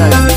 [0.00, 0.29] Dale.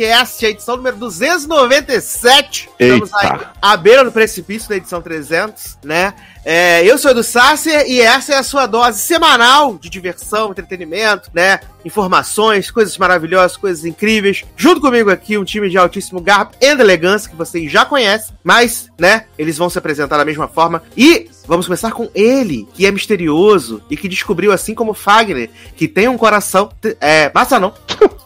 [0.00, 2.70] Logado Cast, a edição número 297.
[2.78, 3.34] Estamos Eita.
[3.34, 6.14] aí à beira do precipício da edição 300, né?
[6.44, 10.50] É, eu sou o Edu Sasser e essa é a sua dose semanal de diversão,
[10.50, 11.60] entretenimento, né?
[11.84, 14.44] Informações, coisas maravilhosas, coisas incríveis.
[14.56, 18.88] Junto comigo aqui, um time de altíssimo garbo e elegância que vocês já conhecem, mas,
[18.98, 20.82] né, eles vão se apresentar da mesma forma.
[20.96, 25.88] E vamos começar com ele, que é misterioso e que descobriu, assim como Fagner, que
[25.88, 26.70] tem um coração.
[27.00, 27.74] É, basta não.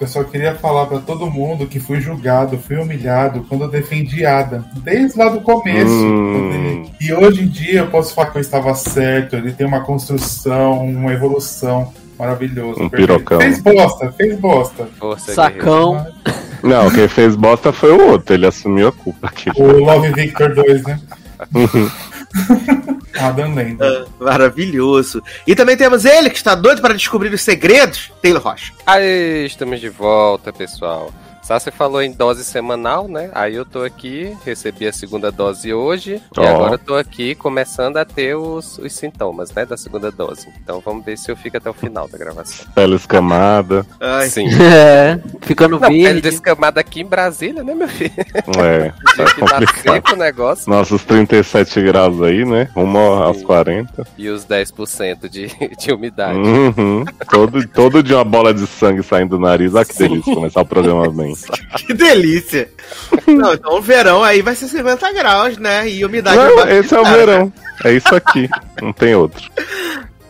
[0.00, 4.26] Eu só queria falar pra todo mundo que fui julgado, fui humilhado quando eu defendi
[4.26, 5.92] Adam, desde lá do começo.
[5.92, 6.84] Hum.
[7.00, 10.84] E hoje em dia eu posso falar que eu estava certo, ele tem uma construção,
[10.84, 12.82] uma evolução maravilhosa.
[12.82, 13.18] Um perfeito.
[13.18, 13.40] pirocão.
[13.40, 14.88] Fez bosta, fez bosta.
[14.98, 16.06] Força, Sacão.
[16.62, 19.50] Não, quem fez bosta foi o outro, ele assumiu a culpa aqui.
[19.56, 21.00] O Love Victor 2, né?
[23.18, 24.06] Adam Lenda.
[24.06, 25.22] Ah, maravilhoso.
[25.46, 28.72] E também temos ele, que está doido para descobrir os segredos, Taylor Rocha.
[28.86, 31.12] Aí, estamos de volta, pessoal.
[31.44, 33.30] Sassi falou em dose semanal, né?
[33.34, 36.42] Aí eu tô aqui, recebi a segunda dose hoje Ó.
[36.42, 40.48] e agora eu tô aqui começando a ter os, os sintomas, né, da segunda dose.
[40.62, 42.66] Então vamos ver se eu fico até o final da gravação.
[42.74, 43.84] Pele escamada.
[44.00, 44.48] Ai, Sim.
[44.74, 46.20] É, ficando Não, pele verde.
[46.22, 48.12] descamada aqui em Brasília, né, meu filho?
[48.58, 50.12] É, tá complicado.
[50.14, 50.70] o negócio.
[50.70, 52.68] Nossos 37 graus aí, né?
[52.74, 53.44] Rumo aos Sim.
[53.44, 54.06] 40.
[54.16, 55.48] E os 10% de,
[55.78, 56.38] de umidade.
[56.38, 57.04] Uhum.
[57.30, 59.74] Todo, todo de uma bola de sangue saindo do nariz.
[59.76, 61.33] Ah, que delícia começar o programa bem.
[61.86, 62.68] que delícia.
[63.26, 65.88] Não, então o verão aí vai ser 50 graus, né?
[65.88, 67.52] E umidade Não, esse é o verão.
[67.84, 68.48] É isso aqui.
[68.80, 69.50] Não tem outro.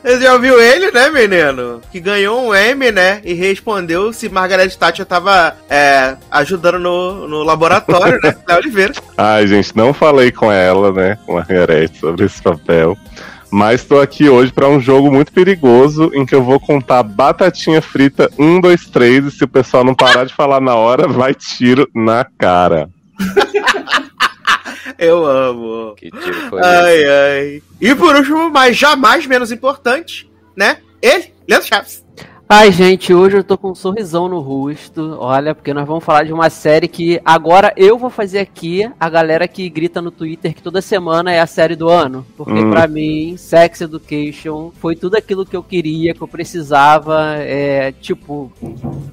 [0.04, 1.80] Você já ouviu ele, né, menino?
[1.90, 3.22] Que ganhou um M, né?
[3.24, 8.36] E respondeu se Margaret Thatcher tava é, ajudando no, no laboratório, né?
[8.46, 8.92] Léo Oliveira.
[9.16, 11.18] Ai, gente, não falei com ela, né?
[11.24, 12.98] Com a Margarete sobre esse papel.
[13.54, 17.80] Mas estou aqui hoje para um jogo muito perigoso em que eu vou contar batatinha
[17.80, 21.32] frita 1, 2, 3 e se o pessoal não parar de falar na hora, vai
[21.34, 22.90] tiro na cara.
[24.98, 25.94] Eu amo.
[25.96, 27.10] Que tiro foi Ai, esse?
[27.10, 27.62] ai.
[27.80, 30.78] E por último, mas jamais menos importante, né?
[31.00, 32.03] Ele, Leandro Chaves.
[32.46, 35.16] Ai, gente, hoje eu tô com um sorrisão no rosto.
[35.18, 39.08] Olha, porque nós vamos falar de uma série que agora eu vou fazer aqui a
[39.08, 42.24] galera que grita no Twitter que toda semana é a série do ano.
[42.36, 42.70] Porque Hum.
[42.70, 47.34] pra mim, Sex Education foi tudo aquilo que eu queria, que eu precisava.
[47.38, 48.52] É, tipo,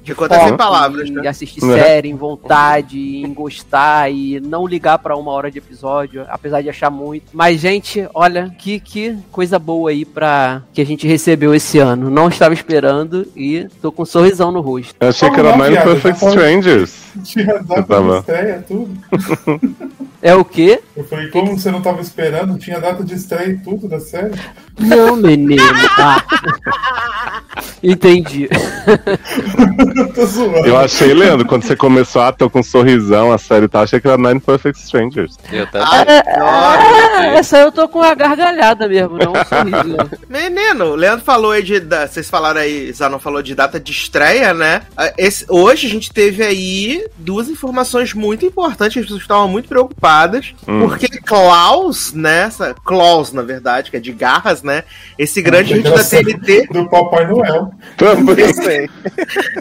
[0.04, 1.26] De conta sem palavras, né?
[1.26, 1.82] assistir É.
[1.82, 6.68] série, em vontade, em gostar e não ligar pra uma hora de episódio, apesar de
[6.68, 7.24] achar muito.
[7.32, 12.10] Mas, gente, olha, que, que coisa boa aí pra que a gente recebeu esse ano.
[12.10, 14.94] Não estava esperando e tô com um sorrisão no rosto.
[15.00, 15.84] Eu achei que Como era viado?
[15.84, 17.02] Perfect Tá Strangers.
[17.24, 18.90] Tinha de estreia, tudo.
[20.22, 20.80] É o quê?
[20.96, 22.56] Eu falei, como você não tava esperando?
[22.56, 24.30] Tinha data de estreia e tudo da série.
[24.78, 25.60] Não, menino.
[25.98, 26.22] Ah.
[27.82, 28.48] Entendi.
[29.96, 30.66] Eu tô zoando.
[30.66, 34.00] Eu achei, Leandro, quando você começou, ah, tô com um sorrisão, a série tá, achei
[34.00, 35.36] que era Nine Perfect Strangers.
[35.50, 35.88] Eu também.
[36.40, 39.96] Ah, essa eu tô com a gargalhada mesmo, não um sorriso.
[40.30, 41.80] Menino, o Leandro falou aí de.
[41.80, 44.82] da- Vocês falaram aí, Zanon falou de data de estreia, né?
[44.96, 49.68] Ah, esse- hoje a gente teve aí duas informações muito importantes, as pessoas estavam muito
[49.68, 50.11] preocupadas,
[50.66, 50.80] Hum.
[50.80, 52.42] porque Klaus, né?
[52.42, 54.84] Essa, Klaus, na verdade, que é de garras, né?
[55.18, 56.04] Esse grande hit da.
[56.04, 56.68] TNT.
[56.70, 57.70] Do Papai Noel.
[57.96, 58.44] Também.
[58.44, 58.88] Esse,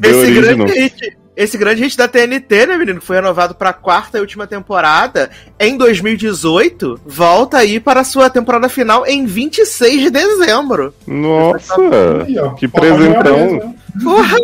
[0.01, 1.21] The esse grande hit.
[1.35, 2.99] Esse grande hit da TNT, né, menino?
[2.99, 6.99] que Foi renovado pra quarta e última temporada em 2018.
[7.05, 10.93] Volta aí para a sua temporada final em 26 de dezembro.
[11.07, 11.75] Nossa,
[12.57, 13.75] que presentão.
[14.03, 14.37] Porra!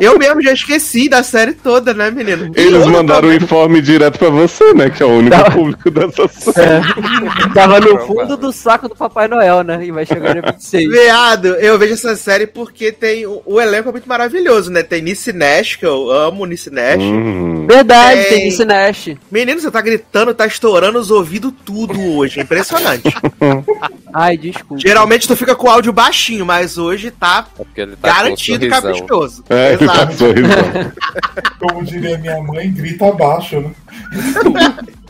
[0.00, 2.50] Eu mesmo já esqueci da série toda, né, menino?
[2.54, 4.90] Eles mandaram o informe direto pra você, né?
[4.90, 5.50] Que é o único Tá.
[5.50, 6.84] público dessa série.
[7.54, 9.84] Tava no fundo do saco do Papai Noel, né?
[9.84, 10.90] E vai chegar no 26.
[10.90, 13.26] Viado, eu vejo essa série porque tem.
[13.26, 14.82] O, o elenco é muito maravilhoso, né?
[14.82, 17.00] Tem Nice Nash, que eu amo Nice Nash.
[17.00, 17.66] Hum.
[17.68, 18.38] Verdade, Tem.
[18.38, 19.10] tem esse Nash.
[19.30, 22.40] Menino, você tá gritando, tá estourando os ouvidos tudo hoje.
[22.40, 23.02] É impressionante.
[24.12, 24.82] Ai, desculpa.
[24.82, 27.46] Geralmente tu fica com o áudio baixinho, mas hoje tá
[27.76, 29.42] É tá garantido caprichoso.
[29.48, 30.14] É, ele tá Exato.
[30.14, 30.92] sorrisando.
[31.58, 33.70] Como diria minha mãe, grita abaixo, né?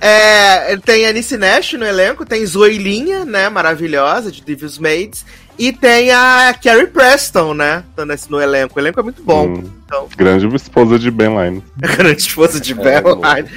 [0.00, 3.48] É, tem a Nice Nash no elenco, tem Zoilinha, né?
[3.48, 5.24] Maravilhosa, de Devil's Maids.
[5.58, 7.84] E tem a Carrie Preston, né?
[7.94, 8.74] tá nesse- No elenco.
[8.76, 9.48] O elenco é muito bom.
[9.48, 9.64] Hum.
[9.84, 11.62] Então, Grande esposa de Ben Line.
[11.76, 13.48] grande esposa de É, Belline.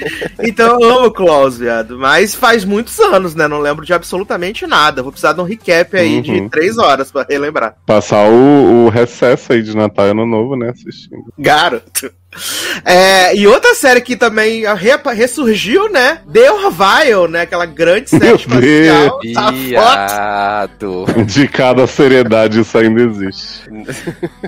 [0.44, 1.97] Então eu amo Klaus, viado.
[1.97, 3.47] Mas faz muitos anos, né?
[3.47, 5.01] Não lembro de absolutamente nada.
[5.01, 6.50] Vou precisar de um recap aí de Uhum.
[6.50, 7.75] três horas pra relembrar.
[7.86, 10.69] Passar o, o recesso aí de Natal e Ano Novo, né?
[10.71, 11.24] Assistindo.
[11.39, 12.12] Garoto.
[12.84, 14.64] É, e outra série que também
[15.14, 16.20] ressurgiu, né?
[16.32, 17.42] The Orville, né?
[17.42, 19.20] Aquela grande série Meu espacial.
[19.34, 21.06] Tá foda, Viado.
[21.18, 23.64] Indicado a seriedade, isso ainda existe.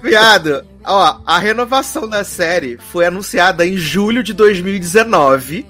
[0.03, 0.63] viado.
[0.87, 5.65] Ó, a renovação da série foi anunciada em julho de 2019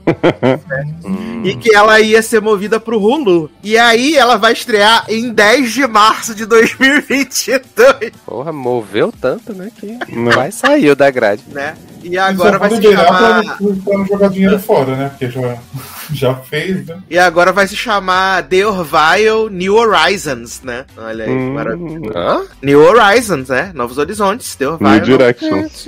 [1.03, 1.41] Hum.
[1.45, 3.49] e que ela ia ser movida pro Hulu.
[3.63, 9.71] E aí ela vai estrear em 10 de março de 2022, Porra, moveu tanto, né?
[9.75, 10.31] Que Não.
[10.31, 11.43] vai saiu da grade.
[11.47, 11.75] né?
[12.03, 13.43] E agora Só vai se chamar.
[13.43, 15.09] pra, pra não jogar dinheiro fora, né?
[15.09, 15.57] Porque já,
[16.13, 16.99] já fez, né?
[17.09, 20.85] E agora vai se chamar The Orville New Horizons, né?
[20.95, 22.11] Olha aí, que Hum, maravilha.
[22.15, 22.43] Hã?
[22.61, 23.71] New Horizons, né?
[23.73, 24.89] Novos Horizontes, The Orville.
[25.11, 25.87] Directions.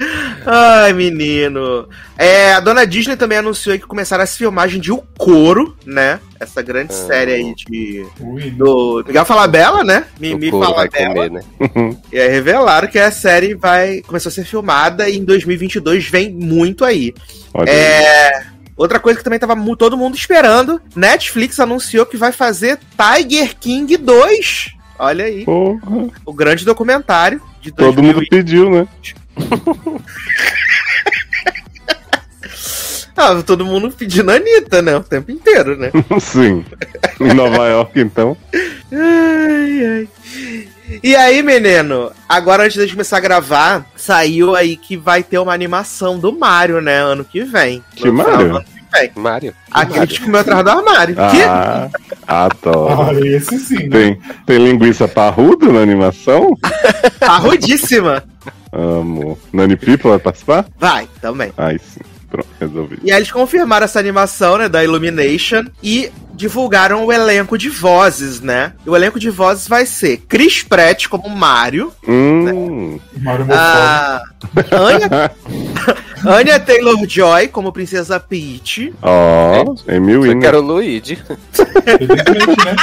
[0.46, 1.88] Ai, menino.
[2.18, 6.18] É, a dona Disney também anunciou que começaram as filmagens de O Coro, né?
[6.38, 7.06] Essa grande Ah.
[7.06, 8.06] série aí de.
[8.20, 10.04] Ui, Do Miguel Falabella, né?
[10.18, 10.90] Mimi Falabella.
[11.14, 11.42] comer, né?
[12.12, 16.30] E aí revelaram que a série vai começou a ser filmada e em 2022 vem
[16.32, 17.12] muito aí.
[17.52, 17.78] Olha aí.
[17.78, 18.42] É.
[18.76, 23.94] Outra coisa que também tava todo mundo esperando, Netflix anunciou que vai fazer Tiger King
[23.98, 24.70] 2.
[24.98, 28.88] Olha aí, Porra, o grande documentário de todo 2000 mundo pediu, né?
[33.16, 34.96] Ah, todo mundo pedindo a Anitta, né?
[34.96, 35.90] O tempo inteiro, né?
[36.18, 36.64] Sim.
[37.20, 38.34] Em Nova York, então.
[38.90, 40.08] ai, ai.
[41.02, 45.52] E aí, menino, agora antes de começar a gravar, saiu aí que vai ter uma
[45.52, 46.96] animação do Mario, né?
[46.96, 47.84] Ano que vem.
[47.94, 48.56] Que Mario?
[48.56, 49.10] ano que vem.
[49.16, 49.54] Mário.
[49.70, 51.14] Aquele que comeu atrás do armário.
[51.14, 51.42] Que?
[51.42, 51.90] Ah,
[52.26, 53.02] adoro.
[53.02, 53.90] Ah, esse sim, né?
[53.90, 56.56] Tem, tem linguiça parruda na animação?
[57.20, 58.22] Parrudíssima.
[58.72, 59.38] Amo.
[59.52, 60.66] Nani People vai participar?
[60.78, 61.52] Vai, também.
[61.56, 62.00] Ai, sim.
[62.30, 62.98] Pronto, resolvi.
[63.02, 68.40] E aí eles confirmaram essa animação, né, da Illumination e divulgaram o elenco de vozes,
[68.40, 68.72] né?
[68.86, 73.50] E o elenco de vozes vai ser Chris Pratt como Mario, Hum, Mario Mofone.
[73.50, 74.22] a
[74.72, 75.30] Anya,
[76.26, 80.40] Anya Taylor-Joy como Princesa Peach, ó, Amy Eu Winner.
[80.40, 81.18] quero o Luigi.
[81.86, 82.76] Evidentemente, né?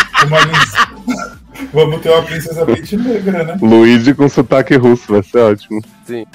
[1.73, 3.57] Vamos ter uma princesa Peach negra, né?
[3.61, 5.81] Luigi com sotaque russo, vai ser ótimo.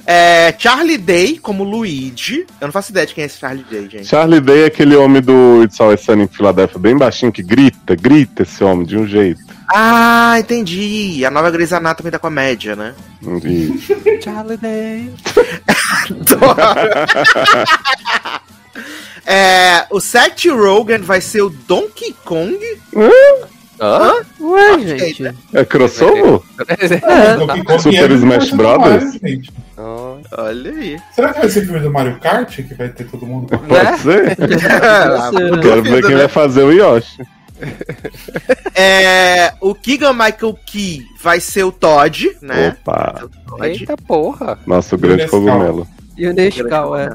[0.06, 2.46] é, Charlie Day como Luigi.
[2.60, 4.06] Eu não faço ideia de quem é esse Charlie Day, gente.
[4.06, 7.94] Charlie Day é aquele homem do It's Always Sunny em Filadélfia, bem baixinho, que grita,
[7.94, 9.51] grita esse homem de um jeito.
[9.74, 11.24] Ah, entendi.
[11.24, 12.94] A nova Grey's Anatomy da comédia, né?
[14.22, 15.10] Charlie Day.
[19.24, 22.58] É, o Seth Rogen vai ser o Donkey Kong.
[23.80, 24.14] Hã?
[24.40, 25.32] Ué, gente.
[25.54, 26.40] É crossover?
[26.68, 29.18] É, Donkey Kong Super é do Smash Brothers?
[29.76, 30.98] Ó, Olha aí.
[31.14, 32.52] Será que vai ser filme do Mario Kart?
[32.56, 33.46] Que vai ter todo mundo.
[33.56, 34.36] Pode ser?
[34.36, 37.22] Você- Quero ver quem vai fazer o Yoshi.
[38.74, 42.74] É, o Keegan Michael Key vai ser o Todd, né?
[42.80, 43.66] Opa, Todd.
[43.66, 44.58] Eita porra.
[44.66, 45.86] nosso grande cogumelo.
[46.16, 47.10] E o Nescau, é.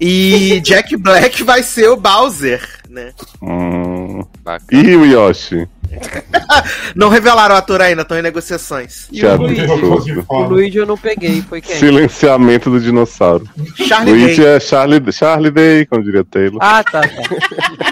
[0.00, 3.12] E Jack Black vai ser o Bowser, né?
[3.42, 4.22] Hum.
[4.70, 5.68] E o Yoshi?
[6.94, 9.08] Não revelaram o ator ainda, estão em negociações.
[9.10, 9.36] E o.
[9.36, 10.24] Luigi?
[10.28, 11.76] O Luigi eu não peguei, foi quem?
[11.76, 13.48] Silenciamento do dinossauro.
[13.74, 14.56] Charlie Luigi Day.
[14.56, 16.58] é Charlie, Charlie Day, como diria Taylor.
[16.60, 17.87] Ah, tá, tá.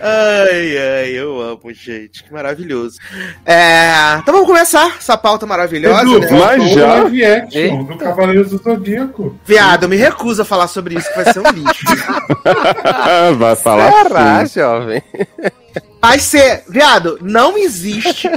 [0.00, 2.22] Ai, ai, eu amo, gente.
[2.22, 2.98] Que maravilhoso.
[3.44, 6.28] É, então vamos começar essa pauta maravilhosa, Edu, né?
[6.30, 6.86] Mas já?
[6.86, 7.84] o live action Eita.
[7.84, 9.38] do Cavaleiros do Zodíaco.
[9.44, 11.84] Viado, eu me recuso a falar sobre isso, que vai ser um lixo.
[13.38, 14.60] vai falar Será, assim.
[14.60, 15.02] jovem?
[16.00, 18.30] Vai ser, viado, não existe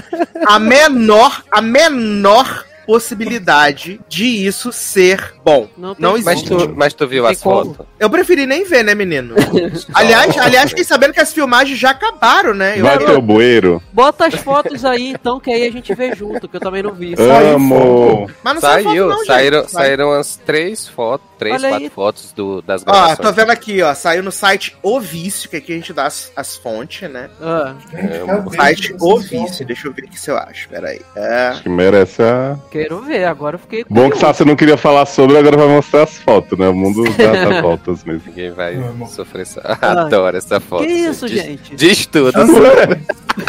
[0.48, 5.68] a menor, a menor possibilidade de isso ser bom.
[5.78, 6.24] Não Não como.
[6.24, 6.50] Mas existe.
[6.50, 7.86] tu, mas tu viu as fotos?
[8.00, 9.36] Eu preferi nem ver, né, menino?
[9.94, 12.80] aliás, aliás, fiquei sabendo que as filmagens já acabaram, né?
[12.80, 13.82] Eu Vai ter o bueiro?
[13.92, 16.94] Bota as fotos aí, então, que aí a gente vê junto, que eu também não
[16.94, 17.16] vi.
[17.18, 18.30] Amo!
[18.44, 19.28] Mas não saiu, Saiu, foto, não, gente.
[19.28, 19.70] saíram, Sai.
[19.86, 21.90] saíram as três fotos, três, Olha quatro aí.
[21.90, 23.18] fotos do, das Ó, gravações.
[23.20, 23.94] tô vendo aqui, ó.
[23.94, 27.30] Saiu no site O Vício, que aqui a gente dá as, as fontes, né?
[27.42, 29.18] Ah, Gente, É, O site O?
[29.20, 29.66] Vício.
[29.66, 30.70] Deixa eu ver aqui se eu acho.
[30.70, 31.02] Peraí.
[31.16, 31.48] É.
[31.50, 32.58] Acho que merece a.
[32.72, 34.18] quero ver, agora eu fiquei Bom que.
[34.18, 36.68] Sassi não queria falar sobre, agora vai mostrar as fotos, né?
[36.70, 38.24] O mundo dá as voltas mesmo.
[38.28, 38.78] Ninguém vai
[39.10, 39.62] sofrer essa.
[39.82, 40.84] Adoro essa foto.
[40.86, 41.76] Que isso, Diz- gente?
[41.76, 42.32] Diz tudo.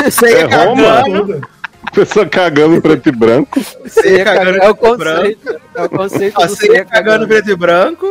[0.04, 0.82] Você É Roma?
[1.02, 1.48] cagando.
[1.92, 3.60] Pessoa cagando em preto e branco.
[3.84, 5.00] Você cagando É o e branco.
[5.36, 5.60] conceito.
[5.74, 8.06] É o conceito Ó, do Você ser cagando em preto e branco.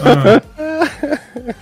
[0.00, 0.42] Ah.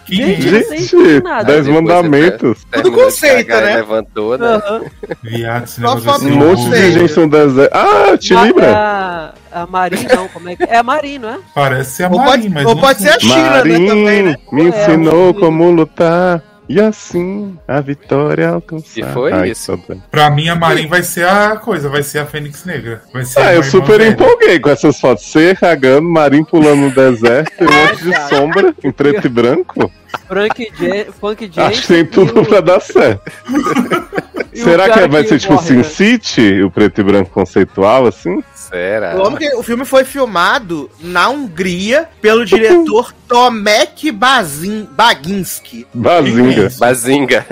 [0.05, 1.45] Que Gente, sei Gente, nada.
[1.45, 2.67] dez Depois mandamentos.
[2.85, 3.77] De conceito, cagar né?
[3.77, 4.47] Levantou, né?
[4.47, 4.83] Aham.
[5.23, 6.99] Viado, esse Só negócio Um monte de conceito.
[6.99, 7.75] gente no deserto.
[7.75, 8.67] Ah, te Ma- lembra?
[8.67, 10.77] É a, a Marin, não, como é que é?
[10.77, 11.39] a Marin, não é?
[11.55, 13.11] Parece ser a pode, mas ou pode sei.
[13.11, 13.51] ser a China, né?
[13.57, 14.37] Marim Também, né?
[14.53, 16.43] me É, ensinou eu- como lutar.
[16.73, 19.01] E assim, a vitória alcançar.
[19.01, 19.77] E foi Ai, isso.
[20.09, 23.03] Pra mim, a Marin vai ser a coisa, vai ser a Fênix Negra.
[23.13, 24.11] Vai ser Ah, eu super velha.
[24.13, 25.25] empolguei com essas fotos.
[25.25, 29.91] Você cagando, Marim pulando no deserto, e um monte de sombra em preto e branco.
[30.27, 31.07] Frank J.
[31.21, 31.63] Funk J.
[31.67, 33.31] Acho que tem tudo pra dar certo.
[34.53, 35.83] o Será que cara vai que ser tipo morre, Sin né?
[35.83, 38.43] City, o preto e branco conceitual, assim?
[38.55, 39.17] Será?
[39.57, 45.87] O filme foi filmado na Hungria pelo diretor Tomek Bazin, Baginski.
[45.93, 46.71] Bazinga.
[46.79, 47.47] Bazinga.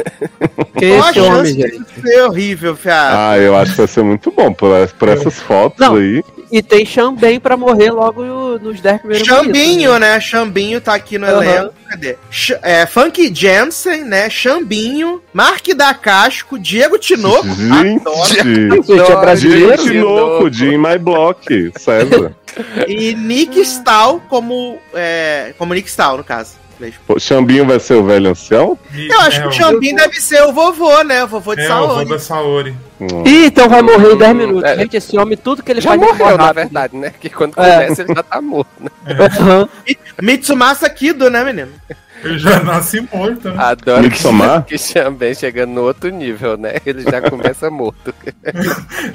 [0.77, 1.85] Que Qual a chance gente.
[1.85, 3.17] de ser horrível, fiado?
[3.17, 5.97] Ah, eu acho que vai ser muito bom por, por essas fotos Não.
[5.97, 6.23] aí.
[6.51, 10.21] E tem Xambém pra morrer logo no- nos 10 primeiros Chambinho, minutos, né?
[10.21, 11.43] Chambinho tá aqui no Aham.
[11.45, 11.75] elenco.
[11.89, 12.17] Cadê?
[12.31, 14.29] Ch é, Funk Jensen, né?
[14.31, 17.47] Chambinho, Mark da Casco, Diego Tinoco.
[17.47, 18.45] adoro, Gente!
[18.83, 19.83] Gente, é Diego brasileiro?
[19.83, 22.35] Tinoco, de In My Block, César.
[22.87, 26.53] e Nick Stahl como, é, como Nick Stahl, no caso.
[26.81, 26.99] Mesmo.
[27.09, 28.79] O Xambinho vai ser o velho ancião?
[28.95, 31.25] E- Eu acho é, que o o- Chambinho deve ser o vovô, né?
[31.25, 32.09] O vovô de É, o vô Saori.
[32.09, 32.77] da Saori.
[33.01, 33.23] Hum.
[33.27, 34.65] Ih, então vai morrer em 10 minutos.
[34.71, 34.77] É.
[34.77, 37.13] Gente, esse homem, tudo que ele Já faz morreu, morre na verdade, né?
[37.21, 37.83] Que quando É.
[37.85, 38.91] começa ele já tá morto, né?
[39.41, 39.69] Aham.
[40.21, 41.71] Mitsumasa Kido, né, menino?
[42.23, 43.55] Eu já nasci morto, né?
[43.63, 44.65] Adoro Midsommar?
[44.65, 46.75] que, também chegando no outro nível, né?
[46.85, 48.13] Ele já começa morto.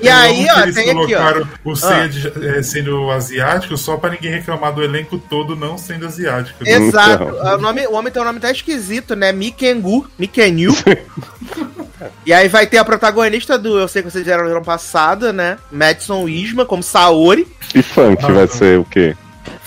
[0.01, 1.17] E aí, Eu ó, eles tem aqui, ó.
[1.19, 5.77] colocaram o Seiya de- eh, sendo asiático só pra ninguém reclamar do elenco todo não
[5.77, 6.63] sendo asiático.
[6.63, 6.71] né?
[6.71, 7.23] Exato.
[7.23, 7.55] Então.
[7.55, 9.31] O, nome, o homem tem um nome até esquisito, né?
[9.31, 10.07] Mikengu.
[10.17, 10.73] Mikenyu.
[12.25, 15.31] e aí vai ter a protagonista do Eu Sei Que Vocês Vieram no ano passado,
[15.33, 15.57] né?
[15.71, 17.47] Madison Isma, como Saori.
[17.75, 18.53] E funk Ah, vai tá.
[18.55, 19.15] ser o quê?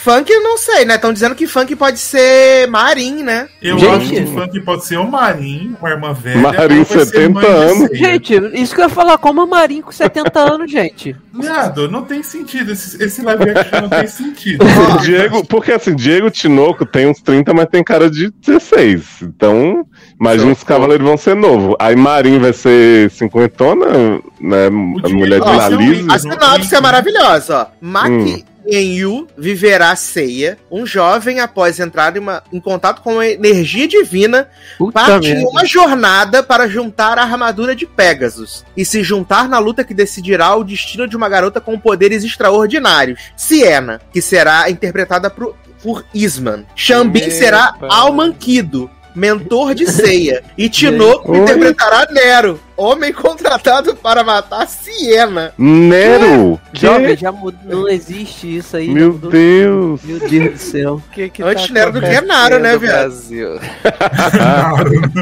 [0.07, 0.95] Funk, eu não sei, né?
[0.95, 3.49] Estão dizendo que funk pode ser Marin, né?
[3.61, 3.91] Eu Gente.
[3.91, 6.85] acho que o funk pode ser o Marin, uma irmã velha.
[6.85, 7.99] Ser 70 mãe de anos.
[7.99, 11.17] Gente, isso que eu ia falar, como a Marin com 70 anos, gente.
[11.35, 12.71] Viado, não tem sentido.
[12.71, 14.65] Esse, esse live action não tem sentido.
[14.65, 19.23] Ó, Diego, porque assim, Diego Tinoco tem uns 30, mas tem cara de 16.
[19.23, 19.85] Então,
[20.21, 21.75] imagina os cavaleiros vão ser novos.
[21.81, 23.87] Aí Marim vai ser cinquentona,
[24.41, 24.67] né?
[24.69, 25.83] A mulher de.
[25.83, 26.15] Igor.
[26.15, 27.67] A sinopse é maravilhosa, ó.
[27.81, 28.56] Maki Hum.
[28.69, 34.49] Enyu viverá ceia, um jovem após entrar em, uma- em contato com a energia divina,
[34.79, 35.49] Puta parte em merda.
[35.49, 40.55] uma jornada para juntar a armadura de Pegasus e se juntar na luta que decidirá
[40.57, 46.65] o destino de uma garota com poderes extraordinários, Siena, que será interpretada pro- por Isman.
[46.75, 47.75] Xambin será.
[47.83, 55.53] Almanquido, mentor de Ceia, e Tinoco interpretará Nero, homem contratado para matar Siena.
[55.59, 56.61] Nero!
[56.73, 57.23] Jovem, Que?
[57.23, 58.89] já mudou, não existe isso aí.
[58.89, 59.13] Meu.
[59.13, 60.01] Deus!
[60.05, 61.03] Meu Deus do céu.
[61.13, 62.93] Que que Antes Nero do que Naro, né, viado?
[63.09, 63.59] Brasil?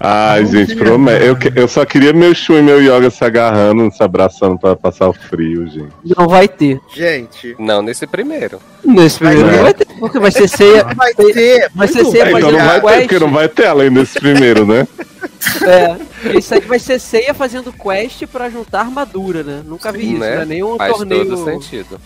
[0.00, 1.24] Ai, Não gente, promete.
[1.26, 5.08] Eu, eu só queria meu Shu e meu Yoga se agarrando, se abraçando pra passar
[5.08, 5.92] o frio, gente.
[6.16, 6.78] Não vai ter.
[6.94, 8.58] Gente, Não, nesse primeiro.
[8.84, 10.84] Nesse primeiro Vai não vai ter, porque vai ser ceia.
[10.94, 14.18] vai ser Vai ser ceia então não vai ter, porque não vai ter além desse
[14.20, 14.86] primeiro, né?
[15.64, 19.62] É, isso aí vai ser ceia fazendo quest pra juntar armadura, né?
[19.64, 20.38] Nunca vi isso, né?
[20.38, 20.44] né?
[20.44, 22.00] Nenhum Faz torneio todo sentido.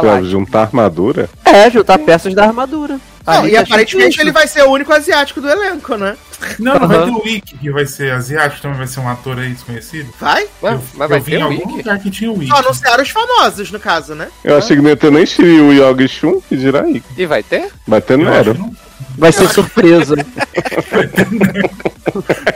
[0.00, 1.28] Pra juntar armadura.
[1.44, 2.98] É, juntar peças da armadura.
[3.26, 4.22] Não, Ali e tá aparentemente difícil.
[4.22, 6.16] ele vai ser o único asiático do elenco, né?
[6.58, 9.38] Não, não vai ter o Wick, que vai ser asiático, também vai ser um ator
[9.38, 10.12] aí desconhecido.
[10.20, 10.46] Vai?
[10.60, 11.76] Mas, eu, mas eu vai vi ter em o algum Wiki?
[11.78, 12.50] lugar que tinha o Wick.
[12.50, 14.28] Só anunciaram os famosos, no caso, né?
[14.42, 17.02] Eu achei que não ia ter nem Shiryu, e Shun, que dirá aí.
[17.16, 17.70] E vai ter?
[17.86, 18.54] Vai ter Eu acho Nero.
[18.54, 18.76] que não.
[19.16, 20.14] Vai ser surpresa.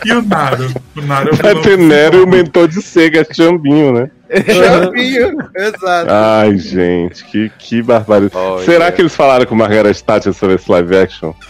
[0.04, 0.70] E o Naro?
[0.96, 4.10] O Naro é o Nero e o mentor de Sega, Chambinho, né?
[4.44, 6.06] Champinho, exato.
[6.10, 8.36] Ai, gente, que, que barbaridade.
[8.36, 8.64] Olha.
[8.64, 11.32] Será que eles falaram com Margaret Thatcher sobre esse live action?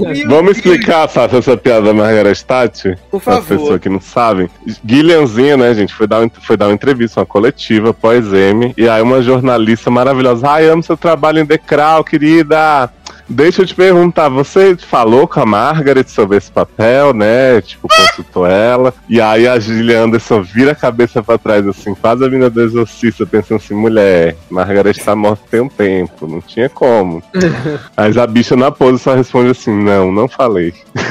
[0.00, 2.96] Meu Vamos explicar, Sasha, essa piada da Margaret Thatcher?
[3.10, 3.58] Por Para as favor.
[3.62, 4.48] pessoas que não sabem.
[4.84, 9.02] Guilhermezinha, né, gente, foi dar, um- foi dar uma entrevista, uma coletiva, pós-M, e aí
[9.02, 12.88] uma jornalista maravilhosa, ai, amo seu trabalho em Decral, querida.
[13.28, 17.60] Deixa eu te perguntar, você falou com a Margaret sobre esse papel, né?
[17.60, 18.92] Tipo, consultou ela.
[19.08, 22.60] E aí a Gillian Anderson vira a cabeça pra trás, assim, faz a mina do
[22.60, 27.22] exorcista, pensando assim, mulher, Margaret tá morta tem um tempo, não tinha como.
[27.96, 30.74] Mas a bicha na pose só responde assim, não, não falei.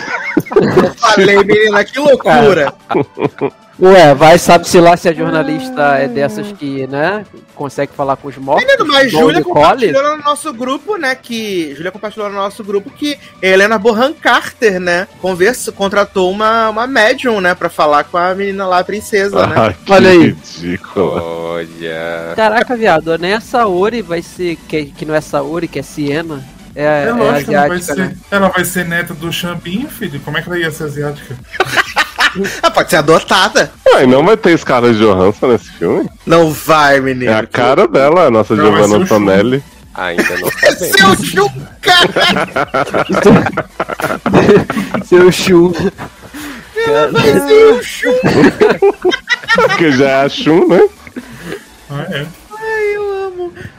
[0.98, 2.74] Falei, menina, que loucura.
[3.80, 7.26] Ué, vai sabe se lá se a jornalista é dessas que, né,
[7.56, 8.66] consegue falar com os mortos.
[8.66, 11.16] Menino, mas Júlia compartilhou no nosso grupo, né?
[11.16, 11.74] Que.
[11.76, 15.08] Júlia compartilhou no nosso grupo que Helena Bohan Carter, né?
[15.22, 17.56] Conversa, contratou uma, uma médium, né?
[17.56, 19.56] Pra falar com a menina lá, a princesa, né?
[19.58, 20.20] Ai, que Olha aí.
[20.20, 21.24] ridícula.
[21.24, 22.34] Olha.
[22.36, 26.44] Caraca, viado, nem a Saori vai ser, que, que não é Saori, que é Siena.
[26.76, 28.18] É, É, é lógico, ela vai, asiática, ser, né?
[28.32, 30.20] ela vai ser neta do Xambinho, filho.
[30.22, 31.36] Como é que ela ia ser asiática?
[32.62, 33.72] Ah, pode ser adotada.
[33.96, 36.10] Ai, não vai ter Scarlett Johansson nesse filme?
[36.26, 37.32] Não vai, menino.
[37.32, 39.04] É a cara dela, a nossa Não, vai ser Giovanna o.
[39.04, 39.64] Antonelli.
[39.96, 40.98] Ainda não sabemos.
[40.98, 41.94] Seu Juca!
[45.06, 45.74] Seu Shu.
[46.74, 48.80] Seu Juca!
[49.56, 50.82] Porque já é a Shun, né?
[51.90, 52.26] Ah, é.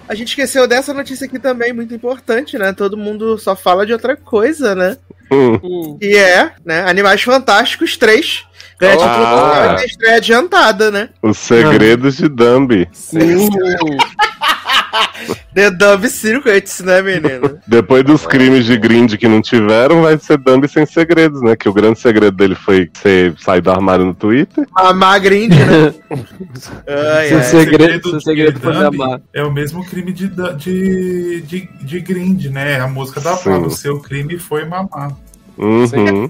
[0.09, 2.73] A gente esqueceu dessa notícia aqui também, muito importante, né?
[2.73, 4.97] Todo mundo só fala de outra coisa, né?
[5.31, 5.99] Hum.
[6.01, 6.83] E é, né?
[6.89, 8.45] Animais Fantásticos 3.
[8.79, 9.77] Ganha título Ah.
[9.81, 11.09] e estreia adiantada, né?
[11.23, 12.89] Os segredos de Dumbi.
[15.55, 17.59] The Dove Circuits, né, menino?
[17.67, 21.57] Depois dos crimes de Grind que não tiveram, vai ser Dumbi sem segredos, né?
[21.57, 24.67] Que o grande segredo dele foi ser, sair do armário no Twitter.
[24.73, 25.95] Mamar grind, né?
[26.87, 27.45] Ai, Seu ai.
[27.45, 29.21] segredo, seu segredo foi Dumb amar.
[29.33, 32.81] É o mesmo crime de, de, de, de grind, né?
[32.81, 33.37] A música da.
[33.37, 33.67] Flávia.
[33.67, 35.13] O seu crime foi mamar.
[35.57, 36.29] Uhum.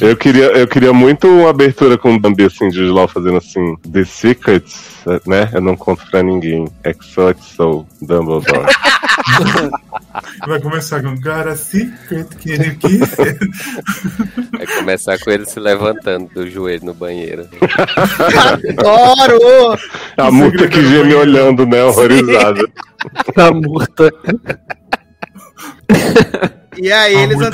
[0.00, 3.76] Eu queria, eu queria muito uma abertura com o Dumbi assim, de Law fazendo assim,
[3.90, 5.50] The Secrets, né?
[5.52, 6.66] Eu não conto pra ninguém.
[7.02, 8.66] XOXO, Dumbledore.
[10.46, 13.38] Vai começar com Got a secret, you kiss it?
[14.52, 17.48] Vai começar com ele se levantando do joelho no banheiro.
[18.78, 19.78] Adoro!
[20.16, 21.82] A multa que geme olhando, né?
[21.84, 22.64] Horrorizada.
[23.34, 24.10] Tá morta.
[26.78, 27.48] E aí a eles morreu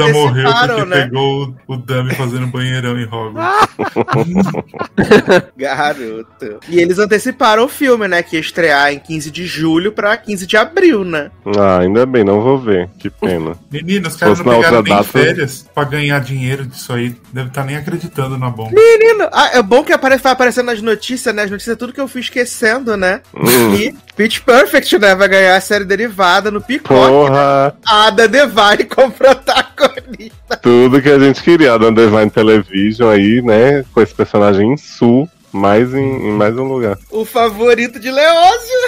[0.49, 1.03] anteciparam, porque né?
[1.05, 3.69] pegou o, Dummy fazendo banheirão em Hogwarts.
[5.57, 6.61] Garoto.
[6.69, 8.23] E eles anteciparam o filme, né?
[8.23, 11.31] Que ia estrear em 15 de julho pra 15 de abril, né?
[11.59, 12.89] Ah, ainda bem, não vou ver.
[12.99, 13.53] Que pena.
[13.71, 15.19] Menino, os caras Fosse não na pegaram outra nem data.
[15.19, 17.15] férias pra ganhar dinheiro disso aí.
[17.33, 18.71] Deve estar nem acreditando na bomba.
[18.73, 21.43] Menino, ah, é bom que apare- vai aparecendo nas notícias, né?
[21.45, 23.21] As notícias, tudo que eu fui esquecendo, né?
[23.35, 23.75] Hum.
[23.75, 25.15] E Pitch Perfect, né?
[25.15, 26.89] Vai ganhar a série derivada no Picote.
[27.11, 27.75] Porra!
[27.87, 30.57] Ada Devine como protagonista.
[30.63, 31.75] Tudo que a gente queria.
[31.75, 33.85] A Dan Devine Television aí, né?
[33.93, 36.99] Com esse personagem em Sul, mais em, em mais um lugar.
[37.11, 38.79] O favorito de Leózio.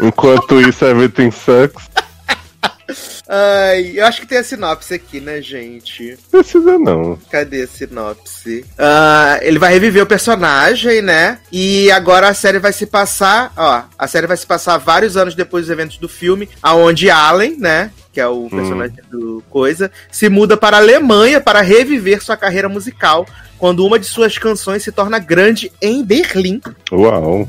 [0.00, 1.88] Enquanto isso, Everything Sucks.
[3.28, 6.18] Ai, eu acho que tem a sinopse aqui, né, gente?
[6.30, 7.18] Precisa não.
[7.30, 8.64] Cadê a sinopse?
[8.78, 11.38] Ah, ele vai reviver o personagem, né?
[11.52, 15.34] E agora a série vai se passar, ó, a série vai se passar vários anos
[15.34, 20.28] depois dos eventos do filme, aonde Allen, né, que é o personagem do coisa, se
[20.28, 23.26] muda para a Alemanha para reviver sua carreira musical,
[23.58, 26.60] quando uma de suas canções se torna grande em Berlim.
[26.90, 27.46] Uau.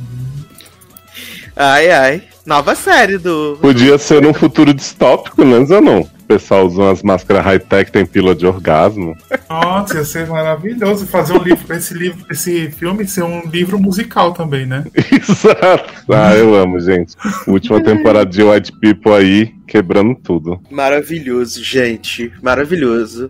[1.56, 2.24] Ai, ai.
[2.46, 3.58] Nova série do.
[3.62, 6.02] Podia ser num futuro distópico, né, Zanon?
[6.02, 9.16] O pessoal usa umas máscaras high-tech, tem pílula de orgasmo.
[9.50, 14.32] Nossa, ia ser maravilhoso fazer um livro, esse livro, esse filme ser um livro musical
[14.32, 14.86] também, né?
[15.12, 15.94] Exato.
[16.10, 17.16] Ah, eu amo, gente.
[17.46, 20.60] Última temporada de White People aí, quebrando tudo.
[20.72, 22.32] Maravilhoso, gente.
[22.42, 23.30] Maravilhoso.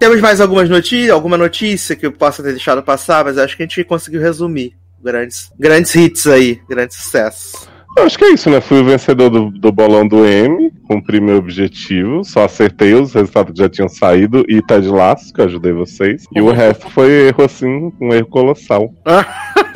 [0.00, 3.62] Temos mais algumas notícias, alguma notícia que eu possa ter deixado passar, mas acho que
[3.62, 4.74] a gente conseguiu resumir.
[5.02, 7.68] Grandes, grandes hits aí, grandes sucessos.
[7.96, 8.60] Eu acho que é isso, né?
[8.60, 13.52] Fui o vencedor do, do bolão do M, cumpri meu objetivo, só acertei os resultados
[13.52, 16.24] que já tinham saído e tá de laço, que eu ajudei vocês.
[16.34, 18.94] E o resto foi erro, assim, um erro colossal.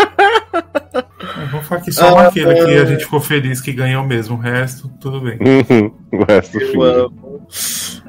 [1.91, 4.37] Só aquele que a gente ficou feliz que ganhou mesmo.
[4.37, 5.39] O resto, tudo bem.
[5.41, 6.83] Uhum, o resto, Eu filho.
[6.83, 7.47] amo.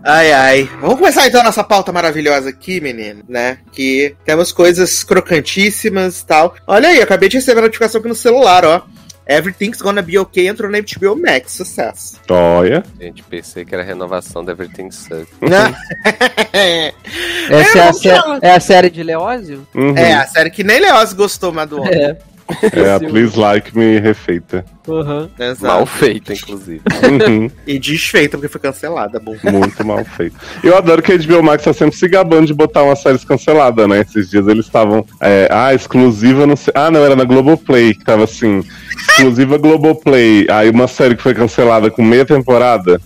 [0.03, 0.69] Ai, ai.
[0.81, 3.57] Vamos começar então a nossa pauta maravilhosa aqui, menino, né?
[3.71, 6.55] Que temos coisas crocantíssimas e tal.
[6.67, 8.83] Olha aí, acabei de receber a notificação aqui no celular, ó.
[9.27, 12.17] Everything's Gonna Be Okay entrou na HBO Max, sucesso.
[12.29, 12.83] Olha.
[13.01, 15.27] Gente, pensei que era renovação da Everything Sucks.
[17.49, 19.67] Essa é, a vamos sé- é a série de Leózio?
[19.73, 19.97] Uhum.
[19.97, 21.93] é, a série que nem Leoz gostou, mas do homem.
[21.93, 22.17] É.
[22.73, 24.63] É a Please Like Me refeita.
[24.87, 25.27] Uhum.
[25.39, 25.65] Exato.
[25.65, 26.81] Mal feito, inclusive.
[27.27, 27.49] Uhum.
[27.65, 29.35] E desfeita, porque foi cancelada, bom.
[29.43, 30.35] Muito mal feito.
[30.63, 33.87] Eu adoro que a HBO Max tá sempre se gabando de botar umas séries canceladas,
[33.89, 34.01] né?
[34.01, 35.03] Esses dias eles estavam.
[35.21, 36.71] é, ah, exclusiva, não sei.
[36.75, 38.63] Ah, não, era na Globoplay, que tava assim.
[39.09, 40.45] Exclusiva Globoplay.
[40.49, 43.01] Aí uma série que foi cancelada com meia temporada.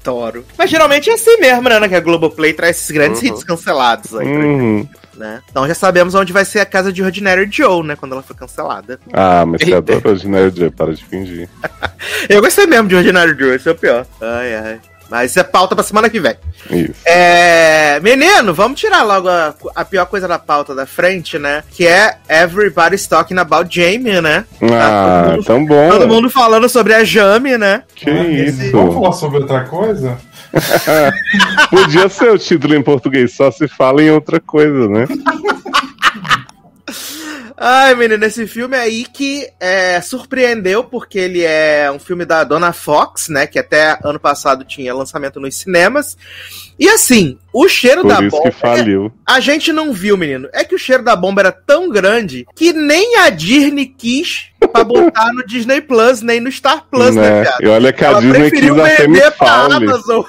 [0.00, 0.44] Adoro.
[0.56, 1.88] Mas geralmente é assim mesmo, né?
[1.88, 3.28] Que a Globoplay traz esses grandes Uhum.
[3.28, 4.88] hits cancelados aí, pra Uhum.
[5.18, 5.40] Né?
[5.50, 7.96] Então já sabemos onde vai ser a casa de Ordinary Joe, né?
[7.96, 8.98] Quando ela foi cancelada.
[9.12, 10.70] Ah, mas você adora né, Joe?
[10.70, 11.48] Para de fingir.
[12.28, 14.06] Eu gostei mesmo de Ordinary Joe, esse é o pior.
[14.20, 14.80] Ai, ai.
[15.10, 16.34] Mas isso é pauta pra semana que vem.
[16.70, 16.92] Isso.
[17.06, 17.98] É.
[18.00, 21.64] Menino, vamos tirar logo a, a pior coisa da pauta da frente, né?
[21.70, 24.44] Que é Everybody's Talking About Jamie, né?
[24.70, 25.88] Ah, todo mundo- tão bom.
[25.90, 27.84] Todo mundo falando sobre a Jamie, né?
[27.94, 28.70] Que Ah, isso.
[28.70, 30.18] Vamos falar sobre outra coisa?
[31.70, 35.06] Podia ser o título em português, só se fala em outra coisa, né?
[37.60, 42.72] Ai, menino, esse filme aí que é, surpreendeu, porque ele é um filme da Dona
[42.72, 43.48] Fox, né?
[43.48, 46.16] Que até ano passado tinha lançamento nos cinemas.
[46.78, 48.52] E assim, o cheiro da Por isso bomba.
[48.52, 49.12] faliu.
[49.26, 50.48] A gente não viu, menino.
[50.52, 54.84] É que o cheiro da bomba era tão grande que nem a Disney quis pra
[54.84, 57.50] botar no Disney Plus, nem no Star Plus, né, né?
[57.60, 60.24] E olha que a Ela Disney quis a vender pra Femi Amazon.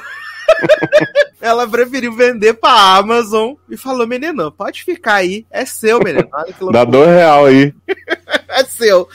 [1.41, 5.45] Ela preferiu vender pra Amazon e falou: menino, pode ficar aí.
[5.49, 6.27] É seu, menino.
[6.71, 7.73] Dá dois real aí.
[8.51, 9.07] É seu.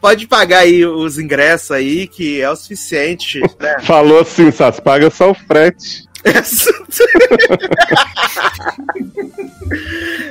[0.00, 3.78] Pode pagar aí os ingressos aí, que é o suficiente, né?
[3.86, 6.04] Falou assim, Sas, paga só o frete.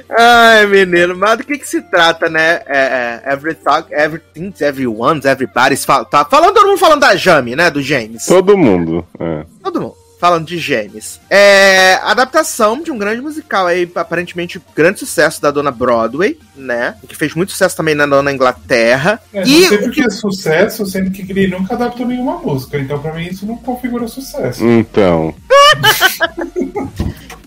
[0.10, 2.62] Ai, menino, mas do que que se trata, né?
[2.65, 5.86] É, é, every talk, everything, everyone's, everybody's.
[5.86, 7.71] Fala, tá falando, todo mundo falando da Jamie, né?
[7.71, 8.26] Do James.
[8.26, 9.06] Todo mundo.
[9.19, 9.45] é.
[9.63, 10.01] Todo mundo.
[10.21, 11.19] Falando de James.
[11.27, 16.93] É adaptação de um grande musical aí, aparentemente grande sucesso da dona Broadway, né?
[17.10, 19.19] Que fez muito sucesso também na dona Inglaterra.
[19.34, 22.77] É, E porque é sucesso, sendo que ele nunca adaptou nenhuma música.
[22.77, 24.63] Então, pra mim, isso não configura sucesso.
[24.63, 25.34] Então.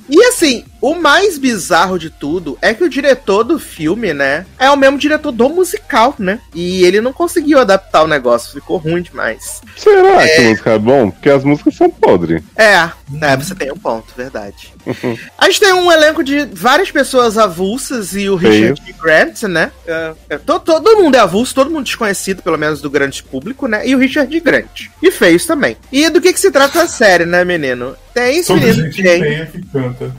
[0.08, 4.70] E assim, o mais bizarro de tudo é que o diretor do filme, né, é
[4.70, 6.38] o mesmo diretor do musical, né?
[6.54, 9.62] E ele não conseguiu adaptar o negócio, ficou ruim demais.
[9.78, 11.10] Será que a música é bom?
[11.10, 12.42] Porque as músicas são podres.
[12.54, 12.90] É,
[13.22, 14.74] é, você tem um ponto, verdade.
[15.38, 18.74] A gente tem um elenco de várias pessoas avulsas e o Feio.
[18.74, 19.70] Richard Grant, né?
[19.86, 23.66] É, é, to- todo mundo é avulso, todo mundo desconhecido, pelo menos do grande público,
[23.66, 23.86] né?
[23.88, 24.88] E o Richard Grant.
[25.02, 25.78] E feios também.
[25.90, 27.96] E do que, que se trata a série, né, menino?
[28.12, 29.20] Tem esse menino gente James.
[29.20, 30.12] feia que canta.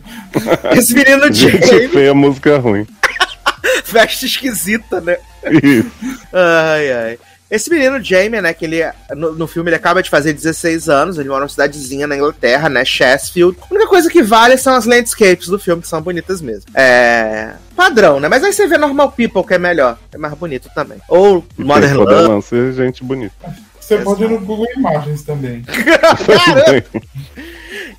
[0.77, 1.91] Esse menino Gente James.
[1.91, 2.85] feia, música ruim.
[3.85, 5.17] Veste esquisita, né?
[5.63, 5.91] Isso.
[6.33, 7.19] Ai, ai.
[7.49, 8.81] Esse menino Jamie, né, que ele
[9.15, 12.67] no, no filme ele acaba de fazer 16 anos, ele mora numa cidadezinha na Inglaterra,
[12.69, 13.55] né, Sheffield.
[13.61, 16.65] A única coisa que vale são as landscapes do filme, que são bonitas mesmo.
[16.73, 17.53] É.
[17.75, 18.27] Padrão, né?
[18.27, 19.97] Mas aí você vê Normal People, que é melhor.
[20.11, 20.97] É mais bonito também.
[21.07, 22.27] Ou Modern Tem Love.
[22.27, 23.35] lança gente bonita.
[23.79, 25.63] Você pode ir no Google Imagens também.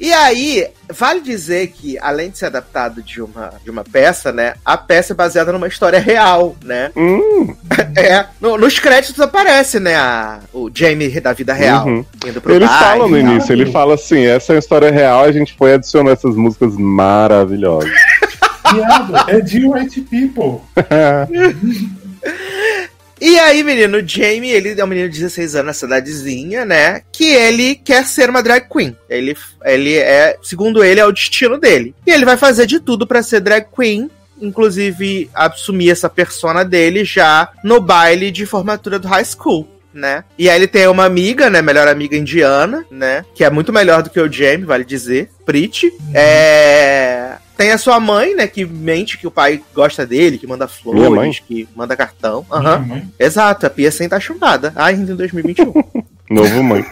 [0.01, 4.55] E aí, vale dizer que, além de ser adaptado de uma, de uma peça, né?
[4.65, 6.91] A peça é baseada numa história real, né?
[6.97, 7.55] Hum,
[7.97, 8.27] É.
[8.41, 9.97] no- nos créditos aparece, né?
[9.97, 11.87] a- o Jamie da vida real.
[11.87, 12.05] Uhum.
[12.27, 15.25] Indo pro ele bar fala no início, ele fala assim, essa é uma história real,
[15.25, 17.91] a gente foi adicionar essas músicas maravilhosas.
[18.73, 20.61] Viado, é de White People.
[23.21, 27.03] E aí, menino, o Jamie, ele é um menino de 16 anos na cidadezinha, né?
[27.11, 28.97] Que ele quer ser uma drag queen.
[29.09, 31.95] Ele, ele é, segundo ele, é o destino dele.
[32.07, 34.11] E ele vai fazer de tudo pra ser drag queen.
[34.41, 39.67] Inclusive, assumir essa persona dele já no baile de formatura do high school.
[39.95, 40.25] Né?
[40.37, 41.63] E aí ele tem uma amiga, né?
[41.63, 43.25] Melhor amiga indiana, né?
[43.35, 45.31] Que é muito melhor do que o Jamie, vale dizer.
[45.47, 45.91] Pretty.
[46.13, 47.37] É...
[47.57, 48.47] Tem a sua mãe, né?
[48.47, 52.45] Que mente que o pai gosta dele, que manda flores, que manda cartão.
[52.87, 53.09] Mãe.
[53.19, 54.73] Exato, a Pia sem tá chumbada.
[54.77, 55.73] Ainda em 2021.
[56.29, 56.85] Novo mãe.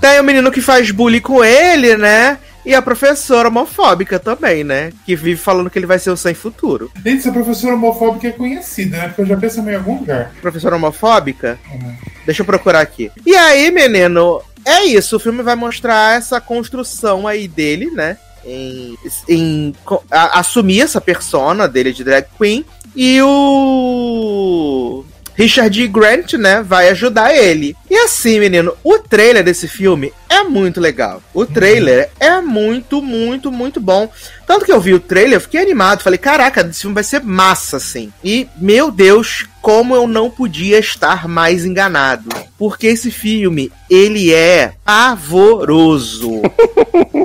[0.00, 2.38] Tem o menino que faz bullying com ele, né?
[2.66, 4.90] E a professora homofóbica também, né?
[5.04, 6.90] Que vive falando que ele vai ser o sem futuro.
[7.04, 9.08] Gente, essa professora homofóbica é conhecida, né?
[9.08, 10.32] Porque eu já penso em algum lugar.
[10.40, 11.58] Professora homofóbica?
[11.70, 11.94] Uhum.
[12.24, 13.10] Deixa eu procurar aqui.
[13.24, 15.16] E aí, menino, é isso.
[15.16, 18.16] O filme vai mostrar essa construção aí dele, né?
[18.46, 18.96] Em,
[19.28, 19.74] em
[20.10, 22.64] a- assumir essa persona dele de drag queen.
[22.96, 25.04] E o
[25.34, 27.76] Richard Grant, né, vai ajudar ele.
[27.90, 31.20] E assim, menino, o trailer desse filme é muito legal.
[31.32, 34.08] O trailer é muito, muito, muito bom.
[34.46, 36.02] Tanto que eu vi o trailer, eu fiquei animado.
[36.02, 38.12] Falei, caraca, esse filme vai ser massa, assim.
[38.22, 42.28] E, meu Deus, como eu não podia estar mais enganado.
[42.56, 46.42] Porque esse filme, ele é pavoroso.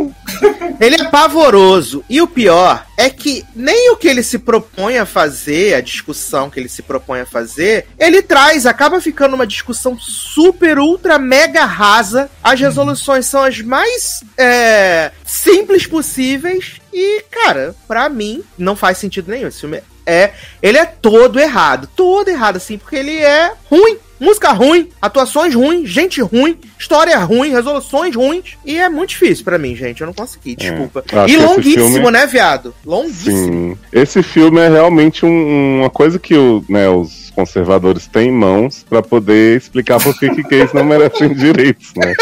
[0.79, 2.03] Ele é pavoroso.
[2.09, 6.49] E o pior é que nem o que ele se propõe a fazer, a discussão
[6.49, 11.65] que ele se propõe a fazer, ele traz, acaba ficando uma discussão super, ultra, mega
[11.65, 12.29] rasa.
[12.43, 16.79] As resoluções são as mais é, simples possíveis.
[16.93, 19.47] E, cara, pra mim, não faz sentido nenhum.
[19.47, 19.81] Esse filme.
[20.61, 21.87] Ele é todo errado.
[21.95, 23.97] Todo errado, assim, porque ele é ruim.
[24.19, 28.57] Música ruim, atuações ruins, gente ruim, história ruim, resoluções ruins.
[28.65, 30.01] E é muito difícil pra mim, gente.
[30.01, 31.05] Eu não consegui, desculpa.
[31.09, 32.75] Eu acho e longuíssimo, filme- né, viado?
[32.85, 33.31] Longuíssimo.
[33.31, 33.77] Sim.
[33.93, 38.85] Esse filme é realmente um- uma coisa que o, né, os conservadores têm em mãos
[38.89, 42.13] pra poder explicar por que que gays não merecem direitos, né?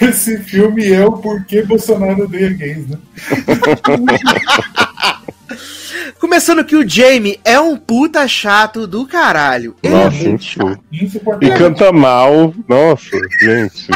[0.00, 2.98] Esse filme é o porquê Bolsonaro odeia gays, né?
[6.18, 9.74] Começando que o Jamie é um puta chato do caralho.
[9.82, 10.50] Ele é Nossa, muito isso.
[10.52, 10.80] chato.
[11.40, 12.54] E canta mal.
[12.68, 13.88] Nossa, gente.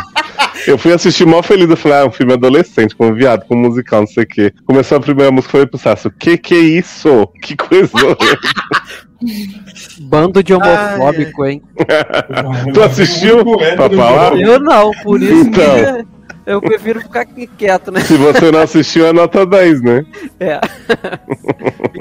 [0.67, 3.55] Eu fui assistir mó feliz, eu falei, ah, é um filme adolescente, com viado, com
[3.57, 4.53] musical, não sei o quê.
[4.67, 7.27] Começou a primeira música, falei pro Sasso, que que é isso?
[7.43, 7.91] Que coisa.
[10.01, 11.63] Bando de homofóbico, hein?
[12.73, 13.45] Tu assistiu
[13.77, 14.39] pra falar?
[14.39, 15.75] Eu não, por isso Então.
[15.77, 16.07] que
[16.47, 18.01] eu prefiro ficar aqui quieto, né?
[18.05, 20.07] Se você não assistiu, é nota 10, né?
[20.39, 20.61] É.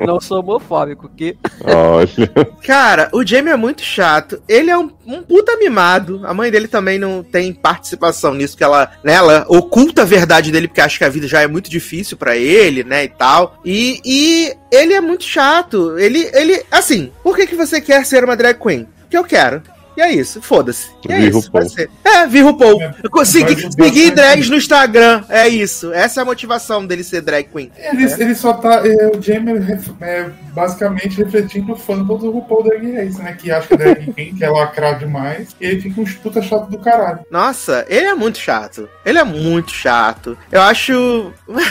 [0.05, 2.29] não sou homofóbico, que Olha.
[2.65, 4.41] Cara, o Jamie é muito chato.
[4.47, 6.21] Ele é um, um puta mimado.
[6.23, 10.51] A mãe dele também não tem participação nisso, que ela, né, ela oculta a verdade
[10.51, 13.59] dele, porque acha que a vida já é muito difícil pra ele, né, e tal.
[13.63, 15.97] E, e ele é muito chato.
[15.97, 18.87] Ele, ele, assim, por que, que você quer ser uma drag queen?
[19.01, 19.61] Porque eu quero.
[19.95, 20.89] E é isso, foda-se.
[21.07, 21.63] É Vi isso, RuPaul.
[21.65, 21.89] vai ser.
[22.03, 22.81] É, vi RuPaul.
[22.81, 25.23] É, Eu consegui vai- seguir vai- drags no Instagram.
[25.29, 25.93] É isso.
[25.93, 27.71] Essa é a motivação dele ser drag queen.
[27.77, 28.81] Ele, ele só tá.
[28.85, 29.53] é, o Jamie
[30.01, 33.33] é, basicamente refletindo o fandom do RuPaul Drag Race, né?
[33.39, 35.49] Que acha que drag queen quer lacrar demais.
[35.61, 37.19] E ele fica um puta chato do caralho.
[37.29, 38.89] Nossa, ele é muito chato.
[39.05, 40.37] Ele é muito chato.
[40.51, 41.31] Eu acho.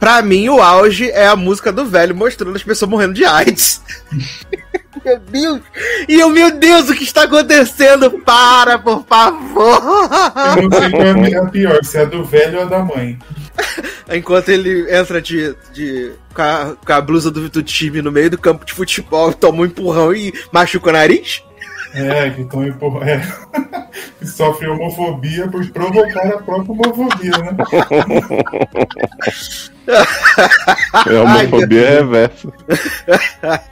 [0.00, 3.82] Pra mim, o auge é a música do velho mostrando as pessoas morrendo de AIDS.
[5.04, 5.60] meu Deus!
[6.08, 8.10] E eu, meu Deus, o que está acontecendo?
[8.20, 9.80] Para, por favor!
[10.56, 12.78] Eu não sei qual é a pior, se é a do velho ou a da
[12.80, 13.18] mãe.
[14.12, 18.30] Enquanto ele entra de, de com, a, com a blusa do, do time no meio
[18.30, 21.42] do campo de futebol, toma um empurrão e machuca o nariz.
[21.94, 23.08] É, que estão empurrando.
[23.08, 23.20] É.
[24.18, 27.56] que sofre homofobia por provocar a própria homofobia, né?
[31.06, 32.48] É homofobia reversa.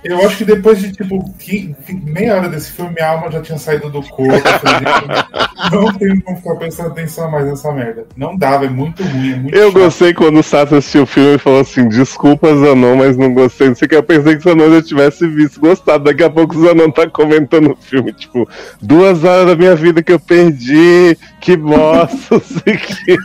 [0.05, 3.59] Eu acho que depois de, tipo, qui- meia hora desse filme, minha alma já tinha
[3.59, 4.33] saído do corpo.
[4.35, 8.07] Eu falei, "Gente, não tenho como ficar prestando atenção mais nessa merda.
[8.17, 9.83] Não dava, é muito ruim, é muito Eu chato.
[9.83, 13.69] gostei quando o Sato assistiu o filme e falou assim: desculpa, Zanon, mas não gostei.
[13.69, 16.05] Não sei o que eu pensei que o Zanon já tivesse visto gostado.
[16.05, 18.49] Daqui a pouco o Zanon tá comentando o filme, tipo,
[18.81, 23.17] duas horas da minha vida que eu perdi, que bosta, não sei o que.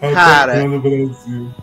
[0.00, 0.54] Cara.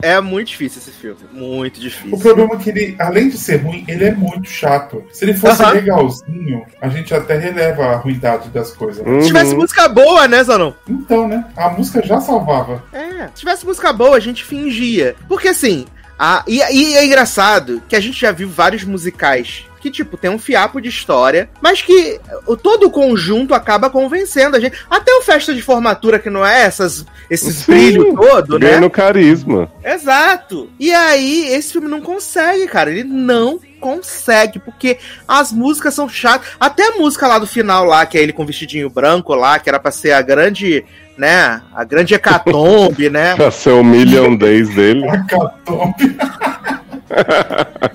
[0.02, 1.18] É muito difícil esse filme.
[1.32, 2.18] Muito O difícil.
[2.20, 5.04] problema é que ele, além de ser ruim, ele é muito chato.
[5.12, 5.72] Se ele fosse Aham.
[5.74, 9.06] legalzinho, a gente até releva a ruindade das coisas.
[9.06, 9.22] né?
[9.22, 9.62] Se tivesse Uhum.
[9.62, 10.74] música boa, né, Zanon?
[10.88, 11.46] Então, né?
[11.56, 12.84] A música já salvava.
[12.92, 15.16] É, se tivesse música boa, a gente fingia.
[15.28, 15.86] Porque assim,
[16.20, 20.32] a, e, e é engraçado que a gente já viu vários musicais que, tipo, tem
[20.32, 24.76] um fiapo de história, mas que o, todo o conjunto acaba convencendo a gente.
[24.90, 28.80] Até o festa de formatura, que não é essas, esses Sim, brilhos todo, Ganha né?
[28.80, 29.72] no carisma.
[29.84, 30.72] Exato.
[30.80, 32.90] E aí, esse filme não consegue, cara.
[32.90, 36.48] Ele não consegue, porque as músicas são chatas.
[36.60, 39.60] Até a música lá do final, lá, que é ele com o vestidinho branco lá,
[39.60, 40.84] que era pra ser a grande,
[41.16, 41.62] né?
[41.76, 43.36] A grande hecatombe, né?
[43.38, 45.08] Pra ser o Million Days dele.
[45.08, 46.18] A Catombe.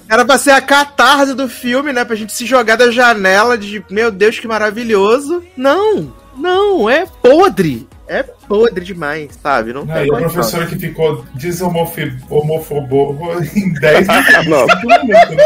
[0.09, 2.05] Era pra ser a catarse do filme, né?
[2.05, 5.43] Pra gente se jogar da janela de meu Deus, que maravilhoso.
[5.57, 7.89] Não, não, é podre.
[8.09, 9.73] É podre demais, sabe?
[9.73, 13.17] Não Não, tem e a professora que ficou desomofobou
[13.55, 14.07] em 10
[14.49, 14.75] Nossa.
[14.81, 15.37] minutos.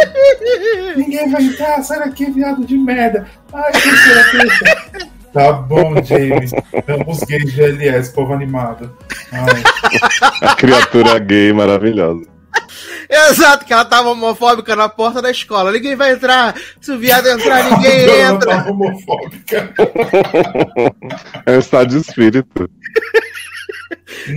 [0.96, 3.26] Ninguém vai entrar, sai daqui, viado de merda.
[3.52, 5.04] Ai, puta.
[5.34, 6.52] Tá bom, James.
[6.86, 8.96] Vamos gays de LS, povo animado.
[9.32, 9.62] Ai,
[10.40, 12.24] A criatura gay maravilhosa.
[13.08, 15.72] Exato, que ela tava homofóbica na porta da escola.
[15.72, 16.54] Ninguém vai entrar.
[16.80, 18.62] Se o viado entrar, ninguém ela entra.
[18.62, 19.74] tá homofóbica.
[21.46, 22.70] É um estado de espírito.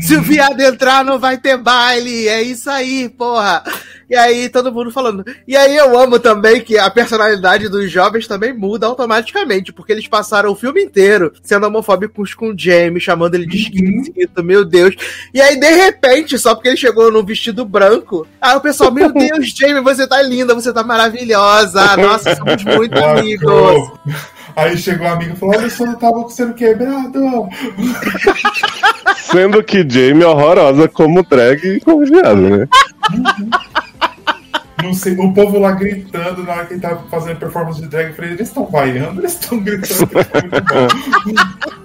[0.02, 2.28] Se o viado entrar, não vai ter baile.
[2.28, 3.64] É isso aí, porra.
[4.10, 5.26] E aí todo mundo falando.
[5.48, 10.08] E aí eu amo também que a personalidade dos jovens também muda automaticamente, porque eles
[10.08, 14.96] passaram o filme inteiro sendo homofóbicos com o Jamie, chamando ele de esquisito, meu Deus.
[15.34, 19.12] E aí, de repente, só porque ele chegou num vestido branco, aí o pessoal, meu
[19.14, 21.98] Deus, Jamie, você tá linda, você tá maravilhosa.
[21.98, 23.92] Nossa, somos muito amigos.
[24.56, 27.48] Aí chegou a amiga e falou: Olha só, eu tava sendo quebrado.
[29.18, 32.68] Sendo que Jamie é horrorosa como drag e como viado, né?
[34.84, 38.10] Não sei, o povo lá gritando na hora que ele tava fazendo performance de drag.
[38.10, 40.08] Eu falei: Eles estão vaiando, eles estão gritando.
[40.08, 41.34] bom.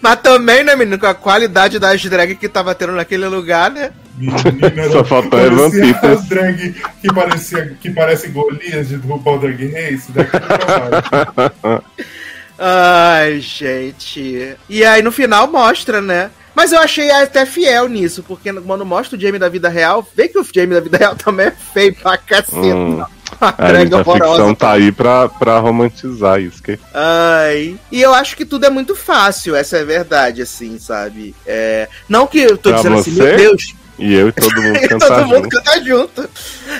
[0.00, 3.90] Mas também, né, menino, com a qualidade das drag que tava tendo naquele lugar, né?
[4.16, 6.18] Menina, Só faltou Evan parecia Peters.
[6.20, 10.12] as drag que, parecia, que parece Golias de RuPaul Drag Race.
[10.12, 11.82] Daqui trabalho.
[12.58, 14.56] Ai, gente.
[14.68, 16.30] E aí no final mostra, né?
[16.56, 20.26] Mas eu achei até fiel nisso, porque quando mostra o Jamie da vida real, vê
[20.26, 22.56] que o Jamie da vida real também é feio pra caceta.
[22.58, 23.04] Hum.
[23.38, 26.62] A drag gente, a ficção tá aí pra, pra romantizar isso.
[26.62, 26.78] Que...
[26.94, 27.76] Ai.
[27.92, 31.34] E eu acho que tudo é muito fácil, essa é a verdade, assim, sabe?
[31.46, 31.88] É...
[32.08, 33.22] Não que eu tô Pra dizendo assim, você?
[33.22, 35.48] meu Deus, E eu e todo mundo todo cantar mundo junto.
[35.48, 36.30] canta junto.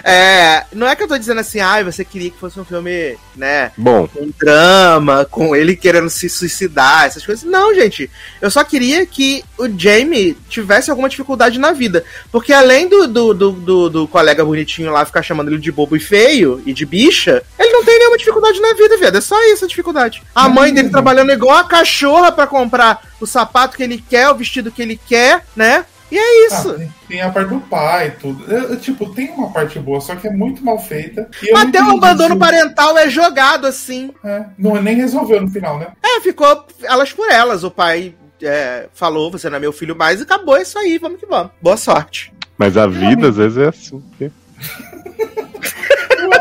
[0.04, 3.16] É, não é que eu tô dizendo assim, ai, você queria que fosse um filme,
[3.34, 7.44] né, Bom, com drama, com ele querendo se suicidar, essas coisas.
[7.44, 8.10] Não, gente.
[8.40, 12.04] Eu só queria que o Jamie tivesse alguma dificuldade na vida.
[12.30, 15.96] Porque além do, do, do, do- do colega bonitinho lá ficar chamando ele de bobo
[15.96, 19.16] e feio e de bicha, ele não tem nenhuma dificuldade na vida, viado.
[19.16, 20.22] É só isso a dificuldade.
[20.34, 24.34] A mãe dele trabalhando igual a cachorra pra comprar o sapato que ele quer, o
[24.34, 25.84] vestido que ele quer, né?
[26.10, 26.72] E é Ah, isso.
[26.74, 28.44] tem, tem a parte do pai e tudo.
[28.52, 31.28] Eu- eu, tipo, tem uma parte boa, só que é muito mal feita.
[31.42, 34.12] E Até o abandono se- parental é jogado assim.
[34.24, 35.88] É, não, nem resolveu no final, né?
[36.04, 37.64] É, ficou elas por elas.
[37.64, 41.18] O pai é, falou, você não é meu filho mais, e acabou isso aí, vamos
[41.18, 41.50] que vamos.
[41.60, 42.32] Boa sorte.
[42.58, 44.02] mas a vida às vezes é assim.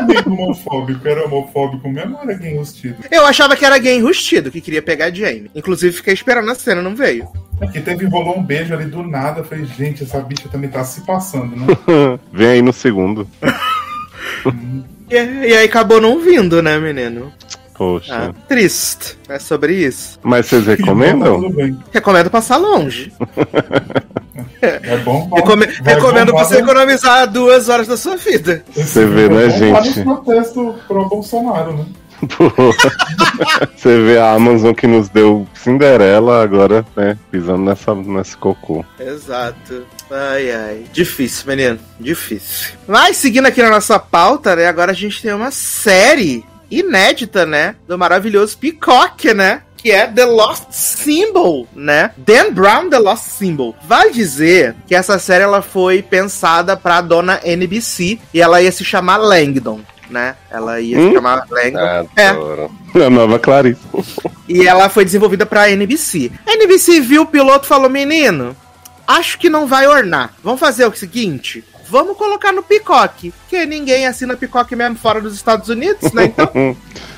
[0.06, 2.96] que- amigo homofóbico era homofóbico mesmo ou era gay enrustido?
[3.10, 5.50] Eu achava que era gay enrustido, que queria pegar a Jamie.
[5.54, 7.26] Inclusive, fiquei esperando a cena, não veio.
[7.60, 9.40] Aqui teve rolou um beijo ali do nada.
[9.40, 11.66] Eu falei, gente, essa bicha também tá se passando, né?
[12.32, 13.28] Vem aí no segundo.
[15.08, 17.32] E, e aí acabou não vindo, né, menino?
[17.76, 18.30] Poxa.
[18.30, 19.16] Ah, triste.
[19.28, 20.18] É sobre isso.
[20.22, 21.48] Mas vocês Tá recomendam?
[21.50, 21.78] bem.
[21.92, 23.12] Recomendo passar longe.
[24.82, 25.28] É bom.
[25.34, 28.64] Recome- vai recomendo bombar você no- economizar duas horas da sua vida.
[28.74, 30.00] Você vê, né, bombar gente?
[30.04, 31.86] nos protestos pro Bolsonaro, né?
[33.76, 37.16] Você vê a Amazon que nos deu Cinderela, agora, né?
[37.30, 38.84] Pisando nessa, nesse cocô.
[38.98, 39.84] Exato.
[40.10, 40.84] Ai, ai.
[40.92, 41.78] Difícil, menino.
[42.00, 42.70] Difícil.
[42.86, 44.66] Mas, seguindo aqui na nossa pauta, né?
[44.66, 47.74] Agora a gente tem uma série inédita, né?
[47.86, 49.60] Do maravilhoso Peacock, né?
[49.86, 52.10] Que é The Lost Symbol, né?
[52.16, 53.72] Dan Brown, The Lost Symbol.
[53.86, 58.84] Vale dizer que essa série ela foi pensada pra dona NBC e ela ia se
[58.84, 59.78] chamar Langdon,
[60.10, 60.34] né?
[60.50, 61.12] Ela ia se Hum?
[61.12, 62.08] chamar Langdon.
[62.16, 62.26] É.
[62.26, 62.70] Adoro.
[62.96, 63.80] A nova Clarice.
[64.48, 66.32] E ela foi desenvolvida pra NBC.
[66.44, 68.56] A NBC viu o piloto e falou: Menino,
[69.06, 70.34] acho que não vai ornar.
[70.42, 73.32] Vamos fazer o seguinte: vamos colocar no Peacock.
[73.48, 76.26] Que ninguém assina Peacock mesmo fora dos Estados Unidos, né?
[76.26, 76.48] Então,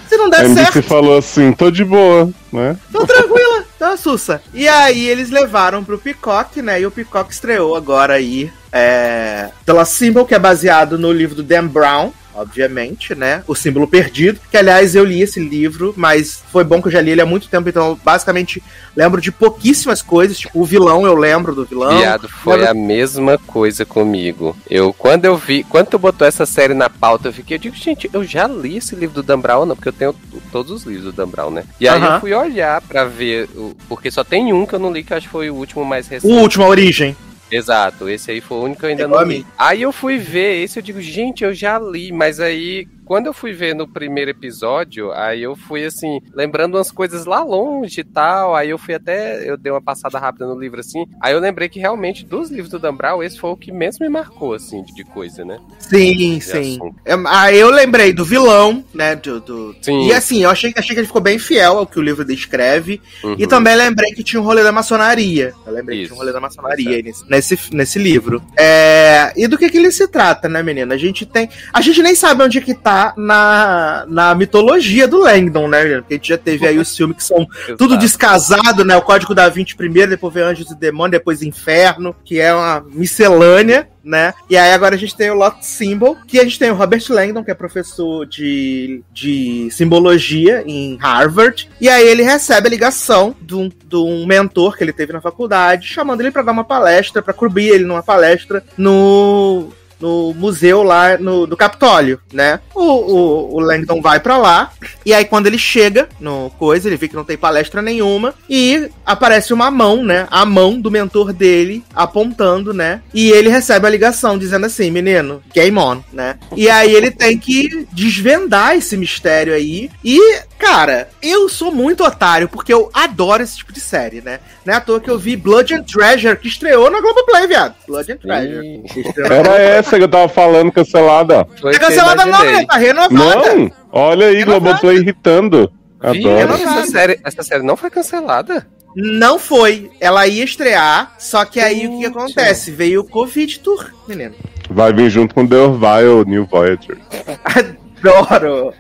[0.09, 2.77] se não A der NBC certo, falou assim, tô de boa, né?
[2.93, 4.43] tô tranquila, tá sussa.
[4.55, 6.81] E aí eles levaram pro Peacock, né?
[6.81, 8.51] E o Peacock estreou agora aí.
[8.73, 12.13] É, Lost Symbol, que é baseado no livro do Dan Brown.
[12.35, 13.43] Obviamente, né?
[13.47, 14.39] O símbolo perdido.
[14.51, 17.27] Que, aliás, eu li esse livro, mas foi bom que eu já li ele há
[17.27, 18.63] muito tempo, então basicamente
[18.97, 20.39] lembro de pouquíssimas coisas.
[20.39, 21.99] Tipo, o vilão, eu lembro do vilão.
[21.99, 24.57] Viado, foi Lembro- a mesma coisa comigo.
[24.71, 27.75] Eu, quando eu vi, quando tu botou essa série na pauta, eu fiquei, eu digo,
[27.77, 30.15] gente, eu já li esse livro do Dan Brown, não, porque eu tenho
[30.53, 31.65] todos os livros do Dan Brown, né?
[31.81, 32.15] E aí Aham.
[32.15, 35.13] eu fui olhar pra ver, o- porque só tem um que eu não li, que
[35.13, 36.33] eu acho que foi o último mais O recente.
[36.33, 37.17] último, a origem.
[37.51, 39.47] Exato, esse aí foi o único que eu ainda Igual não li.
[39.57, 43.33] Aí eu fui ver esse, eu digo, gente, eu já li, mas aí, quando eu
[43.33, 48.05] fui ver no primeiro episódio, aí eu fui assim, lembrando umas coisas lá longe e
[48.05, 51.41] tal, aí eu fui até, eu dei uma passada rápida no livro assim, aí eu
[51.41, 54.53] lembrei que realmente dos livros do Dan Brown, esse foi o que menos me marcou,
[54.53, 55.59] assim, de, de coisa, né?
[55.79, 56.75] Sim, sim.
[56.75, 56.97] assunto.
[57.03, 59.17] É, Aí eu lembrei do vilão, né?
[59.17, 60.07] Do, do- Sim.
[60.07, 63.01] E assim, eu achei, achei que ele ficou bem fiel ao que o livro descreve.
[63.25, 63.37] Uhum.
[63.39, 65.55] E também lembrei que tinha um rolê da maçonaria.
[65.67, 66.13] Eu lembrei que Isso.
[66.13, 68.43] tinha um rolê da maçonaria aí nesse, nesse, nesse livro.
[68.55, 70.95] É, e do que, que ele se trata, né, menina?
[70.95, 71.49] A gente tem.
[71.73, 75.99] A gente nem sabe onde é que tá na, na mitologia do Langdon, né?
[75.99, 78.97] Porque a gente já teve aí os filmes que são tudo descasado, né?
[78.97, 82.85] O Código da Vinci primeiro, depois vem Anjos e Demônios, depois Inferno, que é uma
[82.89, 84.33] miscelânea, né?
[84.49, 87.03] E aí agora a gente tem o Lot Symbol, que a gente tem o Robert
[87.11, 91.69] Langdon, que é professor de, de simbologia em Harvard.
[91.81, 95.21] E aí ele recebe a ligação de um, de um mentor que ele teve na
[95.21, 100.83] faculdade, chamando ele para dar uma palestra, para cobrir ele numa palestra no no museu
[100.83, 102.61] lá no, do Capitólio, né?
[102.75, 104.73] O, o, o Langdon vai pra lá,
[105.05, 108.89] e aí quando ele chega no coisa, ele vê que não tem palestra nenhuma, e
[109.05, 110.27] aparece uma mão, né?
[110.31, 113.03] A mão do mentor dele apontando, né?
[113.13, 116.39] E ele recebe a ligação dizendo assim, menino, game on, né?
[116.57, 119.91] E aí ele tem que desvendar esse mistério aí.
[120.05, 124.41] E, cara, eu sou muito otário, porque eu adoro esse tipo de série, né?
[124.65, 127.75] Não é à toa que eu vi Blood and Treasure, que estreou na Globoplay, viado.
[127.87, 128.83] Blood and Treasure.
[129.17, 129.88] Era Globoplay.
[129.89, 131.47] Essa que eu tava falando, cancelada.
[131.61, 132.67] Foi Tá eu cancelada não, né?
[132.67, 133.55] Tá renovada.
[133.55, 133.73] Não!
[133.91, 134.61] Olha aí, Renovada.
[134.61, 135.73] Globoplay irritando.
[136.13, 136.55] Vi, Adoro.
[136.55, 138.67] essa, série, essa série não foi cancelada?
[138.95, 139.91] Não foi.
[140.01, 142.71] Ela ia estrear, só que aí o que, acontece?
[142.71, 144.35] Veio o Covid Tour, menino.
[144.71, 146.99] Vai vir junto com The Orville, New Voyager.
[148.05, 148.73] Adoro!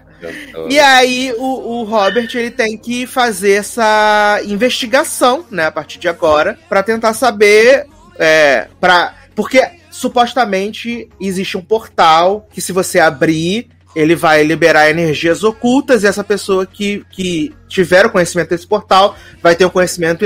[0.69, 6.09] E aí o, o Robert ele tem que fazer essa investigação, né, a partir de
[6.09, 7.87] agora, pra tentar saber,
[8.19, 9.65] é, para porque
[9.99, 16.23] supostamente existe um portal que se você abrir ele vai liberar energias ocultas e essa
[16.23, 20.25] pessoa que, que tiver o conhecimento desse portal vai ter um conhecimento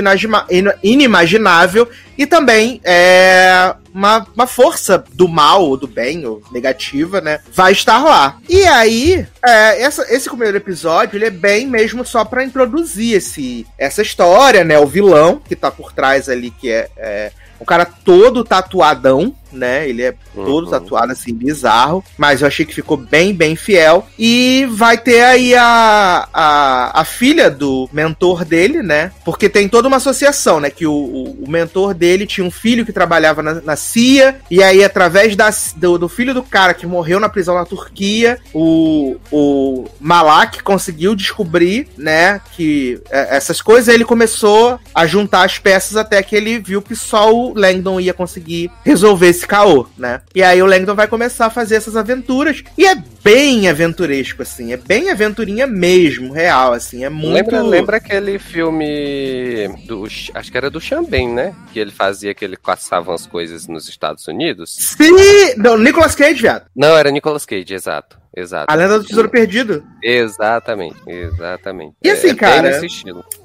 [0.83, 7.39] inimaginável e também é, uma, uma força do mal ou do bem ou negativa, né?
[7.51, 8.37] Vai estar lá.
[8.47, 13.65] E aí, é, essa- esse primeiro episódio ele é bem mesmo só pra introduzir esse,
[13.77, 14.77] essa história, né?
[14.77, 19.87] O vilão que tá por trás ali, que é, é um cara todo tatuadão, né?
[19.87, 20.71] Ele é todo Uhum.
[20.71, 22.03] tatuado assim, bizarro.
[22.17, 24.07] Mas eu achei que ficou bem, bem fiel.
[24.17, 29.11] E vai ter aí a, a, a filha do mentor dele, né?
[29.23, 30.69] Porque tem toda uma associação, né?
[30.69, 34.39] Que o, o, o mentor dele tinha um filho que trabalhava na, na CIA.
[34.49, 38.39] E aí, através da, do, do filho do cara que morreu na prisão na Turquia,
[38.53, 42.41] o, o Malak conseguiu descobrir, né?
[42.55, 43.93] Que é, essas coisas.
[43.93, 48.13] Ele começou a juntar as peças até que ele viu que só o Langdon ia
[48.13, 50.21] conseguir resolver esse caô, né?
[50.33, 52.63] E aí o Langdon vai começar a fazer essas aventuras.
[52.77, 54.73] E é bem aventuresco, assim.
[54.73, 57.03] É bem aventurinha mesmo, real, assim.
[57.03, 57.33] É muito.
[57.33, 60.05] Lembra, lembra aquele filme do.
[60.05, 61.55] Acho que era do Xambém, né?
[61.71, 64.75] Que ele fazia que ele caçava as coisas nos Estados Unidos?
[64.97, 65.55] Sim!
[65.57, 66.65] Não, Nicolas Cage, viado.
[66.75, 68.22] Não, era Nicolas Cage, exato.
[68.35, 68.65] Exato.
[68.71, 69.83] A Lenda do Tesouro Perdido.
[70.01, 71.95] Exatamente, exatamente.
[72.03, 72.81] E assim, é, cara?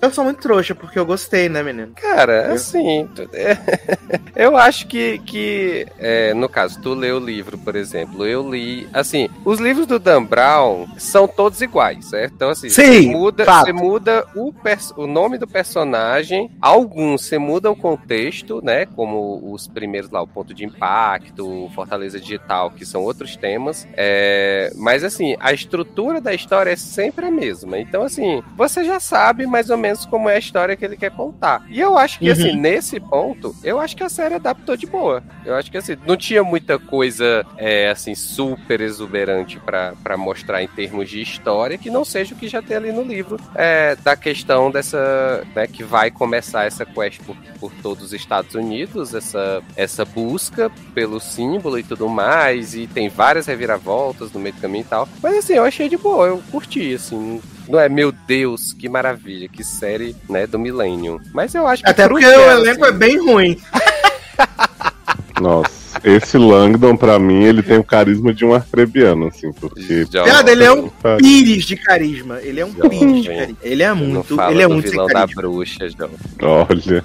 [0.00, 1.92] Eu sou muito trouxa, porque eu gostei, né, menino?
[1.94, 3.58] Cara, assim, é,
[4.34, 8.88] eu acho que, que é, no caso, tu lê o livro, por exemplo, eu li,
[8.92, 12.32] assim, os livros do Dan Brown são todos iguais, certo?
[12.34, 13.66] Então, assim, Sim, você muda, fato.
[13.66, 14.52] você muda o,
[14.96, 20.26] o nome do personagem, alguns você muda o contexto, né, como os primeiros lá, o
[20.26, 26.32] Ponto de Impacto, Fortaleza Digital, que são outros temas, é, mas, assim, a estrutura da
[26.32, 30.36] história é sempre a mesma, então, assim, você já sabe mais ou menos como é
[30.36, 31.64] a história que ele quer contar.
[31.68, 32.32] E eu acho que, Uhum.
[32.32, 35.22] assim, nesse ponto, eu acho que a série adaptou de boa.
[35.44, 40.62] Eu acho que, assim, não tinha muita coisa, é, assim, super exuberante pra pra mostrar
[40.62, 43.96] em termos de história que não seja o que já tem ali no livro, é,
[43.96, 49.14] da questão dessa, né, que vai começar essa quest por, por todos os Estados Unidos,
[49.14, 54.60] essa, essa busca pelo símbolo e tudo mais, e tem várias reviravoltas no meio do
[54.60, 55.08] caminho e tal.
[55.22, 59.48] Mas, assim, eu achei de boa, eu curti, assim, não é, meu Deus, que maravilha,
[59.48, 61.20] que série, né, do Millennium.
[61.32, 61.90] Mas eu acho que.
[61.90, 63.60] Até porque que o é, elenco assim, é bem ruim.
[65.40, 65.70] Nossa,
[66.04, 70.06] esse Langdon, pra mim, ele tem o carisma de um arcrebiano, assim, porque.
[70.10, 71.16] já- Viado, ele é um Tá.
[71.16, 72.38] pires de carisma.
[72.42, 72.90] Ele é um Jovem.
[72.98, 73.56] pires de carisma.
[73.62, 74.36] Ele é muito.
[74.50, 75.42] Ele é muito vilão da carisma.
[75.42, 76.10] bruxa, João.
[76.68, 77.04] Olha,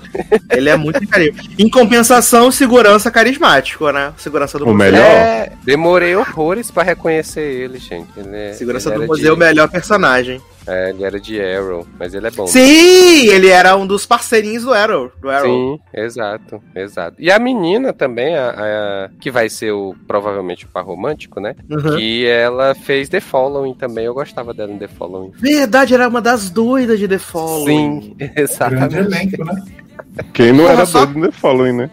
[0.52, 1.42] Ele é muito carisma.
[1.58, 4.14] Em compensação, segurança carismático, né?
[4.18, 4.78] Segurança do O museu.
[4.92, 5.02] melhor.
[5.06, 8.08] É, demorei horrores pra reconhecer ele, gente.
[8.18, 10.42] Ele é- Segurança ele do museu, o melhor personagem.
[10.68, 12.48] É, ele era de Arrow, mas ele é bom.
[12.48, 15.12] Sim, ele era um dos parceirinhos do Arrow.
[15.22, 15.46] Do Arrow.
[15.76, 17.16] Sim, exato, exato.
[17.20, 21.56] E a menina também, a, a- que vai ser o provavelmente o par romântico, né?
[21.70, 21.96] Uhum.
[21.98, 24.06] Que ela fez The Following também.
[24.06, 25.32] Eu gostava dela em The Following.
[25.36, 28.02] Verdade, era uma das doidas de The Following.
[28.02, 28.96] Sim, Grande exatamente.
[28.98, 29.64] elenco, né?
[30.34, 31.90] Quem não Porra, era só- doido no The Following, né?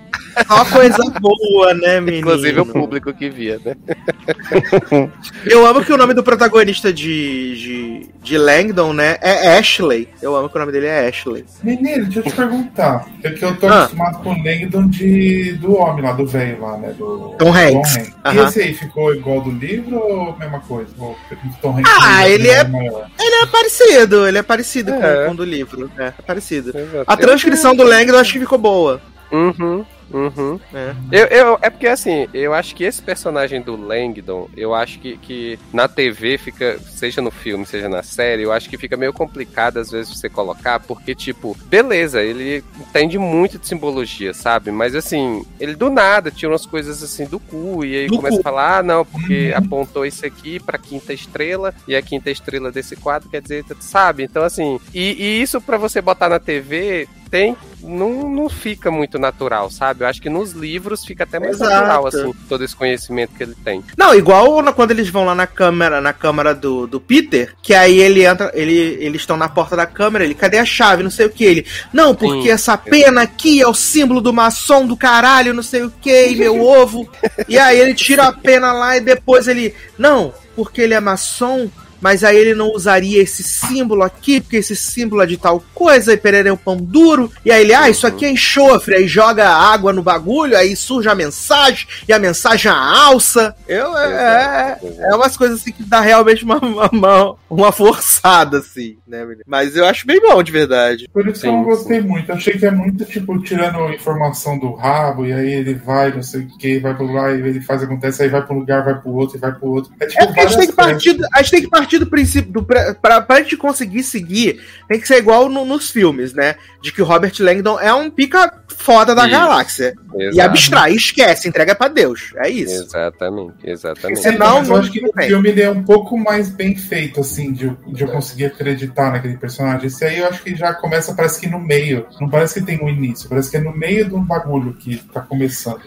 [0.47, 2.19] Só coisa boa, né, menino?
[2.29, 3.75] Inclusive o público que via, né?
[5.45, 10.09] Eu amo que o nome do protagonista de, de, de Langdon, né, é Ashley.
[10.23, 11.45] Eu amo que o nome dele é Ashley.
[11.63, 13.07] Menino, deixa eu te perguntar.
[13.23, 13.85] É que eu tô Ah.
[13.85, 16.95] acostumado com o Langdon de, do homem lá, do velho lá, né?
[16.97, 17.97] Do Tom Hanks.
[17.97, 18.49] E Aham.
[18.49, 20.91] esse aí ficou igual do livro ou mesma coisa?
[20.99, 21.17] Ou
[21.61, 23.09] Tom Hanks Ah, ele é- maior?
[23.19, 25.21] Ele é parecido, ele é parecido É.
[25.23, 25.91] com, com o do livro.
[25.99, 26.71] É, é parecido.
[26.77, 27.05] Exato.
[27.07, 29.01] A transcrição do Langdon eu acho que ficou boa.
[29.33, 29.85] Uhum.
[30.13, 30.59] Uhum.
[30.75, 30.95] É.
[31.13, 35.17] Eu, eu, é porque assim, eu acho que esse personagem do Langdon, eu acho que,
[35.19, 39.13] que na TV fica, seja no filme, seja na série, eu acho que fica meio
[39.13, 44.73] complicado às vezes você colocar, porque, tipo, beleza, ele entende muito de simbologia, sabe?
[44.73, 48.37] Mas assim, ele do nada tira umas coisas assim do cu, e aí Do começa
[48.37, 48.41] cu.
[48.41, 52.73] a falar, ah, não, porque apontou isso aqui pra quinta estrela, e a quinta estrela
[52.73, 54.25] desse quadro quer dizer, sabe?
[54.25, 57.57] Então, assim, e, e isso pra você botar na TV tem.
[57.83, 60.05] Não, não fica muito natural, sabe?
[60.05, 61.71] Eu acho que nos livros fica até mais Exato.
[61.71, 63.83] natural, assim, todo esse conhecimento que ele tem.
[63.97, 67.99] Não, igual quando eles vão lá na câmera, na câmara do, do Peter, que aí
[67.99, 71.03] ele entra, ele, eles estão na porta da câmera, ele, cadê a chave?
[71.03, 71.45] Não sei o que.
[71.45, 72.51] Ele, não, porque Sim.
[72.51, 76.61] essa pena aqui é o símbolo do maçom do caralho, não sei o que, meu
[76.63, 77.09] ovo.
[77.49, 81.71] E aí ele tira a pena lá e depois ele, não, porque ele é maçom.
[82.01, 86.13] Mas aí ele não usaria esse símbolo aqui, porque esse símbolo é de tal coisa,
[86.13, 87.31] e Pereira é um pão duro.
[87.45, 91.09] E aí ele, ah, isso aqui é enxofre, aí joga água no bagulho, aí surge
[91.09, 93.55] a mensagem, e a mensagem é a alça.
[93.69, 98.97] Eu, é, Exato, é umas coisas assim que dá realmente uma, uma, uma forçada, assim,
[99.07, 99.45] né, menino?
[99.47, 101.09] Mas eu acho bem bom, de verdade.
[101.13, 102.31] Por isso que eu não gostei muito.
[102.31, 106.23] Eu achei que é muito, tipo, tirando informação do rabo, e aí ele vai, não
[106.23, 108.85] sei o que, vai pro lá, e ele faz, acontece, aí vai pra um lugar,
[108.85, 109.93] vai pro outro, e vai pro outro.
[110.01, 112.07] É tipo, É porque a gente, tem que partir, a gente tem que partir do
[112.07, 112.53] princípio.
[112.53, 116.57] Do, pra, pra, pra gente conseguir seguir, tem que ser igual no- nos filmes, né?
[116.81, 119.31] De que o Robert Langdon é um pica foda da Isso.
[119.33, 119.95] galáxia.
[120.17, 120.49] E Exato.
[120.49, 122.33] abstrai, esquece, entrega pra Deus.
[122.37, 122.83] É isso.
[122.83, 124.21] Exatamente, exatamente.
[124.21, 127.67] Senão- eu acho que o filme ele é um pouco mais bem feito, assim, de,
[127.67, 129.87] eu- de eu conseguir acreditar naquele personagem.
[129.87, 132.07] Esse aí eu acho que já começa, parece que no meio.
[132.21, 134.97] Não parece que tem um início, parece que é no meio de um bagulho que
[135.13, 135.81] tá começando.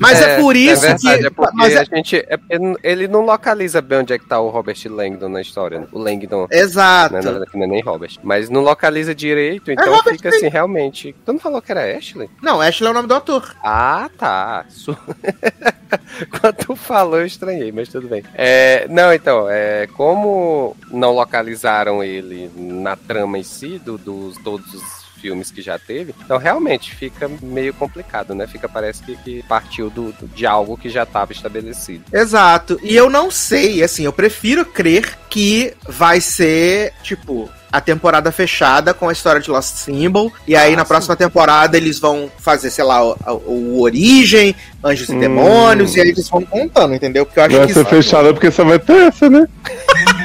[0.00, 1.26] Mas é, por isso é verdade, que.
[1.26, 2.16] É porque mas é- a gente.
[2.16, 2.38] é
[2.82, 5.86] ele não localiza bem onde é que tá o Robert Langdon na história.
[5.92, 6.46] O Langdon.
[6.50, 7.14] Exato.
[7.14, 7.20] Né,
[7.54, 8.12] não é nem Robert.
[8.22, 11.14] Mas não localiza direito, então Robert fica assim, realmente.
[11.24, 12.30] Tu não falou que era Ashley?
[12.42, 13.54] Não, Ashley é o nome do ator.
[13.62, 14.64] Ah, tá.
[14.70, 14.96] Su-
[16.40, 18.22] Quando tu falou, eu estranhei, mas tudo bem.
[18.34, 24.72] É, não, então, é, como não localizaram ele na trama em si, do, dos todos
[24.72, 28.46] os filmes que já teve, então realmente fica meio complicado, né?
[28.46, 32.04] Fica, parece que, que partiu do, do- de algo que já estava estabelecido.
[32.12, 32.78] Exato.
[32.82, 38.92] E eu não sei, assim, eu prefiro crer que vai ser, tipo, a temporada fechada
[38.92, 40.32] com a história de Lost Symbol.
[40.46, 40.88] E aí Ah, na sim.
[40.88, 43.16] próxima temporada eles vão fazer, sei lá, o,
[43.46, 45.20] o Origem, Anjos e Hum.
[45.20, 47.24] Demônios, e aí eles vão contando, entendeu?
[47.26, 47.72] Porque eu acho Vai que.
[47.74, 49.46] ser fechada porque só vai ter essa, né?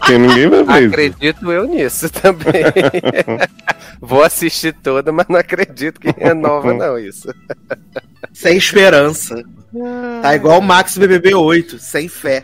[0.00, 0.80] Porque ninguém vai ver.
[0.80, 0.88] isso.
[0.94, 2.64] Acredito eu nisso também.
[4.00, 7.32] Vou assistir toda, mas não acredito que renova, não, isso.
[8.32, 9.42] Sem esperança.
[10.20, 12.42] Tá igual o Max BBB 8, sem fé.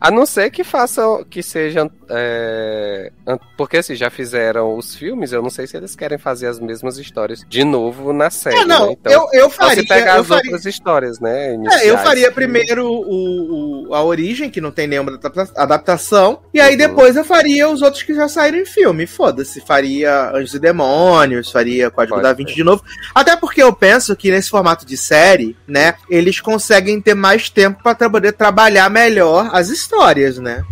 [0.00, 1.90] A não ser que façam, que sejam.
[2.10, 3.10] é,
[3.56, 6.98] porque assim, já fizeram os filmes, eu não sei se eles querem fazer as mesmas
[6.98, 8.56] histórias de novo na série.
[8.58, 8.92] É, não, né?
[9.00, 9.88] Então, eu, eu só se faria.
[9.88, 11.54] pegar Eu as faria, outras histórias, né?
[11.70, 16.60] é, eu faria primeiro o, o- a origem, que não tem nenhuma adapta- adaptação, e
[16.60, 16.78] aí Uhum.
[16.78, 19.06] depois eu faria os outros que já saíram em filme.
[19.06, 22.32] Foda-se, faria Anjos e Demônios, faria Código Pode da.
[22.32, 22.82] Vinci de novo.
[23.14, 27.82] Até porque eu penso que nesse formato de série, né, eles conseguem ter mais tempo
[27.82, 30.62] pra tra- poder trabalhar melhor as histórias, né?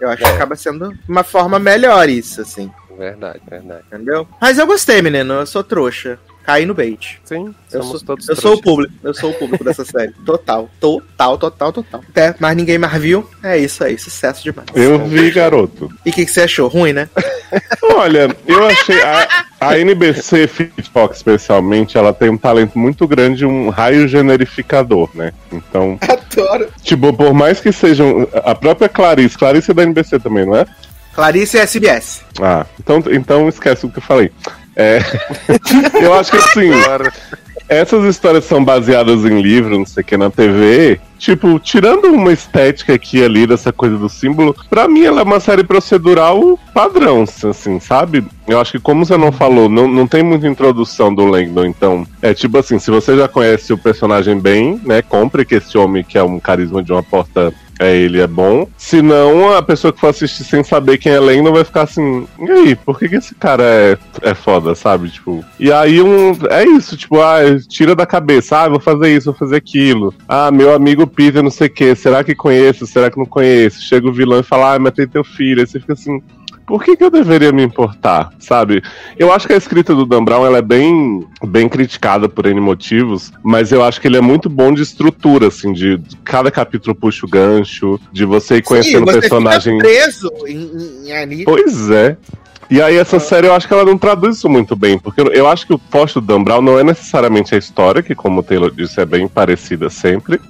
[0.00, 0.32] Eu acho que É.
[0.32, 3.82] acaba sendo uma forma melhor isso, assim, Verdade, verdade.
[3.86, 4.28] entendeu?
[4.40, 6.18] Mas eu gostei, menino, eu sou trouxa.
[6.44, 7.18] Caí no bait.
[7.24, 8.60] Sim, Eu sou, todos eu sou o trouxas.
[8.64, 10.12] público, eu sou o público dessa série.
[10.26, 12.00] Total, total, total, total.
[12.08, 13.28] Até mais ninguém mais viu.
[13.42, 14.68] É isso aí, sucesso demais.
[14.74, 15.90] Eu vi, garoto.
[16.04, 16.68] E o que, que você achou?
[16.68, 17.08] Ruim, né?
[17.82, 19.00] Olha, eu achei.
[19.02, 20.46] A, a NBC
[20.92, 25.32] Fox, especialmente, ela tem um talento muito grande, um raio generificador, né?
[25.50, 26.68] Então, Adoro.
[26.82, 28.28] tipo, por mais que sejam.
[28.44, 30.66] A própria Clarice, Clarice é da NBC também, não é?
[31.14, 32.22] Clarice é SBS.
[32.42, 34.30] Ah, então, então esquece o que eu falei.
[34.76, 34.98] É,
[36.02, 36.70] eu acho que assim,
[37.68, 41.00] essas histórias são baseadas em livro, não sei o que, na TV.
[41.18, 45.24] Tipo, tirando uma estética aqui e ali dessa coisa do símbolo, pra mim ela é
[45.24, 48.24] uma série procedural padrão, assim, sabe?
[48.46, 52.06] Eu acho que, como você não falou, não, não tem muita introdução do Langdon, então.
[52.20, 55.00] É tipo assim, se você já conhece o personagem bem, né?
[55.00, 58.68] Compre que esse homem que é um carisma de uma porta é ele é bom.
[58.76, 62.50] Senão, a pessoa que for assistir sem saber quem é Langdon vai ficar assim, e
[62.50, 65.08] aí, por que, que esse cara é, é foda, sabe?
[65.10, 65.44] Tipo.
[65.58, 66.32] E aí um.
[66.50, 70.14] É isso, tipo, ah, tira da cabeça, ah, vou fazer isso, vou fazer aquilo.
[70.28, 72.86] Ah, meu amigo Peter, não sei o que, será que conheço?
[72.86, 73.82] Será que não conheço?
[73.82, 75.60] Chega o vilão e fala, ah, matei teu filho.
[75.60, 76.22] Aí você fica assim.
[76.66, 78.82] Por que, que eu deveria me importar, sabe?
[79.18, 82.58] Eu acho que a escrita do Dan Brown ela é bem, bem criticada por N
[82.60, 86.94] motivos, mas eu acho que ele é muito bom de estrutura, assim, de cada capítulo
[86.94, 89.76] puxa o gancho, de você ir conhecendo o você personagem.
[89.76, 91.44] fica preso em, em, ali.
[91.44, 92.16] Pois é.
[92.70, 95.46] E aí essa série eu acho que ela não traduz isso muito bem, porque eu-
[95.46, 98.42] acho que o forte do Dan Brown não é necessariamente a história, que como o
[98.42, 100.40] Taylor disse é bem parecida sempre,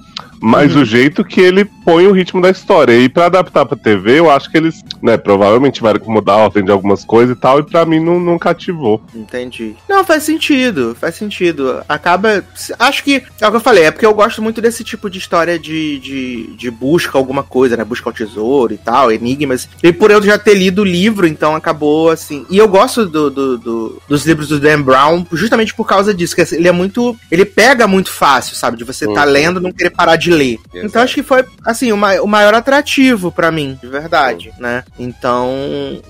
[0.41, 0.81] mas Uhum.
[0.81, 2.93] o jeito que ele põe o ritmo da história.
[2.97, 6.37] E pra adaptar pra TV, eu acho que eles, né, provavelmente tiveram que mudar a
[6.37, 9.01] ordem de algumas coisas e tal, e pra mim não, não cativou.
[9.13, 9.75] Entendi.
[9.89, 11.81] Não, faz sentido, faz sentido.
[11.87, 12.43] Acaba.
[12.79, 15.17] Acho que é o que eu falei, é porque eu gosto muito desse tipo de
[15.19, 17.83] história de, de, de busca alguma coisa, né?
[17.83, 19.67] Busca ao tesouro e tal, enigmas.
[19.83, 22.45] E por eu já ter lido o livro, então acabou assim.
[22.49, 26.35] E eu gosto do, do- do- dos livros do Dan Brown justamente por causa disso,
[26.35, 27.15] que assim, ele é muito.
[27.31, 28.77] Ele pega muito fácil, sabe?
[28.77, 29.31] De você tá Uhum.
[29.31, 30.59] lendo e não querer parar de ler.
[30.71, 30.85] Exato.
[30.85, 34.83] Então acho que foi, assim, o, ma- o maior atrativo pra mim, de verdade, né?
[34.99, 35.49] Então,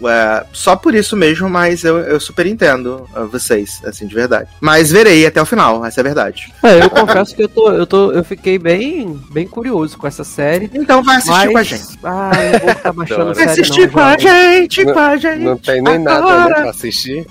[0.04, 4.50] é, só por isso mesmo, mas eu, eu super entendo uh, vocês, assim, de verdade.
[4.60, 6.52] Mas verei até o final, essa é a verdade.
[6.64, 10.24] É, eu confesso que eu tô, eu tô, eu fiquei bem, bem curioso com essa
[10.24, 10.70] série.
[10.74, 12.00] Então vai assistir mas, com a gente.
[12.04, 15.44] Ah, eu vou ficar baixando Vai série assistir não, com a gente, com a gente.
[15.44, 16.56] Não tem nem nada né, agora.
[16.62, 17.26] pra assistir.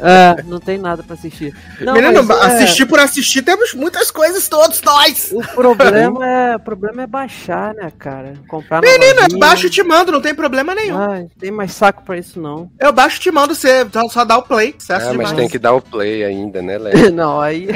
[0.00, 1.54] É, não tem nada pra assistir.
[1.80, 5.30] Não, Menino, mas, é, assistir por assistir, temos muitas coisas, todos nós.
[5.32, 5.77] O problema
[6.22, 8.34] é, o problema é baixar, né, cara?
[8.48, 9.38] Comprar na Menino, eu lojinha.
[9.40, 10.98] baixo e te mando, não tem problema nenhum.
[10.98, 12.70] Ai, tem mais saco pra isso não.
[12.80, 15.32] Eu baixo e te mando, você só- só dá o play, sucesso Ah, mas demais.
[15.36, 16.92] tem que dar o play ainda, né, Léo?
[17.12, 17.68] não, aí.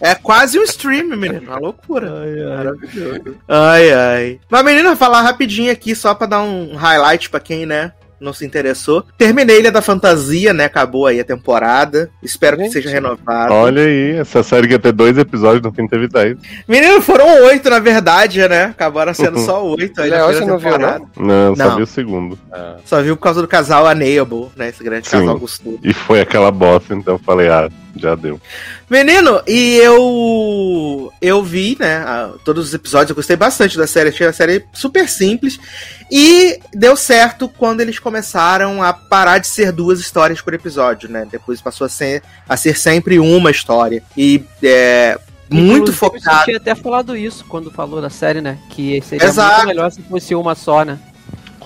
[0.00, 2.10] É quase um stream, menino, uma loucura.
[2.56, 3.36] Maravilhoso.
[3.48, 4.40] Ai, ai.
[4.50, 8.44] Mas, menina, falar rapidinho aqui, só pra dar um highlight pra quem, né, não se
[8.44, 9.04] interessou.
[9.18, 12.10] Terminei Ilha da Fantasia, né, acabou aí a temporada.
[12.22, 12.72] Espero que Gente.
[12.72, 13.52] seja renovado.
[13.52, 16.36] Olha aí, essa série que ia ter dois episódios, no fim teve dez.
[16.66, 18.64] Menino, foram oito, na verdade, né?
[18.64, 21.26] Acabaram sendo só oito aí na Léo, primeira você não viu, não?
[21.26, 21.76] Não, só Não.
[21.76, 22.38] vi o segundo.
[22.52, 24.68] Ah, Só viu por causa do casal Unable, né?
[24.68, 25.18] Esse grande Sim.
[25.20, 25.78] casal gostoso.
[25.82, 28.40] E foi aquela bosta, então eu falei, ah, já deu.
[28.88, 32.04] Menino, e eu eu vi, né,
[32.44, 35.58] todos os episódios, eu gostei bastante da série, achei a série super simples
[36.10, 41.26] e deu certo quando eles começaram a parar de ser duas histórias por episódio, né?
[41.28, 45.18] Depois passou a ser, a ser sempre uma história e é
[45.50, 46.44] muito Inclusive, focado.
[46.44, 48.58] tinha até falado isso quando falou da série, né?
[48.70, 49.56] Que seria Exato.
[49.56, 50.98] muito melhor se fosse uma só, né?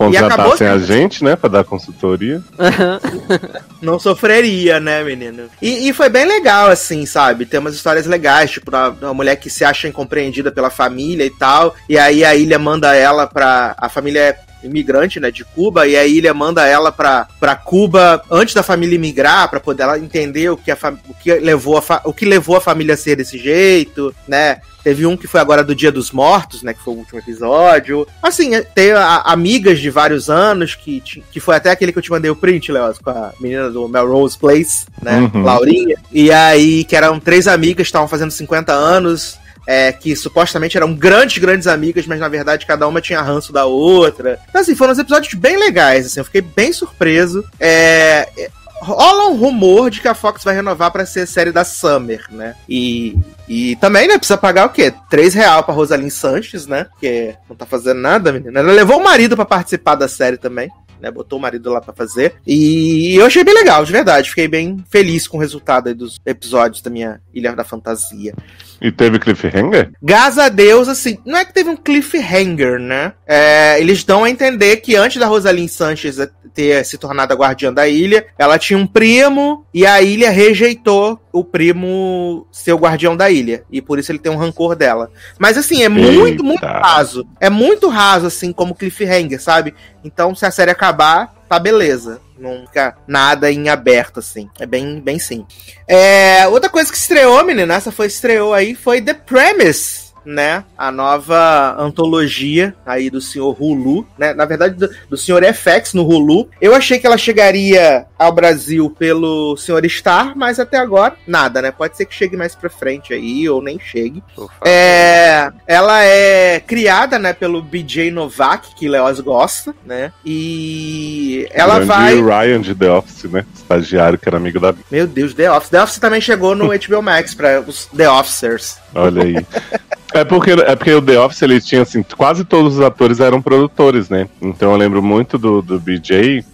[0.01, 2.43] Contratassem a gente, né, pra dar consultoria.
[3.83, 5.43] Não sofreria, né, menino?
[5.61, 7.45] E, e foi bem legal, assim, sabe?
[7.45, 11.31] Tem umas histórias legais, tipo, da, da mulher que se acha incompreendida pela família e
[11.31, 11.75] tal.
[11.87, 13.75] E aí a ilha manda ela pra.
[13.77, 18.23] A família é imigrante, né, de Cuba, e a ilha manda ela pra, pra Cuba
[18.31, 20.77] antes da família imigrar, pra poder ela entender o que, a
[21.09, 24.61] o, que levou a o que levou a família a ser desse jeito, né?
[24.83, 26.73] Teve um que foi agora do Dia dos Mortos, né?
[26.75, 28.07] Que foi o último episódio.
[28.23, 31.01] Assim, é, tem a- amigas de vários anos, que,
[31.31, 33.89] que foi até aquele que eu te mandei o print, Léo, com a menina do
[33.89, 35.31] Melrose Place, né?
[35.35, 35.43] Uhum.
[35.43, 35.97] Laurinha.
[36.13, 39.39] E aí, que eram três amigas que estavam fazendo 50 anos.
[39.67, 43.67] é, que supostamente eram grandes, grandes amigas, mas na verdade cada uma tinha ranço da
[43.67, 44.41] outra.
[44.49, 47.45] Então, assim, foram uns episódios bem legais, assim, eu fiquei bem surpreso.
[47.61, 48.51] É, é,
[48.81, 52.55] rola um rumor de que a Fox vai renovar pra ser série da Summer, né?
[52.69, 53.17] E,
[53.49, 54.93] e também, né, precisa pagar o quê?
[55.09, 56.87] 3 real pra Rosaline Sanches, né?
[56.99, 58.61] Que não tá fazendo nada, menina.
[58.61, 60.71] Ela levou o marido pra participar da série também.
[61.01, 62.35] Né, botou o marido lá pra fazer.
[62.47, 64.29] E eu achei bem legal, de verdade.
[64.29, 68.35] Fiquei bem feliz com o resultado aí dos episódios da minha Ilha da Fantasia.
[68.83, 69.93] E teve cliffhanger?
[70.03, 73.15] Graças a Deus, assim, não é que teve um cliffhanger, né?
[73.27, 76.19] É, eles dão a entender que antes da Rosaline Sanchez
[76.55, 81.21] ter se tornado a guardiã da ilha, ela tinha um primo e a ilha rejeitou
[81.33, 83.65] o primo ser o guardião da ilha.
[83.71, 85.11] E por isso ele tem um rancor dela.
[85.39, 86.43] Mas assim, é muito, Eita.
[86.43, 87.27] muito raso.
[87.41, 89.75] É muito raso, assim, como cliffhanger, sabe?
[90.05, 92.21] Então, se a série acabar, tá beleza.
[92.39, 94.49] Não fica nada em aberto, assim.
[94.59, 95.45] É bem, bem sim.
[95.87, 100.65] É, outra coisa que estreou, menina, essa foi estreou aí, foi The Premise, né?
[100.77, 104.35] A nova antologia aí do senhor Hulu, né?
[104.35, 106.49] Na verdade, do, do senhor FX no Hulu.
[106.61, 111.71] Eu achei que ela chegaria ao Brasil pelo senhor Star, mas até agora, nada, né?
[111.71, 114.23] Pode ser que chegue mais pra frente aí, ou nem chegue.
[114.65, 120.13] É, ela é criada, né, pelo BJ Novak, que Leoz gosta, né?
[120.25, 122.15] E ela Grande vai.
[122.47, 123.45] Ryan de The Office, né?
[123.55, 124.75] Estagiário que era amigo da.
[124.91, 125.71] Meu Deus, The Office.
[125.71, 128.79] The Office também chegou no HBO Max para os The Officers.
[128.95, 129.37] Olha aí.
[130.13, 133.41] É porque, é porque o The Office ele tinha assim, quase todos os atores eram
[133.41, 134.29] produtores, né?
[134.41, 136.45] Então eu lembro muito do, do BJ,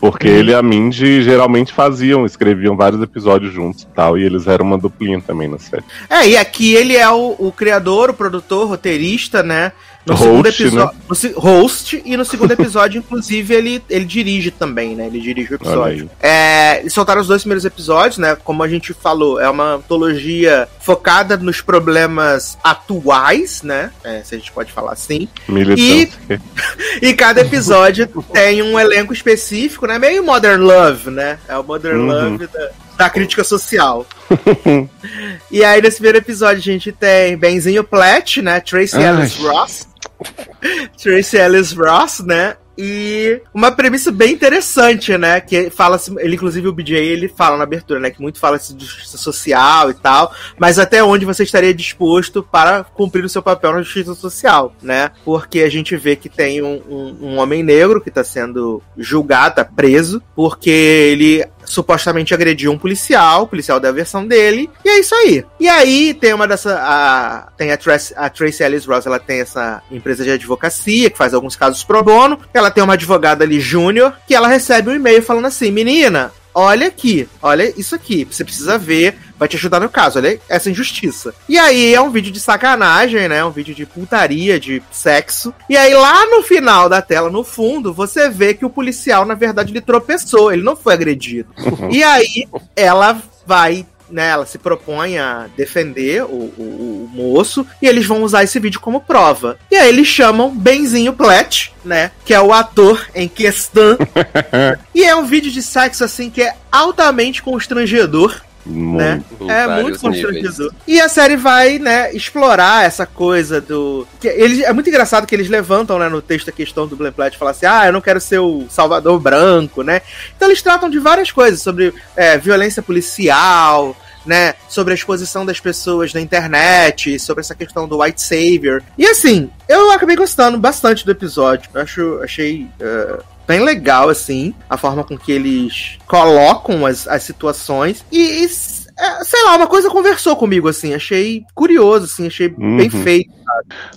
[0.00, 4.46] porque ele e a Mindy geralmente faziam, escreviam vários episódios juntos e tal, e eles
[4.46, 5.84] eram uma duplinha também na série.
[6.10, 9.72] É, e aqui ele é o, o criador, o produtor, roteirista, né?
[10.06, 11.14] No Host, segundo episódio.
[11.14, 15.06] se- host, e no segundo episódio, inclusive, ele, ele dirige também, né?
[15.06, 16.10] Ele dirige o episódio.
[16.20, 18.36] É, soltaram os dois primeiros episódios, né?
[18.44, 23.90] Como a gente falou, é uma antologia focada nos problemas atuais, né?
[24.04, 25.28] É, se a gente pode falar assim.
[25.48, 26.12] Militância.
[27.02, 29.98] E cada episódio tem um elenco específico, né?
[29.98, 31.38] Meio Modern Love, né?
[31.48, 32.06] É o Modern Uhum.
[32.32, 34.06] Love da, da crítica social.
[35.50, 38.60] e aí, nesse primeiro episódio, a gente tem Benzinho Platt, né?
[38.60, 39.06] Tracy Ai.
[39.08, 39.88] Ellis Ross.
[41.02, 42.56] Tracy Ellis Ross, né?
[42.76, 45.40] E uma premissa bem interessante, né?
[45.40, 48.10] Que fala ele, inclusive, o BJ, ele fala na abertura, né?
[48.10, 52.82] Que muito fala de justiça social e tal, mas até onde você estaria disposto para
[52.82, 55.12] cumprir o seu papel na justiça social, né?
[55.24, 59.54] Porque a gente vê que tem um, um- um homem negro que está sendo julgado,
[59.54, 64.98] tá preso, porque ele supostamente agrediu um policial, o policial da versão dele, e é
[64.98, 65.44] isso aí.
[65.58, 66.78] E aí tem uma dessa.
[66.80, 71.18] A, tem a, Trace, a Tracy Ellis Ross, ela tem essa empresa de advocacia que
[71.18, 72.38] faz alguns casos pro bono.
[72.52, 76.32] Ela tem uma advogada ali, júnior, que ela recebe um e-mail falando assim: menina.
[76.54, 80.70] Olha aqui, olha isso aqui, você precisa ver, vai te ajudar no caso, olha essa
[80.70, 81.34] injustiça.
[81.48, 83.44] E aí é um vídeo de sacanagem, né?
[83.44, 85.52] Um vídeo de putaria, de sexo.
[85.68, 89.34] E aí lá no final da tela, no fundo, você vê que o policial, na
[89.34, 91.48] verdade, ele tropeçou, ele não foi agredido.
[91.90, 96.26] E aí ela vai né, ela se propõe a defender o,
[96.56, 99.58] o- o moço e eles vão usar esse vídeo como prova.
[99.70, 103.96] E aí eles chamam Benzinho Platt, né, que é o ator em questão.
[104.94, 109.22] e é um vídeo de sexo assim que é altamente constrangedor, né?
[109.38, 109.50] Muito.
[109.50, 110.32] É muito constrangedor.
[110.32, 110.72] níveis.
[110.86, 114.06] E a série vai, né, explorar essa coisa do.
[114.20, 117.14] Que eles, é muito engraçado que eles levantam, né, no texto a questão do Black
[117.14, 120.00] Platt, falar assim: ah, eu não quero ser o salvador branco, né?
[120.36, 123.96] Então eles tratam de várias coisas, sobre é, violência policial.
[124.26, 128.82] Né, sobre a exposição das pessoas na internet, sobre essa questão do white savior.
[128.96, 131.68] E assim, eu acabei gostando bastante do episódio.
[131.74, 137.22] Eu acho, achei é, bem legal, assim, a forma com que eles colocam as, as
[137.22, 138.04] situações.
[138.10, 140.94] E, e, é, sei lá, uma coisa conversou comigo, assim.
[140.94, 143.02] Achei curioso, assim, achei bem Uhum.
[143.02, 143.34] feito.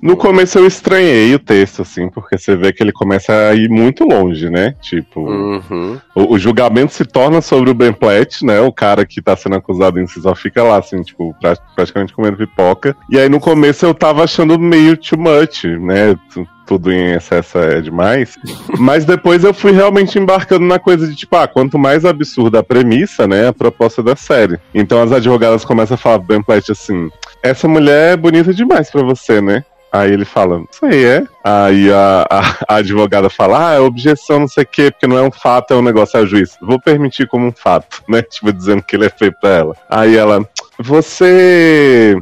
[0.02, 3.70] No começo eu estranhei o texto, assim, porque você vê que ele começa a ir
[3.70, 4.76] muito longe, né?
[4.82, 6.00] Tipo, Uhum.
[6.16, 8.60] o, o julgamento se torna sobre o Ben Platt, né?
[8.62, 12.14] O cara que tá sendo acusado em si só fica lá, assim, tipo, pra- praticamente
[12.14, 12.96] comendo pipoca.
[13.10, 16.16] E aí no começo eu tava achando meio too much, né?
[16.68, 18.38] Tu- Tudo em excesso é demais.
[18.78, 22.64] Mas depois eu fui realmente embarcando na coisa de, tipo, ah, quanto mais absurda a
[22.64, 23.48] premissa, né?
[23.48, 24.60] A proposta da série.
[24.74, 27.10] Então as advogadas começam a falar pro Platt assim:
[27.42, 29.64] essa mulher é bonita demais pra você, né?
[29.92, 31.24] Aí ele fala, isso aí é.
[31.44, 35.18] Aí a, a- a advogada fala, ah, é objeção, não sei o quê, porque não
[35.18, 36.58] é um fato, é um negócio, é juiz.
[36.62, 38.22] Vou permitir como um fato, né?
[38.30, 39.76] Tipo, dizendo que ele é feio pra ela.
[39.90, 40.46] Aí ela,
[40.78, 42.18] você.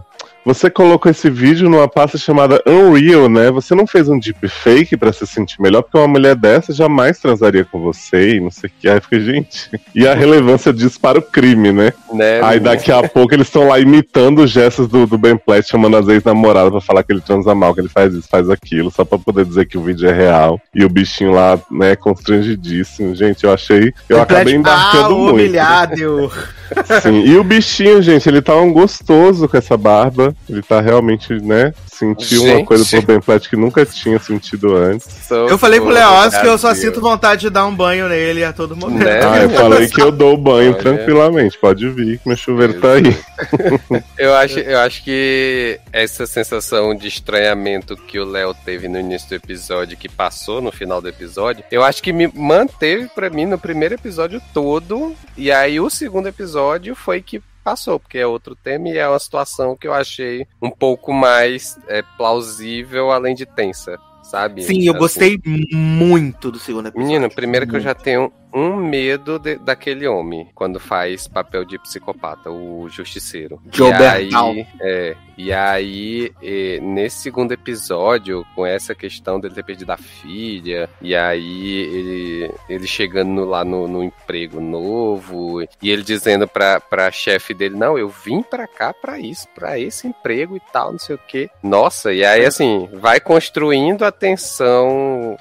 [0.46, 3.50] Você colocou esse vídeo numa pasta chamada Unreal, né?
[3.50, 7.66] Você não fez um deepfake pra se sentir melhor, porque uma mulher dessa jamais transaria
[7.66, 8.88] com você e não sei o que.
[8.88, 9.72] Aí fica, gente.
[9.96, 11.91] E a relevância disso para o crime, né?
[12.14, 15.68] Né, Aí daqui a pouco eles estão lá imitando os gestos do, do Ben Platt,
[15.68, 18.91] chamando as ex-namoradas pra falar que ele transa mal, que ele faz isso, faz aquilo,
[18.91, 20.62] só pra poder dizer que o vídeo é real.
[20.76, 23.16] E o bichinho lá, né, constrangidíssimo.
[23.16, 23.91] Gente, eu achei.
[24.08, 25.34] Eu acabei ah, embarcando muito.
[25.34, 26.32] humilhado.
[27.01, 27.26] Sim.
[27.26, 30.36] E o bichinho, gente, ele tá um gostoso com essa barba.
[30.49, 32.66] Ele tá realmente, né, sentiu uma Gente.
[32.66, 35.07] coisa pro Ben Platt que nunca tinha sentido antes.
[35.28, 38.43] Sou Eu falei pro Leoz que eu só sinto vontade de dar um banho nele
[38.43, 39.05] a todo momento.
[39.05, 39.22] Né?
[39.24, 40.82] Ah, eu falei que eu dou o banho Olha.
[40.82, 41.57] tranquilamente.
[41.57, 43.16] Pode vir, que meu chuveiro tá aí.
[44.18, 49.30] Eu acho, eu acho que essa sensação de estranhamento que o Léo teve no início
[49.30, 53.45] do episódio, que passou no final do episódio, eu acho que me manteve pra mim
[53.45, 55.13] no primeiro episódio todo.
[55.38, 56.55] E aí o segundo episódio
[56.95, 60.70] foi que passou, porque é outro tema e é uma situação que eu achei um
[60.70, 64.64] pouco mais é, plausível, além de tensa, sabe?
[64.64, 65.39] Sim, eu Assim, gostei
[65.72, 67.08] muito do segundo episódio.
[67.08, 71.78] Menino, primeiro que eu já tenho um medo de- daquele homem quando faz papel de
[71.78, 73.62] psicopata, o justiceiro.
[73.72, 76.34] Joe e aí, é, e aí
[76.82, 82.88] nesse segundo episódio, com essa questão dele ter perdido a filha, e aí ele, ele
[82.88, 87.97] chegando no- lá no, no emprego novo, e ele dizendo pra, pra chefe dele, não,
[87.97, 91.49] eu vim pra cá pra isso, pra esse emprego e tal, não sei o que.
[91.62, 95.36] Nossa, e aí assim, vai construindo a tensão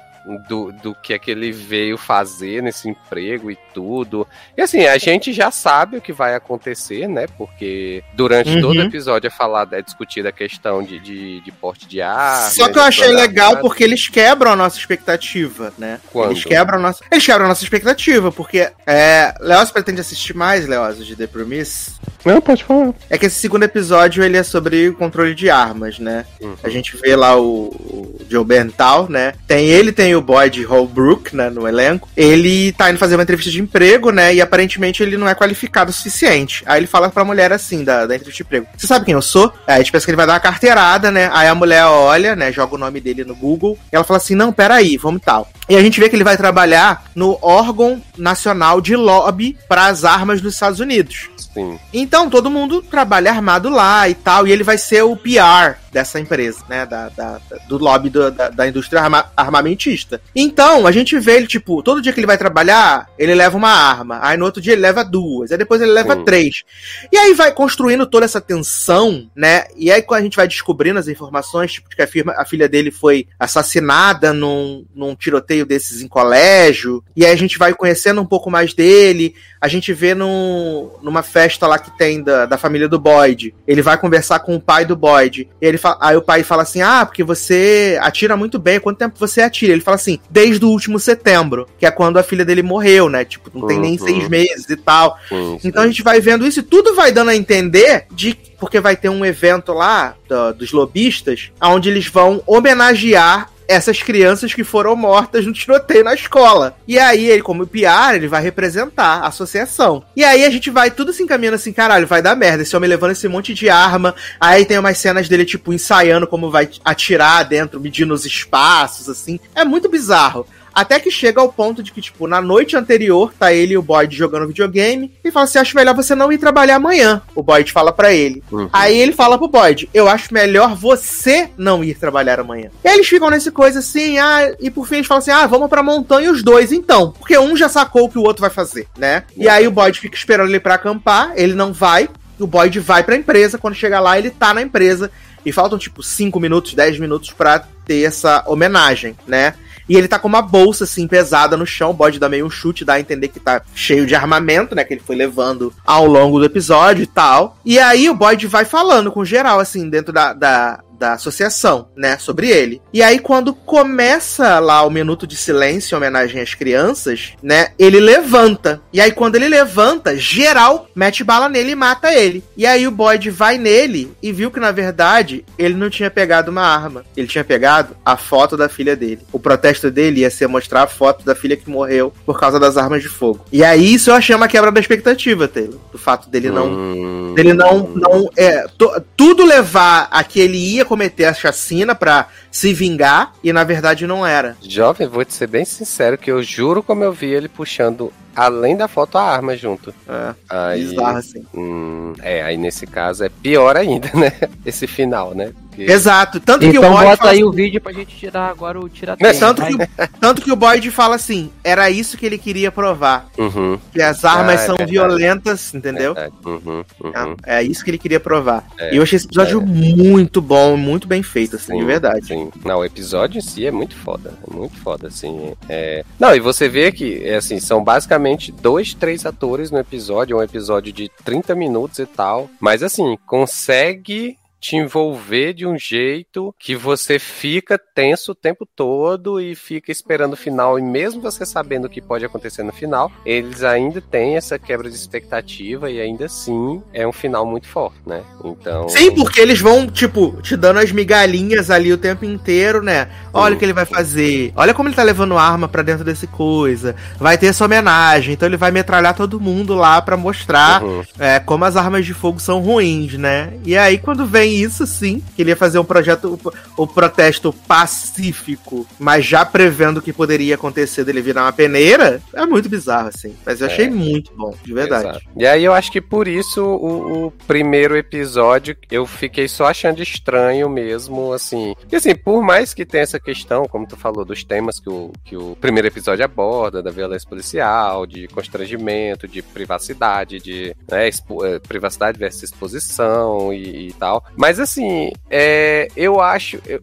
[0.48, 4.26] do, do que é que ele veio fazer nesse emprego e tudo.
[4.56, 7.26] E assim, a gente já sabe o que vai acontecer, né?
[7.36, 8.60] Porque durante Uhum.
[8.60, 12.50] todo o episódio é falado, é discutida a questão de, de, de porte de ar.
[12.50, 15.98] Só né, que eu achei legal porque eles quebram a nossa expectativa, né?
[16.12, 16.32] Quando?
[16.32, 17.04] Eles quebram a nossa.
[17.10, 19.34] Eles quebram a nossa expectativa, porque é.
[19.40, 21.94] Leoz pretende assistir mais, Leoz, de The Promise.
[22.24, 22.94] Não, pode falar.
[23.10, 26.24] É que esse segundo episódio ele é sobre o controle de armas, né?
[26.40, 26.54] Uhum.
[26.62, 29.34] A gente vê lá o, o o Joe Bental, né?
[29.46, 32.08] Tem ele, tem o Boyd Holbrook, né, no elenco.
[32.16, 34.34] Ele tá indo fazer uma entrevista de emprego, né?
[34.34, 36.62] E aparentemente ele não é qualificado o suficiente.
[36.66, 39.22] Aí ele fala pra mulher assim, da, da entrevista de emprego: Você sabe quem eu
[39.22, 39.52] sou?
[39.66, 41.30] Aí a gente pensa que ele vai dar uma carteirada, né?
[41.32, 42.52] Aí a mulher olha, né?
[42.52, 43.78] Joga o nome dele no Google.
[43.90, 45.48] Ela fala assim: Não, peraí, vamos tal.
[45.68, 50.04] E a gente vê que ele vai trabalhar no órgão nacional de lobby para as
[50.04, 51.30] armas dos Estados Unidos.
[51.54, 51.78] Sim.
[51.92, 56.18] Então todo mundo trabalha armado lá e tal, e ele vai ser o PR dessa
[56.18, 56.84] empresa, né?
[56.84, 60.20] Da, da- do lobby do- da, da indústria arma- armamentista.
[60.34, 63.70] Então, a gente vê ele, tipo, todo dia que ele vai trabalhar, ele leva uma
[63.70, 64.18] arma.
[64.20, 65.52] Aí no outro dia ele leva duas.
[65.52, 66.24] Aí depois ele leva Sim.
[66.24, 66.64] três.
[67.12, 69.66] E aí vai construindo toda essa tensão, né?
[69.76, 72.68] E aí quando a gente vai descobrindo as informações, tipo, que a, firma- a filha
[72.68, 77.04] dele foi assassinada num, num tiroteio desses em colégio.
[77.14, 79.34] E aí a gente vai conhecendo um pouco mais dele.
[79.60, 83.54] A gente vê num, numa festa lá que tem da, da família do Boyd.
[83.66, 85.48] Ele vai conversar com o pai do Boyd.
[85.60, 88.80] E ele fa- aí o pai fala assim: Ah, porque você atira muito bem.
[88.80, 89.72] Quanto tempo você atira?
[89.72, 93.24] Ele fala assim: Desde o último setembro, que é quando a filha dele morreu, né?
[93.24, 94.04] Tipo, não tem nem Uhum.
[94.06, 95.18] seis meses e tal.
[95.28, 95.58] Sim.
[95.62, 98.96] Então a gente vai vendo isso e tudo vai dando a entender de porque vai
[98.96, 104.94] ter um evento lá da- dos lobistas, onde eles vão homenagear essas crianças que foram
[104.96, 106.76] mortas no tiroteio na escola.
[106.86, 110.04] E aí, ele, como PR, ele vai representar a associação.
[110.16, 112.62] E aí a gente vai tudo se encaminhando assim, caralho, vai dar merda.
[112.62, 114.14] Esse homem levando esse monte de arma.
[114.40, 119.38] Aí tem umas cenas dele, tipo, ensaiando como vai atirar dentro, medindo os espaços, assim.
[119.54, 120.46] É muito bizarro.
[120.74, 123.82] Até que chega ao ponto de que, tipo, na noite anterior, tá ele e o
[123.82, 125.12] Boyd jogando videogame.
[125.22, 127.22] E fala assim: acho melhor você não ir trabalhar amanhã.
[127.34, 128.42] O Boyd fala pra ele.
[128.50, 128.68] Uhum.
[128.72, 132.70] Aí ele fala pro Boyd: Eu acho melhor você não ir trabalhar amanhã.
[132.82, 135.46] E aí eles ficam nessa coisa assim, ah, e por fim eles falam assim: ah,
[135.46, 137.12] vamos pra montanha os dois então.
[137.12, 139.24] Porque um já sacou o que o outro vai fazer, né?
[139.36, 142.08] E aí o Boyd fica esperando ele pra acampar, ele não vai.
[142.38, 143.58] O Boyd vai pra empresa.
[143.58, 145.10] Quando chega lá, ele tá na empresa.
[145.46, 149.54] E faltam, tipo, 5 minutos, 10 minutos pra ter essa homenagem, né?
[149.88, 151.90] E ele tá com uma bolsa, assim, pesada no chão.
[151.90, 154.84] O Boyd dá meio um chute, dá a entender que tá cheio de armamento, né?
[154.84, 157.58] Que ele foi levando ao longo do episódio e tal.
[157.64, 162.16] E aí o Boyd vai falando com geral, assim, dentro da, da, da associação, né?
[162.18, 162.80] Sobre ele.
[162.92, 167.68] E aí, quando começa lá o minuto de silêncio em homenagem às crianças, né?
[167.78, 168.80] Ele levanta.
[168.92, 172.42] E aí, quando ele levanta, geral mete bala nele e mata ele.
[172.56, 176.50] E aí o Boyd vai nele e viu que, na verdade, ele não tinha pegado
[176.50, 177.04] uma arma.
[177.16, 179.20] Ele tinha pegado a foto da filha dele.
[179.32, 182.76] O protesto dele ia ser mostrar a foto da filha que morreu por causa das
[182.76, 183.44] armas de fogo.
[183.52, 185.78] E aí, isso eu achei uma quebra da expectativa, Taylor.
[185.92, 190.56] Do fato dele não Hum, dele não, não é, to- tudo levar a que ele
[190.56, 194.56] ia cometer a chacina pra se vingar e na verdade não era.
[194.62, 198.76] Jovem, vou te ser bem sincero que eu juro como eu vi ele puxando, além
[198.76, 199.94] da foto, a arma junto.
[200.08, 201.44] É, Aí, bizarro assim.
[201.54, 204.32] hum, é, aí nesse caso é pior ainda, né?
[204.64, 205.52] Esse final, né?
[205.74, 208.16] Porque- Exato, tanto que o Então Boyd bota fala aí assim- o vídeo pra gente
[208.16, 209.78] tirar agora o tira Né, tanto, que, o-
[210.20, 214.24] tanto que o Boyd fala assim, era isso que ele queria provar, Uhum, que as
[214.24, 214.92] armas Ah, é são verdade.
[214.92, 216.14] violentas, entendeu?
[216.14, 216.34] verdade.
[216.46, 217.36] Uhum, uhum.
[217.44, 218.64] É, é isso que ele queria provar.
[218.78, 222.26] É, e eu achei esse episódio muito bom, muito bem feito, assim, de Sim, verdade.
[222.28, 222.50] Sim.
[222.64, 224.32] Não, o episódio em si é muito foda.
[224.48, 225.54] É muito foda, assim.
[225.68, 226.04] É...
[226.20, 230.38] Não, e você vê que, é assim, são basicamente dois, três atores no episódio.
[230.38, 232.48] Um episódio de 30 minutos e tal.
[232.60, 239.38] Mas, assim, consegue te envolver de um jeito que você fica tenso o tempo todo
[239.38, 240.78] e fica esperando o final.
[240.78, 244.88] E mesmo você sabendo o que pode acontecer no final, eles ainda têm essa quebra
[244.88, 248.22] de expectativa e ainda assim é um final muito forte, né?
[248.42, 248.88] Então.
[248.88, 253.10] Sim, porque eles vão, tipo, te dando as migalhinhas ali o tempo inteiro, né?
[253.34, 254.50] Olha o que ele vai fazer.
[254.56, 256.96] Olha como ele tá levando arma pra dentro desse coisa.
[257.18, 258.32] Vai ter essa homenagem.
[258.32, 261.02] Então ele vai metralhar todo mundo lá pra mostrar Uhum.
[261.18, 263.52] é, como as armas de fogo são ruins, né?
[263.62, 266.38] E aí, quando vem isso, sim, que ele ia fazer um projeto,
[266.76, 272.20] o, o protesto pacífico, mas já prevendo o que poderia acontecer dele virar uma peneira,
[272.32, 273.34] é muito bizarro, assim.
[273.44, 273.90] Mas eu achei É.
[273.90, 275.08] muito bom, de verdade.
[275.08, 275.24] Exato.
[275.36, 280.02] E aí eu acho que por isso o, o primeiro episódio eu fiquei só achando
[280.02, 281.74] estranho mesmo, assim.
[281.90, 285.12] E assim, por mais que tenha essa questão, como tu falou, dos temas que o,
[285.24, 291.58] que o primeiro episódio aborda, da violência policial, de constrangimento, de privacidade, de né, eh,
[291.66, 294.24] privacidade versus exposição e, e tal.
[294.44, 296.82] Mas assim, é, eu acho, eu,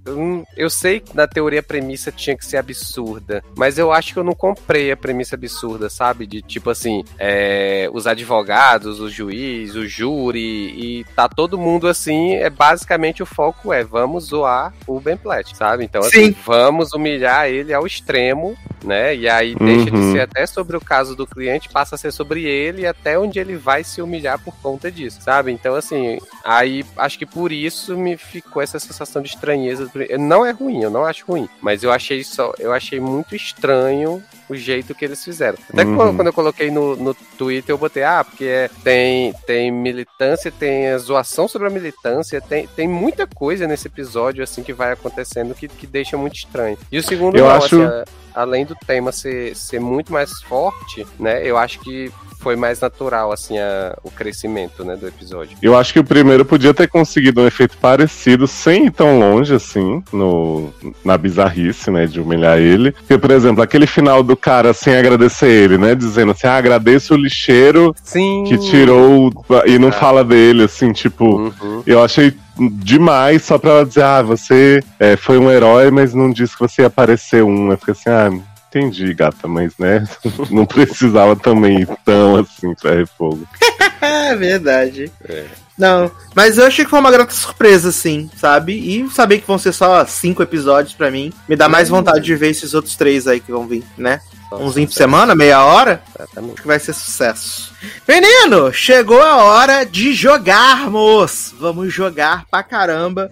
[0.58, 4.18] eu- sei que na teoria a premissa tinha que ser absurda, mas eu acho que
[4.18, 6.26] eu não comprei a premissa absurda, sabe?
[6.26, 12.34] De tipo assim, é, os advogados, o juiz, o júri, e tá todo mundo assim,
[12.34, 15.84] é basicamente o foco é vamos zoar o Ben Platt, sabe?
[15.84, 16.36] Então assim, Sim.
[16.44, 19.16] vamos humilhar ele ao extremo, né?
[19.16, 20.12] E aí deixa de Uhum.
[20.14, 23.38] ser até sobre o caso do cliente, passa a ser sobre ele e até onde
[23.38, 25.52] ele vai se humilhar por conta disso, sabe?
[25.52, 29.90] Então assim, aí acho que por por isso me ficou essa sensação de estranheza.
[30.20, 34.24] Não é ruim, eu não acho ruim, mas eu achei só, eu achei muito estranho
[34.52, 35.58] o jeito que eles fizeram.
[35.72, 35.96] Até Uhum.
[35.96, 40.52] quando, quando eu coloquei no, no Twitter, eu botei, ah, porque é- tem, tem militância,
[40.52, 44.92] tem a zoação sobre a militância, tem, tem muita coisa nesse episódio, assim, que vai
[44.92, 46.78] acontecendo que, que deixa muito estranho.
[46.92, 51.06] E o segundo, Eu não, acho- assim, além do tema ser, ser muito mais forte,
[51.20, 55.56] né, eu acho que foi mais natural, assim, a- o crescimento, né, do episódio.
[55.62, 59.54] Eu acho que o primeiro podia ter conseguido um efeito parecido, sem ir tão longe
[59.54, 60.74] assim, no,
[61.06, 62.94] na bizarrice, né, de humilhar ele.
[62.94, 67.14] Porque, por exemplo, aquele final do cara sem agradecer ele, né, dizendo assim, ah, agradeço
[67.14, 68.44] o lixeiro Sim.
[68.48, 69.34] que tirou o-
[69.68, 69.94] e não Ah.
[69.94, 71.26] fala dele, assim, tipo,
[71.62, 71.84] Uhum.
[71.86, 76.32] eu achei demais só pra ela dizer, ah, você é, foi um herói, mas não
[76.32, 77.72] disse que você ia aparecer um.
[77.72, 78.30] Eu fiquei assim, ah,
[78.68, 80.04] entendi, gata, mas né,
[80.52, 83.48] não precisava também ir tão assim pra fogo.
[84.04, 85.12] É verdade.
[85.30, 85.44] É.
[85.82, 88.74] Não, mas eu achei que foi uma grata surpresa, sim, sabe?
[88.74, 92.36] E saber que vão ser só cinco episódios pra mim me dá mais vontade de
[92.36, 94.22] ver esses outros três aí que vão vir, né?
[94.52, 96.54] Umzinho por semana, meia hora, Exatamente.
[96.54, 97.74] acho que vai ser sucesso.
[98.08, 101.52] Menino, chegou a hora de jogarmos!
[101.60, 103.32] Vamos jogar pra caramba,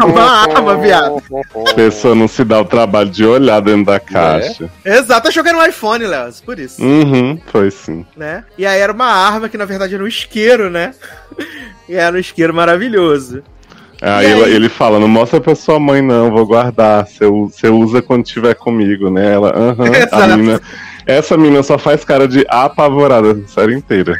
[0.00, 1.22] é uma arma, viado.
[1.68, 4.70] A pessoa não se dá o trabalho de olhar dentro da caixa.
[4.84, 8.04] Exato, achou que era um iPhone, Léo, por isso, Uhum, foi sim.
[8.16, 8.44] né?
[8.56, 10.94] E aí era uma arma que na verdade era um isqueiro, né?
[11.88, 13.42] E era um isqueiro maravilhoso.
[14.00, 14.26] Aí?
[14.26, 17.06] Ele, ele fala, não mostra pra sua mãe não, vou guardar.
[17.06, 19.34] Você usa quando estiver comigo, né?
[19.34, 19.84] Ela, aham.
[19.84, 20.36] A Exato.
[20.38, 20.60] menina-
[21.06, 24.16] essa menina só faz cara de apavorada a série inteira.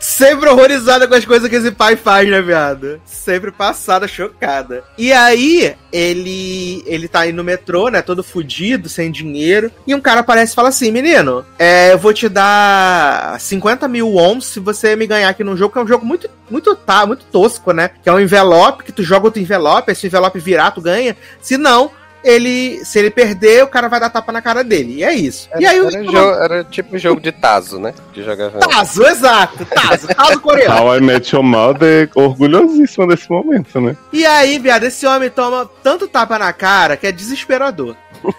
[0.00, 3.00] Sempre horrorizada com as coisas que esse pai faz, né, viado?
[3.04, 4.84] Sempre passada, chocada.
[4.96, 9.70] E aí, ele ele tá aí no metrô, né, todo fudido, sem dinheiro.
[9.86, 14.08] E um cara aparece e fala assim, menino, é, eu vou te dar 50 mil
[14.08, 17.06] wons se você me ganhar aqui num jogo, que é um jogo muito, muito, tá,
[17.06, 17.90] muito tosco, né?
[18.02, 21.16] Que é um envelope, que tu joga outro envelope, esse envelope virar, tu ganha.
[21.40, 21.90] Se não...
[22.26, 24.94] Ele, se ele perder, o cara vai dar tapa na cara dele.
[24.96, 25.48] E é isso.
[25.58, 27.94] e aí o era, jo- era tipo jogo de Tazo, né?
[28.12, 28.58] Que jogava.
[28.58, 30.74] Tazo, exato, Tazo, Tazo coreano.
[30.82, 33.96] How I Met Your Mother é orgulhosíssima desse momento, né?
[34.12, 37.94] E aí, viado, esse homem toma tanto tapa na cara que é desesperador.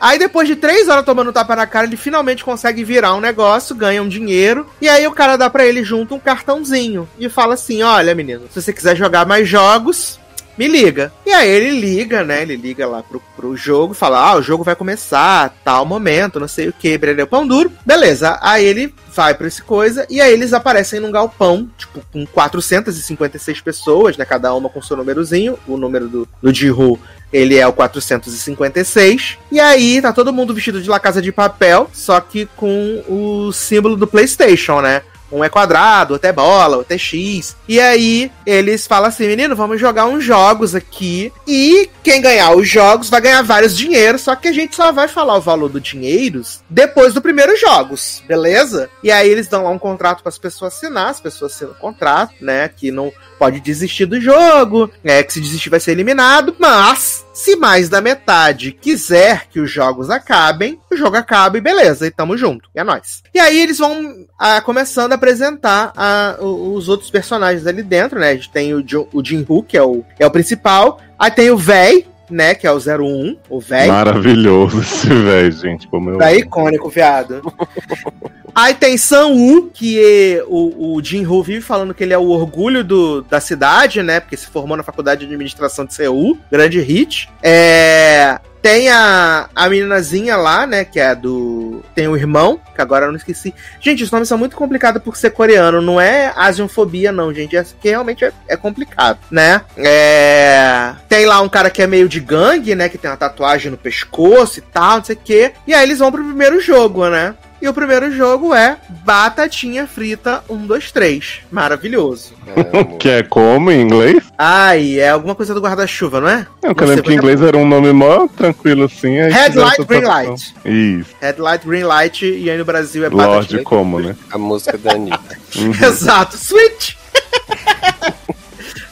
[0.00, 3.74] Aí depois de três horas tomando tapa na cara, ele finalmente consegue virar um negócio,
[3.74, 4.64] ganha um dinheiro.
[4.80, 7.08] E aí o cara dá pra ele junto um cartãozinho.
[7.18, 10.20] E fala assim: olha, menino, se você quiser jogar mais jogos,
[10.58, 11.12] me liga.
[11.24, 12.42] E aí ele liga, né?
[12.42, 16.48] Ele liga lá pro, pro jogo, fala: Ah, o jogo vai começar, tal momento, não
[16.48, 17.70] sei o que, breleu pão duro.
[17.86, 18.38] Beleza.
[18.42, 23.60] Aí ele vai pra esse coisa, e aí eles aparecem num galpão, tipo, com 456
[23.60, 24.24] pessoas, né?
[24.24, 25.58] Cada uma com seu númerozinho.
[25.66, 26.98] O número do, do Jihu,
[27.32, 29.38] ele é o 456.
[29.52, 33.52] E aí tá todo mundo vestido de La Casa de Papel, só que com o
[33.52, 35.02] símbolo do PlayStation, né?
[35.30, 37.56] Um é quadrado, outro é bola, outro é X.
[37.68, 41.32] E aí eles falam assim, menino, vamos jogar uns jogos aqui.
[41.46, 44.22] E quem ganhar os jogos vai ganhar vários dinheiros.
[44.22, 48.22] Só que a gente só vai falar o valor do dinheiros depois do primeiro jogos,
[48.26, 48.90] beleza?
[49.02, 51.76] E aí eles dão lá um contrato para as pessoas assinar, as pessoas assinam o
[51.76, 52.68] contrato, né?
[52.68, 57.54] Que não pode desistir do jogo, é que se desistir vai ser eliminado, mas se
[57.56, 62.36] mais da metade quiser que os jogos acabem, o jogo acaba e beleza, e tamo
[62.36, 63.22] junto, e é nóis.
[63.32, 65.92] E aí eles vão ah, começando a apresentar
[66.40, 68.30] o- os outros personagens ali dentro, né?
[68.30, 71.30] A gente tem o, Jo- o Jin Hu, que é o, é o principal, aí
[71.30, 73.88] tem o Véi, né, que é o 01, o Véi.
[73.88, 75.86] Maravilhoso esse velho, gente.
[75.88, 76.22] Como eu.
[76.22, 77.42] É icônico, viado.
[78.54, 82.82] Aí tem Sam-woo, que é, o, o Jin-Ho vive falando que ele é o orgulho
[82.82, 84.18] do, da cidade, né?
[84.18, 87.30] Porque se formou na faculdade de administração de Seul, grande hit.
[87.40, 90.84] É, tem a, a meninazinha lá, né?
[90.84, 91.82] Que é do.
[91.94, 93.54] Tem o irmão, que agora eu não esqueci.
[93.80, 95.80] Gente, os nomes são muito complicados por ser coreano.
[95.80, 97.56] Não é asiofobia, não, gente.
[97.56, 99.62] É que realmente é, é complicado, né?
[99.76, 102.88] É, Tem lá um cara que é meio de gangue, né?
[102.88, 105.52] Que tem uma tatuagem no pescoço e tal, não sei o quê.
[105.66, 107.34] E aí eles vão pro primeiro jogo, né?
[107.60, 111.40] E o primeiro jogo é Batatinha Frita 1, 2, 3.
[111.50, 112.32] Maravilhoso.
[112.46, 112.96] Amo.
[112.98, 114.22] Que é como em inglês?
[114.36, 116.46] Ai, é alguma coisa do guarda-chuva, não é?
[116.62, 119.18] Eu sei, lembro que em inglês era um nome mó tranquilo assim.
[119.18, 120.54] aí Red fizeram light, essa green light.
[120.64, 121.10] Isso.
[121.20, 123.62] Red Light, Green Light, e aí no Brasil é Lorde Batatinha.
[123.64, 124.16] como, né?
[124.30, 125.38] A música da Anitta.
[125.56, 125.72] Uhum.
[125.84, 126.94] Exato, Switch!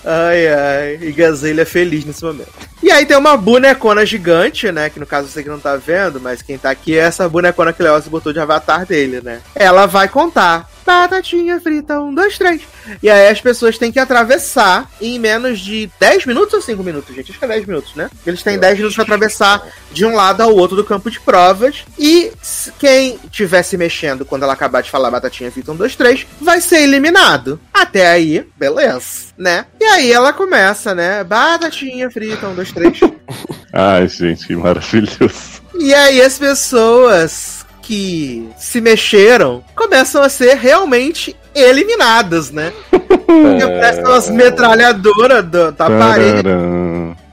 [0.06, 2.48] Ai, ai, e Gazelle é feliz nesse momento.
[2.82, 4.88] E aí tem uma bonecona gigante, né?
[4.88, 7.72] Que no caso você que não tá vendo, mas quem tá aqui é essa bonecona
[7.72, 9.40] que Leoz botou de avatar dele, né?
[9.54, 10.70] Ela vai contar.
[10.86, 12.62] Batatinha frita, um, dois, três.
[13.02, 17.12] E aí as pessoas têm que atravessar em menos de 10 minutos ou 5 minutos,
[17.12, 17.32] gente?
[17.32, 18.08] Acho que é 10 minutos, né?
[18.24, 21.84] Eles têm 10 minutos pra atravessar de um lado ao outro do campo de provas.
[21.98, 22.30] E
[22.78, 26.60] quem estiver se mexendo quando ela acabar de falar batatinha frita, um, dois, três, vai
[26.60, 27.58] ser eliminado.
[27.74, 29.66] Até aí, beleza, né?
[29.80, 31.24] E aí ela começa, né?
[31.24, 33.00] Batatinha frita, um, dois, três.
[33.74, 35.60] Ai, gente, que maravilhoso.
[35.78, 42.72] E aí as pessoas que se mexeram começam a ser realmente eliminadas, né?
[42.90, 46.48] Porque parece umas metralhadoras do- da parede.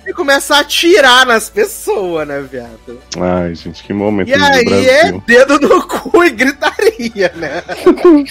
[0.05, 2.99] E começa a atirar nas pessoas, né, viado?
[3.19, 7.63] Ai, gente, que momento E aí é dedo no cu e gritaria, né?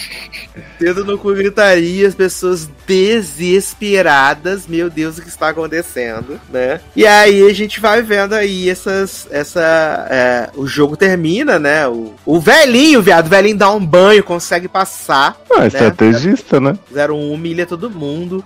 [0.79, 6.79] dedo no cu e gritaria, as pessoas desesperadas, meu Deus, o que está acontecendo, né?
[6.95, 11.87] E aí a gente vai vendo aí essas, essa, é, o jogo termina, né?
[11.87, 16.77] O, o velhinho, viado, o velhinho dá um banho, consegue passar, Ah, estrategista, né?
[16.91, 18.43] 01 humilha todo mundo,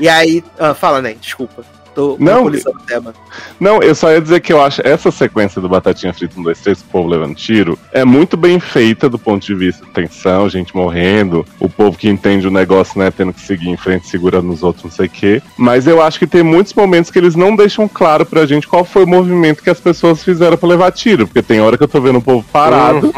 [0.00, 1.64] e aí, ah, fala, né, desculpa.
[1.94, 2.50] Tô Não,
[2.86, 3.14] tema.
[3.60, 6.60] Não, eu só ia dizer que eu acho essa sequência do Batatinha Frita 1, 2,
[6.60, 10.48] 3, o povo levando tiro, é muito bem feita do ponto de vista de tensão,
[10.48, 14.52] gente morrendo, o povo que entende o negócio, né, tendo que seguir em frente, segurando
[14.52, 15.42] os outros, não sei o quê.
[15.56, 18.84] Mas eu acho que tem muitos momentos que eles não deixam claro pra gente qual
[18.84, 21.88] foi o movimento que as pessoas fizeram pra levar tiro, porque tem hora que eu
[21.88, 23.12] tô vendo o povo parado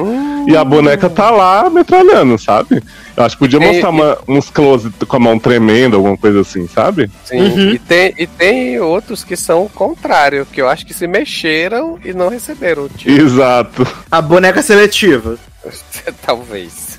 [0.46, 2.82] e a boneca tá lá metralhando, sabe?
[3.16, 6.16] Eu acho que podia É, mostrar e- uma- uns close com a mão tremendo, alguma
[6.18, 7.10] coisa assim, sabe?
[7.24, 7.70] Sim, Uhum.
[7.70, 11.98] e, tem, e tem outros que são o contrário, que eu acho que se mexeram
[12.04, 13.24] e não receberam o tiro.
[13.24, 13.86] Exato.
[14.10, 15.38] A boneca seletiva.
[16.24, 16.98] Talvez.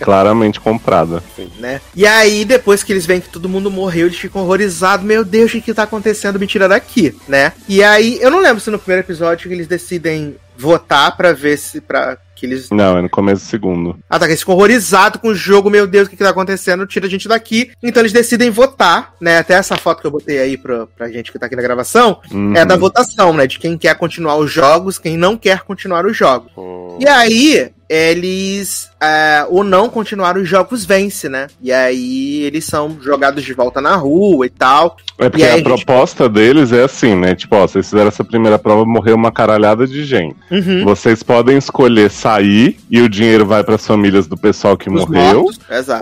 [0.00, 1.22] Claramente comprada.
[1.58, 1.80] né?
[1.94, 5.04] E aí, depois que eles veem que todo mundo morreu, eles ficam horrorizados.
[5.04, 6.38] Meu Deus, o que, tá acontecendo?
[6.38, 7.52] Me tira daqui, né?
[7.68, 11.56] E aí, eu não lembro se no primeiro episódio que eles decidem votar pra ver
[11.58, 11.80] se.
[11.80, 12.70] Pra, que eles.
[12.70, 13.96] Não, é no começo do segundo.
[14.08, 14.26] Ah, tá.
[14.26, 15.68] Eles ficam horrorizados com o jogo.
[15.70, 16.86] Meu Deus, o que, que tá acontecendo?
[16.86, 17.70] Tira a gente daqui.
[17.82, 19.38] Então eles decidem votar, né?
[19.38, 22.18] Até essa foto que eu botei aí pra, pra gente que tá aqui na gravação
[22.32, 22.54] Uhum.
[22.56, 23.46] é da votação, né?
[23.46, 26.50] De quem quer continuar os jogos, quem não quer continuar os jogos.
[26.56, 28.88] Hum, E aí, eles.
[29.02, 31.46] É, o não continuar os jogos vence, né?
[31.62, 34.96] E aí eles são jogados de volta na rua e tal.
[35.18, 37.34] É porque aí, a gente- proposta deles é assim, né?
[37.34, 40.36] Tipo, ó, vocês fizeram essa primeira prova, morreu uma caralhada de gente.
[40.50, 40.84] Uhum.
[40.84, 45.06] Vocês podem escolher sair e o dinheiro vai para as famílias do pessoal que Os
[45.06, 45.46] morreu.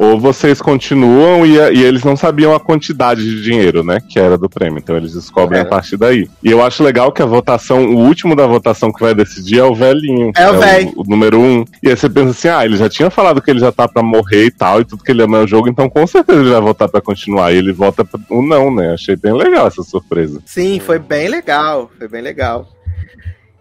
[0.01, 4.01] Ou vocês continuam e, e eles não sabiam a quantidade de dinheiro, né?
[4.07, 4.79] Que era do prêmio.
[4.79, 5.63] Então eles descobrem É.
[5.63, 6.29] a partir daí.
[6.43, 9.65] E eu acho legal que a votação, o último da votação que vai decidir é
[9.65, 10.33] o velhinho.
[10.37, 10.93] É o velho.
[10.97, 11.65] O, número um.
[11.83, 14.03] E aí você pensa assim, ah, ele já tinha falado que ele já tá pra
[14.03, 16.51] morrer e tal, e tudo que ele ama é o jogo, então com certeza ele
[16.51, 17.53] vai votar pra continuar.
[17.53, 18.93] E ele vota o não, né?
[18.93, 20.41] Achei bem legal essa surpresa.
[20.45, 21.91] Sim, foi bem legal.
[21.99, 22.69] Foi bem legal.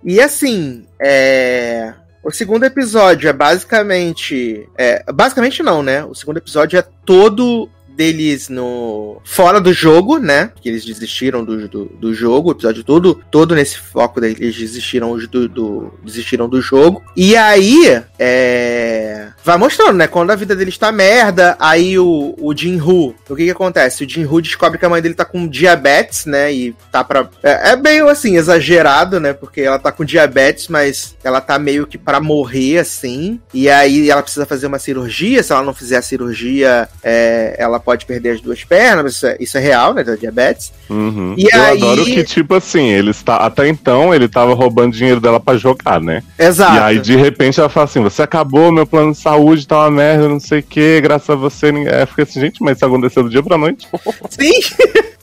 [0.04, 1.94] E assim, é.
[2.28, 4.68] O segundo episódio é basicamente.
[4.78, 6.04] É, basicamente não, né?
[6.04, 10.52] O segundo episódio é todo deles no fora do jogo, né?
[10.62, 15.18] Que eles desistiram do, do, do jogo, o episódio todo, todo nesse foco deles desistiram
[15.18, 17.02] do, do desistiram do jogo.
[17.16, 20.08] E aí, é, vai mostrando, né?
[20.08, 24.04] Quando a vida dele está merda, aí o, o Jin-Hu, o que que acontece?
[24.04, 26.52] O Jin-Hu descobre que a mãe dele tá com diabetes, né?
[26.52, 27.30] E tá pra...
[27.42, 29.32] É, é meio, assim, exagerado, né?
[29.32, 33.40] Porque ela tá com diabetes, mas ela tá meio que pra morrer, assim.
[33.54, 35.42] E aí ela precisa fazer uma cirurgia.
[35.42, 39.14] Se ela não fizer a cirurgia, é, ela pode perder as duas pernas.
[39.16, 40.04] Isso é, isso é real, né?
[40.04, 40.74] Da diabetes.
[40.90, 41.36] Uhum.
[41.38, 43.38] E Eu aí- adoro que, tipo assim, ele está.
[43.38, 46.22] Até então ele tava roubando dinheiro dela pra jogar, né?
[46.38, 46.76] Exato.
[46.76, 49.37] E aí, de repente, ela fala assim: você acabou, meu plano de saúde
[49.68, 51.68] tá uma merda, não sei o que, graças a você.
[51.88, 53.88] É, fica assim, gente, mas isso aconteceu do dia pra noite.
[54.30, 54.52] Sim!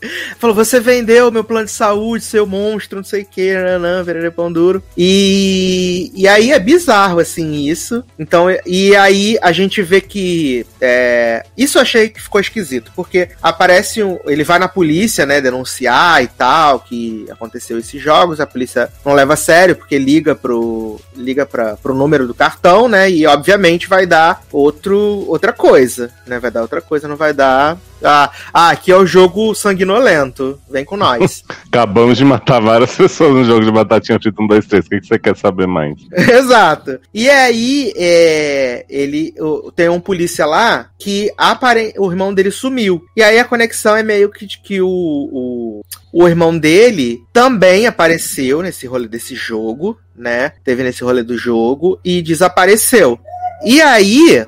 [0.39, 4.31] Falou, você vendeu meu plano de saúde, seu monstro, não sei o que, nanã, vererê
[4.31, 4.83] pão duro.
[4.97, 8.05] E, e aí é bizarro, assim, isso.
[8.19, 10.67] Então, e aí a gente vê que.
[10.81, 14.19] é, isso eu achei que ficou esquisito, porque aparece um.
[14.27, 19.15] Ele vai na polícia, né, denunciar e tal, que aconteceu esses jogos, a polícia não
[19.15, 21.01] leva a sério, porque liga pro.
[21.17, 23.11] Liga pra, pro número do cartão, né?
[23.11, 26.39] E obviamente vai dar outro, outra coisa, né?
[26.39, 27.79] Vai dar outra coisa, não vai dar.
[28.03, 30.59] Ah, ah, aqui é o jogo sanguinolento.
[30.71, 31.43] Vem com nós.
[31.67, 34.85] Acabamos de matar várias pessoas no jogo de batatinha frita 1, 2, 3.
[34.85, 35.95] O que, que você quer saber mais?
[36.13, 36.99] Exato.
[37.13, 43.03] E aí, é, ele o- tem um polícia lá que apare, o irmão dele sumiu.
[43.17, 45.64] E aí a conexão é meio que que o, o,
[46.13, 50.53] o irmão dele também apareceu nesse rolê desse jogo, né?
[50.65, 53.19] Teve nesse rolê do jogo e desapareceu.
[53.65, 54.45] E aí,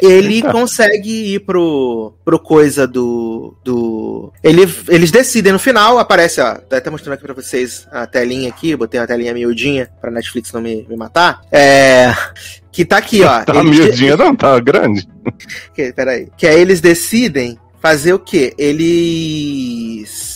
[0.00, 0.52] ele Eita.
[0.52, 3.56] consegue ir pro, pro coisa do.
[3.64, 6.54] do ele, eles decidem no final, aparece, ó.
[6.54, 10.52] Tô até mostrando aqui pra vocês a telinha aqui, botei uma telinha miudinha pra Netflix
[10.52, 11.40] não me, me matar.
[11.50, 12.12] É.
[12.70, 13.44] Que tá aqui, ó.
[13.44, 15.06] Tá Eles- miudinha, não, tá grande.
[15.74, 16.28] que, peraí.
[16.36, 18.54] Que aí eles decidem fazer o quê?
[18.56, 20.31] Eles.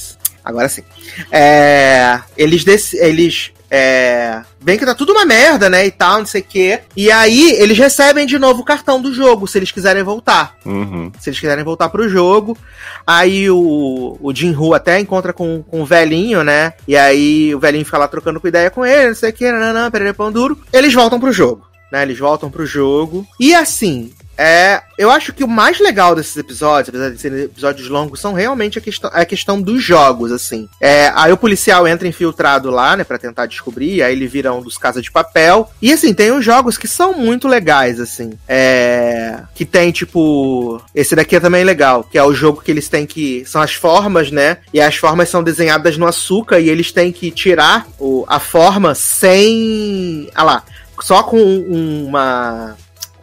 [0.47, 0.85] Agora sim.
[1.33, 2.95] É, eles.
[2.95, 3.51] Eles.
[3.69, 5.85] É, bem que tá tudo uma merda, né?
[5.85, 6.81] E tal, não sei o quê.
[6.97, 10.55] E aí, eles recebem de novo o cartão do jogo, se eles quiserem voltar.
[10.65, 11.11] Uhum.
[11.19, 12.57] Se eles quiserem voltar pro jogo.
[13.05, 16.75] Aí o, o Jin-Hu até encontra com, com o velhinho, né?
[16.87, 19.51] E aí o velhinho fica lá trocando com ideia com ele, não sei o que,
[19.51, 20.57] nananã, perere pão duro.
[20.73, 22.03] Eles voltam pro jogo, né?
[22.03, 23.27] Eles voltam pro jogo.
[23.41, 27.89] E assim, é, eu acho que o mais legal desses episódios, apesar de serem episódios
[27.89, 30.69] longos, são realmente a questão, a questão dos jogos, assim.
[30.81, 34.61] É, aí o policial entra infiltrado lá, né, pra tentar descobrir, aí ele vira um
[34.61, 35.71] dos Casa de Papel.
[35.81, 38.33] E assim, tem uns jogos que são muito legais, assim.
[38.47, 40.83] É, que tem, tipo.
[40.95, 43.45] Esse daqui é também legal, que é o jogo que eles têm que.
[43.47, 44.59] São as formas, né?
[44.73, 48.95] E as formas são desenhadas no açúcar e eles têm que tirar o, a forma
[48.95, 50.29] sem.
[50.35, 50.65] Ah lá.
[50.99, 52.75] Só com uma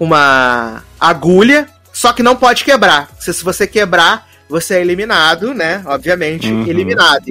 [0.03, 3.09] uma agulha, só que não pode quebrar.
[3.19, 5.81] Se, se você quebrar, você é eliminado, né?
[5.85, 6.65] Obviamente, Uhum.
[6.67, 7.23] eliminado.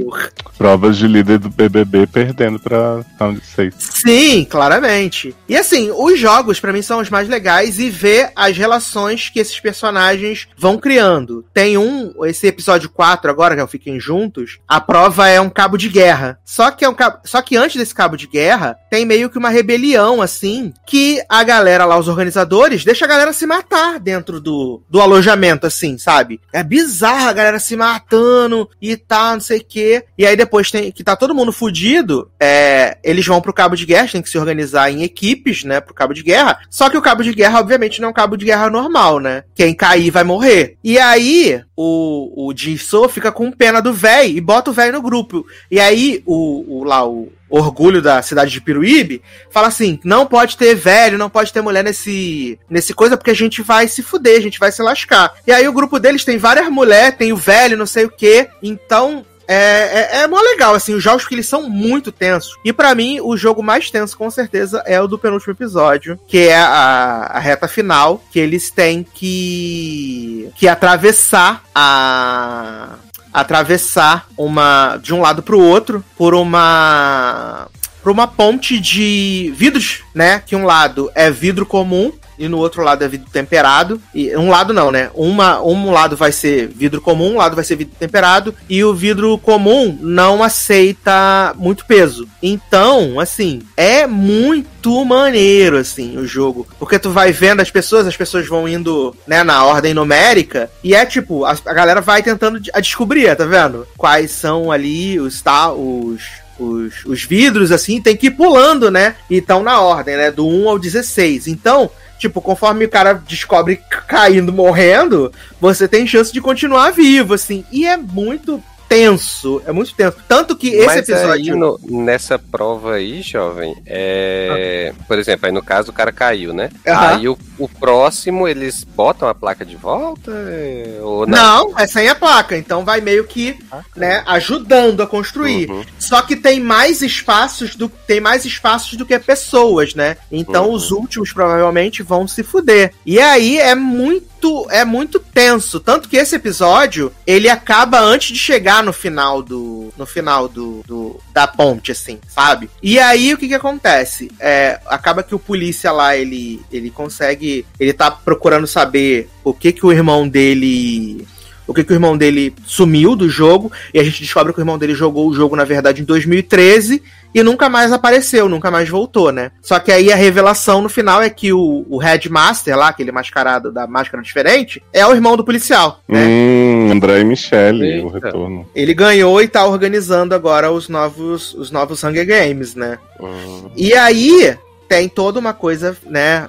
[0.57, 3.75] Provas de líder do BBB perdendo pra Round 6.
[3.79, 5.35] Sim, claramente.
[5.49, 9.41] E assim, os jogos pra mim são os mais legais e ver as relações que
[9.41, 11.45] esses personagens vão criando.
[11.53, 15.51] Tem um, esse episódio 4 agora, que é o Fiquem Juntos, a prova é um
[15.51, 16.39] cabo de guerra.
[16.45, 19.39] Só que é um cabo, só que antes desse cabo de guerra, tem meio que
[19.39, 24.41] uma rebelião assim, que a galera lá, os organizadores, deixa a galera se matar dentro
[24.41, 26.41] do, do alojamento assim, sabe?
[26.53, 30.05] É bizarro a galera se matando e tal, não sei o quê.
[30.17, 33.87] E aí depois tem que tá todo mundo fudido, é, eles vão pro cabo de
[33.87, 36.59] guerra, tem que se organizar em equipes, né, pro cabo de guerra.
[36.71, 39.45] Só que o cabo de guerra, obviamente, não é um cabo de guerra normal, né?
[39.55, 40.77] Quem cair vai morrer.
[40.83, 45.03] E aí, o, o Jisoo fica com pena do véi e bota o véi no
[45.03, 45.45] grupo.
[45.69, 50.57] E aí, o, o lá, o orgulho da cidade de Piruíbe, fala assim: não pode
[50.57, 54.39] ter velho, não pode ter mulher nesse, nesse coisa, porque a gente vai se fuder,
[54.39, 55.35] a gente vai se lascar.
[55.45, 58.49] E aí o grupo deles tem várias mulheres, tem o velho, não sei o que.
[58.63, 59.27] Então.
[59.47, 62.57] É, é, é mó legal, assim, os jogos que eles são muito tensos.
[62.65, 66.39] E pra mim, o jogo mais tenso, com certeza, é o do penúltimo episódio, que
[66.39, 72.97] é a, a reta final, que eles têm que, que atravessar a,
[73.33, 77.69] atravessar uma de um lado pro outro por uma
[78.03, 80.43] por uma ponte de vidros, né?
[80.45, 82.13] Que um lado é vidro comum
[82.43, 84.03] e no outro lado é vidro temperado.
[84.13, 85.11] E um lado não, né?
[85.15, 88.93] Uma, um lado vai ser vidro comum, um lado vai ser vidro temperado e o
[88.93, 92.27] vidro comum não aceita muito peso.
[92.43, 98.17] Então, assim, é muito maneiro assim o jogo, porque tu vai vendo as pessoas, as
[98.17, 102.61] pessoas vão indo, né, na ordem numérica e é tipo, a, a galera vai tentando
[102.75, 103.87] a descobrir, tá vendo?
[103.97, 109.17] Quais são ali os tá, os os, os vidros, assim, tem que ir pulando, né?
[109.29, 110.31] E estão na ordem, né?
[110.31, 111.49] Do 1 ao 16.
[111.49, 111.91] Então,
[112.23, 117.65] tipo, conforme o cara descobre caindo, morrendo, você tem chance de continuar vivo, assim.
[117.73, 118.63] E é muito
[118.93, 120.17] tenso, é muito tenso.
[120.29, 121.53] Tanto que esse Mas episódio.
[121.55, 124.93] aí, no- nessa prova aí, jovem, é...
[125.09, 126.69] por exemplo, aí no caso o cara caiu, né?
[126.87, 127.09] Aham.
[127.17, 130.31] Aí o, o próximo, eles botam a placa de volta?
[130.33, 131.71] é, Ou não?
[131.71, 133.59] Não, é sem a placa, então vai meio que,
[133.97, 135.71] né, ajudando a construir.
[135.71, 135.85] Uhum.
[135.99, 140.17] Só que tem mais espaços do tem mais espaços do que pessoas, né?
[140.31, 140.73] Então Uhum.
[140.75, 142.93] os últimos provavelmente vão se fuder.
[143.07, 148.39] E aí é muito é muito tenso, tanto que esse episódio ele acaba antes de
[148.39, 152.69] chegar no final do no final do, do- da ponte assim, sabe?
[152.83, 154.31] E aí o que que acontece?
[154.41, 159.73] É, acaba que o polícia lá ele ele consegue, ele tá procurando saber o que
[159.73, 161.27] que o irmão dele
[161.73, 164.63] o que, que o irmão dele sumiu do jogo, e a gente descobre que o
[164.63, 167.03] irmão dele jogou o jogo, na verdade, em 2013
[167.35, 169.53] e nunca mais apareceu, nunca mais voltou, né?
[169.63, 173.73] Só que aí a revelação no final é que o, o Headmaster lá, aquele mascarado
[173.73, 176.25] da máscara diferente, é o irmão do policial, né?
[176.27, 178.27] Hum, André e Michele, o Eita.
[178.27, 178.69] retorno.
[178.75, 182.99] Ele ganhou e tá organizando agora os novos, os novos Hunger Games, né?
[183.19, 183.71] Hum.
[183.75, 184.55] E aí
[184.87, 186.49] tem toda uma coisa, né?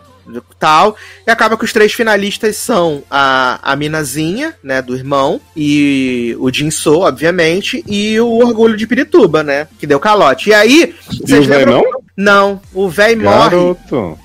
[0.60, 0.96] Tal,
[1.28, 6.52] e acaba que os três finalistas são a, a Minazinha, né, do irmão, e o
[6.52, 10.50] Jinso, obviamente, e o Orgulho de Pirituba, né, que deu calote.
[10.50, 10.96] E aí,
[11.28, 11.84] E o véi não?
[12.16, 13.56] Não, o véi morre,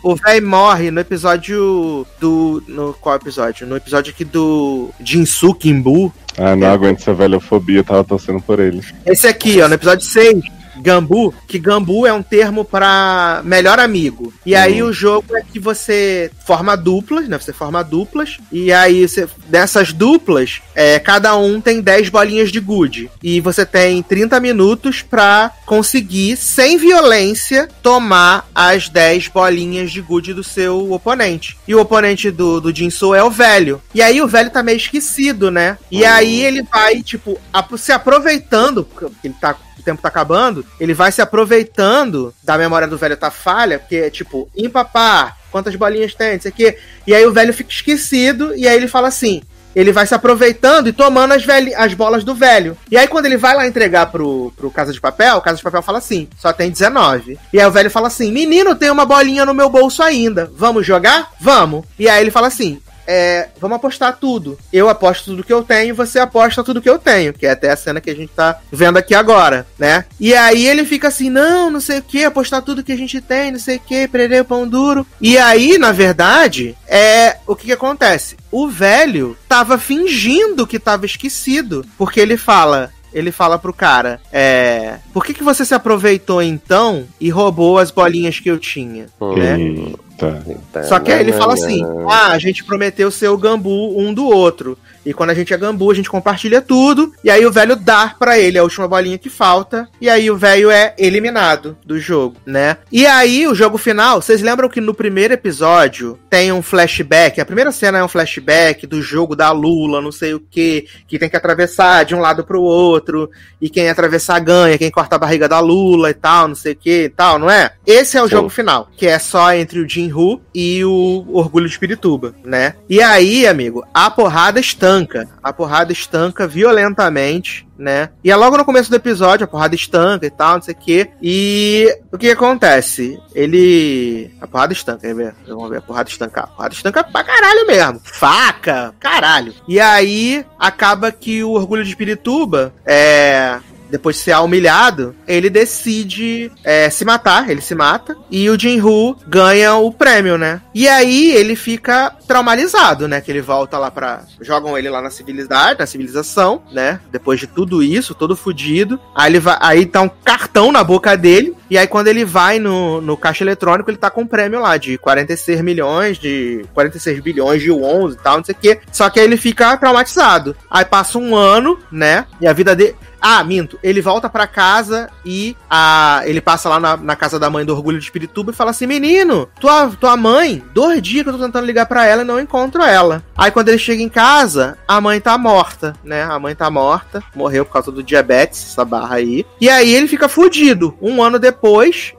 [0.04, 3.66] o véi morre no episódio do, no qual episódio?
[3.66, 8.60] No episódio aqui do Jinsu Kimbu, Ah, não aguento essa velhofobia, eu tava torcendo por
[8.60, 8.82] ele.
[9.06, 10.38] Esse aqui, ó, no episódio 6,
[10.80, 14.32] Gambu, que Gambu é um termo pra melhor amigo.
[14.44, 17.38] E aí o jogo é que você forma duplas, né?
[17.38, 18.38] Você forma duplas.
[18.50, 23.10] E aí você, dessas duplas, é, cada um tem 10 bolinhas de good.
[23.22, 30.32] E você tem 30 minutos pra conseguir, sem violência, tomar as 10 bolinhas de good
[30.32, 31.58] do seu oponente.
[31.66, 33.82] E o oponente do, do Jinsu é o velho.
[33.94, 35.78] E aí o velho tá meio esquecido, né?
[35.90, 37.38] E aí ele vai, tipo,
[37.76, 39.56] se aproveitando, porque ele tá
[39.88, 44.10] tempo tá acabando, ele vai se aproveitando da memória do velho tá falha, porque é
[44.10, 46.78] tipo, empapar, quantas bolinhas tem, não sei o quê.
[47.06, 49.42] E aí o velho fica esquecido, e aí ele fala assim.
[49.76, 51.44] Ele vai se aproveitando e tomando as,
[51.76, 52.76] as bolas do velho.
[52.90, 55.62] E aí, quando ele vai lá entregar pro, pro Casa de Papel, o Casa de
[55.62, 57.38] Papel fala assim: só tem 19.
[57.52, 60.50] E aí o velho fala assim: Menino, tem uma bolinha no meu bolso ainda.
[60.56, 61.30] Vamos jogar?
[61.38, 61.84] Vamos.
[61.96, 64.58] E aí ele fala assim: é, vamos apostar tudo.
[64.70, 67.70] Eu aposto tudo que eu tenho, você aposta tudo que eu tenho, que é até
[67.70, 70.04] a cena que a gente tá vendo aqui agora, né?
[70.20, 73.18] E aí ele fica assim, não, não sei o que, apostar tudo que a gente
[73.22, 75.06] tem, não sei o que, perder o pão duro.
[75.22, 78.36] E aí, na verdade, é o que, que acontece?
[78.52, 84.98] O velho tava fingindo que tava esquecido, porque ele fala, ele fala pro cara, é.
[85.12, 89.06] Por que, que você se aproveitou então e roubou as bolinhas que eu tinha?
[89.36, 89.58] Né?
[89.58, 90.44] Eita.
[90.46, 92.10] Eita, Só que aí ele fala assim: não.
[92.10, 94.76] ah, a gente prometeu ser o gambu um do outro.
[95.08, 97.14] E quando a gente é gambu, a gente compartilha tudo.
[97.24, 99.88] E aí o velho dá pra ele a última bolinha que falta.
[99.98, 102.76] E aí o velho é eliminado do jogo, né?
[102.92, 107.40] E aí o jogo final, vocês lembram que no primeiro episódio tem um flashback?
[107.40, 111.18] A primeira cena é um flashback do jogo da Lula, não sei o que, que
[111.18, 113.30] tem que atravessar de um lado pro outro.
[113.62, 116.76] E quem atravessar ganha, quem corta a barriga da Lula e tal, não sei o
[116.76, 117.70] que e tal, não é?
[117.86, 118.32] Esse é o Sim.
[118.32, 122.74] jogo final, que é só entre o Jinru e o Orgulho de Pirituba, né?
[122.90, 124.97] E aí, amigo, a porrada estanca.
[125.42, 128.10] A porrada estanca violentamente, né?
[128.22, 130.78] E é logo no começo do episódio, a porrada estanca e tal, não sei o
[130.78, 131.10] quê.
[131.22, 133.20] E o que acontece?
[133.34, 134.30] Ele.
[134.40, 135.34] A porrada estanca, quer ver?
[135.46, 136.44] Vamos ver, a porrada estancar.
[136.44, 138.00] A porrada estanca pra caralho mesmo.
[138.04, 139.54] Faca, caralho.
[139.66, 143.58] E aí acaba que o Orgulho de Pirituba é
[143.90, 149.16] depois de ser humilhado, ele decide é, se matar, ele se mata, e o Jinru
[149.26, 150.60] ganha o prêmio, né?
[150.74, 153.20] E aí ele fica traumatizado, né?
[153.20, 154.22] Que ele volta lá pra.
[154.40, 157.00] Jogam ele lá na civilidade, na civilização, né?
[157.10, 159.00] Depois de tudo isso, todo fudido.
[159.14, 159.56] Aí ele vai.
[159.60, 161.56] Aí tá um cartão na boca dele.
[161.70, 164.76] E aí, quando ele vai no, no caixa eletrônico, ele tá com um prêmio lá
[164.76, 168.80] de 46 milhões, de 46 bilhões de wons e tal, não sei o quê.
[168.92, 170.56] Só que aí ele fica traumatizado.
[170.70, 172.26] Aí passa um ano, né?
[172.40, 172.96] E a vida dele.
[173.20, 173.78] Ah, minto.
[173.82, 177.74] Ele volta pra casa e a, ele passa lá na, na casa da mãe do
[177.74, 181.44] Orgulho de Espirituba e fala assim: Menino, tua, tua mãe, dois dias que eu tô
[181.44, 183.22] tentando ligar pra ela e não encontro ela.
[183.36, 186.22] Aí quando ele chega em casa, a mãe tá morta, né?
[186.22, 189.44] A mãe tá morta, morreu por causa do diabetes, essa barra aí.
[189.60, 190.96] E aí ele fica fudido.
[191.00, 191.57] Um ano depois,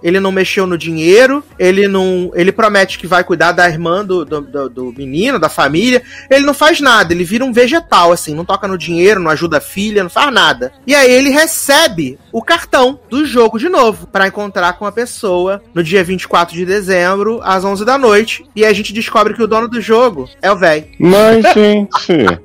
[0.03, 2.31] ele não mexeu no dinheiro, ele não.
[2.33, 6.01] Ele promete que vai cuidar da irmã do, do, do, do menino, da família.
[6.29, 9.57] Ele não faz nada, ele vira um vegetal, assim, não toca no dinheiro, não ajuda
[9.57, 10.73] a filha, não faz nada.
[10.85, 15.61] E aí ele recebe o cartão do jogo de novo pra encontrar com a pessoa
[15.73, 18.45] no dia 24 de dezembro, às 11 da noite.
[18.55, 20.91] E a gente descobre que o dono do jogo é o véi.
[20.99, 22.39] Mas, gente.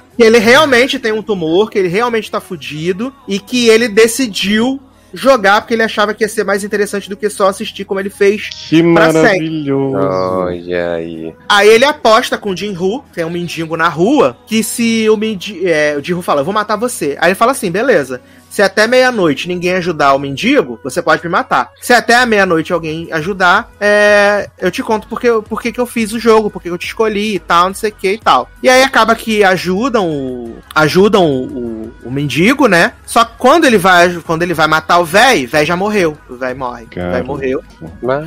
[0.16, 4.80] que ele realmente tem um tumor, que ele realmente tá fudido e que ele decidiu
[5.12, 8.10] jogar porque ele achava que ia ser mais interessante do que só assistir como ele
[8.10, 8.48] fez.
[8.68, 9.96] Que Pra maravilhoso.
[9.96, 11.34] Olha aí.
[11.48, 15.66] Aí ele aposta com o Jinru, tem um mendigo na rua, que se o, mendi
[15.66, 17.16] é, o Jinru fala, eu vou matar você.
[17.20, 18.20] Aí ele fala assim, beleza.
[18.52, 21.70] Se até meia-noite ninguém ajudar o mendigo, você pode me matar.
[21.80, 26.12] Se até a meia-noite alguém ajudar, é, eu te conto porque, porque que eu fiz
[26.12, 28.50] o jogo, porque eu te escolhi e tal, não sei o que e tal.
[28.62, 32.92] E aí acaba que ajudam o, ajudam o, o, o mendigo, né?
[33.06, 36.18] Só que quando ele vai, quando ele vai matar o véi, o véi já morreu.
[36.28, 36.84] O véi morre.
[36.84, 37.24] O véi Cara.
[37.24, 37.64] morreu.
[38.02, 38.26] Mas.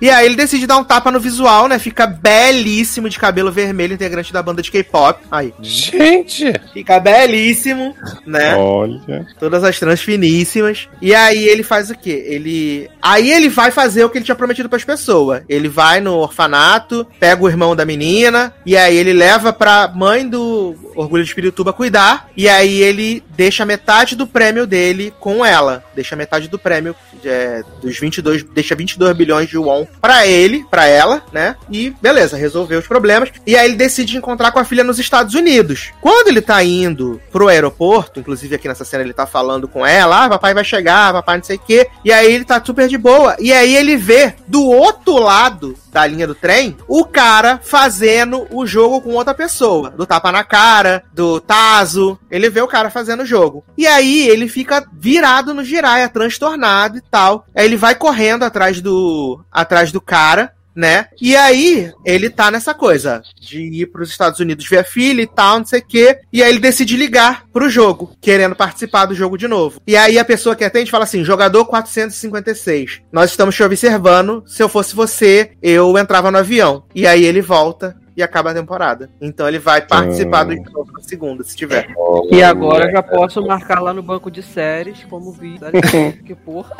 [0.00, 1.78] E aí ele decide dar um tapa no visual, né?
[1.78, 5.20] Fica belíssimo de cabelo vermelho, integrante da banda de K-pop.
[5.30, 5.52] Aí.
[5.60, 6.52] Gente!
[6.72, 7.94] Fica belíssimo,
[8.26, 8.56] né?
[8.56, 9.26] Olha.
[9.58, 10.88] Todas as trans finíssimas.
[11.02, 12.24] E aí ele faz o quê?
[12.26, 12.88] Ele.
[13.02, 15.42] Aí ele vai fazer o que ele tinha prometido pras pessoas.
[15.48, 20.28] Ele vai no orfanato, pega o irmão da menina, e aí ele leva pra mãe
[20.28, 22.28] do Orgulho de Espirituba cuidar.
[22.36, 25.82] E aí ele deixa metade do prêmio dele com ela.
[25.94, 26.94] Deixa metade do prêmio
[27.24, 28.44] é, dos 22.
[28.44, 31.56] Deixa 22 bilhões de won pra ele, pra ela, né?
[31.70, 33.30] E beleza, resolveu os problemas.
[33.44, 35.90] E aí ele decide encontrar com a filha nos Estados Unidos.
[36.00, 40.24] Quando ele tá indo pro aeroporto, inclusive aqui nessa cena ele tá falando com ela,
[40.24, 41.88] ah, papai vai chegar, papai não sei o quê.
[42.04, 43.36] E aí ele tá super de boa.
[43.38, 48.66] E aí ele vê do outro lado da linha do trem o cara fazendo o
[48.66, 49.90] jogo com outra pessoa.
[49.90, 52.18] Do tapa na cara, do taso.
[52.30, 53.64] Ele vê o cara fazendo o jogo.
[53.76, 57.46] E aí ele fica virado no giraia, transtornado e tal.
[57.54, 61.08] Aí ele vai correndo atrás do atrás do cara né?
[61.20, 65.26] E aí, ele tá nessa coisa de ir pros Estados Unidos ver a filha e
[65.26, 66.20] tal, não sei o quê.
[66.32, 69.80] E aí ele decide ligar pro jogo, querendo participar do jogo de novo.
[69.84, 74.44] E aí a pessoa que atende fala assim: jogador 456, nós estamos te observando.
[74.46, 76.84] Se eu fosse você, eu entrava no avião.
[76.94, 77.96] E aí ele volta.
[78.18, 79.08] E acaba a temporada.
[79.20, 81.86] Então ele vai participar do jogo na segunda, se tiver.
[82.32, 85.56] E agora eu já posso marcar lá no banco de séries, como vi.
[86.26, 86.72] que porra.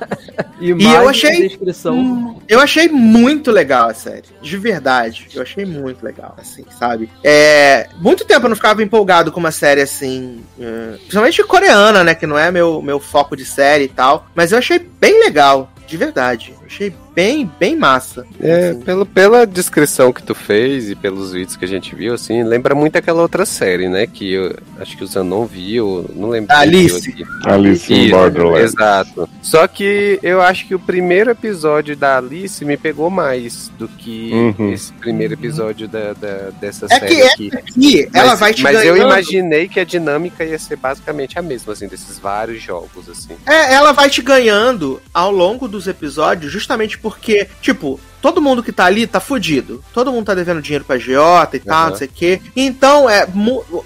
[0.58, 2.40] e, E eu achei- descrição.
[2.48, 4.24] Eu achei muito legal a série.
[4.40, 5.28] De verdade.
[5.34, 7.10] Eu achei muito legal, assim, sabe?
[7.22, 7.86] É.
[7.98, 10.42] Muito tempo eu não ficava empolgado com uma série assim.
[10.58, 12.14] hum, principalmente coreana, né?
[12.14, 14.26] Que não é meu, meu foco de série e tal.
[14.34, 15.70] Mas eu achei bem legal.
[15.86, 16.54] De verdade.
[16.70, 18.24] Eu achei bem, bem massa.
[18.40, 18.80] É, assim.
[18.82, 22.74] pelo, pela descrição que tu fez e pelos vídeos que a gente viu, assim, lembra
[22.76, 24.06] muito aquela outra série, né?
[24.06, 26.54] Que eu acho que o Zanon viu, não lembro.
[26.54, 27.10] Alice.
[27.10, 27.48] viu aqui.
[27.50, 28.62] Alice in Isso, Borderland.
[28.62, 29.28] Exato.
[29.42, 34.30] Só que eu acho que o primeiro episódio da Alice me pegou mais do que
[34.32, 34.72] Uhum.
[34.72, 37.50] esse primeiro episódio da, da- dessa É série que essa aqui.
[37.56, 41.36] aqui, ela mas, vai te mas eu ganhando- imaginei que a dinâmica ia ser basicamente
[41.38, 43.34] a mesma, assim, desses vários jogos, assim.
[43.44, 48.70] É, ela vai te ganhando ao longo dos episódios, justamente porque, tipo, todo mundo que
[48.72, 49.82] tá ali tá fudido.
[49.92, 51.90] Todo mundo tá devendo dinheiro pra Giota e tal, Aham.
[51.90, 52.40] não sei o quê.
[52.54, 53.26] Então, é,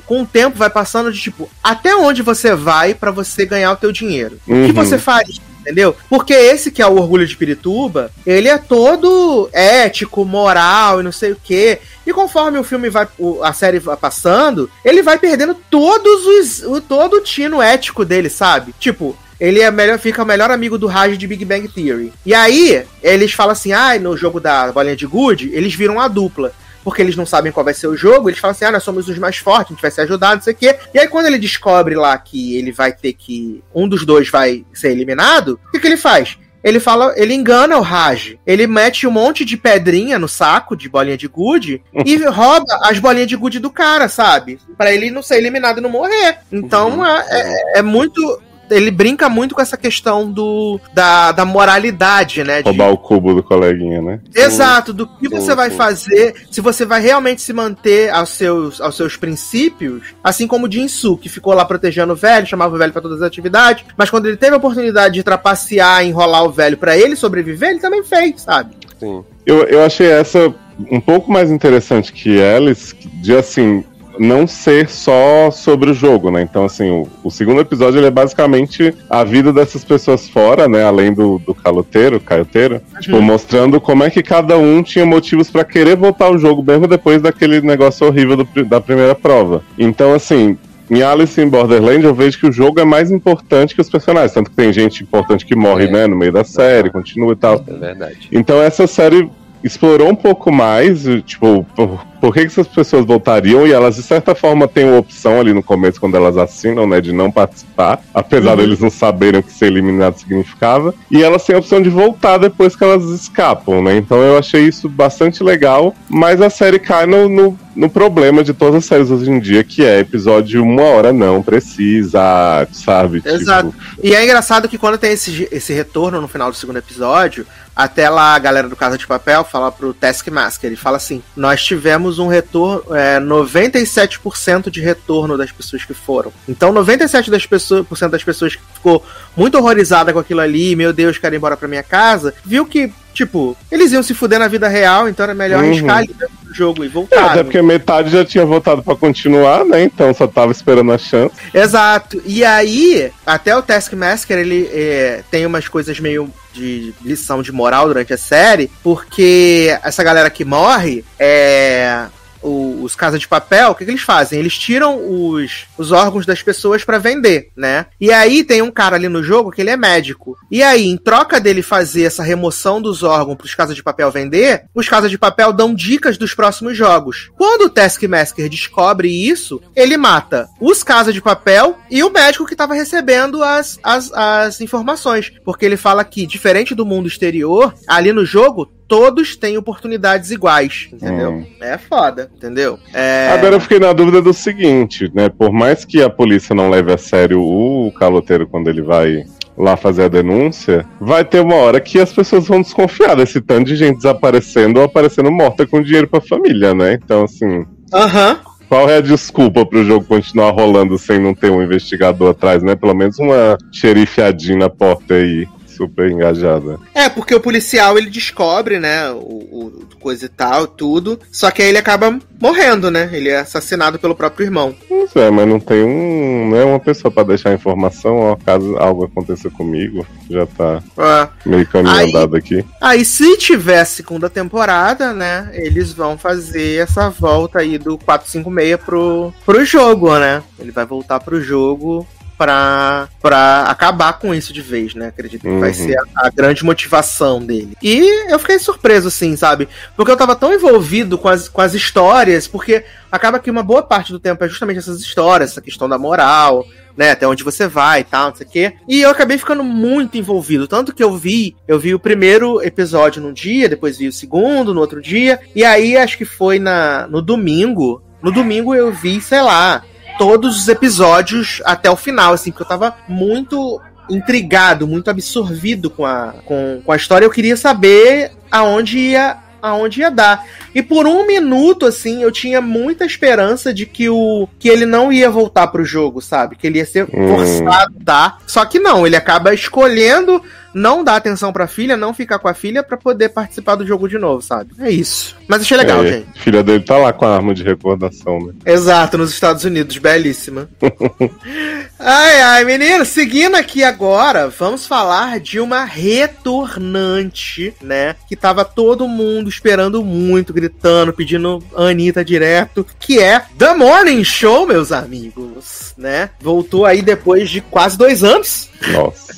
[0.07, 3.77] com o tempo vai passando de tipo, até onde você vai pra você ganhar o
[3.77, 4.39] teu dinheiro?
[4.47, 4.73] O que Uhum.
[4.73, 5.41] você faz?
[5.61, 5.97] Entendeu?
[6.11, 11.11] Porque esse que é o Orgulho de Pirituba, ele é todo ético, moral e não
[11.13, 11.79] sei o quê.
[12.07, 13.09] E conforme o filme vai,
[13.43, 18.29] a série vai passando, ele vai perdendo todos os, o, todo o tino ético dele,
[18.29, 18.75] sabe?
[18.79, 22.13] Tipo, ele é melhor, fica o melhor amigo do Raj de Big Bang Theory.
[22.25, 26.09] E aí, eles falam assim, ah, no jogo da bolinha de gude, eles viram a
[26.09, 26.53] dupla.
[26.83, 29.09] Porque eles não sabem qual vai ser o jogo, eles falam assim, ah, nós somos
[29.09, 30.77] os mais fortes, a gente vai se ajudar, não sei o quê.
[30.93, 33.63] E aí, quando ele descobre lá que ele vai ter que.
[33.75, 36.37] Um dos dois vai ser eliminado, o que, que ele faz?
[36.63, 38.37] Ele fala, ele engana o Raj.
[38.47, 42.99] Ele mete um monte de pedrinha no saco de bolinha de gude e rouba as
[42.99, 44.59] bolinhas de gude do cara, sabe?
[44.77, 46.39] Pra ele não ser eliminado e não morrer.
[46.51, 48.41] Então é, é- é muito.
[48.71, 52.63] Ele brinca muito com essa questão do da, da moralidade, né?
[52.63, 54.21] de- Roubar o cubo do coleguinha, né?
[54.35, 58.81] Exato, do que você Sim, vai fazer, se você vai realmente se manter aos seus,
[58.81, 62.79] aos seus princípios, assim como o Jinsu, que ficou lá protegendo o velho, chamava o
[62.79, 66.51] velho pra todas as atividades, mas quando ele teve a oportunidade de trapacear, enrolar o
[66.51, 68.75] velho pra ele sobreviver, ele também fez, sabe?
[68.99, 69.25] Sim.
[69.47, 70.53] Eu, eu achei essa
[70.91, 73.85] um pouco mais interessante que Alice, de assim,
[74.19, 76.43] não ser só sobre o jogo, né?
[76.43, 80.85] Então, assim, o, o segundo episódio ele é basicamente a vida dessas pessoas fora, né?
[80.85, 85.65] Além do, do caloteiro, caioteiro, tipo, mostrando como é que cada um tinha motivos pra
[85.65, 89.63] querer voltar ao jogo, mesmo depois daquele negócio horrível do da primeira prova.
[89.79, 90.57] Então, assim.
[90.91, 94.33] Em Alice in Borderland, eu vejo que o jogo é mais importante que os personagens.
[94.35, 95.91] Tanto que tem gente importante que morre, É.
[95.91, 97.65] né, no meio da série, continua e tal.
[97.67, 98.29] É verdade.
[98.31, 99.31] Então essa série
[99.65, 104.03] explorou um pouco mais, tipo, por, por que, que essas pessoas voltariam e elas, de
[104.03, 108.01] certa forma, têm uma opção ali no começo, quando elas assinam, né, de não participar,
[108.13, 108.57] apesar Uhum.
[108.59, 112.37] deles não saberem o que ser eliminado significava, e elas têm a opção de voltar
[112.39, 117.07] depois que elas escapam, né, então eu achei isso bastante legal, mas a série cai
[117.07, 120.83] no, no, no problema de todas as séries hoje em dia, que é episódio uma
[120.83, 123.23] hora não precisa, sabe?
[123.25, 123.71] Exato.
[123.71, 127.47] Tipo, E é engraçado que quando tem esse, esse retorno no final do segundo episódio,
[127.75, 131.63] até lá a galera do Casa de Papel fala pro Taskmaster, ele fala assim, nós
[131.65, 136.33] tivemos um retorno, é, 97% de retorno das pessoas que foram.
[136.49, 139.05] Então 97% das pessoas, das pessoas que ficou
[139.37, 142.93] muito horrorizada com aquilo ali, meu Deus, quero ir embora pra minha casa, viu que,
[143.15, 145.71] tipo, eles iam se fuder na vida real, então era melhor Uhum.
[145.71, 147.25] arriscar ali dentro do jogo e É, voltar.
[147.31, 149.83] até porque metade já tinha votado pra continuar, né?
[149.83, 151.35] Então só tava esperando a chance.
[151.55, 152.21] Exato.
[152.27, 157.87] E aí, até o Taskmaster, ele é, tem umas coisas meio de lição de moral
[157.89, 162.05] durante a série, porque essa galera que morre é.
[162.45, 164.39] Os Casa de Papel, o que, que eles fazem?
[164.39, 167.87] Eles tiram os, os órgãos das pessoas pra vender, né?
[168.01, 170.37] E aí tem um cara ali no jogo que ele é médico.
[170.51, 174.65] E aí, em troca dele fazer essa remoção dos órgãos pros Casa de Papel vender,
[174.75, 177.31] os Casa de Papel dão dicas dos próximos jogos.
[177.37, 182.57] Quando o Taskmaster descobre isso, ele mata os Casa de Papel e o médico que
[182.57, 185.33] tava recebendo as, as, as informações.
[185.45, 190.89] Porque ele fala que, diferente do mundo exterior, ali no jogo, todos têm oportunidades iguais,
[190.93, 191.33] entendeu?
[191.33, 191.47] Hum.
[191.61, 192.79] É foda, entendeu?
[192.93, 193.31] É...
[193.33, 195.29] Agora eu fiquei na dúvida do seguinte, né?
[195.29, 199.25] Por mais que a polícia não leve a sério o caloteiro quando ele vai
[199.57, 203.67] lá fazer a denúncia, vai ter uma hora que as pessoas vão desconfiar desse tanto
[203.67, 206.95] de gente desaparecendo ou aparecendo morta com dinheiro pra família, né?
[206.95, 208.41] Então, assim, Aham.
[208.69, 212.75] qual é a desculpa pro jogo continuar rolando sem não ter um investigador atrás, né?
[212.75, 216.79] Pelo menos uma xerifiadinha na porta aí, super engajada.
[216.95, 221.19] É, porque o policial ele descobre, né, o, o coisa e tal, tudo.
[221.33, 223.09] Só que aí ele acaba morrendo, né?
[223.11, 224.75] Ele é assassinado pelo próprio irmão.
[224.87, 229.05] Pois é, mas não tem um, né, uma pessoa pra deixar informação, ó, caso algo
[229.05, 232.63] aconteça comigo, já tá Ah, meio caminho Aí- andado aqui.
[232.83, 239.33] Aí, se tiver segunda temporada, né, eles vão fazer essa volta aí do 456 pro,
[239.47, 240.43] pro jogo, né?
[240.59, 242.07] Ele vai voltar pro jogo
[242.37, 245.09] pra, pra acabar com isso de vez, né?
[245.09, 245.75] Acredito que vai Uhum.
[245.75, 247.77] ser a, a grande motivação dele.
[247.83, 249.69] E eu fiquei surpreso, assim, sabe?
[249.97, 253.83] Porque eu tava tão envolvido com as, com as histórias, porque acaba que uma boa
[253.83, 256.67] parte do tempo é justamente essas histórias, essa questão da moral,
[256.97, 258.73] né, até onde você vai e tal, não sei o quê.
[258.89, 260.69] E eu acabei ficando muito envolvido.
[260.69, 264.73] Tanto que eu vi, eu vi o primeiro episódio num dia, depois vi o segundo
[264.75, 265.41] no outro dia.
[265.55, 268.03] E aí acho que foi na, no domingo.
[268.23, 269.83] No domingo eu vi, sei lá,
[270.19, 276.05] todos os episódios até o final, assim, porque eu tava muito intrigado, muito absorvido com
[276.05, 277.25] a, com, com a história.
[277.25, 280.45] Eu queria saber aonde ia, aonde ia dar.
[280.75, 285.11] E por um minuto, assim, eu tinha muita esperança de que o que ele não
[285.13, 286.55] ia voltar pro jogo, sabe?
[286.57, 287.29] Que ele ia ser Hum.
[287.29, 288.39] forçado a dar.
[288.47, 290.43] Só que não, ele acaba escolhendo
[290.75, 294.09] não dar atenção pra filha, não ficar com a filha pra poder participar do jogo
[294.09, 294.73] de novo, sabe?
[294.81, 295.37] É isso.
[295.49, 296.43] Mas achei legal, É, gente.
[296.43, 298.53] Filha dele tá lá com a arma de recordação, né?
[298.67, 300.69] Exato, nos Estados Unidos, belíssima.
[301.99, 308.17] ai, ai, menino, seguindo aqui agora, vamos falar de uma retornante, né?
[308.29, 314.25] Que tava todo mundo esperando muito, gritando, pedindo a Anitta direto, que é The Morning
[314.25, 316.31] Show, meus amigos, né?
[316.41, 318.69] Voltou aí depois de quase dois anos.
[318.93, 319.35] Nossa.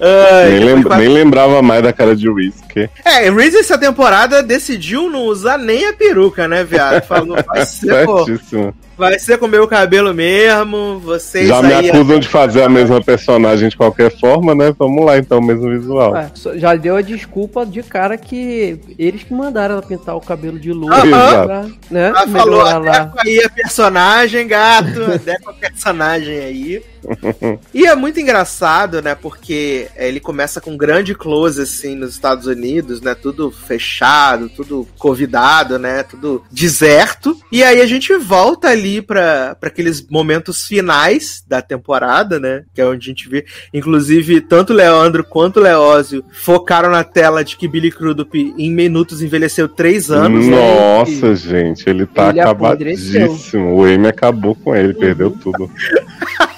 [0.00, 2.88] Ai, nem, lembra- nem lembrava mais da cara de Whiskey.
[3.04, 7.02] É, Reese essa temporada decidiu não usar nem a peruca, né, viado?
[7.04, 8.24] Falou, vai ser, pô.
[8.96, 11.90] Vai ser com o meu cabelo mesmo, vocês Já me aí...
[11.90, 14.74] acusam de fazer a mesma personagem de qualquer forma, né?
[14.78, 16.12] Vamos lá então, mesmo visual.
[16.12, 20.20] Ué, só- já deu a desculpa de cara que eles que mandaram ela pintar o
[20.20, 21.44] cabelo de Aham.
[21.46, 23.12] pra, né, Ela falou, melhorar lá.
[23.18, 26.82] aí a personagem, gato, adequa a personagem aí.
[27.72, 32.46] E é muito engraçado, né, porque ele começa com um grande close, assim, nos Estados
[32.46, 37.36] Unidos, né, tudo fechado, tudo convidado, né, tudo deserto.
[37.52, 42.80] E aí a gente volta ali pra pra aqueles momentos finais da temporada, né, que
[42.80, 47.44] é onde a gente vê, inclusive, tanto o Leandro quanto o Leózio focaram na tela
[47.44, 52.40] de que Billy Crudup em minutos envelheceu três anos, né, Nossa, gente, ele tá Ele
[52.40, 53.74] acabadíssimo.
[53.74, 55.70] O Amy acabou com ele, perdeu tudo.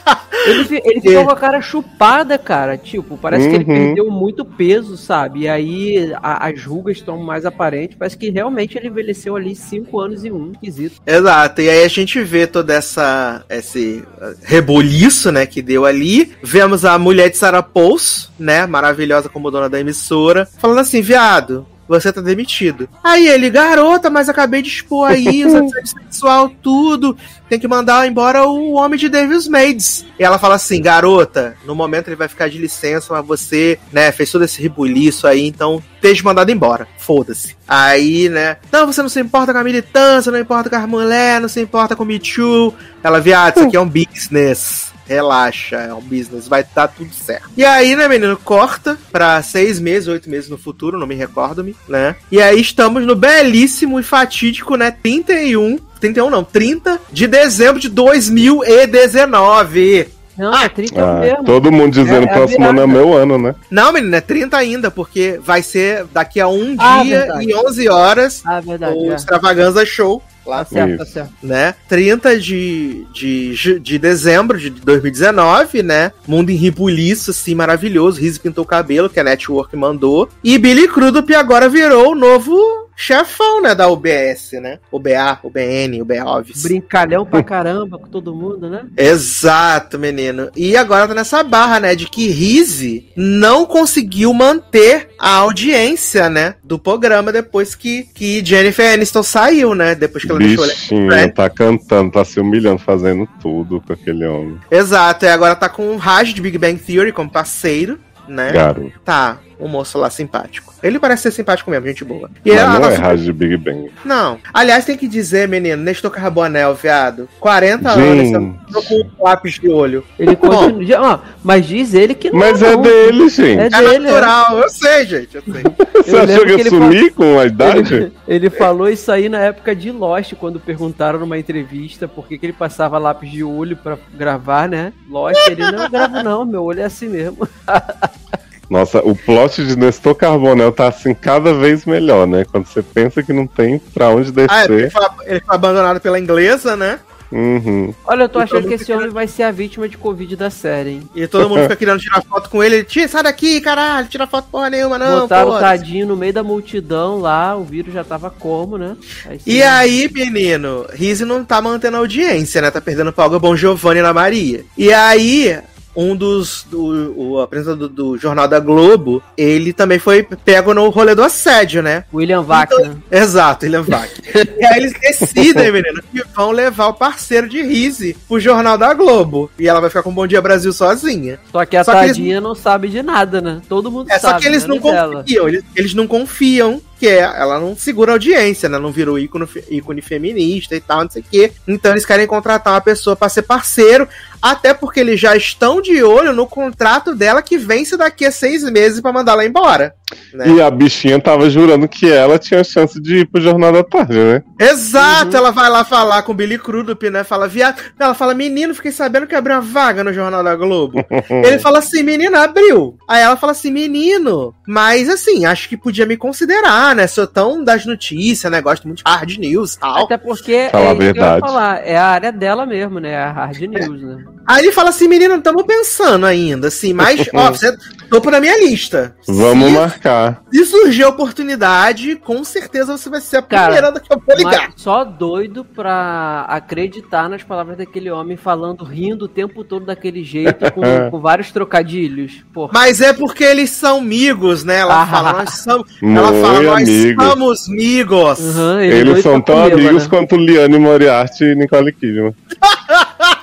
[0.50, 2.76] Ele, ele ficou com a cara chupada, cara.
[2.76, 3.74] Tipo, parece que ele Uhum.
[3.86, 5.40] perdeu muito peso, sabe?
[5.40, 7.96] E aí a- as rugas estão mais aparentes.
[7.98, 11.00] Parece que realmente ele envelheceu ali cinco anos e um quesito.
[11.06, 16.32] Exato, e aí a gente vê toda essa esse uh, reboliço, né, que deu ali.
[16.42, 21.66] Vemos a mulher de Sarah Pouce, né, maravilhosa como dona da emissora, falando assim, viado,
[21.88, 22.88] você tá demitido.
[23.02, 27.16] Aí ele, garota, mas acabei de expor aí os assédio sexual, tudo.
[27.48, 30.04] Tem que mandar embora o homem de Davis Maids.
[30.18, 34.12] E ela fala assim, garota, no momento ele vai ficar de licença, mas você, né,
[34.12, 36.86] fez todo esse rebuliço aí, então esteja mandado embora.
[36.98, 37.56] Foda-se.
[37.66, 41.42] Aí, né, não, você não se importa com a militância, não importa com as mulheres,
[41.42, 42.74] não se importa com o Me Too.
[43.02, 44.92] Ela, viado, isso aqui é um business.
[45.08, 47.48] Relaxa, é um business, vai dar tudo certo.
[47.56, 51.74] E aí, né, menino, corta pra seis meses, oito meses no futuro, não me recordo-me,
[51.88, 52.14] né?
[52.30, 57.88] E aí estamos no belíssimo e fatídico, né, 31, 31 não, 30 de dezembro de
[57.88, 60.08] 2019.
[60.36, 61.42] Não, é 30 Ah, mesmo.
[61.44, 63.56] todo mundo dizendo É- é a próximo ano é meu ano, né?
[63.68, 67.50] Não, menino, é 30 ainda, porque vai ser daqui a um Ah, dia verdade.
[67.50, 68.94] e 11 horas Ah, verdade.
[68.96, 69.16] o é.
[69.16, 70.22] Extravaganza Show.
[70.48, 71.32] Lá, Tá certo, tá certo.
[71.42, 71.74] né?
[71.88, 76.10] 30 de, de, de dezembro de 2019, né?
[76.26, 78.20] Mundo em ribuliço, assim, maravilhoso.
[78.20, 80.28] Riz pintou o cabelo, que a Network mandou.
[80.42, 83.76] E Billy Crudup agora virou o novo chefão, né?
[83.76, 84.80] Da UBS, né?
[84.90, 86.64] UBA, UBN, UBOVs.
[86.64, 88.84] Brincalhão pra caramba com todo mundo, né?
[88.96, 90.50] Exato, menino.
[90.56, 96.56] E agora tá nessa barra, né, de que Rizzi não conseguiu manter a audiência, né,
[96.64, 100.74] do programa depois que, que Jennifer Aniston saiu, né, depois que ela deixou ele.
[100.74, 104.58] Bichinho, tá cantando, tá se humilhando, fazendo tudo com aquele homem.
[104.70, 108.50] Exato, e agora tá com o Raj de Big Bang Theory como parceiro, né?
[108.52, 108.92] Garoto.
[109.04, 110.72] Tá, um moço lá simpático.
[110.82, 112.30] Ele parece ser simpático mesmo, gente boa.
[112.44, 113.90] E Mas ela não tá é super- rádio de Big Bang.
[114.04, 114.38] Não.
[114.54, 117.28] Aliás, tem que dizer, menino, Nestor Carbonel, viado.
[117.40, 118.56] 40 anos, Gente.
[118.72, 120.04] você com um lápis de olho.
[120.18, 120.84] Ele continua.
[120.84, 122.82] já- ó, mas diz ele que não Mas é, é não.
[122.82, 123.58] dele, gente.
[123.60, 125.62] É É dele, natural, eu sei, gente, eu sei.
[126.08, 127.94] Você eu achou que ia ele sumir com a idade?
[127.94, 132.38] Ele, ele falou isso aí na época de Lost, quando perguntaram numa entrevista por que,
[132.38, 134.92] que ele passava lápis de olho pra gravar, né?
[135.10, 137.46] Lost, ele não eu gravo não, meu olho é assim mesmo.
[138.68, 142.44] Nossa, o plot de Nestor Carbonel tá assim cada vez melhor, né?
[142.50, 144.90] Quando você pensa que não tem pra onde Ah, é, porque ele descer.
[144.90, 146.98] foi, ele foi abandonado pela inglesa, né?
[147.30, 147.92] Uhum.
[148.06, 150.48] Olha, eu tô E achando que esse homem vai ser a vítima de Covid da
[150.48, 151.02] série, hein?
[151.14, 152.76] E todo mundo fica querendo tirar foto com ele.
[152.76, 155.20] Ele, Tia, sai daqui, caralho, tira foto porra nenhuma, não.
[155.22, 158.96] Botaram o foda-se." tadinho no meio da multidão lá, o vírus já tava como, né?
[159.26, 159.40] Aí.
[159.46, 162.70] E aí, menino, Rizzi não tá mantendo a audiência, né?
[162.70, 164.64] Tá perdendo pra Olga Bom Giovanni na Maria.
[164.76, 165.58] E aí,
[166.00, 166.64] um dos.
[166.70, 171.82] Do, o apresentador do Jornal da Globo, ele também foi pego no rolê do assédio,
[171.82, 172.04] né?
[172.14, 172.96] William Vac, Então- né?
[173.10, 174.08] Exato, William Vac.
[174.34, 178.94] e aí eles decidem, menino, que vão levar o parceiro de Rizzi pro Jornal da
[178.94, 179.50] Globo.
[179.58, 181.40] E ela vai ficar com o Bom Dia Brasil sozinha.
[181.50, 183.60] Só que a Só que eles- tadinha não sabe de nada, né?
[183.68, 184.34] Todo mundo É, sabe.
[184.34, 185.16] só que eles não menos ela.
[185.22, 188.78] confiam, eles, eles não confiam que é, ela não segura audiência, né?
[188.78, 191.52] Não virou ícone, ícone feminista e tal, não sei o quê.
[191.66, 194.08] Então eles querem contratar uma pessoa pra ser parceiro,
[194.42, 198.62] até porque eles já estão de olho no contrato dela que vence daqui a seis
[198.64, 199.94] meses pra mandar ela embora.
[200.32, 200.48] Né?
[200.48, 204.18] E a bichinha tava jurando que ela tinha chance de ir pro Jornal da Tarde,
[204.18, 204.42] né?
[204.58, 207.24] Exato, ela vai lá falar com o Billy Crudup, né?
[207.24, 207.80] Fala, viado.
[207.98, 211.04] Ela fala, menino, fiquei sabendo que abriu uma vaga no Jornal da Globo.
[211.30, 212.96] Ele fala assim, menino, abriu.
[213.08, 217.06] Aí ela fala assim, menino, mas assim, acho que podia me considerar, né?
[217.06, 218.60] Sou tão das notícias, né?
[218.60, 220.04] Gosto muito de hard news e tal.
[220.04, 221.40] Até porque Fala é a isso que eu ia verdade.
[221.40, 223.16] falar, é a área dela mesmo, né?
[223.16, 224.24] A hard news, né?
[224.46, 227.76] Aí ele fala assim, menino, estamos pensando ainda, assim, mas, ó, você
[228.08, 229.14] topo na minha lista.
[229.26, 230.42] Vamos se, marcar.
[230.52, 234.22] se surgir a oportunidade, com certeza você vai ser a Cara, primeira da que eu
[234.24, 234.72] vou ligar.
[234.76, 240.70] Só doido pra acreditar nas palavras daquele homem falando, rindo o tempo todo daquele jeito,
[240.72, 242.44] com, com vários trocadilhos.
[242.52, 242.70] Porra.
[242.74, 244.78] Mas é porque eles são amigos, né?
[244.80, 245.06] Ela Ah.
[245.06, 245.90] fala, nós somos.
[246.02, 247.24] Ela fala, nós amigos.
[247.24, 248.38] somos amigos.
[248.40, 250.08] Uhum, ele Eles doido são tão comer, amigos né?
[250.08, 252.34] quanto Liane Moriarty e Nicole Kidman.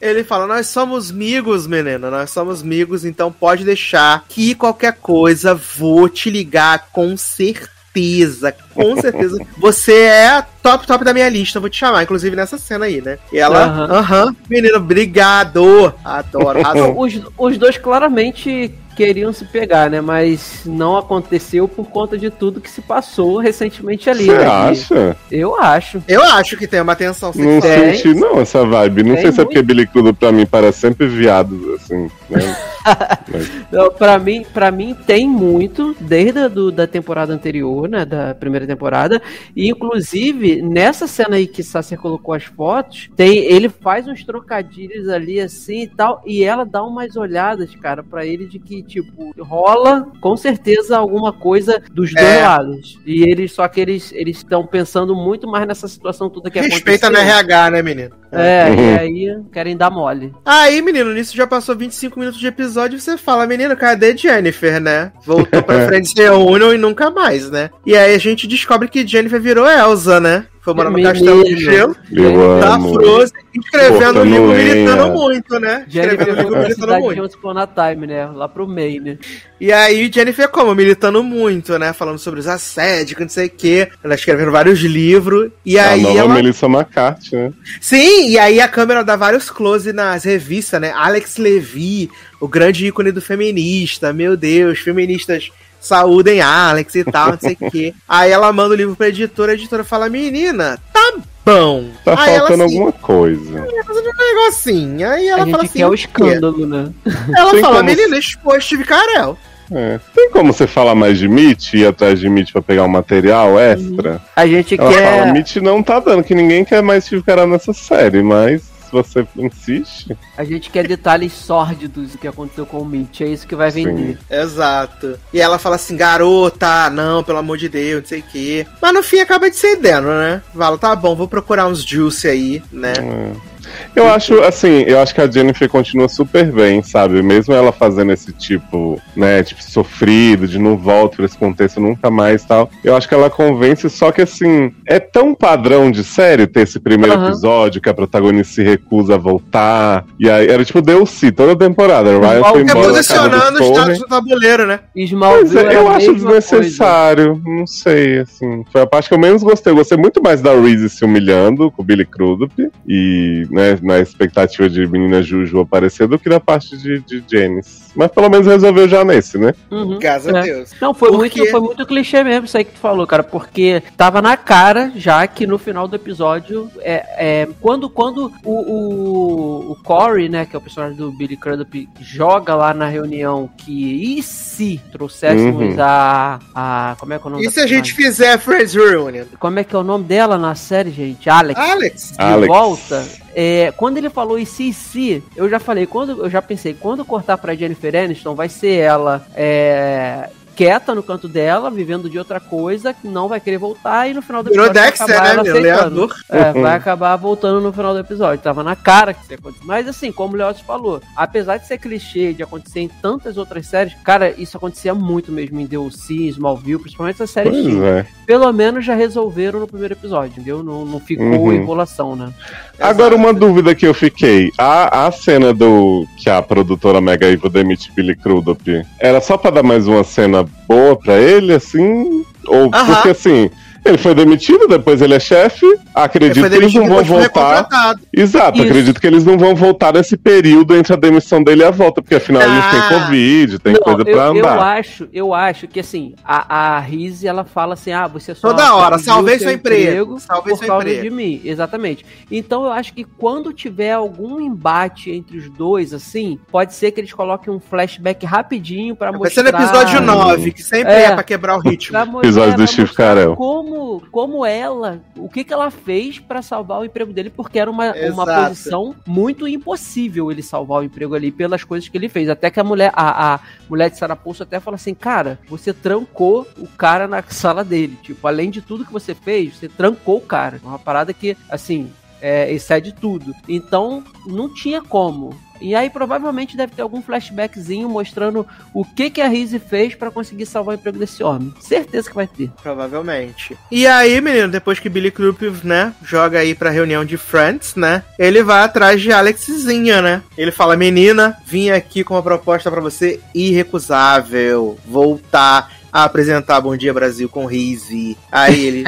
[0.00, 2.10] Ele fala, nós somos amigos, menina.
[2.10, 8.54] Nós somos amigos, então pode deixar que qualquer coisa vou te ligar com certeza.
[8.74, 9.38] Com certeza.
[9.58, 11.60] Você é top, top da minha lista.
[11.60, 13.18] Vou te chamar, inclusive nessa cena aí, né?
[13.32, 13.92] E ela, Aham.
[13.98, 15.94] aham, menino, obrigado.
[16.04, 16.60] Adoro.
[16.98, 20.00] Os, os dois claramente queriam se pegar, né?
[20.00, 24.26] Mas não aconteceu por conta de tudo que se passou recentemente ali.
[24.26, 24.46] Você né?
[24.46, 25.16] acha?
[25.30, 26.02] Eu acho.
[26.08, 27.60] Eu acho que tem uma tensão Não sexual.
[27.84, 27.94] Tem.
[27.96, 29.02] senti não essa vibe.
[29.02, 29.54] Não Tem sei se é muito.
[29.54, 32.56] porque Billy Crudup pra mim parece sempre viado, assim, né?
[33.32, 38.04] Mas- Não, Pra mim, pra mim tem muito, desde a do, da temporada anterior, né?
[38.04, 39.22] Da primeira temporada.
[39.56, 45.08] E inclusive, nessa cena aí que Sacer colocou as fotos, tem, ele faz uns trocadilhos
[45.08, 46.22] ali assim e tal.
[46.26, 51.32] E ela dá umas olhadas, cara, pra ele de que, tipo, rola com certeza alguma
[51.32, 52.42] coisa dos dois É.
[52.46, 52.98] lados.
[53.06, 57.10] E eles, só que eles eles estão pensando muito mais nessa situação toda que Respeita
[57.10, 57.38] no aconteceu.
[57.38, 58.10] RH, né, menino?
[58.32, 60.32] É, e aí querem dar mole.
[60.44, 64.80] Aí, menino, nisso já passou 25 minutos de episódio e você fala, menino, cadê Jennifer,
[64.80, 65.12] né?
[65.24, 67.70] Voltou pra frente, se reúnem e nunca mais, né?
[67.86, 70.46] E aí a gente descobre que Jennifer virou Elsa, né?
[70.64, 71.12] Foi morar no Menino.
[71.12, 71.94] castelo de gelo.
[72.10, 72.94] Eu Tá amo.
[72.94, 75.84] Frozen, escrevendo o livro militando muito, né?
[75.86, 77.22] Jennifer Escrevendo livro militando de muito.
[77.22, 77.36] Once
[77.74, 78.26] Time, né?
[78.26, 79.18] Lá pro Maine.
[79.60, 80.74] E aí, Jennifer como?
[80.74, 81.92] Militando muito, né?
[81.92, 83.90] Falando sobre os assédios, não sei o quê.
[84.02, 85.50] Ela escrevendo vários livros.
[85.66, 86.34] E A aí nova ela...
[86.34, 87.52] Melissa McCarthy, né?
[87.78, 90.92] Sim, e aí a câmera dá vários close nas revistas, né?
[90.96, 92.08] Alex Levy,
[92.40, 94.14] o grande ícone do feminista.
[94.14, 95.50] Meu Deus, feministas
[95.86, 97.94] saúdem Alex e tal, não sei o quê.
[98.08, 101.90] Aí ela manda o livro pra editora, a editora fala, menina, tá bom.
[102.04, 103.66] Tá aí ela faltando assim, alguma coisa.
[103.86, 105.08] fazendo um negocinho.
[105.08, 106.88] Aí ela a gente fala assim, quer o "O quê?" escândalo, né?
[107.36, 109.38] Ela Tem fala, como- menina, exposto de Carel.
[109.72, 109.98] É.
[110.14, 113.58] Tem como você falar mais de Mitch, ir atrás de Mitch pra pegar um material
[113.58, 114.20] extra?
[114.36, 115.32] A gente Ela fala, quer.
[115.32, 118.62] Mitch não tá dando, que ninguém quer mais Steve Carell nessa série, mas
[119.02, 120.16] você insiste.
[120.36, 123.20] A gente quer detalhes sórdidos do que aconteceu com o Mitch.
[123.20, 123.84] É isso que vai Sim.
[123.84, 124.18] vender.
[124.30, 125.18] Exato.
[125.32, 128.66] E ela fala assim, garota, não, pelo amor de Deus, não sei o quê.
[128.80, 130.42] Mas no fim acaba cedendo, né?
[130.54, 132.92] Fala, tá bom, vou procurar uns juice aí, né?
[132.98, 133.54] É.
[133.94, 137.22] Eu acho, assim, eu acho que a Jennifer continua super bem, sabe?
[137.22, 142.10] Mesmo ela fazendo esse tipo, né, tipo, sofrido, de não volta pra esse contexto nunca
[142.10, 142.70] mais e tal.
[142.82, 146.80] Eu acho que ela convence, só que assim, é tão padrão de série ter esse
[146.80, 147.28] primeiro Aham.
[147.28, 150.04] episódio que a protagonista se recusa a voltar.
[150.18, 152.10] E aí, era tipo DLC toda temporada.
[152.10, 152.88] O Ryan foi embora.
[152.88, 154.80] posicionando do os dados no tabuleiro, né?
[154.92, 156.40] Pois Smallville é, eu acho mesma coisa.
[156.40, 157.40] desnecessário.
[157.46, 158.64] Não sei, assim.
[158.72, 159.72] Foi a parte que eu menos gostei.
[159.72, 162.52] Eu gostei muito mais da Reese se humilhando com o Billy Crudup
[162.88, 167.84] e, né, na expectativa de menina Juju aparecer do que da parte de, de Janice.
[167.94, 169.54] Mas pelo menos resolveu já nesse, né?
[169.70, 170.00] Uhum.
[170.00, 170.38] Graças É.
[170.38, 170.70] a Deus.
[170.80, 174.20] Não, foi muito, foi muito clichê mesmo isso aí que tu falou, cara, porque tava
[174.20, 179.76] na cara já que no final do episódio, é, é, quando, quando o, o, o
[179.84, 184.22] Corey, né, que é o personagem do Billy Crudup, joga lá na reunião que e
[184.22, 185.76] se trouxéssemos Uhum.
[185.78, 186.96] a, a.
[186.98, 189.26] Como é que é o nome E se a gente fizer Friends Reunion?
[189.38, 191.28] Como é que é o nome dela na série, gente?
[191.28, 191.60] Alex.
[191.60, 192.12] Alex?
[192.12, 192.46] de Alex.
[192.48, 193.06] volta.
[193.34, 197.04] É, quando ele falou e se, se, eu já falei, quando eu já pensei, quando
[197.04, 202.38] cortar pra Jennifer Aniston, vai ser ela é, quieta no canto dela, vivendo de outra
[202.40, 205.36] coisa, que não vai querer voltar, e no final do Virou episódio vai Dexter, acabar
[205.36, 205.62] né, meu?
[205.62, 206.14] Leador.
[206.28, 208.42] É, vai acabar voltando no final do episódio.
[208.42, 209.64] Tava na cara que isso ia acontecer.
[209.64, 213.66] Mas assim, como o Leotis falou, apesar de ser clichê, de acontecer em tantas outras
[213.66, 218.06] séries, cara, isso acontecia muito mesmo em DLC, Smallville, principalmente essas séries Pois é.
[218.26, 220.62] Pelo menos já resolveram no primeiro episódio, entendeu?
[220.62, 221.52] Não, não ficou Uhum.
[221.52, 222.32] enrolação, né?
[222.78, 224.50] Agora, uma dúvida que eu fiquei.
[224.58, 229.50] A, a cena do que a produtora Mega Evil demite Billy Crudup era só pra
[229.50, 232.24] dar mais uma cena boa pra ele, assim?
[232.46, 232.94] Ou Aham.
[232.94, 233.50] porque assim.
[233.84, 235.66] Ele foi demitido, depois ele é chefe.
[235.94, 237.68] Acredito que eles não vão foi voltar.
[238.12, 238.66] Exato, Isso.
[238.66, 242.00] acredito que eles não vão voltar nesse período entre a demissão dele e a volta,
[242.00, 242.70] porque afinal Ah.
[242.88, 244.58] tem Covid, tem Não, coisa eu, pra eu andar.
[244.78, 248.74] acho, eu acho que assim, a, a Rizzi, ela fala assim, ah, você só Toda
[248.74, 251.02] hora, salvei seu seu emprego, salvei por seu causa emprego.
[251.02, 252.06] de mim, exatamente.
[252.30, 257.00] Então eu acho que quando tiver algum embate entre os dois, assim, pode ser que
[257.00, 259.58] eles coloquem um flashback rapidinho pra Vai ser mostrar...
[259.60, 261.02] no episódio 9, que sempre É.
[261.04, 261.98] é, pra quebrar o ritmo.
[261.98, 263.36] Mostrar- Episódio do Steve mostrar Carell.
[263.36, 263.73] Como,
[264.10, 267.92] como ela, o que, que ela fez pra salvar o emprego dele, porque era uma,
[268.12, 272.28] uma posição muito impossível ele salvar o emprego ali pelas coisas que ele fez.
[272.28, 276.46] Até que a mulher, a, a mulher de Saraposto até fala assim, cara, você trancou
[276.58, 277.98] o cara na sala dele.
[278.02, 280.60] Tipo, além de tudo que você fez, você trancou o cara.
[280.62, 281.90] Uma parada que, assim,
[282.20, 283.34] é, excede tudo.
[283.48, 285.36] Então, não tinha como.
[285.64, 290.10] E aí, provavelmente, deve ter algum flashbackzinho mostrando o que, que a Rizzi fez pra
[290.10, 291.54] conseguir salvar o emprego desse homem.
[291.58, 292.50] Certeza que vai ter.
[292.62, 293.56] Provavelmente.
[293.70, 298.02] E aí, menino, depois que Billy Crudup, né, joga aí pra reunião de Friends, né,
[298.18, 300.22] ele vai atrás de Alexzinha, né?
[300.36, 304.78] Ele fala, menina, vim aqui com uma proposta pra você irrecusável.
[304.86, 308.18] Voltar a apresentar Bom Dia Brasil com Rizzi.
[308.32, 308.84] Aí ele...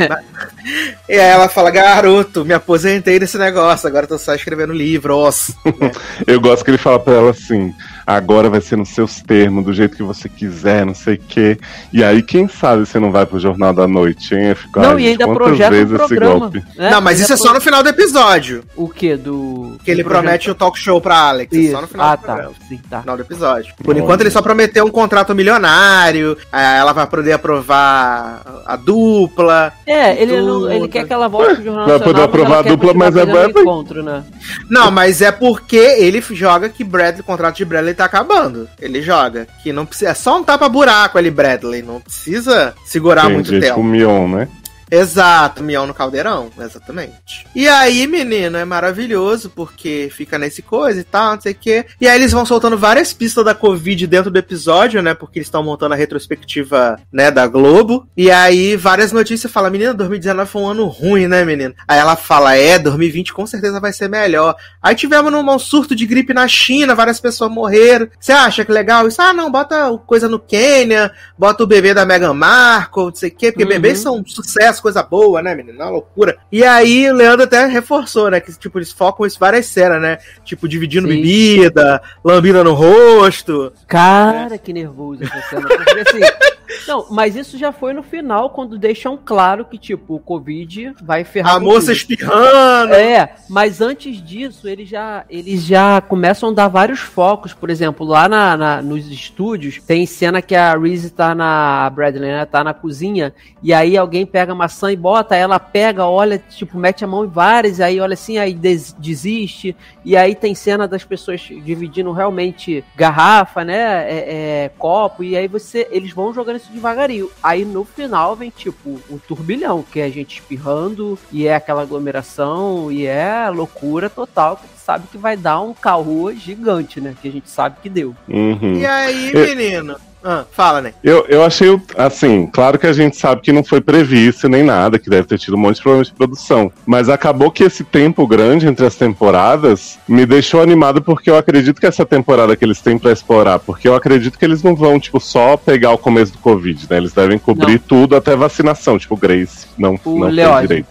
[1.09, 5.53] e aí ela fala, garoto, me aposentei desse negócio, agora tô só escrevendo livros.
[6.27, 7.73] Eu gosto que ele fala pra ela assim:
[8.07, 11.59] agora vai ser nos seus termos, do jeito que você quiser, não sei o quê.
[11.93, 14.45] E aí, quem sabe você não vai pro Jornal da Noite, hein?
[14.51, 16.39] Eu fico, Não, ai, e gente, ainda quantas projeta um vezes esse programa.
[16.41, 16.65] golpe?
[16.77, 16.91] né?
[16.91, 18.65] Não, mas Ainda isso é só no final do episódio.
[18.77, 19.17] O que?
[19.17, 19.77] Do.
[19.85, 21.53] Que ele do projeto- promete o talk show pra Alex.
[21.53, 21.73] É Isso.
[21.73, 22.49] só no final Ah, do tá.
[22.69, 23.01] Sim, tá.
[23.01, 23.75] final do episódio.
[23.83, 24.01] Por Olha.
[24.03, 29.73] enquanto ele só prometeu um contrato milionário, aí ela vai poder aprovar a dupla.
[29.87, 32.95] É, ele, não, ele quer que ela volte pro Jornal Vai poder aprovar a dupla,
[32.95, 33.63] mas é Bradley.
[33.63, 34.25] encontro, né?
[34.71, 38.69] Não, mas é porque ele joga que Bradley, o contrato de Bradley tá acabando.
[38.81, 39.47] Ele joga.
[39.63, 40.11] Que não precisa.
[40.11, 41.83] É só um tapa-buraco ali, Bradley.
[41.83, 43.75] Não precisa segurar muito Entendi, tempo.
[43.75, 44.49] tipo o Mion, né?
[44.91, 47.47] Exato, mião no caldeirão, exatamente.
[47.55, 51.87] E aí, menino, é maravilhoso, porque fica nesse coisa e tal, não sei o quê.
[52.01, 55.15] E aí eles vão soltando várias pistas da Covid dentro do episódio, né?
[55.15, 58.07] Porque eles estão montando a retrospectiva, né, da Globo.
[58.17, 61.75] E aí, várias notícias falam, menina, 2019 foi um ano ruim, né, menino?
[61.89, 64.55] Aí ela fala, é, 2020 com certeza vai ser melhor.
[64.83, 68.09] Aí tivemos um surto de gripe na China, várias pessoas morreram.
[68.21, 69.21] Você acha que legal isso?
[69.21, 73.35] Ah, não, bota coisa no Quênia, bota o bebê da Meghan Markle, não sei o
[73.35, 73.71] quê, porque Uhum.
[73.71, 75.79] bebês são um sucesso, coisa boa, né, menino?
[75.79, 76.39] Uma loucura.
[76.51, 80.19] E aí o Leandro até reforçou, né, que tipo, eles focam isso várias cenas, né?
[80.45, 81.15] Tipo, dividindo Sim.
[81.15, 83.73] bebida, lambida no rosto.
[83.87, 85.69] Cara, que nervoso essa cena.
[85.69, 86.56] Porque assim.
[86.87, 91.25] Não, mas isso já foi no final, quando deixam claro que, tipo, o Covid vai
[91.25, 91.57] ferrar.
[91.57, 92.95] A moça espirrando.
[92.95, 97.53] É, mas antes disso, eles já, eles já começam a dar vários focos.
[97.53, 101.91] Por exemplo, lá na, na- nos estúdios, tem cena que a Reese tá na.
[101.91, 102.45] Bradley, né?
[102.47, 103.33] Tá na cozinha.
[103.63, 107.25] E aí alguém pega a maçã e bota, ela pega, olha, tipo, mete a mão
[107.25, 109.75] em várias, aí olha assim, aí des- desiste.
[110.05, 114.11] E aí tem cena das pessoas dividindo realmente garrafa, né?
[114.11, 115.87] É, é, copo, e aí você.
[115.91, 117.31] Eles vão jogando isso devagarinho.
[117.43, 121.83] Aí no final vem, tipo, um turbilhão, que é a gente espirrando, e é aquela
[121.83, 127.15] aglomeração, e é loucura total, que sabe que vai dar um caô gigante, né?
[127.21, 128.15] Que a gente sabe que deu.
[128.29, 128.75] Uhum.
[128.75, 129.97] E aí, Eu- menino?
[130.29, 130.93] Ah, fala, né?
[131.05, 134.99] Eu, eu achei, assim, claro que a gente sabe que não foi previsto nem nada,
[134.99, 136.73] que deve ter tido um monte de problemas de produção.
[136.85, 141.81] Mas acabou que esse tempo grande entre as temporadas me deixou animado porque eu acredito
[141.81, 144.99] que essa temporada que eles têm pra explorar, porque eu acredito que eles não vão,
[144.99, 146.97] tipo, só pegar o começo do Covid, né?
[146.97, 147.79] Eles devem cobrir Não.
[147.87, 150.31] tudo até vacinação, tipo, Grace não, O não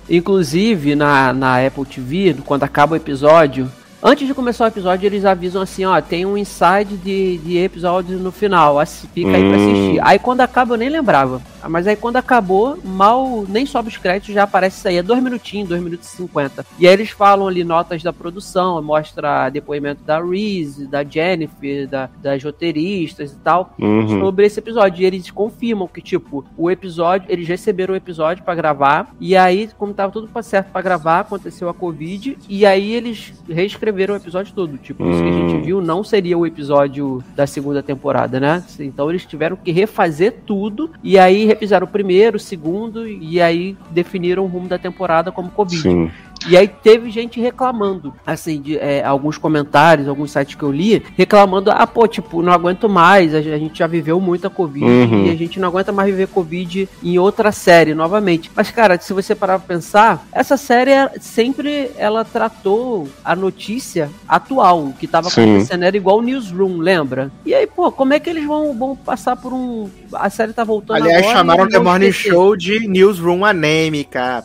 [0.09, 3.69] inclusive na, na Apple TV, quando acaba o episódio,
[4.05, 8.19] antes de começar o episódio, eles avisam assim, ó, tem um inside de, de episódio
[8.19, 8.77] no final,
[9.13, 9.71] fica aí pra Hum.
[9.71, 9.99] assistir.
[10.03, 14.33] Aí quando acaba eu nem lembrava, mas aí quando acabou, mal, nem sobe os créditos,
[14.33, 16.65] já aparece isso aí, é dois minutinhos, dois minutos e cinquenta.
[16.79, 22.09] E aí eles falam ali notas da produção, mostra depoimento da Reese, da Jennifer, da,
[22.21, 24.19] das roteiristas e tal, Uhum.
[24.19, 25.01] sobre esse episódio.
[25.01, 29.69] E eles confirmam que, tipo, o episódio, eles receberam o episódio pra gravar, e aí,
[29.77, 34.53] como tava tudo certo pra gravar, aconteceu a Covid, e aí eles reescreveram o episódio
[34.53, 34.77] todo.
[34.77, 35.61] Tipo, isso que a gente Hum.
[35.61, 38.63] viu não seria o episódio da segunda temporada, né?
[38.79, 43.75] Então eles tiveram que refazer tudo, e aí refizeram o primeiro, o segundo, e aí
[43.89, 45.81] definiram o rumo da temporada como Covid.
[45.81, 46.11] Sim.
[46.47, 51.03] E aí teve gente reclamando, assim, de é, alguns comentários, alguns sites que eu li,
[51.17, 55.25] reclamando, ah, pô, tipo, não aguento mais, a, gente já viveu muita Covid Uhum.
[55.25, 58.51] e a gente não aguenta mais viver Covid em outra série novamente.
[58.55, 64.09] Mas, cara, se você parar pra pensar, essa série é- sempre ela tratou a notícia
[64.27, 65.41] atual, o que tava Sim.
[65.55, 67.31] acontecendo era igual o Newsroom, lembra?
[67.45, 69.89] E aí, pô, como é que eles vão, vão passar por um.
[70.13, 71.37] A série tá voltando Aliás, agora.
[71.37, 72.31] chamaram The Morning esquecer.
[72.31, 74.43] Show de Newsroom anêmica.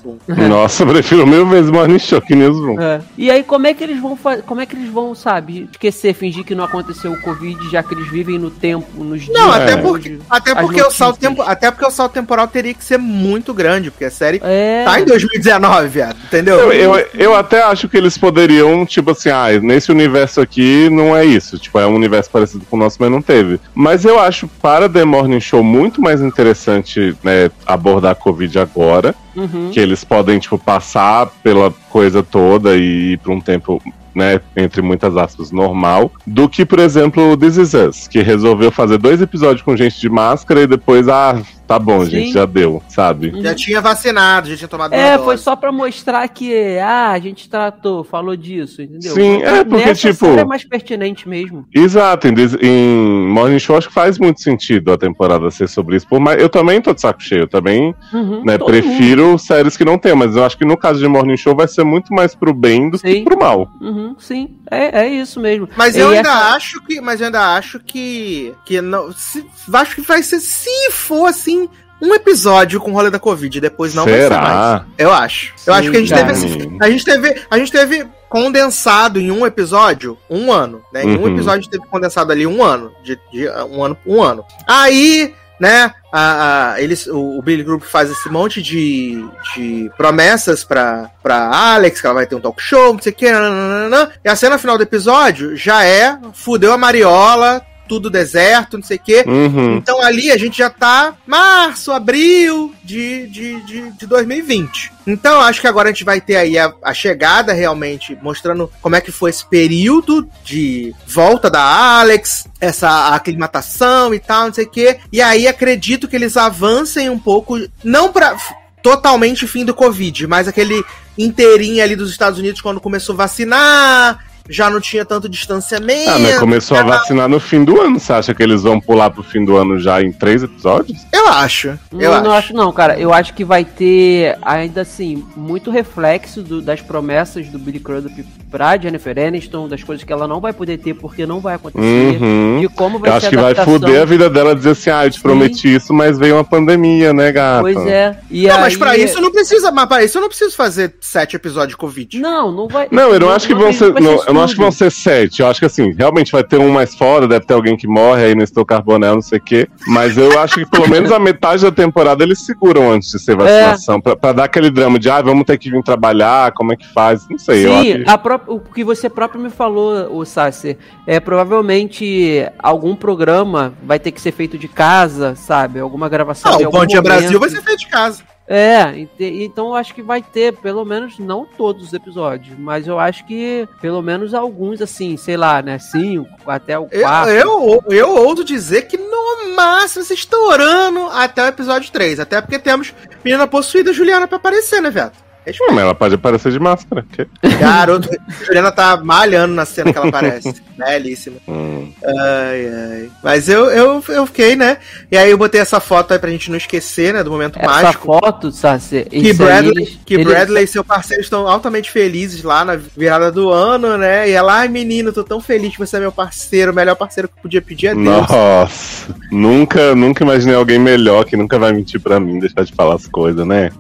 [0.49, 1.45] Nossa, eu prefiro mil
[1.86, 2.81] vezes Morning Show que Newsroom.
[2.81, 3.01] É.
[3.16, 4.43] E aí, como é que eles vão fazer?
[4.43, 7.94] Como é que eles vão, sabe, esquecer, fingir que não aconteceu o Covid, já que
[7.94, 9.36] eles vivem no tempo, nos dias.
[9.36, 9.82] Não, até hoje?
[9.82, 13.52] porque, até, porque o salto tempo, até porque o salto temporal teria que ser muito
[13.55, 14.85] grande, porque a série É.
[14.85, 16.73] tá em 2019, viado, entendeu?
[16.73, 21.16] Eu, eu, eu até acho que eles poderiam, tipo assim, ah, nesse universo aqui não
[21.16, 21.59] é isso.
[21.59, 23.61] Tipo, é um universo parecido com o nosso, mas não teve.
[23.74, 29.15] Mas eu acho para The Morning Show muito mais interessante né, abordar a Covid agora.
[29.36, 29.70] Uhum.
[29.73, 33.82] Que eles podem, tipo, passar pela coisa toda e ir pra um tempo.
[34.12, 38.73] Né, entre muitas aspas, normal, do que, por exemplo, o This Is Us, que resolveu
[38.73, 41.40] fazer dois episódios com gente de máscara e depois, ah,
[41.71, 42.11] tá bom, Sim.
[42.11, 43.33] gente, já deu, sabe?
[43.41, 45.45] Já tinha vacinado, já tinha tomado É, uma foi dose.
[45.45, 49.15] só pra mostrar que, ah, a gente tratou, falou disso, entendeu?
[49.15, 51.65] Sim, é, porque, Nessa tipo- é mais pertinente mesmo.
[51.73, 56.09] Exato, em, em Morning Show acho que faz muito sentido a temporada ser sobre isso.
[56.09, 59.85] Por mais, eu também tô de saco cheio, eu também Uhum, né, prefiro séries que
[59.85, 62.35] não tem, mas eu acho que no caso de Morning Show vai ser muito mais
[62.35, 63.25] pro bem do que Sim.
[63.25, 63.51] pro mal.
[63.61, 63.71] mundo.
[63.81, 65.69] Uhum, sim, é, é isso mesmo.
[65.77, 67.01] Mas E eu ainda essa- acho que.
[67.01, 68.55] Mas eu ainda acho que.
[68.65, 69.13] Que não.
[69.13, 70.41] Se, acho que vai ser.
[70.41, 71.60] Se for assim.
[72.02, 74.43] Um episódio com o rolê da Covid, depois não vai ser mais.
[74.48, 74.85] Será?
[74.97, 75.52] Eu acho.
[75.66, 76.32] eu Sim, acho que a gente cara.
[76.32, 76.77] teve.
[76.81, 77.43] A gente teve.
[77.51, 80.82] A gente teve condensado em um episódio um ano.
[80.93, 81.05] Né?
[81.05, 81.35] Em um Uhum.
[81.35, 82.93] episódio teve condensado ali um ano.
[83.05, 84.44] De, de um ano um ano.
[84.66, 85.93] Aí, né?
[86.12, 89.24] A, a- eles, o, o Billy Group faz esse monte de,
[89.55, 93.14] de promessas pra, pra Alex, que ela vai ter um talk show, não sei o
[93.14, 94.10] que, nananana.
[94.24, 98.99] e a cena final do episódio já é fudeu a Mariola, tudo deserto, não sei
[98.99, 99.25] o que.
[99.27, 99.79] Uhum.
[99.79, 104.93] Então ali a gente já tá março, abril de, de, de, de 2020.
[105.09, 108.95] Então acho que agora a gente vai ter aí a, a chegada realmente, mostrando como
[108.95, 111.61] é que foi esse período de volta da
[111.99, 114.99] Alex, essa aclimatação e tal, não sei o quê.
[115.12, 118.37] E aí acredito que eles avancem um pouco, não pra.
[118.81, 120.85] totalmente fim do Covid, mas aquele
[121.19, 126.11] inteirinho ali dos Estados Unidos quando começou a vacinar, já não tinha tanto distanciamento.
[126.11, 127.99] Ah, mas começou a vacinar no fim do ano.
[127.99, 130.99] Você acha que eles vão pular pro fim do ano já em três episódios?
[131.12, 131.79] Eu acho.
[131.93, 132.25] Eu não, acho.
[132.25, 132.99] não acho não, cara.
[132.99, 138.25] Eu acho que vai ter, ainda assim, muito reflexo do- das promessas do Billy Crudup
[138.51, 142.19] pra Jennifer Aniston, das coisas que ela não vai poder ter porque não vai acontecer,
[142.21, 142.59] Uhum.
[142.61, 144.91] de como vai Eu ser acho a que vai fuder a vida dela dizer assim,
[144.91, 145.23] ah, eu te Sim.
[145.23, 147.61] prometi isso, mas veio uma pandemia, né, gata?
[147.61, 148.17] Pois é.
[148.31, 148.61] E Não, aí...
[148.62, 151.77] mas pra isso não precisa, mas pra isso eu não preciso fazer sete episódios de
[151.77, 152.19] Covid.
[152.19, 152.89] Não, não vai...
[152.91, 153.93] Não, eu não acho que vão ser.
[154.01, 155.40] não, eu não acho que vão ser sete.
[155.43, 158.24] Eu acho que assim, realmente vai ter um mais fora, deve ter alguém que morre
[158.24, 159.69] aí no Estou Carbonel, não sei o quê.
[159.86, 163.36] Mas eu acho que pelo menos a metade da temporada eles seguram antes de ser
[163.36, 164.01] vacinação.
[164.01, 166.86] Pra, pra dar aquele drama de, ah, vamos ter que vir trabalhar, como é que
[166.93, 167.28] faz?
[167.28, 167.66] Não sei.
[167.66, 170.77] Sim, que- a pró- o que você próprio me falou, o Sasser,
[171.07, 175.78] é provavelmente algum programa vai ter que ser feito de casa, sabe?
[175.81, 176.52] Alguma gravação.
[176.52, 177.19] Ah, em o algum Bom Dia momento.
[177.20, 178.23] Brasil vai ser feito de casa.
[178.52, 182.98] É, então eu acho que vai ter, pelo menos, não todos os episódios, mas eu
[182.98, 185.78] acho que pelo menos alguns, assim, sei lá, né?
[185.78, 187.31] Cinco, até o Eu, quarto.
[187.31, 192.18] eu, eu ouso dizer que no máximo você estourando até o episódio 3.
[192.18, 192.93] Até porque temos
[193.24, 195.30] menina possuída Juliana pra aparecer, né, Veto?
[195.60, 197.05] Hum, mas ela pode aparecer de máscara.
[197.12, 197.27] que-
[197.59, 198.09] Garoto,
[198.47, 200.55] Juliana tá malhando na cena que ela aparece.
[200.77, 201.36] Belíssima.
[201.48, 201.93] Hum.
[202.05, 203.10] Ai, ai.
[203.22, 204.78] Mas eu, eu, eu fiquei, né?
[205.10, 207.22] E aí eu botei essa foto aí pra gente não esquecer, né?
[207.22, 208.06] Do momento Essa mágico.
[208.06, 212.43] foto, Sasser, Que aí, Bradley, eles- que eles- Bradley e seu parceiro estão altamente felizes
[212.43, 214.28] lá na virada do ano, né?
[214.28, 217.28] E ela, ai menino, tô tão feliz que você é meu parceiro, o melhor parceiro
[217.28, 218.05] que eu podia pedir a Deus.
[218.05, 222.94] Nossa, nunca, nunca imaginei alguém melhor que nunca vai mentir pra mim, deixar de falar
[222.94, 223.70] as coisas, né?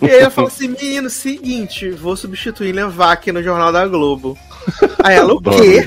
[0.00, 4.36] E aí ela fala assim, menino, seguinte, vou substituir Levac no Jornal da Globo.
[5.02, 5.84] Aí ela, o quê?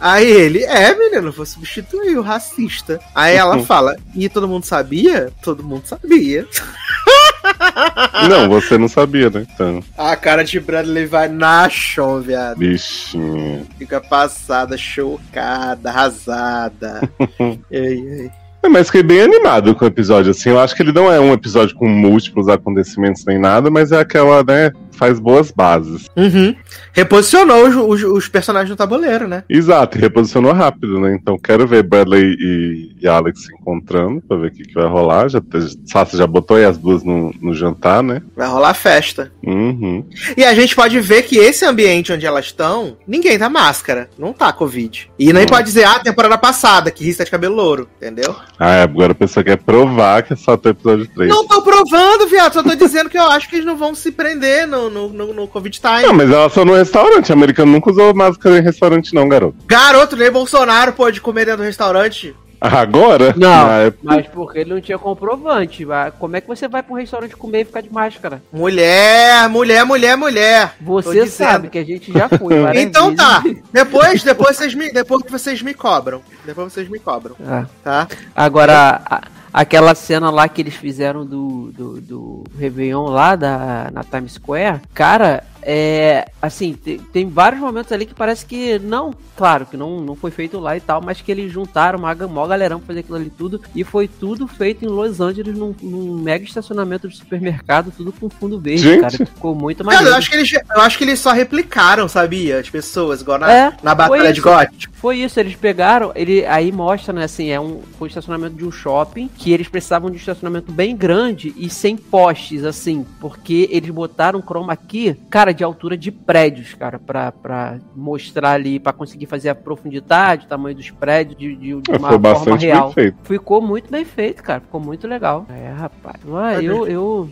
[0.00, 3.00] Aí ele, é, menino, vou substituir o racista.
[3.14, 5.30] Aí ela fala, e todo mundo sabia?
[5.42, 6.46] Todo mundo sabia.
[8.28, 9.46] Não, você não sabia, né?
[9.54, 12.58] Então, A cara de Bradley vai na chão, viado.
[12.58, 13.66] bichinho.
[13.78, 17.08] Fica passada, chocada, arrasada.
[17.70, 18.30] ei, ei.
[18.62, 20.50] É, mas fiquei bem animado com o episódio, assim.
[20.50, 24.00] Eu acho que ele não é um episódio com múltiplos acontecimentos nem nada, mas é
[24.00, 24.72] aquela, né?
[24.98, 26.06] Faz boas bases.
[26.16, 26.54] Uhum.
[26.92, 29.44] Reposicionou os, os- os personagens no tabuleiro, né?
[29.48, 31.14] Exato, reposicionou rápido, né?
[31.14, 34.86] Então quero ver Bradley e, e Alex se encontrando pra ver o que, que vai
[34.86, 35.28] rolar.
[35.28, 35.40] Já,
[35.86, 38.22] Sassi já botou aí as duas no, no jantar, né?
[38.36, 39.30] Vai rolar festa.
[39.44, 40.04] Uhum.
[40.36, 44.10] E a gente pode ver que esse ambiente onde elas estão, ninguém tá máscara.
[44.18, 45.10] Não tá Covid.
[45.18, 45.46] E nem Hum.
[45.46, 47.88] pode dizer, ah, temporada passada, que Rista de cabelo louro.
[47.96, 48.34] Entendeu?
[48.58, 51.30] Ah, é, agora a pessoa quer provar que é só até o episódio 3.
[51.30, 52.52] Não tô provando, viado.
[52.54, 55.32] Só tô dizendo que eu acho que eles não vão se prender no, no, no,
[55.32, 56.02] no Covid time.
[56.02, 57.30] Não, mas ela só no restaurante.
[57.30, 59.56] O americano nunca usou máscara em restaurante, não, garoto.
[59.66, 62.34] Garoto, nem Bolsonaro pode comer dentro do restaurante.
[62.60, 63.34] Agora?
[63.36, 65.84] Não, Na época- mas porque ele não tinha comprovante.
[65.84, 68.42] vai- Como é que você vai pra um restaurante comer e ficar de máscara?
[68.52, 70.74] Mulher, mulher, mulher, mulher.
[70.80, 72.54] Você sabe que a gente já foi.
[72.74, 73.16] Então vezes.
[73.24, 73.44] tá.
[73.72, 76.20] Depois, depois vocês me, depois que vocês me cobram.
[76.44, 77.64] Depois vocês me cobram, Ah.
[77.84, 78.08] tá?
[78.34, 79.20] Agora, a-
[79.58, 84.80] aquela cena lá que eles fizeram do, do, do Réveillon lá da, na Times Square,
[84.94, 86.28] cara, é.
[86.40, 90.30] Assim, tem, tem vários momentos ali que parece que não, claro, que não, não foi
[90.30, 93.30] feito lá e tal, mas que eles juntaram uma mó galerão pra fazer aquilo ali
[93.30, 93.60] tudo.
[93.74, 98.28] E foi tudo feito em Los Angeles, num, num mega estacionamento de supermercado, tudo com
[98.28, 99.00] fundo verde, Gente.
[99.00, 99.12] cara.
[99.12, 100.14] Ficou muito Cara, maneiro.
[100.14, 102.58] eu acho, que eles, eu acho que eles só replicaram, sabia?
[102.58, 104.48] As pessoas, igual na, É, na Batalha de isso.
[104.48, 104.88] Got.
[104.92, 108.64] Foi isso, eles pegaram, ele aí mostra, né, assim, é um foi um estacionamento de
[108.64, 113.68] um shopping que eles precisavam de um estacionamento bem grande e sem postes, assim, porque
[113.70, 118.92] eles botaram chroma key, cara, de altura de prédios, cara, pra, pra mostrar ali, pra
[118.92, 122.94] conseguir fazer a profundidade, o tamanho dos prédios de, de, de É, uma forma real.
[123.22, 124.60] Ficou muito bem feito, cara.
[124.60, 125.46] Ficou muito legal.
[125.48, 126.16] É, rapaz.
[126.34, 127.30] Ah, eu, eu,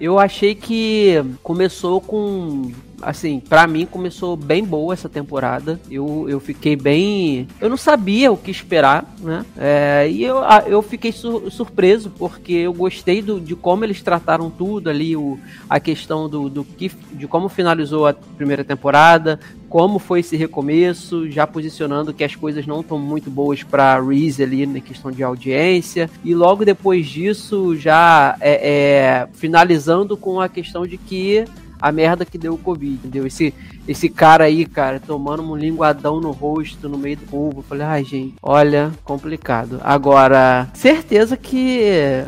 [0.00, 2.70] eu achei que começou com.
[3.00, 5.80] Assim, pra mim começou bem boa essa temporada.
[5.90, 7.46] Eu, eu fiquei bem.
[7.60, 9.44] Eu não sabia o que esperar, né?
[9.56, 14.50] É, e eu, eu fiquei sur- surpreso, porque eu gostei do, de como eles trataram
[14.50, 15.38] tudo ali, o,
[15.70, 19.38] a questão do, do que, de como finalizou a primeira temporada,
[19.68, 24.42] como foi esse recomeço, já posicionando que as coisas não estão muito boas para Reese
[24.42, 30.48] ali na questão de audiência, e logo depois disso já é, é, finalizando com a
[30.48, 31.44] questão de que
[31.80, 33.26] a merda que deu o Covid, entendeu?
[33.26, 33.54] Esse,
[33.88, 37.60] esse cara aí, cara, tomando um linguadão no rosto, no meio do povo.
[37.60, 39.80] Eu falei, ai, gente, olha, complicado.
[39.82, 41.80] Agora, certeza que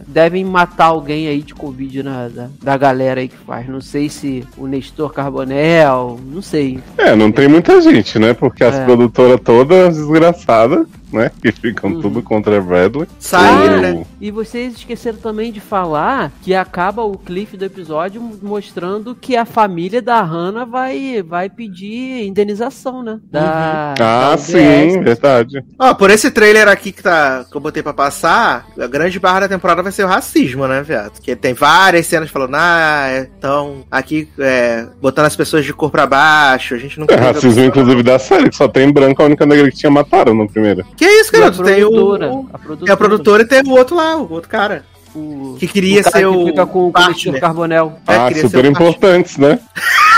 [0.07, 3.69] devem matar alguém aí de Covid na, da, da galera aí que faz.
[3.69, 6.79] Não sei se o Nestor Carbonel, não sei.
[6.97, 8.33] É, não tem muita gente, né?
[8.35, 8.85] Porque as É.
[8.85, 10.87] produtoras todas desgraçadas.
[11.13, 11.29] né?
[11.43, 12.01] Que ficam Uhum.
[12.03, 13.09] tudo contra a Bradley.
[13.19, 14.07] Saíram, O- né?
[14.21, 19.45] E vocês esqueceram também de falar que acaba o cliff do episódio mostrando que a
[19.45, 23.19] família da Hannah vai, vai pedir indenização, né?
[23.31, 24.43] Da, da Ah, UBS.
[24.47, 25.65] sim, verdade.
[25.79, 29.41] Ó, por esse trailer aqui que, tá, que eu botei pra passar, a grande barra
[29.41, 31.13] da temporada vai ser o racismo, né, viado?
[31.13, 36.07] Porque tem várias cenas falando, ah, então, aqui, é, botando as pessoas de cor pra
[36.07, 39.45] baixo, a gente não É racismo, inclusive, da série, que só tem branco, a única
[39.47, 40.85] negra que tinha mataram no primeiro.
[40.97, 41.63] Que isso, E a garoto?
[41.63, 44.85] Tem o, a produtora, tem a produtora e tem o outro lá, o outro cara.
[45.15, 46.93] o, Que queria o cara ser que o fica com o.
[46.93, 47.99] Cometido Carbonel.
[48.07, 49.59] É, ah, super importantes, né?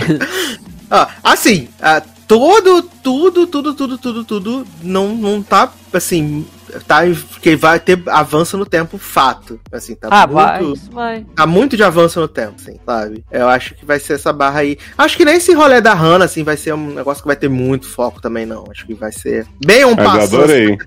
[0.92, 6.44] Ah, assim, ah, todo, tudo, tudo, tudo, tudo, tudo não, não tá, assim,
[6.86, 7.00] tá,
[7.40, 9.58] que vai ter avanço no tempo, fato.
[9.72, 11.24] Assim, tá Ah, vai, muito, isso vai.
[11.34, 13.24] tá muito de avanço no tempo, assim, sabe?
[13.30, 14.76] Eu acho que vai ser essa barra aí.
[14.96, 17.48] Acho que nem esse rolê da Hannah, assim, vai ser um negócio que vai ter
[17.48, 18.64] muito foco também, não.
[18.70, 20.36] Acho que vai ser bem um Mas eu passo.
[20.36, 20.78] adorei.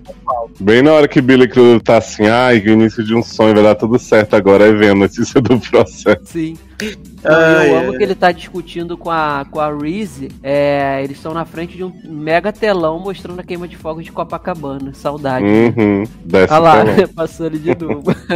[0.60, 3.62] Bem na hora que Billy Cruz tá assim, ai, que início de um sonho, vai
[3.64, 6.20] dar tudo certo agora, vem a notícia do processo.
[6.24, 6.56] Sim.
[7.24, 10.28] Ai, eu amo que ele tá discutindo com a, com a Reese.
[10.42, 14.12] É, eles estão na frente de um mega telão mostrando a queima de fogos de
[14.12, 14.92] Copacabana.
[14.92, 15.46] Saudade.
[15.76, 16.84] Uhum, desce Olha lá,
[17.14, 18.04] passou ele de novo.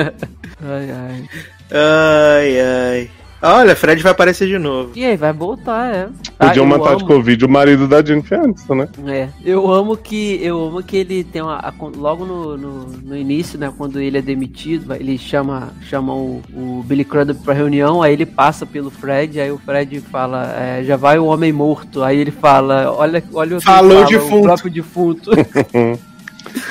[0.62, 1.24] ai, ai.
[1.70, 3.10] Ai, ai.
[3.40, 4.90] Olha, Fred vai aparecer de novo.
[4.96, 6.08] E aí, vai voltar, é.
[6.36, 8.88] Podiam Ah, matar de amo- Covid o marido da Jennifer Aniston, né?
[9.06, 13.16] É, eu amo que eu amo que ele tem uma a- logo no, no, no
[13.16, 18.02] início, né, quando ele é demitido, ele chama chama o, o Billy Crudup pra reunião,
[18.02, 22.02] aí ele passa pelo Fred, aí o Fred fala, é, já vai o homem morto,
[22.02, 24.36] aí ele fala, olha, olha o Falou fala, defunto.
[24.38, 25.30] o próprio defunto.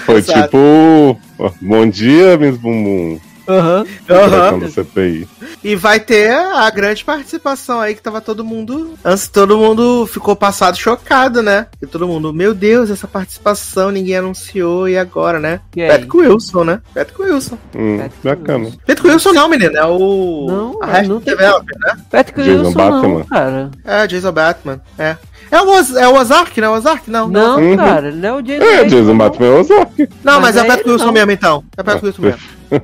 [0.07, 0.43] Foi Exato.
[0.43, 1.19] tipo,
[1.61, 3.19] bom dia, Miss Bumbum.
[3.49, 3.85] Aham.
[4.09, 4.59] Aham.
[4.59, 5.27] do CPI.
[5.63, 8.93] E vai ter a grande participação aí que tava todo mundo.
[9.05, 11.67] Antes todo mundo ficou passado chocado, né?
[11.81, 15.61] E todo mundo, meu Deus, essa participação ninguém anunciou e agora, né?
[15.71, 15.87] Quem?
[15.87, 16.81] Patrick Wilson, né?
[16.93, 17.57] Patrick Wilson.
[17.75, 18.63] Hum, Patrick bacana.
[18.65, 18.77] Wilson.
[18.85, 20.45] Patrick Wilson não, menino, é o.
[20.47, 21.97] Não, a não tem- Developer, né?
[22.11, 23.13] Patrick Jason Wilson Bateman.
[23.19, 23.71] não, cara.
[23.85, 24.81] É, Jason Batman.
[24.99, 25.15] É.
[25.49, 26.67] É o, Oz- é o Ozark, né?
[26.69, 27.09] O Ozark?
[27.09, 27.27] Não.
[27.27, 27.77] Não, Uhum.
[27.77, 29.17] cara, não é o Jason É, Jason não.
[29.17, 30.09] Batman é o Ozark.
[30.23, 31.13] Não, mas, Mas é é o Patrick ele Wilson não.
[31.13, 31.63] mesmo, então.
[31.77, 32.39] É o Patrick Wilson mesmo.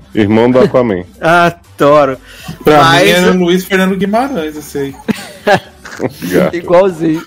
[0.15, 1.03] Irmão do Aquaman.
[1.19, 2.18] Adoro.
[2.64, 4.95] Pra Mas- mim era Luiz Fernando Guimarães, aí.
[6.31, 6.56] Gato.
[6.56, 7.22] Igualzinho.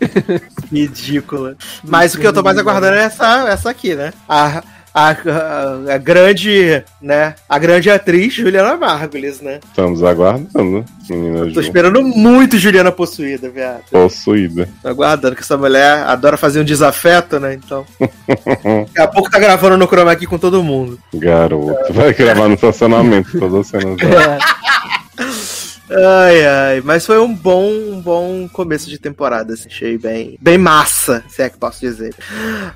[0.72, 1.56] Ridícula.
[1.84, 4.12] Mas o que eu tô mais aguardando é essa, essa aqui, né?
[4.28, 4.62] A,
[4.96, 7.34] a, a, a grande, né?
[7.46, 9.60] A grande atriz Juliana Margulis, né?
[9.62, 11.60] Estamos aguardando, menina Tô Ju.
[11.60, 13.82] esperando muito Juliana possuída, viado.
[13.90, 14.66] Possuída.
[14.80, 17.52] Tô aguardando que essa mulher adora fazer um desafeto, né?
[17.52, 17.84] Então.
[18.00, 20.98] Daqui a pouco tá gravando no Chroma aqui com todo mundo.
[21.12, 21.92] Garoto.
[21.92, 23.96] Vai gravar no estacionamento todas as cenas.
[24.06, 24.38] É.
[25.90, 26.82] Ai, ai.
[26.84, 29.68] Mas foi um bom, um bom começo de temporada, assim.
[29.68, 32.14] Achei bem, bem massa, se é que posso dizer.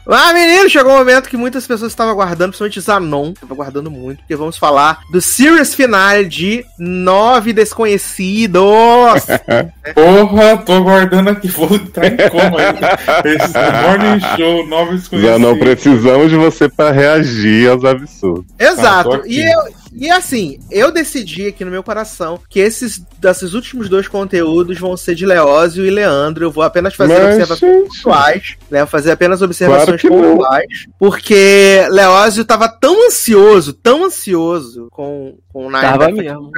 [0.07, 3.33] Mas, menino, chegou um momento que muitas pessoas estavam aguardando, principalmente Zanon.
[3.33, 8.61] Tava aguardando muito, porque vamos falar do series finale de Nove Desconhecidos.
[9.95, 13.35] Porra, tô aguardando aqui, vou entrar em coma aí.
[13.35, 18.47] Esse morning show, novos Já não precisamos de você pra reagir aos absurdos.
[18.59, 19.13] Ah, Exato.
[19.15, 19.41] aqui.
[19.41, 24.07] e, eu, e assim, eu decidi aqui no meu coração que esses, desses últimos dois
[24.09, 26.45] conteúdos vão ser de Leózio e Leandro.
[26.45, 28.79] Eu vou apenas fazer Mas, observações gente, pontuais, né?
[28.81, 30.31] Vou fazer apenas observações Claro não.
[30.33, 30.87] pontuais.
[30.99, 36.51] Porque Leózio tava tão ansioso, tão ansioso com, com o Nine Tava mesmo.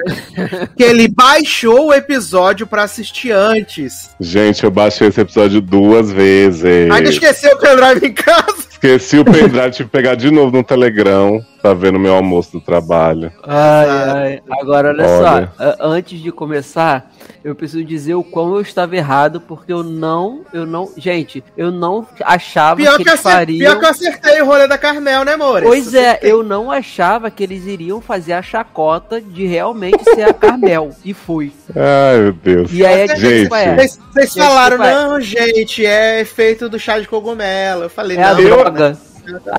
[0.76, 4.10] que ele baixou o episódio pra assistir antes.
[4.20, 6.64] Gente, eu baixei esse episódio duas vezes.
[6.90, 8.62] Ainda esqueceu o pendrive em casa.
[8.70, 11.40] Esqueci o pendrive, tive que pegar de novo no Telegram
[11.72, 13.30] ver no meu almoço do trabalho.
[13.44, 14.42] Ai, ai.
[14.60, 15.52] Agora, olha, Olha.
[15.56, 15.64] só.
[15.64, 17.10] a- Antes de começar,
[17.44, 21.70] eu preciso dizer o quão eu estava errado, porque eu não, eu não, gente, eu
[21.70, 23.58] não achava Pior que que, eles fariam.
[23.58, 25.62] pior que eu acertei o rolê da Carmel, né, amor?
[25.62, 30.32] Pois é, eu não achava que eles iriam fazer a chacota de realmente ser a
[30.34, 30.90] Carmel.
[31.04, 31.52] e fui.
[31.76, 32.72] Ai, meu Deus.
[32.72, 33.74] E aí a Gente, é.
[33.76, 37.84] Vocês, vocês falaram, é- não, gente, é efeito do chá de cogumelo.
[37.84, 38.40] Eu falei, É a não.
[38.40, 38.96] eu- droga.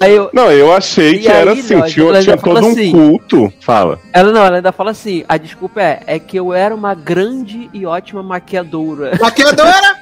[0.01, 2.91] Aí eu, Não, eu achei que era aí, assim, Léo, tinha, tinha todo um assim.
[2.91, 3.53] culto.
[3.59, 3.99] Fala.
[4.11, 7.69] ela não, ela ainda fala assim: a desculpa é, é que eu era uma grande
[7.73, 9.17] e ótima maquiadora.
[9.21, 9.97] Maquiadora?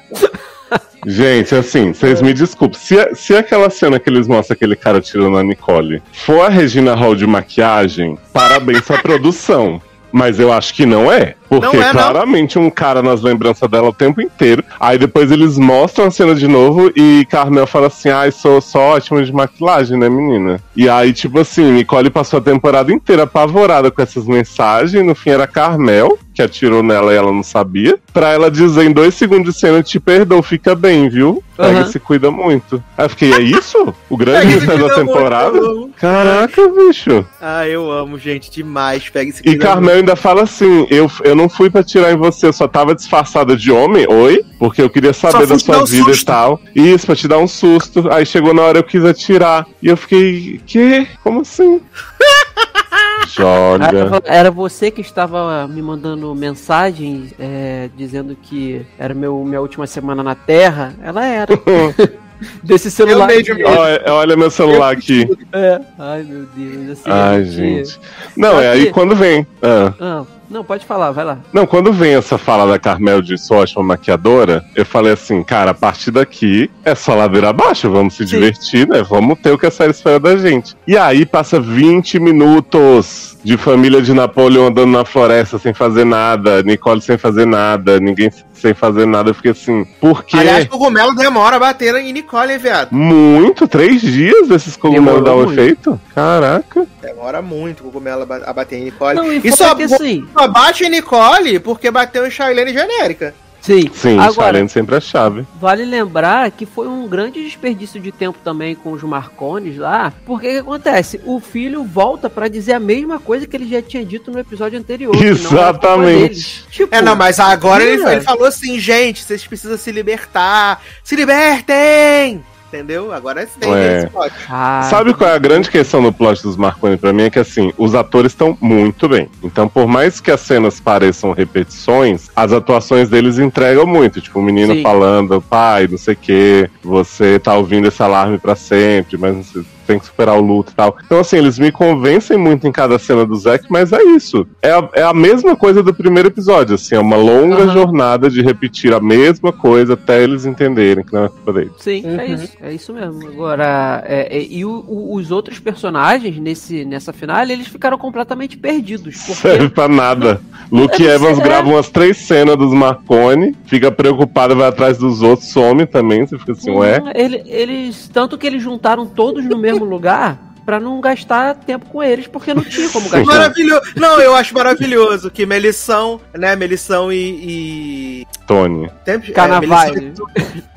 [1.06, 2.80] Gente, assim, vocês me desculpem.
[2.80, 6.94] Se, se aquela cena que eles mostram aquele cara tirando a Nicole for a Regina
[6.94, 9.82] Hall de maquiagem, parabéns à produção.
[10.12, 11.36] Mas eu acho que não é.
[11.52, 11.92] Porque Não é, não.
[12.02, 14.64] claramente um cara nas lembranças dela o tempo inteiro.
[14.80, 18.96] Aí depois eles mostram a cena de novo e Carmel fala assim: ai, sou só
[18.96, 20.62] ótima de maquilagem, né, menina?
[20.78, 25.06] E aí, tipo assim, Nicole passou a temporada inteira apavorada com essas mensagens.
[25.06, 28.00] No fim era Carmel, que atirou nela e ela não sabia.
[28.14, 31.44] Pra ela dizer em dois segundos de cena: te perdoo, fica bem, viu?
[31.58, 32.82] Pega e se cuida muito.
[32.98, 33.94] Aí eu fiquei: é isso?
[34.10, 35.58] O grande se mistério da cuida muito, temporada?
[35.60, 35.92] amo.
[36.00, 37.26] Caraca, bicho.
[37.42, 39.10] Ah, eu amo, gente, demais.
[39.10, 42.48] Pega esse E Carmel ainda fala assim: eu, eu não fui pra tirar em você,
[42.48, 44.44] eu só tava disfarçada de homem, oi?
[44.60, 46.26] Porque eu queria saber da sua um vida e susto.
[46.26, 46.60] tal.
[46.76, 48.12] Isso, pra te dar um susto.
[48.12, 49.66] Aí chegou na hora eu quis atirar.
[49.82, 51.08] E eu fiquei, que?
[51.24, 51.82] Como assim?
[53.28, 53.86] Joga.
[53.86, 59.88] Era, era você que estava me mandando mensagens é, dizendo que era meu, minha última
[59.88, 60.94] semana na Terra.
[61.02, 61.54] Ela era.
[62.64, 63.30] Desse celular.
[63.30, 65.30] Olha, olha meu celular aqui.
[65.54, 65.80] É.
[65.98, 66.92] Ai, meu Deus.
[66.92, 68.00] Assim, Ai, a gente-.
[68.36, 69.46] Não, é aí quando vem.
[69.62, 69.94] Ah.
[70.00, 71.40] Ah, não, pode falar, vai lá.
[71.54, 75.72] Não, quando vem essa fala da Carmel de sou ótima maquiadora, eu falei assim, cara,
[75.72, 78.36] a partir daqui é só ladeira abaixo, vamos se Sim.
[78.36, 79.02] divertir, né?
[79.02, 80.76] Vamos ter o que a série espera da gente.
[80.86, 86.62] E aí passa 20 minutos de família de Napoleão andando na floresta sem fazer nada,
[86.64, 88.30] Nicole sem fazer nada, ninguém
[88.62, 89.30] sem fazer nada.
[89.30, 90.38] Eu fiquei assim, por quê?
[90.38, 92.92] Aliás, cogumelo demora a bater em Nicole, hein, viado?
[92.92, 93.68] Muito?
[93.68, 96.00] Três dias esses cogumelos dar um efeito?
[96.14, 96.86] Caraca.
[97.02, 99.16] Demora muito o cogumelo a ba- a bater em Nicole.
[99.16, 100.26] Não, e e só, assim.
[100.38, 103.34] só bate em Nicole porque bateu em Shailene genérica.
[103.62, 105.46] Sim, Sim, agora, sempre é a chave.
[105.60, 110.48] vale lembrar que foi um grande desperdício de tempo também com os Marcones lá, porque
[110.48, 111.22] o que acontece?
[111.26, 114.80] O filho volta pra dizer a mesma coisa que ele já tinha dito no episódio
[114.80, 115.14] anterior.
[115.14, 116.20] não culpa Exatamente.
[116.20, 116.66] deles.
[116.72, 120.82] Tipo, É, não, mas agora ele, ele falou assim, gente, vocês precisam se libertar.
[121.04, 122.44] Se libertem!
[122.72, 123.12] Entendeu?
[123.12, 123.98] Agora tem É.
[124.00, 124.32] esse plot.
[124.50, 127.24] ah, Sabe qual é a grande questão no plot dos Marconi pra mim?
[127.24, 129.28] É que assim, os atores estão muito bem.
[129.44, 134.22] Então, por mais que as cenas pareçam repetições, as atuações deles entregam muito.
[134.22, 134.82] Tipo, o menino Sim.
[134.84, 139.64] falando, pai, não sei o que, você tá ouvindo esse alarme pra sempre, mas você
[139.92, 140.96] tem que superar o luto e tal.
[141.06, 144.48] Então, assim, eles me convencem muito em cada cena do Zack, mas é isso.
[144.62, 147.74] É a, é a mesma coisa do primeiro episódio, assim, é uma longa Aham.
[147.74, 151.72] jornada de repetir a mesma coisa até eles entenderem que não é culpa deles.
[151.80, 152.34] Sim, é Uhum.
[152.36, 152.54] isso.
[152.62, 153.28] É isso mesmo.
[153.28, 158.58] Agora, é, é, e o- o- os outros personagens nesse, nessa final, eles ficaram completamente
[158.58, 159.18] perdidos.
[159.18, 160.42] Serve Porque pra nada.
[160.72, 161.42] Luke É, Evans é.
[161.42, 166.26] grava umas três cenas dos Marconi, fica preocupado, vai atrás dos outros, some também.
[166.26, 167.00] Você fica assim, ué.
[167.02, 168.10] Hum, ele- eles.
[168.14, 172.54] Tanto que eles juntaram todos no mesmo lugar pra não gastar tempo com eles, porque
[172.54, 173.26] não tinha como gastar.
[173.26, 173.82] Maravilhoso.
[173.96, 177.18] Não, eu acho maravilhoso que Melissão, né, Melissão e...
[177.18, 178.28] e...
[178.46, 178.90] Tony.
[179.04, 180.14] Tempo, Carnavale.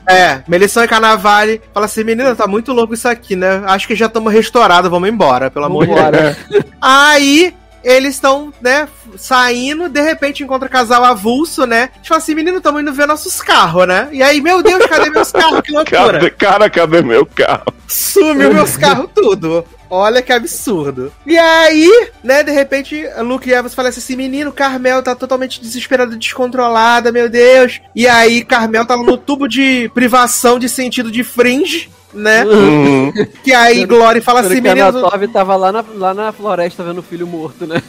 [0.09, 1.61] É, é, Melissão e Carnavale.
[1.73, 3.63] Fala assim, menina, tá muito louco isso aqui, né?
[3.67, 6.65] Acho que já estamos restaurados, vamos embora, pelo amor de Deus.
[6.81, 7.55] Aí
[7.85, 11.91] eles estão, né, saindo, de repente encontra casal avulso, né?
[12.03, 14.09] Tipo assim, menino, estamos indo ver nossos carros, né?
[14.11, 15.61] E aí, meu Deus, cadê meus carros?
[15.61, 16.13] Que loucura!
[16.13, 17.73] Cadê, cara, cadê meu carro?
[17.87, 19.65] Sumiu meus carros tudo.
[19.91, 21.13] Olha que absurdo.
[21.25, 27.13] E aí, né, de repente, Luke Evans fala assim: menino, Carmel tá totalmente desesperada, descontrolada,
[27.13, 27.81] meu Deus.
[27.95, 32.45] E aí, Carmel tá no tubo de privação de sentido de fringe, né?
[32.45, 33.13] Uhum.
[33.43, 34.93] Que aí Glory fala assim, menino.
[34.93, 37.83] Natov tava lá na, lá na floresta vendo o filho morto, né?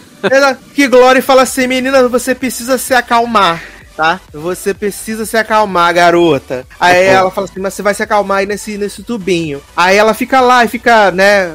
[0.74, 3.62] Que Glory fala assim, menina, você precisa se acalmar,
[3.96, 4.20] tá?
[4.34, 6.66] Você precisa se acalmar, garota.
[6.80, 9.62] Aí ela fala assim, mas você vai se acalmar aí nesse, nesse tubinho.
[9.78, 11.52] Aí ela fica lá e fica, né?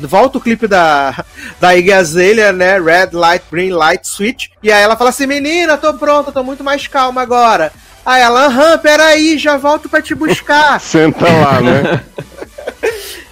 [0.00, 1.24] Volta o clipe da,
[1.60, 2.78] da Iggy Azalea, né?
[2.80, 4.46] Red light, green light, switch.
[4.62, 7.72] E aí ela fala assim, menina, tô pronta, tô muito mais calma agora.
[8.04, 10.78] Aí ela, aham, peraí, já volto pra te buscar.
[10.80, 12.04] Senta lá, né?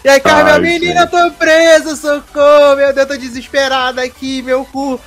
[0.05, 1.11] E aí, Carmel, menina, gente.
[1.11, 4.99] tô presa, socorro, meu Deus, tô desesperada aqui, meu cu.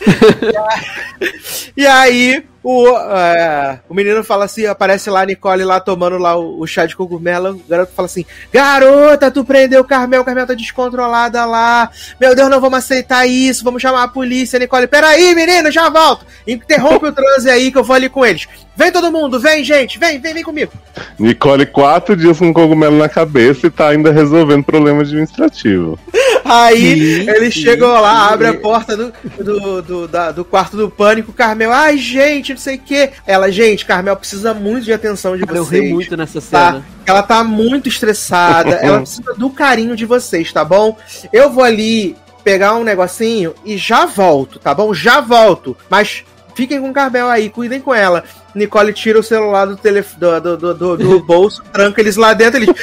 [1.76, 6.36] e aí, o, é, o menino fala assim, aparece lá a Nicole lá tomando lá
[6.36, 10.24] o, o chá de cogumelo, o garoto fala assim, garota, tu prendeu o Carmel, o
[10.24, 11.90] Carmel tá descontrolada lá,
[12.20, 16.26] meu Deus, não vamos aceitar isso, vamos chamar a polícia, Nicole, peraí, menino, já volto,
[16.46, 18.46] interrompe o transe aí que eu vou ali com eles.
[18.80, 20.72] Vem todo mundo, vem gente, vem, vem, vem comigo.
[21.18, 25.98] Nicole, quatro dias com cogumelo na cabeça e tá ainda resolvendo problema administrativo.
[26.46, 26.78] Aí
[27.24, 28.34] Sim, eles sim, chegam lá, sim.
[28.34, 32.58] abrem a porta do, do, do, da- do quarto do pânico, Carmel, ai gente, não
[32.58, 33.10] sei o que.
[33.26, 35.82] Ela, gente, Carmel precisa muito de atenção de Cara, eu vocês.
[35.84, 36.72] ri muito nessa Tá?
[36.72, 36.84] cena.
[37.04, 40.96] Ela tá muito estressada, ela precisa do carinho de vocês, tá bom?
[41.30, 44.94] Eu vou ali pegar um negocinho e já volto, tá bom?
[44.94, 45.76] Já volto.
[45.90, 46.24] Mas
[46.54, 48.24] fiquem com o Carmel aí, cuidem com ela.
[48.54, 50.16] Nicole tira o celular do, telef...
[50.16, 52.74] do, do, do, do- bolso, tranca eles lá dentro, eles.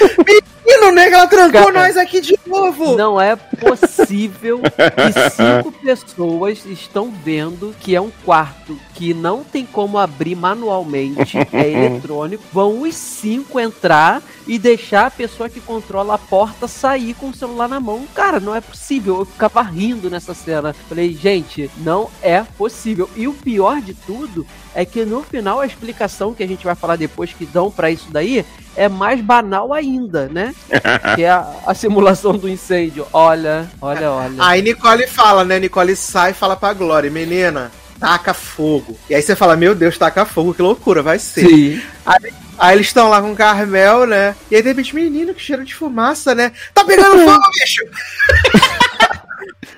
[0.69, 2.97] E no nega, ela trancou Cara, nós aqui de novo.
[2.97, 9.65] Não é possível que cinco pessoas estão vendo que é um quarto que não tem
[9.65, 12.43] como abrir manualmente, é eletrônico.
[12.51, 17.33] Vão os cinco entrar e deixar a pessoa que controla a porta sair com o
[17.33, 18.05] celular na mão.
[18.13, 19.19] Cara, não é possível.
[19.19, 20.75] Eu ficava rindo nessa cena.
[20.89, 23.09] Falei, gente, não é possível.
[23.15, 24.45] E o pior de tudo
[24.75, 27.89] é que no final a explicação que a gente vai falar depois que dão pra
[27.89, 28.45] isso daí
[28.77, 30.53] é mais banal ainda, né?
[31.15, 33.05] que é a, a simulação do incêndio.
[33.11, 34.35] Olha, olha, olha.
[34.39, 35.59] Aí Nicole fala, né?
[35.59, 38.95] Nicole sai e fala pra Glória, menina, taca fogo.
[39.09, 41.47] E aí você fala, meu Deus, taca fogo, que loucura, vai ser.
[41.47, 41.81] Sim.
[42.05, 42.31] Aí
[42.73, 44.35] eles estão lá com o Carmel, né?
[44.49, 46.51] E aí de repente, menino, que cheiro de fumaça, né?
[46.73, 47.83] Tá pegando fogo, bicho!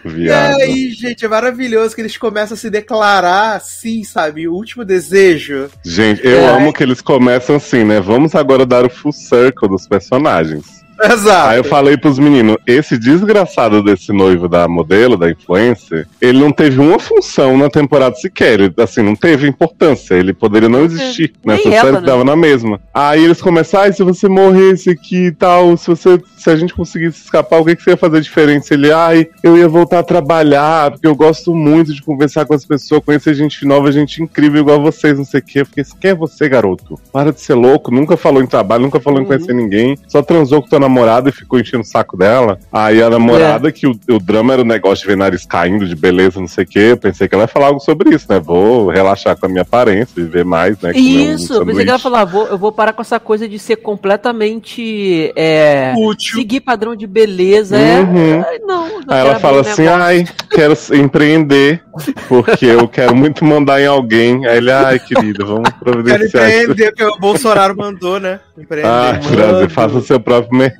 [0.06, 0.62] E Viado.
[0.62, 4.48] aí, gente, é maravilhoso que eles começam a se declarar assim, sabe?
[4.48, 5.70] O último desejo.
[5.84, 6.48] Gente, eu É.
[6.56, 8.00] amo que eles começam assim, né?
[8.00, 10.79] Vamos agora dar o full circle dos personagens.
[11.04, 11.50] Exato.
[11.50, 16.52] Aí eu falei pros meninos, esse desgraçado desse noivo da modelo, da influencer, ele não
[16.52, 18.60] teve uma função na temporada sequer.
[18.60, 20.16] Ele, assim, não teve importância.
[20.16, 22.00] Ele poderia não existir Nem nessa ela, série né?
[22.00, 22.80] que dava na mesma.
[22.94, 26.20] Aí eles começam, ai, se você morresse aqui e tal, se você.
[26.38, 28.74] Se a gente conseguisse escapar, o que, que você ia fazer diferente?
[28.74, 32.64] Ele, ai, eu ia voltar a trabalhar, porque eu gosto muito de conversar com as
[32.66, 35.60] pessoas, conhecer gente nova, gente incrível igual vocês, não sei o quê.
[35.62, 36.98] Eu fiquei, quem é você, garoto?
[37.12, 39.28] Para de ser louco, nunca falou em trabalho, nunca falou em Uhum.
[39.28, 40.89] conhecer ninguém, só transou com tua namorada
[41.30, 42.58] e ficou enchendo o saco dela.
[42.72, 43.72] Aí a namorada, É.
[43.72, 46.64] que o, o drama era o negócio de ver nariz caindo, de beleza, não sei
[46.64, 48.40] o quê, eu pensei que ela ia falar algo sobre isso, né?
[48.40, 50.92] Vou relaxar com a minha aparência, viver mais, né?
[50.96, 52.04] um Isso, eu pensei que ela sanduíche.
[52.04, 56.38] falar, vou, eu vou parar com essa coisa de ser completamente é, Útil.
[56.38, 57.78] seguir padrão de beleza.
[57.78, 58.42] Uhum.
[58.42, 60.04] É, não, eu Aí quero ela fala um assim, negócio.
[60.04, 61.84] ai, quero empreender,
[62.28, 64.46] porque eu quero muito mandar em alguém.
[64.48, 66.62] Aí ele, ai, querida, vamos Quero providenciar isso.
[66.72, 68.40] empreender, que o Bolsonaro mandou, né?
[68.58, 68.88] Empreender.
[68.88, 69.20] Ah.
[69.32, 70.79] Brasil, faça o seu próprio mercado.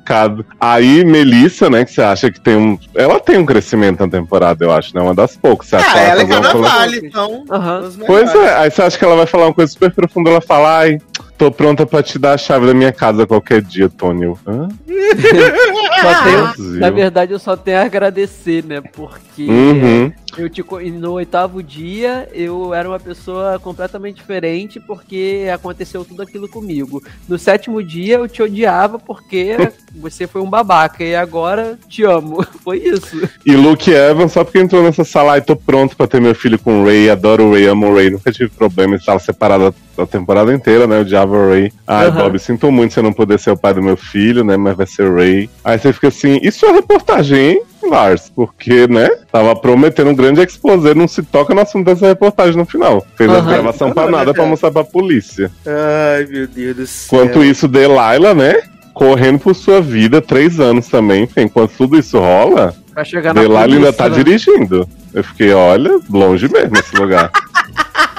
[0.60, 2.78] Aí, Melissa, né, que você acha que tem um.
[2.94, 5.00] Ela tem um crescimento na temporada, eu acho, né?
[5.02, 5.68] Uma das poucas.
[5.68, 7.44] Você acha que Ah, ela ela é coisa- carnaval, então.
[7.50, 7.80] Aham.
[7.82, 10.40] dos Pois é, aí você acha que ela vai falar uma coisa super profunda, ela
[10.40, 10.98] fala, ai,
[11.38, 14.24] tô pronta pra te dar a chave da minha casa qualquer dia, Tony.
[14.24, 14.68] Eu, Hã?
[16.00, 18.80] Só tenho- na verdade, eu só tenho a agradecer, né?
[18.80, 20.12] Porque Uhum.
[20.36, 26.22] Eu te, e no oitavo dia eu era uma pessoa completamente diferente porque aconteceu tudo
[26.22, 27.02] aquilo comigo.
[27.28, 29.56] No sétimo dia eu te odiava porque
[29.94, 32.44] você foi um babaca e agora te amo.
[32.62, 33.28] Foi isso.
[33.44, 36.58] E Luke Evans, só porque entrou nessa sala, ai, tô pronto pra ter meu filho
[36.58, 40.06] com o Ray, adoro o Ray, amo o Ray, nunca tive problema, estava separado a
[40.06, 40.96] temporada inteira, né?
[40.96, 41.72] Eu odiava o Ray.
[41.86, 42.22] Ai, Aham.
[42.22, 44.56] Bob, sinto muito você não poder ser o pai do meu filho, né?
[44.56, 45.48] Mas vai ser o Ray.
[45.64, 47.62] Aí você fica assim, isso é reportagem, hein?
[47.88, 49.08] Lars, porque, né?
[49.30, 53.06] Tava prometendo um grande exposé, não se toca no assunto dessa reportagem no final.
[53.16, 53.48] Fez a Aham.
[53.48, 55.50] gravação pra nada pra mostrar pra polícia.
[55.66, 57.22] Ai, meu Deus do céu.
[57.24, 58.54] Enquanto isso, Delilah, né?
[58.94, 63.40] Correndo por sua vida, três anos também, enfim, enquanto tudo isso rola, Pra chegar na
[63.40, 64.16] Delilah ainda tá né?
[64.16, 64.86] dirigindo.
[65.14, 67.30] Eu fiquei, olha, longe mesmo esse lugar.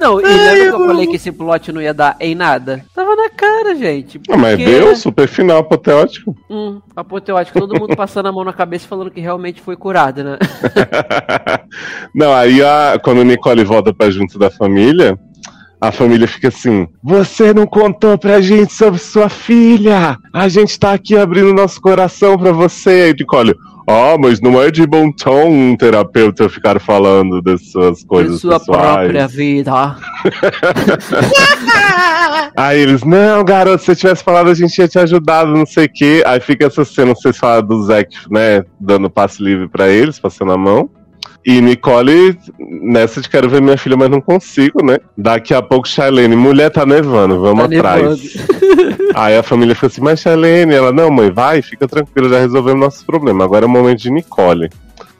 [0.00, 2.82] Não, e lembra que eu falei que esse plot não ia dar em nada?
[2.94, 4.18] Tava na cara, gente.
[4.30, 6.34] Ah, mas porque- deu super final apoteótico.
[6.48, 10.38] Hum, apoteótico, todo mundo passando a mão na cabeça falando que realmente foi curada, né?
[12.14, 15.18] Não, aí a, quando Nicole volta pra junto da família,
[15.80, 20.16] a família fica assim: Você não contou pra gente sobre sua filha!
[20.32, 22.90] A gente tá aqui abrindo nosso coração pra você.
[23.06, 23.54] Aí Nicole,
[23.90, 28.96] ó, mas não é de bom tom um terapeuta ficar falando dessas coisas sua pessoais.
[28.96, 29.72] própria vida.
[32.56, 35.86] Aí eles, não, garoto, se você tivesse falado, a gente tinha te ajudado, não sei
[35.86, 36.22] o quê.
[36.26, 40.52] Aí fica essa cena, vocês falam do Zack, né, dando passe livre pra eles, passando
[40.52, 40.88] a mão.
[41.44, 44.98] E Nicole, nessa de quero ver minha filha, mas não consigo, né?
[45.16, 48.20] Daqui a pouco, Shailene, mulher tá nevando, vamos Tá atrás.
[49.14, 52.80] Aí a família fica assim, mas Shailene, ela, não, mãe, vai, fica tranquila, já resolvemos
[52.80, 53.44] nossos problemas.
[53.44, 54.68] Agora é o momento de Nicole.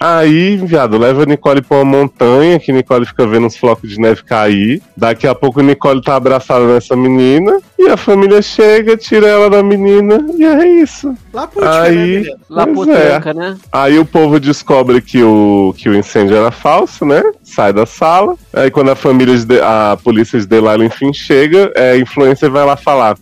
[0.02, 4.00] Aí, viado, leva a Nicole pra uma montanha, que Nicole fica vendo uns flocos de
[4.00, 4.80] neve cair.
[4.96, 7.60] Daqui a pouco Nicole tá abraçada nessa menina.
[7.78, 10.18] E a família chega, tira ela da menina.
[10.38, 11.10] E é isso.
[11.34, 12.34] Né, Aí?
[12.48, 13.56] Lá pois potranca, né?
[13.70, 17.22] aí o povo descobre que o, que o incêndio era falso, né?
[17.42, 18.36] Sai da sala.
[18.54, 22.50] Aí quando a família, de, De- a polícia de Delilah enfim chega, é, a influencer
[22.50, 23.16] vai lá falar.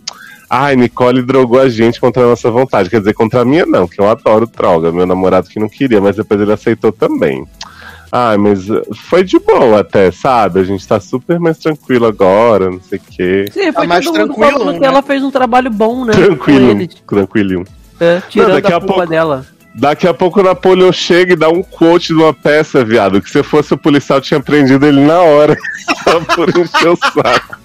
[0.49, 2.89] Ai, Nicole drogou a gente contra a nossa vontade.
[2.89, 4.91] Quer dizer, contra a minha não, que eu adoro droga.
[4.91, 7.45] Meu namorado que não queria, mas depois ele aceitou também.
[8.11, 8.65] Ai, mas
[9.07, 10.59] foi de boa até, sabe?
[10.59, 13.45] A gente tá super mais tranquilo agora, não sei o quê.
[13.51, 14.87] Sim, foi mais todo mundo tranquilo, falando que né?
[14.87, 16.13] ela fez um trabalho bom, né?
[16.13, 17.65] Tranquilo, eles, tranquilinho.
[17.99, 19.45] é, tirando daqui a a culpa pouco- dela.
[19.75, 23.29] Daqui a pouco o Napoleão chega e dá um quote de uma peça, viado, que
[23.29, 25.55] se fosse o policial tinha prendido ele na hora.
[26.03, 27.58] Só por encher o saco.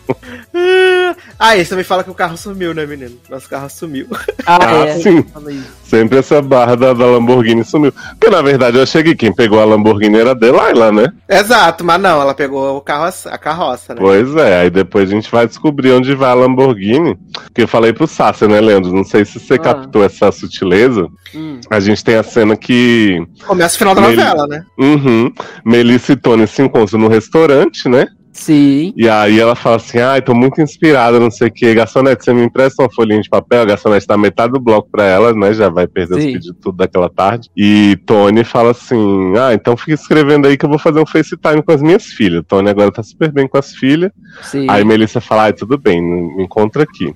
[1.38, 3.16] Ah, eles também falam que o carro sumiu, né, menino?
[3.28, 4.06] Nosso carro sumiu.
[4.46, 4.98] Ah, Ah, é.
[4.98, 5.22] sim.
[5.22, 5.68] Fala isso.
[5.84, 7.92] Sempre essa barra da, da Lamborghini sumiu.
[8.18, 11.12] Porque na verdade eu achei que quem pegou a Lamborghini era a Delilah, né?
[11.28, 14.00] Exato, mas não, ela pegou o carro, a carroça, né?
[14.00, 17.16] Pois é, aí depois a gente vai descobrir onde vai a Lamborghini.
[17.44, 18.92] Porque eu falei pro Sácia, né, Leandro?
[18.92, 19.58] Não sei se você Ah.
[19.58, 21.06] captou essa sutileza.
[21.34, 21.60] Hum.
[21.70, 24.64] A gente tem a cena que Começa o final da Ele- novela, né?
[24.78, 25.32] uhum,
[25.64, 28.06] Melissa e Tony se encontram no restaurante, né?
[28.34, 28.92] Sim.
[28.96, 31.72] E aí ela fala assim, ai, tô muito inspirada, não sei o que.
[31.72, 33.62] Garçonete, você me empresta uma folhinha de papel?
[33.62, 35.54] A garçonete dá metade do bloco pra ela, né?
[35.54, 36.32] Já vai perder os Sim.
[36.32, 37.48] pedidos tudo daquela tarde.
[37.56, 41.62] E Tony fala assim, ah, então fica escrevendo aí que eu vou fazer um FaceTime
[41.62, 42.42] com as minhas filhas.
[42.46, 44.10] Tony agora tá super bem com as filhas.
[44.42, 44.66] Sim.
[44.68, 47.14] Aí Melissa fala, ai, tudo bem, me encontra aqui.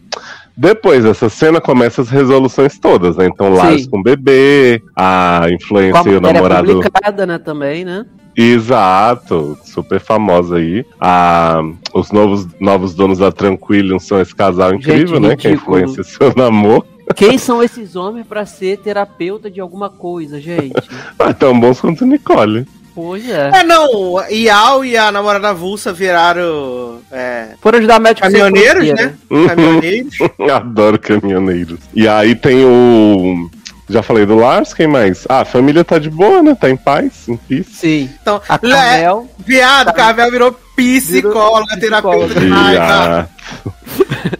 [0.56, 3.26] Depois dessa cena começa as resoluções todas, né?
[3.26, 3.90] Então Lars Sim.
[3.90, 6.66] com o bebê, a influência e o namorado.
[6.66, 8.06] publicada, né, também, né?
[8.40, 10.86] Exato, super famosa aí.
[11.00, 11.60] Ah,
[11.92, 15.36] os novos, novos donos da Tranquilium são esse casal incrível, Gente, né?
[15.36, 15.80] Que ridículo.
[15.80, 16.86] influencia seu namoro.
[17.16, 20.72] Quem são esses homens pra ser terapeuta de alguma coisa, gente?
[21.18, 22.64] Ah, tão bons quanto Nicole.
[22.94, 23.50] Pois é.
[23.54, 29.14] É, não, o Ial e a namorada avulsa viraram é, Foram ajudar médico caminhoneiros, né?
[29.48, 30.14] Caminhoneiros.
[30.52, 31.78] Adoro caminhoneiros.
[31.94, 33.50] E aí tem o.
[33.90, 35.24] Já falei do Lars, quem mais?
[35.28, 36.54] Ah, a família tá de boa, né?
[36.54, 37.70] Tá em paz, em peace.
[37.72, 38.10] Sim.
[38.20, 39.28] Então, A Lé, Carmel.
[39.38, 43.28] viado, Carvel virou psicóloga, terapeuta de E raiva.
[43.54, 44.38] a-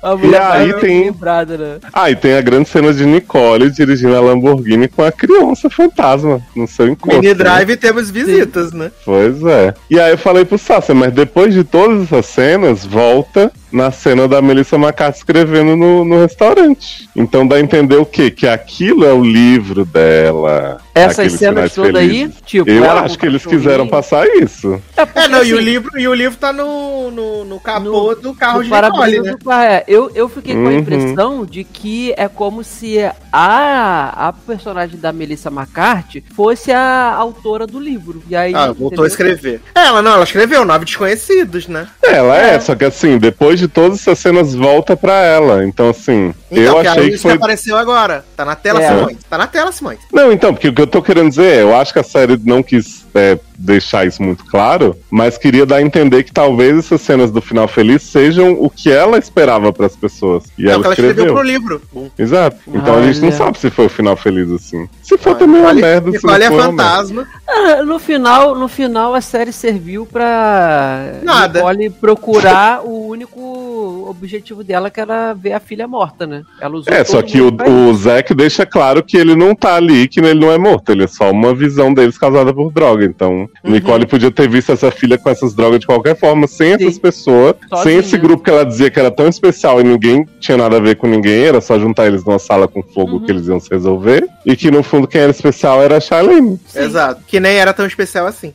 [0.00, 1.78] A mulher aí mais tem- lembrada, né?
[1.92, 6.40] Ah, e tem a grande cena de Nicole dirigindo a Lamborghini com a criança fantasma
[6.54, 7.18] no seu encontro.
[7.18, 7.34] Mini né?
[7.34, 8.92] Drive temos visitas, né?
[9.04, 9.74] Pois é.
[9.90, 14.26] E aí eu falei pro Sasha, mas depois de todas essas cenas, volta na cena
[14.28, 17.08] da Melissa McCarthy escrevendo no, no restaurante.
[17.14, 18.30] Então dá a entender o quê?
[18.30, 20.78] Que aquilo é o livro dela.
[20.94, 24.82] Essas cenas todas aí, tipo, Eu ela acho que eles quiseram passar isso.
[24.96, 27.84] porque, É, não, e o assim, livro, e o livro tá no, no, no capô
[27.84, 29.36] No- do carro de Nicole, né?
[29.44, 29.84] carro, é.
[29.86, 30.78] eu, eu fiquei com a Uhum.
[30.78, 32.98] impressão de que é como se
[33.32, 38.22] a, a personagem da Melissa McCarthy fosse a autora do livro.
[38.28, 39.04] E aí, Ah, voltou entendeu?
[39.04, 39.60] a escrever.
[39.74, 41.86] É, Ela não, ela escreveu Nove Desconhecidos, né?
[42.02, 42.60] Ela é, É.
[42.60, 45.64] só que assim, depois de todas essas cenas, volta pra ela.
[45.64, 47.32] Então, assim, Então, eu que é achei que isso foi.
[47.34, 48.24] apareceu agora.
[48.36, 48.88] Tá na tela, É.
[48.88, 49.16] Simões.
[49.28, 49.98] Tá na tela, Simões.
[50.12, 52.40] Não, então, porque o que eu tô querendo dizer é, eu acho que a série
[52.44, 57.00] não quis é, deixar isso muito claro, mas queria dar a entender que talvez essas
[57.00, 60.44] cenas do final feliz sejam o que ela esperava pras pessoas.
[60.58, 61.34] E é o ela que ela escreveu escreveu.
[61.34, 61.82] pro livro.
[61.92, 62.10] Bom.
[62.18, 62.56] Exato.
[62.68, 63.36] Então a gente não Olha.
[63.36, 64.88] sabe se foi o final feliz assim.
[65.02, 66.18] Se for Olha, também é uma Nicole- merda.
[66.18, 66.82] se não é for, uma merda.
[66.84, 67.26] fantasma.
[67.48, 71.58] Ah, no final, no final a série serviu pra Nada.
[71.60, 76.42] Nicole procurar o único objetivo dela que era ver a filha morta, né?
[76.60, 77.94] Ela usou É, só que o, o.
[77.94, 80.90] Zack deixa claro que ele não tá ali, que ele não é morto.
[80.92, 82.97] Ele é só uma visão deles causada por droga.
[83.04, 83.70] Então, Uhum.
[83.72, 86.84] Nicole podia ter visto essa filha com essas drogas de qualquer forma, sem Sim.
[86.86, 87.82] essas pessoas, Sozinha.
[87.84, 90.80] sem esse grupo que ela dizia que era tão especial e ninguém tinha nada a
[90.80, 93.24] ver com ninguém, era só juntar eles numa sala com fogo Uhum.
[93.24, 94.26] que eles iam se resolver.
[94.46, 96.58] E que no fundo quem era especial era a Charlene.
[96.66, 96.80] Sim.
[96.80, 97.22] Exato.
[97.26, 98.52] Que nem era tão especial assim.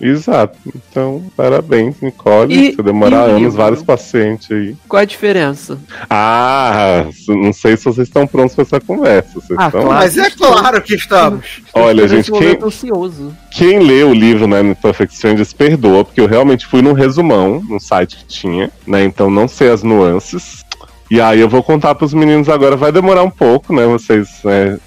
[0.00, 0.58] Exato.
[0.74, 2.54] Então, parabéns, Nicole.
[2.54, 3.56] E- Você demorar anos, livro?
[3.56, 4.76] vários pacientes aí.
[4.88, 5.78] Qual a diferença?
[6.10, 9.30] Ah, não sei se vocês estão prontos pra essa conversa.
[9.40, 9.80] Vocês Ah, estão?
[9.82, 9.88] claro.
[9.98, 11.62] Mas é claro que estamos.
[11.72, 13.34] Olha, gente, quem- ansioso.
[13.50, 17.62] Quem lê o livro, né, no Perfect Strangers, perdoa, porque eu realmente fui num resumão,
[17.66, 20.64] no site que tinha, né, então não sei as nuances.
[21.10, 24.78] E aí eu vou contar pros meninos agora, vai demorar um pouco, né, vocês né,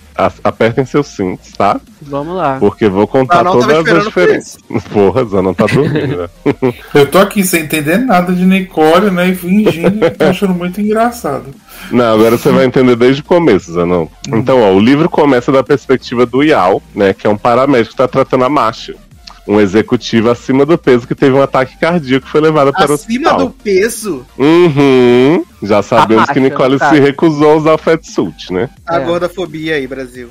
[0.43, 1.79] apertem seus cintos, tá?
[2.01, 2.57] Vamos lá.
[2.59, 4.57] Porque vou contar Zanon todas as diferenças.
[4.91, 6.29] Porra, Zanon tá dormindo, né?
[6.93, 9.29] Eu tô aqui sem entender nada de Nicole, né?
[9.29, 11.45] E fingindo tô achando muito engraçado.
[11.91, 14.07] Não, agora você vai entender desde o começo, Zanon.
[14.27, 17.97] Então, ó, o livro começa da perspectiva do Yao, né, que é um paramédico que
[17.97, 18.95] tá tratando a Masha.
[19.47, 22.93] Um executivo acima do peso que teve um ataque cardíaco e foi levado para o
[22.93, 23.37] Acima hospital.
[23.39, 25.43] do peso, Uhum.
[25.61, 26.89] Já sabemos que Nicole tá.
[26.89, 28.69] se recusou a usar o fatsuit, né?
[28.85, 28.99] a É.
[29.05, 30.29] gordofobia aí, Brasil.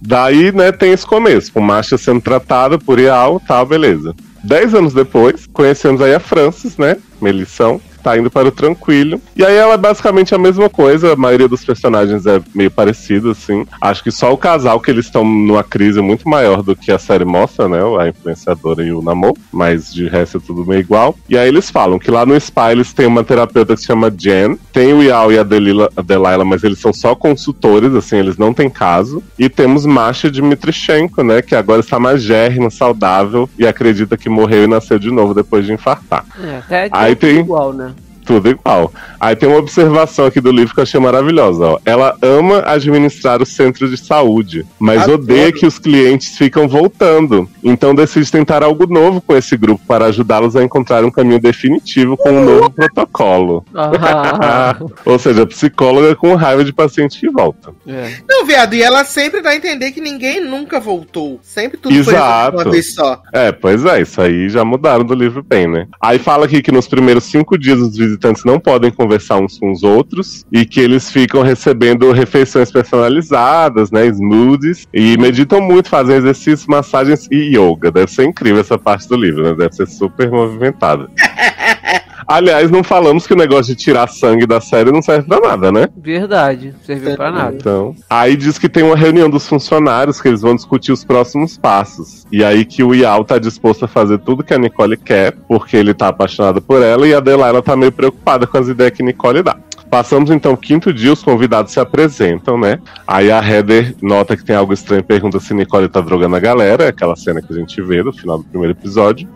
[0.00, 4.14] Daí, né, tem esse começo, com Masha sendo tratada por Ial, tal, beleza.
[4.42, 9.20] Dez anos depois, conhecemos aí a Francis, né, Melissão, tá indo para o Tranquilo.
[9.36, 13.30] E aí ela é basicamente a mesma coisa, a maioria dos personagens é meio parecido,
[13.30, 13.66] assim.
[13.80, 16.98] Acho que só o casal que eles estão numa crise muito maior do que a
[16.98, 21.14] série mostra, né, a influenciadora e o namoro, mas de resto é tudo meio igual.
[21.28, 24.10] E aí eles falam que lá no spa eles têm uma terapeuta que se chama
[24.16, 28.16] Jen, tem o Yao e a, Delila, a Delilah, mas eles são só consultores, assim,
[28.16, 29.22] eles não têm caso.
[29.38, 34.66] E temos Masha Dmitrichenko, né, que agora está magérrima, saudável e acredita que morreu e
[34.66, 36.24] nasceu de novo depois de infartar.
[36.42, 37.89] É, até Aí tem- igual, né?
[38.30, 38.92] Tudo igual.
[39.18, 41.64] Aí tem uma observação aqui do livro que eu achei maravilhosa.
[41.64, 41.78] Ó.
[41.84, 45.20] Ela ama administrar o centro de saúde, mas Adoro.
[45.20, 47.48] odeia que os clientes ficam voltando.
[47.62, 52.16] Então decide tentar algo novo com esse grupo para ajudá-los a encontrar um caminho definitivo
[52.16, 53.64] com um novo protocolo.
[53.74, 57.72] Ah, Ou seja, psicóloga com raiva de paciente que volta.
[57.88, 58.14] é.
[58.28, 61.40] Não, viado, e ela sempre dá a entender que ninguém nunca voltou.
[61.42, 62.56] Sempre tudo foi Exato.
[62.56, 63.20] uma vez só.
[63.32, 65.88] É, pois é, isso aí já mudaram do livro bem, né?
[66.00, 69.70] Aí fala aqui que nos primeiros cinco dias os visitantes não podem conversar uns com
[69.70, 74.06] os outros e que eles ficam recebendo refeições personalizadas, né?
[74.06, 77.90] Smoothies e meditam muito, fazem exercícios, massagens e yoga.
[77.90, 79.54] Deve ser incrível essa parte do livro, né?
[79.54, 81.08] Deve ser super movimentada.
[82.30, 85.72] Aliás, não falamos que o negócio de tirar sangue da série não serve pra nada,
[85.72, 85.88] né?
[85.96, 87.56] Verdade, serviu pra nada.
[87.56, 91.58] Então, aí diz que tem uma reunião dos funcionários que eles vão discutir os próximos
[91.58, 92.24] passos.
[92.30, 95.76] E aí que o Yao tá disposto a fazer tudo que a Nicole quer, porque
[95.76, 99.02] ele tá apaixonado por ela e a Delilah tá meio preocupada com as ideias que
[99.02, 99.56] Nicole dá.
[99.90, 102.78] Passamos então o quinto dia, os convidados se apresentam, né?
[103.08, 106.40] Aí a Heather nota que tem algo estranho e pergunta se Nicole tá drogando a
[106.40, 109.28] galera, aquela cena que a gente vê no final do primeiro episódio.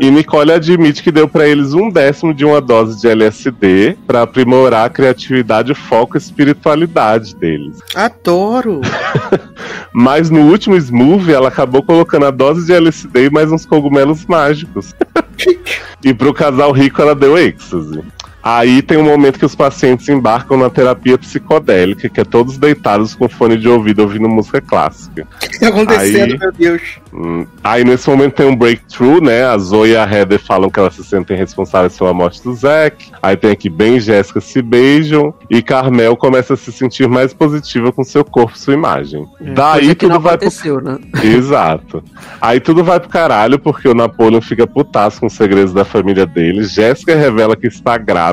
[0.00, 4.22] E Nicole admite que deu pra eles um décimo de uma dose de LSD pra
[4.22, 7.78] aprimorar a criatividade, foco e espiritualidade deles.
[7.94, 8.80] Adoro.
[9.94, 14.24] Mas no último smoothie, ela acabou colocando a dose de LSD e mais uns cogumelos
[14.26, 14.94] mágicos.
[16.02, 18.02] e pro casal rico, ela deu êxtase.
[18.42, 23.14] Aí tem um momento que os pacientes embarcam na terapia psicodélica, que é todos deitados
[23.14, 25.26] com fone de ouvido ouvindo música clássica.
[25.42, 26.82] O que tá acontecendo, Aí- meu Deus?
[27.12, 29.44] Hum, Aí nesse momento tem um breakthrough, né?
[29.44, 33.10] A Zoe e a Heather falam que elas se sentem responsáveis pela morte do Zack.
[33.22, 35.34] Aí tem aqui Ben e Jéssica se beijam.
[35.50, 39.26] E Carmel começa a se sentir mais positiva com seu corpo e sua imagem.
[39.40, 40.98] Daí Coisa que tudo não vai pro né?
[41.22, 42.02] Exato.
[42.40, 46.24] Aí tudo vai pro caralho, porque o Napoleon fica putaço com os segredos da família
[46.24, 46.62] dele.
[46.64, 48.29] Jéssica revela que está grávida.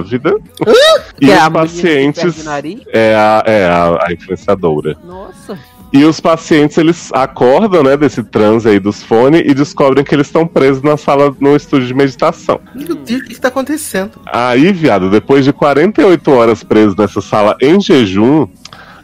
[1.19, 2.45] E Que é os pacientes.
[2.93, 4.97] É a, é a, a influenciadora.
[5.05, 5.57] Nossa.
[5.91, 10.27] E os pacientes, eles acordam, né, desse transe aí dos fones e descobrem que eles
[10.27, 12.59] estão presos na sala, no estúdio de meditação.
[12.75, 14.11] Meu Deus, o que, que tá acontecendo?
[14.25, 18.47] Aí, viado, depois de 48 horas presos nessa sala em jejum,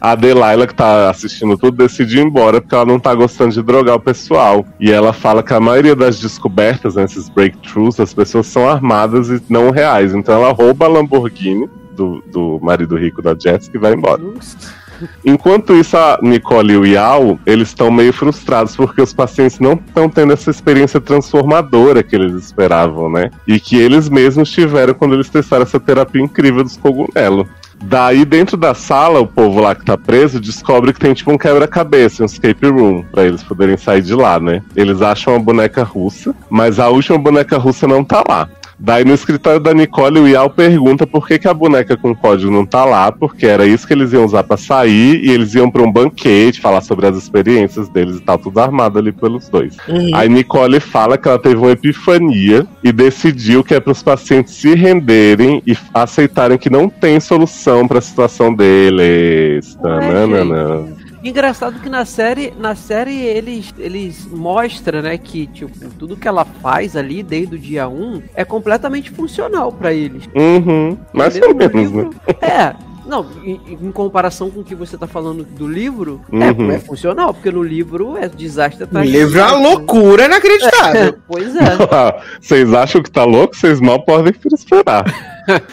[0.04, 3.62] a Delilah, que tá assistindo tudo, decide ir embora porque ela não tá gostando de
[3.62, 4.62] drogar o pessoal.
[4.78, 9.30] E ela fala que a maioria das descobertas, né, esses breakthroughs, as pessoas são armadas
[9.30, 10.14] e não reais.
[10.14, 14.20] Então ela rouba a Lamborghini do, do marido rico da Jessica e vai embora.
[14.20, 14.83] Nossa.
[15.24, 19.74] Enquanto isso, a Nicole e o Yao, eles estão meio frustrados porque os pacientes não
[19.74, 23.30] estão tendo essa experiência transformadora que eles esperavam, né?
[23.46, 27.46] E que eles mesmos tiveram quando eles testaram essa terapia incrível dos cogumelos.
[27.82, 31.38] Daí, dentro da sala, o povo lá que tá preso descobre que tem tipo um
[31.38, 34.62] quebra-cabeça, um escape room, pra eles poderem sair de lá, né?
[34.74, 38.48] Eles acham uma boneca russa, mas a última boneca russa não tá lá.
[38.78, 42.50] Daí no escritório da Nicole, o Yao pergunta por que, que a boneca com código
[42.50, 45.70] não tá lá, porque era isso que eles iam usar pra sair, e eles iam
[45.70, 49.76] pra um banquete, falar sobre as experiências deles e tal, tudo armado ali pelos dois.
[50.14, 54.54] Aí Nicole fala que ela teve uma epifania e decidiu que é para os pacientes
[54.54, 59.76] se renderem e aceitarem que não tem solução para a situação deles.
[59.80, 61.03] Tananana.
[61.24, 66.44] Engraçado que na série, na série eles, eles mostram, né, que tipo, tudo que ela
[66.44, 70.28] faz ali desde o dia 1 é completamente funcional pra eles.
[70.34, 71.80] Uhum, mais ou No menos, né?
[72.02, 72.10] livro-
[72.42, 72.74] É.
[73.06, 76.70] Não, em, em comparação com o que você tá falando do livro, Uhum.
[76.70, 80.22] é, é funcional, porque no livro é desastre O atrás de livro é uma loucura
[80.22, 81.18] É, inacreditável.
[81.28, 81.60] pois é.
[82.40, 83.54] Vocês acham que tá louco?
[83.56, 85.04] Vocês mal podem esperar.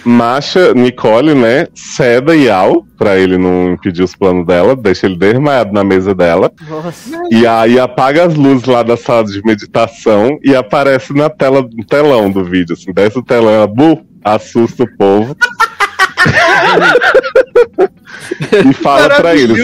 [0.03, 5.73] Masha, Nicole, né, ceda Yao pra ele não impedir os planos dela, deixa ele desmaiado
[5.73, 6.51] na mesa dela.
[6.69, 7.21] Nossa.
[7.31, 11.83] E aí apaga as luzes lá da sala de meditação e aparece na tela, no
[11.83, 15.35] telão do vídeo, assim, desce o telão, ela, bu, assusta o povo.
[18.69, 19.57] e fala pra eles,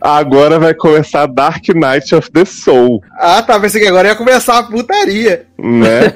[0.00, 3.58] agora vai começar Dark Knight of the Soul, Ah, tá.
[3.60, 5.46] Pensei que agora ia começar a putaria.
[5.58, 6.14] né?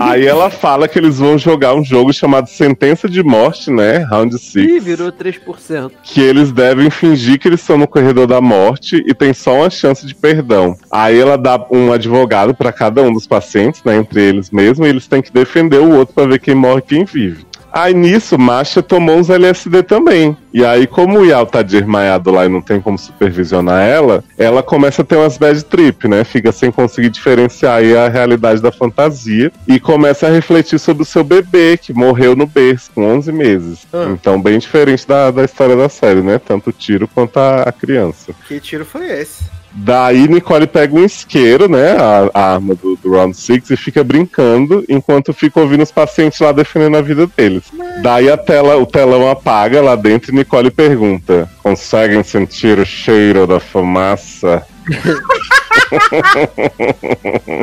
[0.00, 3.98] aí ela fala que eles vão jogar um jogo chamado Sentença de Morte, né?
[3.98, 4.84] Round Ih, 6.
[4.84, 5.92] virou 3%.
[6.02, 9.70] que eles devem fingir que eles estão no corredor da morte e tem só uma
[9.70, 10.76] chance de perdão.
[10.90, 14.90] Aí ela dá um advogado pra cada um dos pacientes, né, entre eles mesmos, e
[14.90, 17.46] eles têm que defender o outro pra ver quem morre e quem vive.
[17.72, 20.36] Aí nisso, Masha tomou uns LSD também.
[20.52, 24.62] E aí, como o Yao tá desmaiado lá e não tem como supervisionar ela, ela
[24.62, 26.22] começa a ter umas bad trip, né?
[26.24, 31.06] Fica sem conseguir diferenciar aí a realidade da fantasia e começa a refletir sobre o
[31.06, 33.86] seu bebê, que morreu no berço com 11 meses.
[33.90, 34.08] Ah.
[34.10, 36.38] Então, bem diferente da, da história da série, né?
[36.38, 38.34] Tanto o tiro quanto a, a criança.
[38.46, 39.61] Que tiro foi esse?
[39.74, 41.92] Daí Nicole pega um isqueiro, né?
[41.92, 46.40] A, a arma do, do Round Six e fica brincando enquanto fica ouvindo os pacientes
[46.40, 47.64] lá defendendo a vida deles.
[48.02, 53.46] Daí a tela, o telão apaga lá dentro e Nicole pergunta: Conseguem sentir o cheiro
[53.46, 54.66] da fumaça?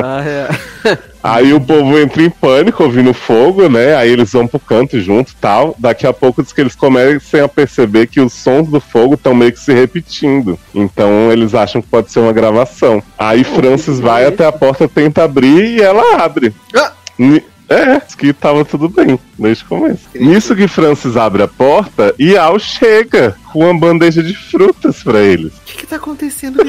[0.02, 0.48] Ah, é.
[1.22, 3.94] Aí o povo entra em pânico ouvindo fogo, né?
[3.94, 5.74] Aí eles vão pro canto junto e tal.
[5.78, 9.34] Daqui a pouco diz que eles começam a perceber que os sons do fogo estão
[9.34, 10.58] meio que se repetindo.
[10.74, 13.02] Então eles acham que pode ser uma gravação.
[13.18, 16.54] Aí Francis vai até a porta, tenta abrir e ela abre.
[16.74, 16.92] Ah!
[17.70, 20.00] É, que tava tudo bem desde o começo.
[20.12, 25.20] Nisso que Francis abre a porta e Al chega com uma bandeja de frutas pra
[25.20, 25.52] eles.
[25.52, 26.58] O que, que tá acontecendo?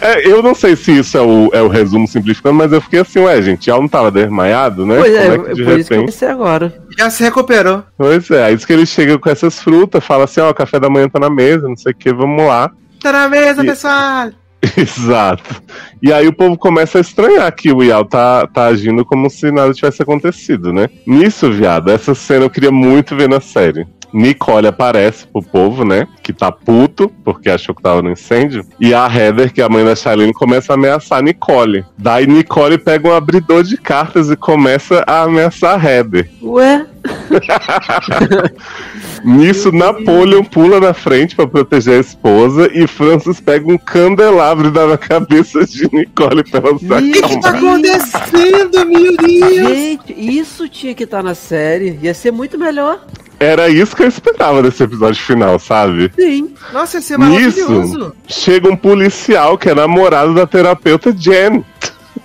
[0.00, 3.00] É, eu não sei se isso é o, é o resumo simplificando, mas eu fiquei
[3.00, 4.96] assim, ué, gente, Al não tava desmaiado, né?
[4.98, 6.12] Pois é, Como é que por de isso que eu repente.
[6.12, 6.82] pensei agora.
[6.96, 7.82] Já se recuperou.
[7.96, 10.78] Pois é, aí diz que ele chega com essas frutas, fala assim, ó, o café
[10.78, 12.70] da manhã tá na mesa, não sei o que, vamos lá.
[13.00, 14.30] Tá na mesa, E- pessoal.
[14.76, 15.62] Exato.
[16.02, 19.50] E aí o povo começa a estranhar que o Ial tá, tá agindo como se
[19.50, 20.88] nada tivesse acontecido, né?
[21.06, 23.86] Nisso, viado, essa cena eu queria muito ver na série.
[24.12, 26.06] Nicole aparece pro povo, né?
[26.22, 28.64] Que tá puto, porque achou que tava no incêndio.
[28.80, 31.84] E a Heather, que é a mãe da Charlene, começa a ameaçar a Nicole.
[31.96, 36.28] Daí Nicole pega um abridor de cartas e começa a ameaçar a Heather.
[36.42, 36.86] Ué?
[39.24, 44.70] Nisso, Napoleon pula na frente pra proteger a esposa e Francis pega um candelabro e
[44.70, 47.80] dá na cabeça de Nicole pra ela se O que, que tá acalmar.
[47.80, 49.54] acontecendo, meu Deus?
[49.54, 51.98] Gente, isso tinha que estar na série.
[52.02, 53.00] Ia ser muito melhor.
[53.40, 56.10] Era isso que eu esperava desse episódio final, sabe?
[56.18, 56.54] Sim.
[56.72, 58.12] Nossa, ia ser Nisso, maravilhoso.
[58.26, 61.64] chega um policial que é namorado da terapeuta Jen.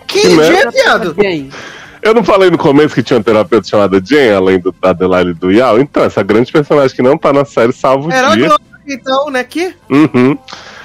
[0.07, 0.49] Que Né?
[0.49, 1.15] dia, viado?
[2.01, 5.31] Eu não falei no começo que tinha uma terapeuta chamada Jen, além do, da Adelaide
[5.31, 5.79] e do Yao?
[5.79, 8.47] Então, essa grande personagem que não tá na série salva o Era o dia.
[8.47, 9.43] Globo, então, né?
[9.43, 9.73] Que?
[9.89, 10.37] Uhum.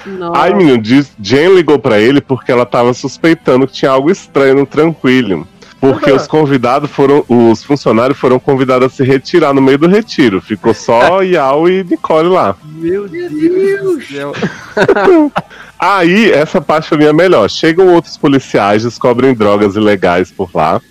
[0.05, 0.39] nossa.
[0.41, 4.55] Ai, menino, diz- Jen ligou pra ele porque ela tava suspeitando que tinha algo estranho
[4.55, 5.43] no Tranquilium.
[5.79, 6.17] Porque Aham.
[6.17, 7.23] os convidados foram.
[7.27, 10.41] Os funcionários foram convidados a se retirar no meio do retiro.
[10.41, 12.55] Ficou só Yao e Nicole lá.
[12.65, 14.33] Meu Deus do céu.
[15.79, 17.49] Aí, essa parte mim é melhor.
[17.49, 20.81] Chegam outros policiais, descobrem drogas ilegais por lá.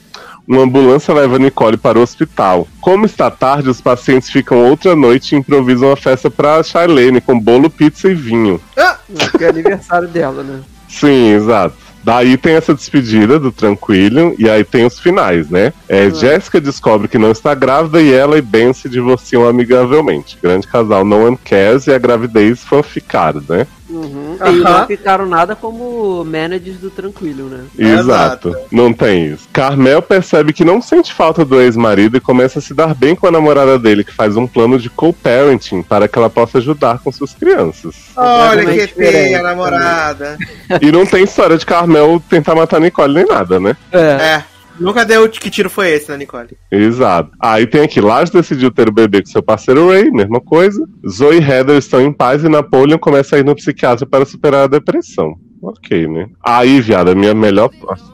[0.46, 2.66] Uma ambulância leva Nicole para o hospital.
[2.80, 7.38] Como está tarde, os pacientes ficam outra noite e improvisam uma festa para Charlene com
[7.38, 8.58] bolo, pizza e vinho.
[8.74, 8.96] Ah,
[9.38, 10.60] é aniversário dela, né?
[10.88, 11.76] Sim, exato.
[12.02, 15.72] Daí tem essa despedida do Tranquilium e aí tem os finais, né?
[15.88, 20.38] É, Jéssica descobre que não está grávida e ela e Ben se divorciam amigavelmente.
[20.42, 23.66] Grande casal, no one cares e a gravidez fanficada, né?
[23.88, 24.36] Uhum.
[24.46, 27.64] E não ficaram nada como managers do Tranquilo, né?
[27.78, 28.54] Exato.
[28.70, 29.48] Não tem isso.
[29.52, 33.26] Carmel percebe que não sente falta do ex-marido e começa a se dar bem com
[33.26, 37.10] a namorada dele, que faz um plano de co-parenting para que ela possa ajudar com
[37.10, 37.94] suas crianças.
[38.16, 40.36] olha que feia, diferente namorada.
[40.80, 43.76] e não tem história de Carmel tentar matar Nicole nem nada, né?
[43.92, 43.98] É.
[43.98, 44.44] É.
[44.78, 46.56] Nunca deu que tiro foi esse, né, Nicole?
[46.70, 47.30] Exato.
[47.40, 50.84] Aí tem aqui, Lars decidiu ter o bebê com seu parceiro Ray, mesma coisa.
[51.08, 54.64] Zoe e Heather estão em paz e Napoleon começa a ir no psiquiatra para superar
[54.64, 55.34] a depressão.
[55.60, 56.28] Ok, né?
[56.44, 57.70] Aí, viado, a minha melhor.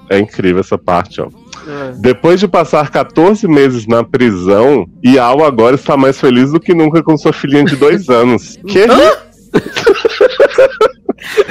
[0.09, 1.29] É incrível essa parte, ó.
[1.67, 1.93] É.
[1.99, 7.03] Depois de passar 14 meses na prisão, Yao agora está mais feliz do que nunca
[7.03, 8.59] com sua filhinha de dois anos.
[8.67, 8.87] Que?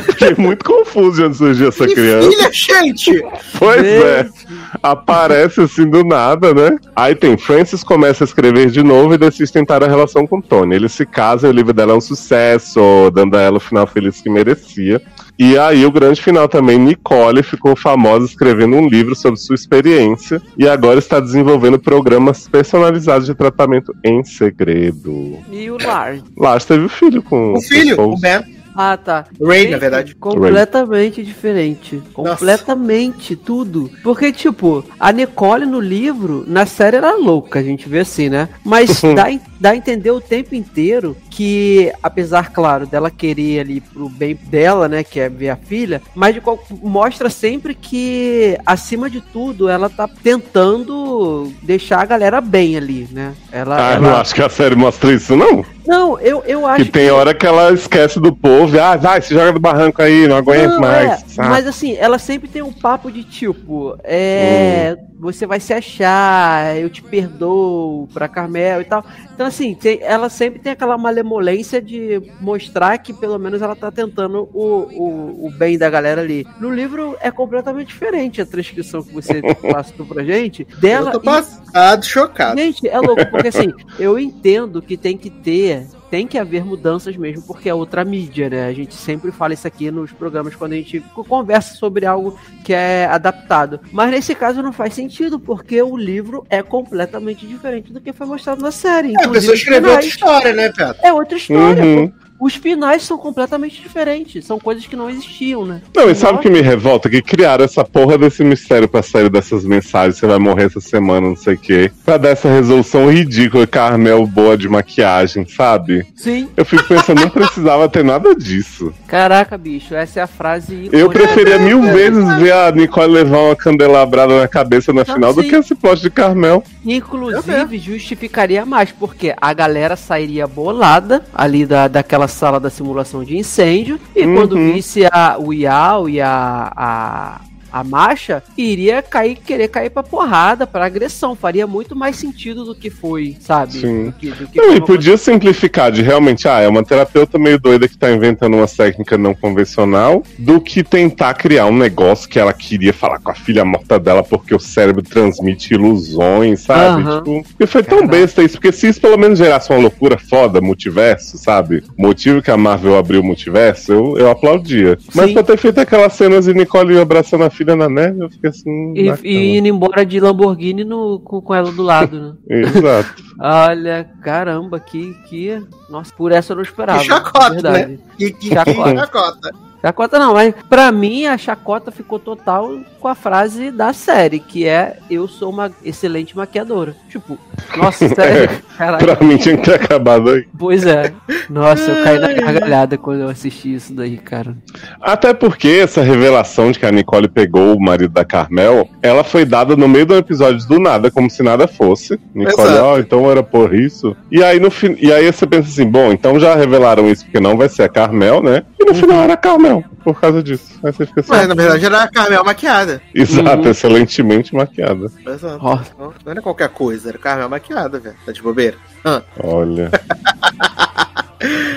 [0.05, 2.29] Fiquei muito confuso de onde surgiu essa Que criança.
[2.29, 3.25] filha, gente!
[3.57, 4.23] Pois é.
[4.23, 4.47] Gente.
[4.81, 6.77] Aparece assim do nada, né?
[6.95, 10.75] Aí tem Francis começa a escrever de novo e decide tentar a relação com Tony.
[10.75, 13.87] Ele se casa e o livro dela é um sucesso, dando a ela o final
[13.87, 15.01] feliz que merecia.
[15.37, 20.39] E aí o grande final também, Nicole ficou famosa escrevendo um livro sobre sua experiência
[20.57, 25.39] e agora está desenvolvendo programas personalizados de tratamento em segredo.
[25.51, 26.21] E o Lars.
[26.37, 28.41] Lars teve o filho com O filho, com o Ben.
[28.75, 29.25] Ah, tá.
[29.41, 30.15] Ray, na verdade.
[30.15, 32.01] Completamente diferente.
[32.13, 33.89] Completamente tudo.
[34.03, 38.49] Porque, tipo, a Nicole no livro, na série era louca, a gente vê assim, né?
[38.63, 39.25] Mas dá,
[39.59, 44.87] dá a entender o tempo inteiro que, apesar, claro, dela querer ali pro bem dela,
[44.87, 45.03] né?
[45.03, 49.89] Que é ver a filha, mas de qual, mostra sempre que, acima de tudo, ela
[49.89, 53.33] tá tentando deixar a galera bem ali, né?
[53.51, 53.75] Ela.
[53.75, 55.65] Ah, eu ela- não acho que a série mostra isso, não.
[55.85, 59.21] Não, eu, eu acho Que tem hora que ela esquece do povo e, ah, vai,
[59.21, 61.11] se joga do barranco aí, não aguento Não, mais.
[61.11, 61.49] é, sabe?
[61.49, 64.95] mas assim, ela sempre tem um papo de tipo, é.
[64.99, 65.13] Hum.
[65.23, 69.05] Você vai se achar, eu te perdoo pra Carmel e tal.
[69.33, 73.89] Então, assim, tem- ela sempre tem aquela malemolência de mostrar que pelo menos ela tá
[73.89, 76.45] tentando o, o, o bem da galera ali.
[76.59, 79.41] No livro é completamente diferente a transcrição que você
[79.71, 80.67] passou pra gente.
[80.81, 81.07] Dela.
[81.07, 82.59] Eu tô pass- Chocado, chocado.
[82.59, 85.72] Gente, é louco, porque assim, eu entendo que tem que ter,
[86.09, 88.65] tem que haver mudanças mesmo, porque é outra mídia, né?
[88.67, 92.73] A gente sempre fala isso aqui nos programas quando a gente conversa sobre algo que
[92.73, 93.79] é adaptado.
[93.91, 98.27] Mas nesse caso não faz sentido, porque o livro é completamente diferente do que foi
[98.27, 99.13] mostrado na série.
[99.19, 100.95] É, a pessoa escreveu outra história, né, Pedro?
[101.03, 101.83] É outra história.
[101.83, 102.13] Uhum.
[102.43, 104.43] Os finais são completamente diferentes.
[104.43, 105.81] São coisas que não existiam, né?
[105.95, 107.09] Não, e sabe o que me revolta?
[107.09, 111.29] Que criaram essa porra desse mistério pra série dessas mensagens, você vai morrer essa semana,
[111.29, 111.89] não sei o quê.
[112.03, 116.05] Pra dar essa resolução ridícula, Carmel boa de maquiagem, sabe?
[116.17, 116.49] Sim.
[116.57, 118.93] Eu fico pensando, não precisava ter nada disso.
[119.07, 120.89] Caraca, bicho, essa é a frase.
[120.91, 125.33] Eu preferia mil vezes ver a Nicole levar uma candelabrada na cabeça na Não, final
[125.33, 125.47] do sim.
[125.47, 126.61] que esse plot de Carmel.
[126.85, 133.37] Inclusive, justificaria mais, porque a galera sairia bolada ali da, daquela sala da simulação de
[133.37, 134.35] incêndio, e Uhum.
[134.35, 137.41] quando visse a, o Yao e a, a,
[137.73, 141.35] a Masha, iria cair, querer cair pra porrada, pra agressão.
[141.35, 143.73] Faria muito mais sentido do que foi, sabe?
[143.73, 144.05] Sim.
[144.05, 147.59] Do que, do que Não, e podia simplificar de realmente, ah, é uma terapeuta meio
[147.59, 152.39] doida que tá inventando uma técnica não convencional, do que tentar criar um negócio que
[152.39, 157.01] ela queria falar com a filha morta dela porque o cérebro transmite ilusões, sabe?
[157.01, 157.23] Aham.
[157.23, 158.17] Tipo, porque foi tão Caraca.
[158.17, 161.83] besta isso, porque se isso pelo menos gerasse uma loucura foda, multiverso, sabe?
[161.97, 164.95] O motivo que a Marvel abriu o multiverso, eu, eu aplaudia.
[165.15, 165.33] Mas Sim.
[165.33, 168.93] pra ter feito aquelas cenas de Nicole abraçando a filha na neve, eu fiquei assim.
[168.95, 172.33] E, e indo embora de Lamborghini no, com, com ela do lado, né?
[172.61, 173.23] Exato.
[173.39, 175.61] Olha, caramba, que, que.
[175.89, 176.99] Nossa, por essa eu não esperava.
[176.99, 177.99] Que chacota, verdade.
[178.17, 178.91] Que, que, Chacota.
[178.91, 179.51] que chacota.
[179.85, 182.71] Chacota não, mas pra mim a chacota ficou total
[183.01, 186.95] com a frase da série, que é eu sou uma excelente maquiadora.
[187.09, 187.37] Tipo,
[187.75, 189.05] nossa, sério, caralho.
[189.05, 190.47] pra mim tinha que ter acabado aí.
[190.57, 191.11] Pois é.
[191.49, 194.55] Nossa, eu caí na gargalhada quando eu assisti isso daí, cara.
[195.01, 199.43] Até porque essa revelação de que a Nicole pegou o marido da Carmel, ela foi
[199.43, 202.17] dada no meio do episódio do nada, como se nada fosse.
[202.33, 204.15] Nicole, ó, então era por isso.
[204.31, 207.41] E aí no fim, e aí você pensa assim, bom, então já revelaram isso porque
[207.41, 208.63] não vai ser a Carmel, né?
[208.79, 210.79] E no final era a Carmel, por causa disso.
[210.83, 213.01] Aí você fica assim, Mas na verdade era a Carmel maquiada.
[213.15, 213.71] exato, Uhum.
[213.71, 215.07] excelentemente maquiada.
[215.25, 215.59] Exato.
[215.61, 215.79] Ó,
[216.25, 218.15] Não era qualquer coisa, era Carmel maquiada, velho.
[218.25, 218.77] Tá de bobeira.
[219.05, 219.21] Ah.
[219.41, 219.89] Olha.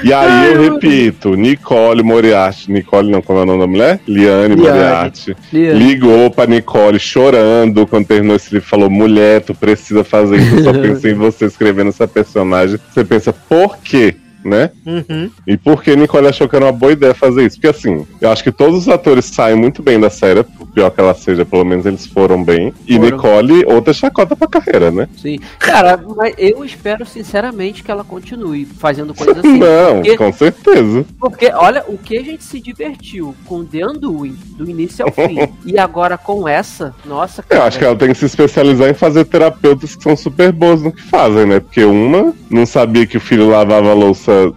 [0.05, 4.01] E aí eu repito, Nicole Moriarty, Nicole não, como é o nome da mulher?
[4.07, 4.57] Liane Liane.
[4.63, 5.37] Moriarty.
[5.53, 5.79] Liane.
[5.79, 8.69] ligou pra Nicole chorando quando terminou esse livro.
[8.69, 10.57] Falou: mulher, tu precisa fazer isso.
[10.59, 12.79] Eu só pensei em você escrevendo essa personagem.
[12.95, 14.15] Você pensa, por quê?
[14.47, 14.71] Né?
[14.87, 15.29] Uhum.
[15.45, 17.57] E por que Nicole achou que era uma boa ideia fazer isso?
[17.57, 20.89] Porque assim, eu acho que todos os atores saem muito bem da série, por pior
[20.91, 22.73] que ela seja, pelo menos eles foram bem.
[22.87, 23.11] E Foram.
[23.11, 25.09] Nicole, outra chacota pra carreira, né?
[25.17, 25.39] sim.
[25.59, 29.59] Cara, mas eu espero sinceramente que ela continue fazendo coisas assim.
[29.59, 31.05] Não, porque- com certeza.
[31.19, 35.39] Porque, olha, o que a gente se divertiu com The Undoing, do início ao fim,
[35.67, 37.65] e agora com essa, nossa, Eu cara.
[37.65, 40.93] acho que ela tem que se especializar em fazer terapeutas que são super boas no
[40.93, 41.59] que fazem, né?
[41.59, 43.95] Porque uma não sabia que o filho lavava a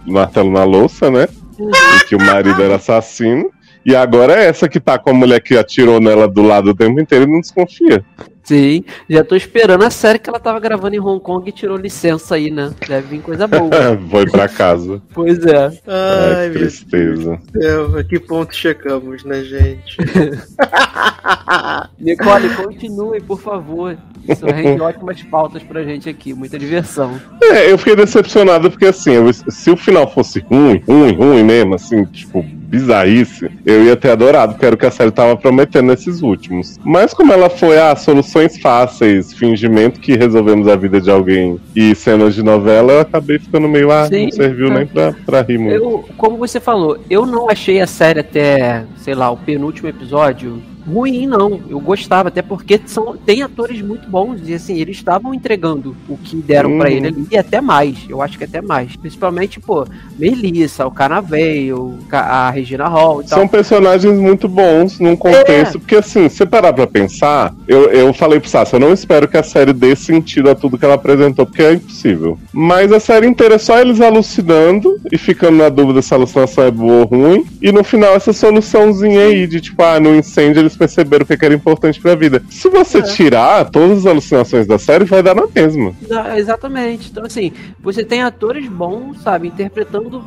[0.06, 1.28] martelo na louça, né?
[1.58, 3.50] E que o marido era assassino.
[3.84, 6.74] E agora é essa que tá com a mulher que atirou nela do lado o
[6.74, 8.04] tempo inteiro e não desconfia.
[8.42, 11.76] Sim, já tô esperando a série que ela tava gravando em Hong Kong e tirou
[11.76, 12.72] licença aí, né?
[12.86, 13.70] Deve vir coisa boa.
[14.10, 15.00] Foi pra casa.
[15.14, 15.66] pois é.
[15.86, 17.38] Ai, Ai, que meu tristeza.
[17.52, 19.96] Deus, a que ponto chegamos, né, gente?
[21.98, 23.96] Nicole, continue, por favor.
[24.28, 27.20] Isso rende ótimas pautas pra gente aqui, muita diversão.
[27.42, 31.74] É, eu fiquei decepcionado porque assim, eu- se o final fosse ruim, ruim, ruim mesmo,
[31.74, 35.86] assim, tipo, bizarrice, eu ia ter adorado, porque era o que a série tava prometendo
[35.88, 36.78] nesses últimos.
[36.84, 41.94] Mas como ela foi, ah, soluções fáceis, fingimento que resolvemos a vida de alguém e
[41.96, 44.24] cenas de novela, eu acabei ficando meio, ah, Sim.
[44.24, 45.74] não serviu nem pra, pra rir muito.
[45.74, 50.62] Eu, como você falou, eu não achei a série até, sei lá, o penúltimo episódio
[50.92, 51.60] ruim, não.
[51.68, 56.16] Eu gostava, até porque são, tem atores muito bons e assim, eles estavam entregando o
[56.16, 56.96] que deram pra Uhum.
[56.96, 57.96] ele ali, e até mais.
[58.08, 58.96] Eu acho que até mais.
[58.96, 59.86] Principalmente, pô,
[60.18, 63.38] Melissa, o Canavei, o Ca- a Regina Hall e tal.
[63.38, 68.40] São personagens muito bons num contexto, porque assim, se parar pra pensar, eu, eu falei
[68.40, 71.46] pro Sassi, eu não espero que a série dê sentido a tudo que ela apresentou,
[71.46, 72.38] porque é impossível.
[72.52, 76.64] Mas a série inteira é só eles alucinando e ficando na dúvida se a alucinação
[76.64, 80.60] é boa ou ruim, e no final essa soluçãozinha aí de tipo, ah, no incêndio
[80.60, 82.42] eles perceberam o que que era importante pra vida.
[82.50, 83.02] Se você É.
[83.02, 85.92] tirar todas as alucinações da série, vai dar na mesma.
[86.36, 87.10] Exatamente.
[87.10, 90.24] Então, assim, você tem atores bons, sabe, interpretando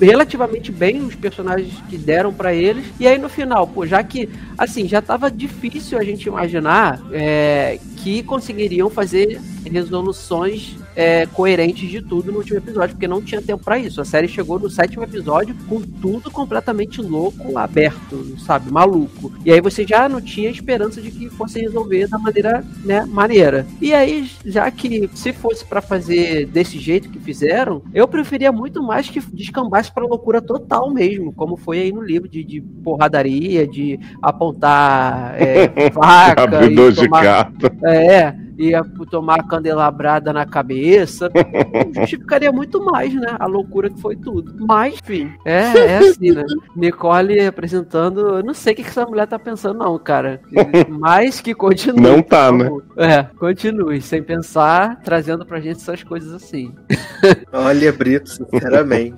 [0.00, 2.84] relativamente bem os personagens que deram pra eles.
[3.00, 7.78] E aí no final, pô, já que, assim, já tava difícil a gente imaginar é,
[7.96, 13.64] que conseguiriam fazer resoluções é, coerentes de tudo no último episódio, porque não tinha tempo
[13.64, 14.00] pra isso.
[14.00, 19.32] A série chegou no sétimo episódio com tudo completamente louco, aberto, sabe, maluco.
[19.44, 23.66] E aí você já não tinha esperança de que fosse resolver da maneira, né, maneira.
[23.80, 28.82] E aí, já que se fosse pra fazer desse jeito que fizeram, eu preferia muito
[28.82, 33.66] mais que descambasse pra loucura total mesmo, como foi aí no livro de, de porradaria,
[33.66, 37.66] de apontar é, faca Abridor de tomar, gato.
[37.84, 41.30] é, ia tomar candelabrada na cabeça.
[41.94, 43.36] Justificaria muito mais, né?
[43.38, 44.54] A loucura que foi tudo.
[44.66, 46.44] Mas, enfim, é, é assim, né?
[46.76, 48.38] Nicole apresentando.
[48.38, 50.40] Eu não sei o que essa mulher tá pensando, não, cara.
[50.88, 52.00] Mas que continue.
[52.00, 52.70] Não tá, né?
[52.96, 56.72] É, continue, sem pensar, trazendo pra gente essas coisas assim.
[57.52, 59.16] Olha, Brito, sinceramente.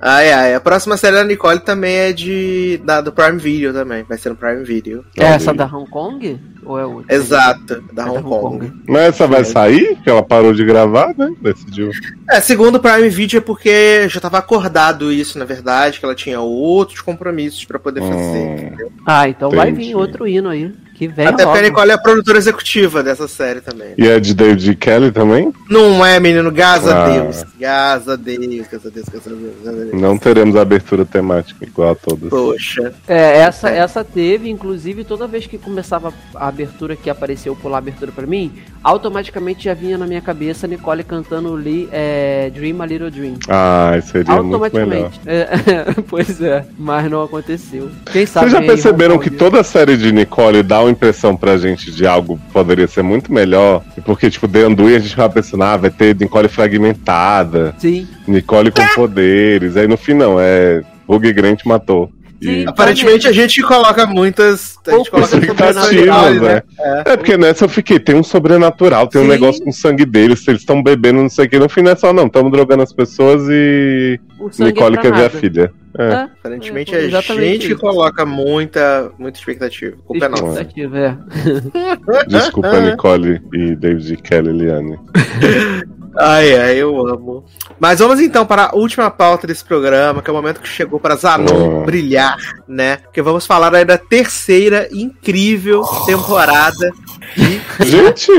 [0.00, 0.54] ai, ai.
[0.54, 2.80] A próxima série da Nicole também é de.
[2.84, 4.02] Da, do Prime Video também.
[4.04, 5.04] Vai ser no Prime Video.
[5.16, 6.40] É essa da Hong Kong?
[6.64, 7.14] Ou é outra?
[7.14, 8.72] Exato, da É Hong Kong.
[8.88, 9.96] Mas essa vai sair?
[10.02, 11.30] Que ela parou de gravar, né?
[11.40, 11.90] Decidiu.
[12.30, 16.14] É, segundo o Prime Video é porque já tava acordado isso, na verdade, que ela
[16.14, 18.38] tinha outros compromissos pra poder fazer.
[18.38, 18.54] Hum.
[18.54, 18.92] entendeu?
[19.06, 19.88] Ah, então vai Entendi.
[19.88, 20.72] vir outro hino aí.
[20.94, 21.68] Que vem Até porque a logo.
[21.68, 23.88] Nicole é a produtora executiva dessa série também.
[23.98, 25.52] E é de David Kelly também?
[25.68, 26.50] Não é, menino?
[26.52, 27.08] Graças a Ah.
[27.08, 27.44] Deus.
[27.58, 28.38] Graças a Deus,
[28.70, 29.52] graças a Deus, graças a Deus.
[29.62, 30.00] graças a Deus.
[30.00, 32.30] Não teremos abertura temática igual a todas.
[32.30, 32.92] Poxa.
[33.08, 37.78] É, essa, essa teve, inclusive, toda vez que começava a abertura que apareceu pular a
[37.78, 42.86] abertura pra mim, automaticamente já vinha na minha cabeça Nicole cantando Lee, é, Dream a
[42.86, 43.34] Little Dream.
[43.48, 44.64] Ai, seria muito melhor.
[44.64, 45.20] Automaticamente.
[45.26, 47.90] É, pois é, mas não aconteceu.
[48.12, 51.56] Quem sabe Vocês já perceberam que toda a série de Nicole dá uma impressão pra
[51.56, 53.82] gente de algo que poderia ser muito melhor?
[54.04, 58.06] Porque, tipo, The Anduin a gente vai pensando, ah, vai ter Nicole fragmentada, Sim.
[58.26, 59.76] Nicole com poderes.
[59.76, 62.10] Aí no fim, não, é Hugh Grant matou.
[62.40, 62.64] E Sim.
[62.66, 64.76] Aparentemente a gente coloca muitas.
[64.86, 66.62] A gente coloca expectativas, né?
[67.06, 69.30] É porque nessa eu fiquei, tem um sobrenatural, tem um Sim.
[69.30, 71.58] negócio com o sangue deles, eles estão bebendo, não sei o que.
[71.58, 74.20] No fim não é só, não, estamos drogando as pessoas e
[74.58, 75.72] Nicole é quer ver a filha.
[75.96, 76.04] É.
[76.04, 77.80] É, Aparentemente é, é a exatamente gente isso.
[77.80, 79.96] coloca muita, muita expectativa.
[80.04, 80.44] Culpa é nossa.
[80.44, 82.24] Expectativa, é.
[82.26, 84.98] Desculpa, Nicole e David Kelly Liane.
[86.16, 87.44] Ai, ai, eu amo.
[87.78, 91.00] Mas vamos então para a última pauta desse programa, que é o momento que chegou
[91.00, 91.84] para Zanon Oh.
[91.84, 92.36] brilhar,
[92.68, 92.98] né?
[93.12, 96.90] Que vamos falar aí da terceira incrível temporada
[97.84, 98.30] Gente,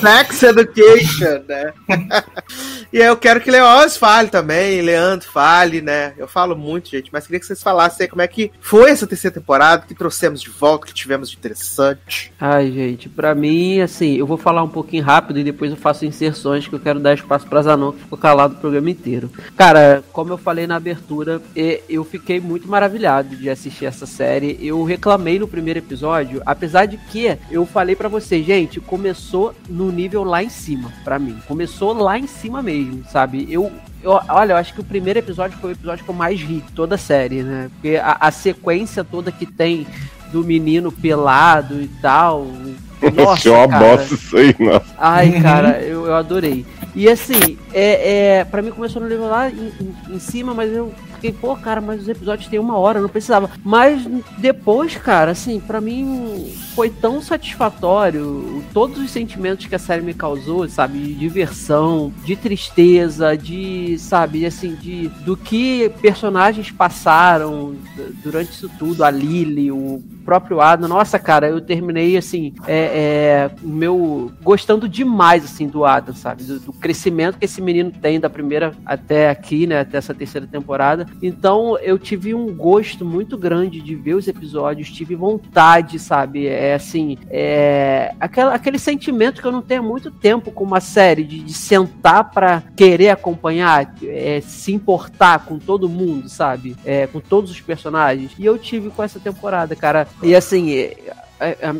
[0.00, 1.72] Sex Education, né?
[2.92, 6.14] e aí eu quero que Leoz fale também, Leandro fale, né?
[6.16, 9.06] Eu falo muito, gente, mas queria que vocês falassem aí como é que foi essa
[9.06, 12.32] terceira temporada, o que trouxemos de volta, que tivemos de interessante.
[12.40, 16.06] Ai, gente, pra mim, assim, eu vou falar um pouquinho rápido e depois eu faço
[16.06, 19.30] inserções que eu quero dar espaço pra Zanon, que ficou calado o programa inteiro.
[19.56, 21.40] Cara, como eu falei na abertura,
[21.88, 24.58] eu fiquei muito maravilhado de assistir essa série.
[24.60, 29.90] Eu reclamei no primeiro episódio, apesar de que eu falei pra você, gente, começou no
[29.90, 31.36] nível lá em cima, pra mim.
[31.48, 33.46] Começou lá em cima mesmo, sabe?
[33.50, 33.72] Eu
[34.04, 36.56] eu- olha, eu acho que o primeiro episódio foi o episódio que eu mais ri
[36.56, 37.70] de toda a série, né?
[37.74, 39.86] Porque a, a sequência toda que tem
[40.32, 42.46] do menino pelado e tal.
[43.14, 43.96] Nossa, uma cara.
[43.96, 44.86] bosta isso aí, nossa.
[44.98, 46.64] Ai, cara, eu, eu adorei.
[46.94, 50.72] E assim, é, é, pra mim começou no nível lá em, em- em cima, mas
[50.72, 50.92] eu
[51.22, 53.48] fiquei, pô, cara, mas os episódios têm uma hora, não precisava.
[53.64, 54.04] Mas
[54.38, 60.14] depois, cara, assim, pra mim foi tão satisfatório todos os sentimentos que a série me
[60.14, 60.98] causou, sabe?
[60.98, 67.76] De diversão, de tristeza, de, sabe, assim, de do que personagens passaram
[68.24, 70.88] durante isso tudo, a Lily, o próprio Adam.
[70.88, 76.42] Nossa, cara, eu terminei assim, é, é, meu gostando demais assim do Adam, sabe?
[76.44, 79.80] Do, do crescimento que esse menino tem da primeira até aqui, né?
[79.80, 81.06] Até essa terceira temporada.
[81.20, 86.46] Então eu tive um gosto muito grande de ver os episódios, tive vontade, sabe?
[86.46, 90.80] É assim, é aquela, aquele sentimento que eu não tenho há muito tempo com uma
[90.80, 96.76] série de, de sentar pra querer acompanhar, é, se importar com todo mundo, sabe?
[96.84, 98.32] É, com todos os personagens.
[98.38, 100.06] E eu tive com essa temporada, cara.
[100.22, 100.70] E assim,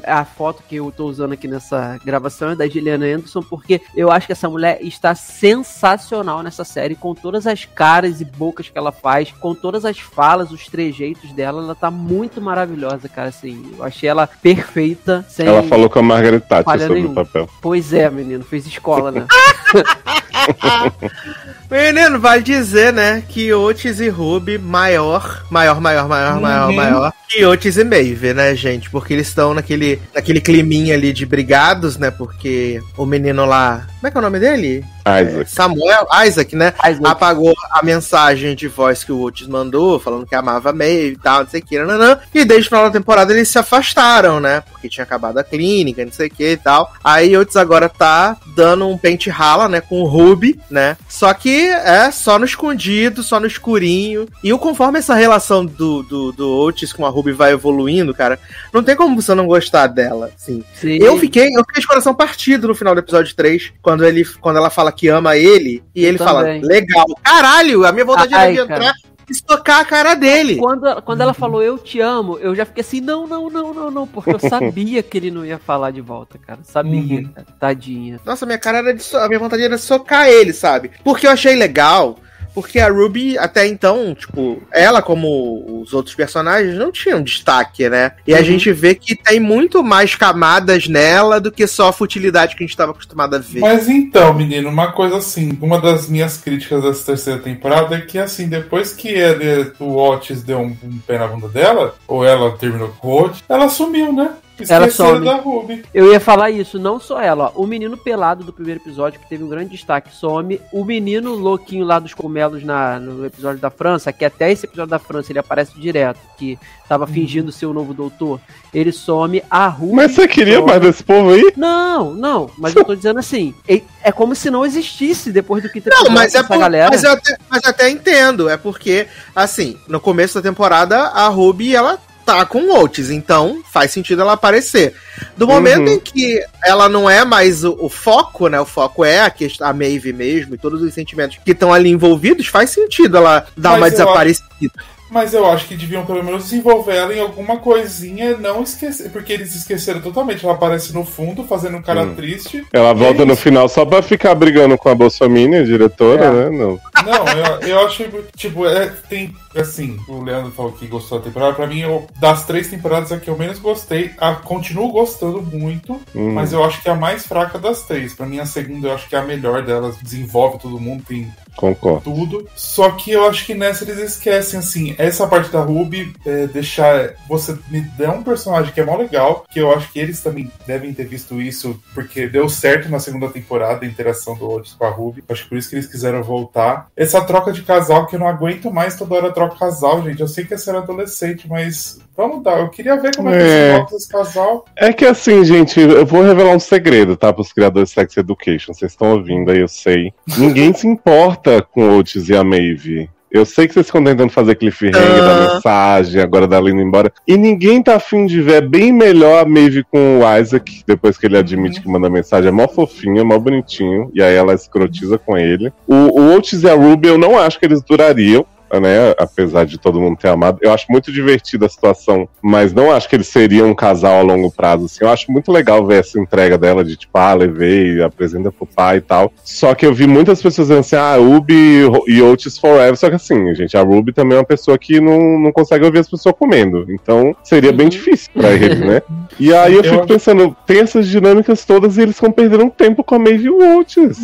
[0.04, 3.80] a, a foto que eu tô usando aqui nessa gravação é da Gilliana Anderson, porque
[3.96, 8.68] eu acho que essa mulher está sensacional nessa série, com todas as caras e bocas
[8.68, 13.28] que ela faz, com todas as falas, os trejeitos dela, ela tá muito maravilhosa, cara,
[13.28, 15.46] assim, eu achei ela perfeita, sem...
[15.46, 17.22] Ela falou com a Margaret Thatcher sobre nenhuma.
[17.22, 17.48] o papel.
[17.60, 19.26] Pois é, menino, fez escola, né?
[21.70, 26.76] Menino, vale dizer, né, que Otis e Ruby maior, maior, maior, maior, maior, Uhum.
[26.76, 28.90] maior que Otis e Maeve, né, gente?
[28.90, 32.10] Porque eles estão naquele, naquele climinha ali de brigados, né?
[32.10, 34.84] Porque o menino lá Como é que é o nome dele?
[35.06, 35.50] Isaac.
[35.50, 36.74] Samuel Isaac, né?
[36.84, 37.06] Isaac.
[37.06, 41.40] Apagou a mensagem de voz que o Otis mandou, falando que amava Maeve e tal,
[41.44, 42.18] não sei o que, nananã.
[42.34, 44.60] E desde o final da temporada eles se afastaram, né?
[44.70, 46.92] Porque tinha acabado a clínica, não sei o que e tal.
[47.02, 49.80] Aí Otis agora tá dando um pente rala, né?
[49.80, 50.21] Com o Ruby,
[50.70, 50.96] né?
[51.08, 54.28] Só que é só no escondido, só no escurinho.
[54.42, 58.38] E o conforme essa relação do, do, do Otis com a Ruby vai evoluindo, cara,
[58.72, 60.64] não tem como você não gostar dela, assim.
[60.74, 60.98] Sim.
[61.00, 64.56] Eu fiquei, eu fiquei de coração partido no final do episódio 3, quando, ele, quando
[64.56, 66.62] ela fala que ama ele, e Eu ele fala, também.
[66.62, 67.06] legal.
[67.22, 68.94] Caralho, a minha vontade Ai, era de entrar
[69.32, 70.56] estocar a cara dele.
[70.56, 73.90] Quando, quando ela falou eu te amo, eu já fiquei assim, não, não, não, não,
[73.90, 76.60] não, porque eu sabia que ele não ia falar de volta, cara.
[76.62, 77.32] Sabia, Uhum.
[77.32, 77.46] cara.
[77.58, 78.20] Tadinha.
[78.24, 80.90] Nossa, minha cara era de so- a minha vontade era de socar ele, sabe?
[81.02, 82.16] Porque eu achei legal.
[82.54, 88.12] Porque a Ruby, até então, tipo, ela, como os outros personagens, não tinham destaque, né?
[88.26, 88.44] E a Uhum.
[88.44, 92.66] gente vê que tem muito mais camadas nela do que só a futilidade que a
[92.66, 93.60] gente estava acostumado a ver.
[93.60, 98.18] Mas então, menino, uma coisa assim, uma das minhas críticas dessa terceira temporada é que,
[98.18, 102.50] assim, depois que ele, o Otis deu um, um pé na bunda dela, ou ela
[102.58, 104.30] terminou com o Otis, ela sumiu, né?
[104.68, 105.24] Ela Esqueceram some.
[105.24, 105.84] da Ruby.
[105.94, 107.62] Eu ia falar isso, não só ela, ó.
[107.62, 110.60] O menino pelado do primeiro episódio, que teve um grande destaque, some.
[110.72, 114.90] O menino louquinho lá dos cogumelos na, no episódio da França, que até esse episódio
[114.90, 116.58] da França ele aparece direto, que
[116.88, 118.40] tava fingindo ser o novo doutor.
[118.72, 119.94] Ele some, a Ruby.
[119.94, 120.66] Mas você queria some.
[120.66, 121.52] mais desse povo aí?
[121.56, 125.68] Não, não, mas eu tô dizendo assim, é, é como se não existisse depois do
[125.68, 126.90] que Não, mas é por, galera.
[126.90, 128.48] mas, eu até, mas eu até entendo.
[128.48, 133.62] É porque, assim, no começo da temporada, a Ruby, ela tá com o Otis, então
[133.70, 134.94] faz sentido ela aparecer.
[135.36, 135.94] Do momento Uhum.
[135.94, 138.60] em que ela não é mais o, o foco, né?
[138.60, 141.90] O foco é a, questão, a Maeve mesmo e todos os sentimentos que estão ali
[141.90, 144.72] envolvidos, faz sentido ela dar Mas uma desaparecida.
[145.12, 149.10] Mas eu acho que deviam pelo menos desenvolver ela em alguma coisinha, não esquecer.
[149.10, 150.42] Porque eles esqueceram totalmente.
[150.42, 152.14] Ela aparece no fundo, fazendo um cara Hum.
[152.14, 152.66] triste.
[152.72, 155.22] Ela volta É no final só pra ficar brigando com a Bolsonaro,
[155.58, 156.30] a diretora, É.
[156.30, 156.50] né?
[156.50, 156.80] Não.
[157.04, 158.10] Não, eu, eu achei.
[158.36, 159.34] Tipo, é, tem.
[159.54, 161.52] Assim, o Leandro falou que gostou da temporada.
[161.52, 164.10] Pra mim, eu, das três temporadas, a que eu menos gostei.
[164.18, 166.32] A, continuo gostando muito, Hum.
[166.32, 168.14] mas eu acho que é a mais fraca das três.
[168.14, 169.96] Pra mim, a segunda eu acho que é a melhor delas.
[170.02, 172.02] Desenvolve todo mundo, tem Concordo.
[172.02, 172.48] tudo.
[172.54, 177.14] Só que eu acho que nessa eles esquecem, assim, essa parte da Ruby, é, deixar.
[177.28, 180.50] Você me dá um personagem que é mó legal, que eu acho que eles também
[180.66, 184.84] devem ter visto isso, porque deu certo na segunda temporada a interação do Otis com
[184.84, 185.24] a Ruby.
[185.28, 186.88] Acho que por isso que eles quiseram voltar.
[186.96, 190.20] Essa troca de casal, que eu não aguento mais toda hora troca casal, gente.
[190.20, 192.58] Eu sei que essa era adolescente, mas vamos dar.
[192.60, 193.72] Eu queria ver como é, que É.
[193.72, 194.64] se volta esse casal.
[194.76, 197.32] É que assim, gente, eu vou revelar um segredo, tá?
[197.32, 198.72] Pros criadores de Sex Education.
[198.74, 200.12] Vocês estão ouvindo aí, eu sei.
[200.38, 201.41] Ninguém se importa
[201.72, 203.08] com o Otis e a Maeve.
[203.30, 205.54] Eu sei que vocês ficam tentando fazer cliffhanger da Ah.
[205.54, 207.10] mensagem, agora da indo embora.
[207.26, 208.52] E ninguém tá afim de ver.
[208.56, 212.48] É bem melhor a Maeve com o Isaac, depois que ele admite que manda mensagem.
[212.48, 214.10] É mó fofinho, é mó bonitinho.
[214.12, 215.72] E aí ela escrotiza com ele.
[215.86, 218.44] O, o Otis e a Ruby, eu não acho que eles durariam.
[218.72, 222.90] Né, apesar de todo mundo ter amado, eu acho muito divertida a situação, mas não
[222.90, 224.86] acho que eles seriam um casal a longo prazo.
[224.86, 225.04] Assim.
[225.04, 228.96] Eu acho muito legal ver essa entrega dela de tipo, ah, levei, apresenta pro pai
[228.96, 229.32] e tal.
[229.44, 232.96] Só que eu vi muitas pessoas dizendo assim, ah, Ruby e Otis forever.
[232.96, 235.98] Só que assim, gente, a Ruby também é uma pessoa que não, não consegue ouvir
[235.98, 236.86] as pessoas comendo.
[236.88, 239.02] Então seria bem difícil pra ele, né?
[239.38, 243.14] E aí eu fico pensando, tem essas dinâmicas todas e eles estão perdendo tempo com
[243.16, 244.18] a Maeve Otis.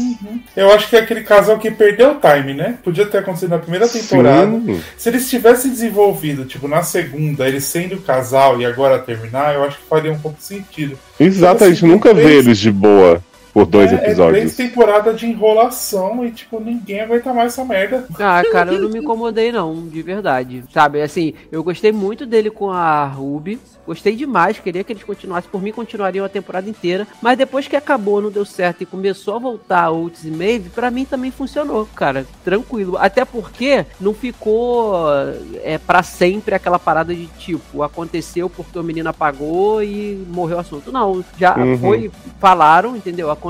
[0.57, 2.79] Eu acho que é aquele casal que perdeu o time, né?
[2.83, 4.38] Podia ter acontecido na primeira temporada.
[4.38, 4.38] Sim.
[4.97, 9.79] Se eles tivessem desenvolvido, tipo, na segunda, eles sendo casal e agora terminar, eu acho
[9.79, 10.99] que faria um pouco de sentido.
[11.19, 13.23] Exato, a gente Assim, nunca vê eles de boa
[13.65, 14.39] por dois é, É episódios.
[14.39, 18.07] três temporadas de enrolação e, tipo, ninguém aguenta mais essa merda.
[18.19, 20.65] Ah, cara, eu não me incomodei não, de verdade.
[20.73, 23.59] Sabe, assim, eu gostei muito dele com a Ruby.
[23.87, 25.51] Gostei demais, queria que eles continuassem.
[25.51, 27.07] Por mim, continuariam a temporada inteira.
[27.23, 30.91] Mas depois que acabou, não deu certo e começou a voltar Otis e Maeve, pra
[30.91, 32.27] mim também funcionou, cara.
[32.45, 32.99] Tranquilo.
[32.99, 35.05] Até porque não ficou
[35.65, 40.61] é, para sempre aquela parada de tipo, aconteceu porque o menino apagou e morreu o
[40.61, 40.93] assunto.
[40.93, 41.79] Não, já Uhum.
[41.79, 43.31] foi, falaram, entendeu?
[43.31, 43.48] Aconteceu,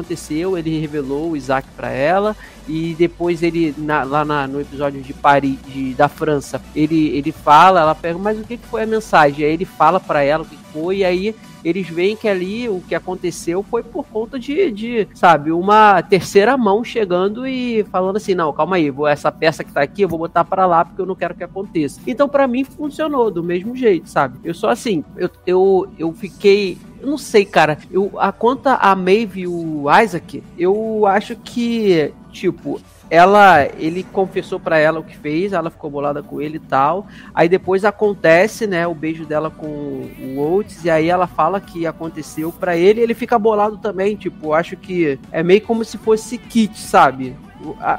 [0.56, 2.36] ele revelou o Isaac pra ela
[2.68, 7.32] e depois ele na- lá na- no episódio de Paris de- da França ele ele
[7.32, 9.44] fala ela pega mas o que, que foi a mensagem?
[9.44, 12.80] Aí ele fala pra ela o que foi e aí eles veem que ali o
[12.86, 18.34] que aconteceu foi por conta de, de sabe uma terceira mão chegando e falando assim
[18.34, 21.00] não calma aí vou essa peça que tá aqui eu vou botar pra lá porque
[21.02, 22.00] eu não quero que aconteça.
[22.06, 24.38] Então pra mim funcionou do mesmo jeito sabe?
[24.44, 27.78] Eu só assim eu eu, eu fiquei eu não sei, cara.
[27.90, 34.60] Eu, a conta a Maeve e o Isaac, eu acho que tipo, ela, ele confessou
[34.60, 37.06] pra ela o que fez, ela ficou bolada com ele e tal.
[37.34, 41.86] Aí depois acontece, né, o beijo dela com o Oates e aí ela fala que
[41.86, 45.96] aconteceu pra ele, e ele fica bolado também, tipo, acho que é meio como se
[45.98, 47.34] fosse kit, sabe?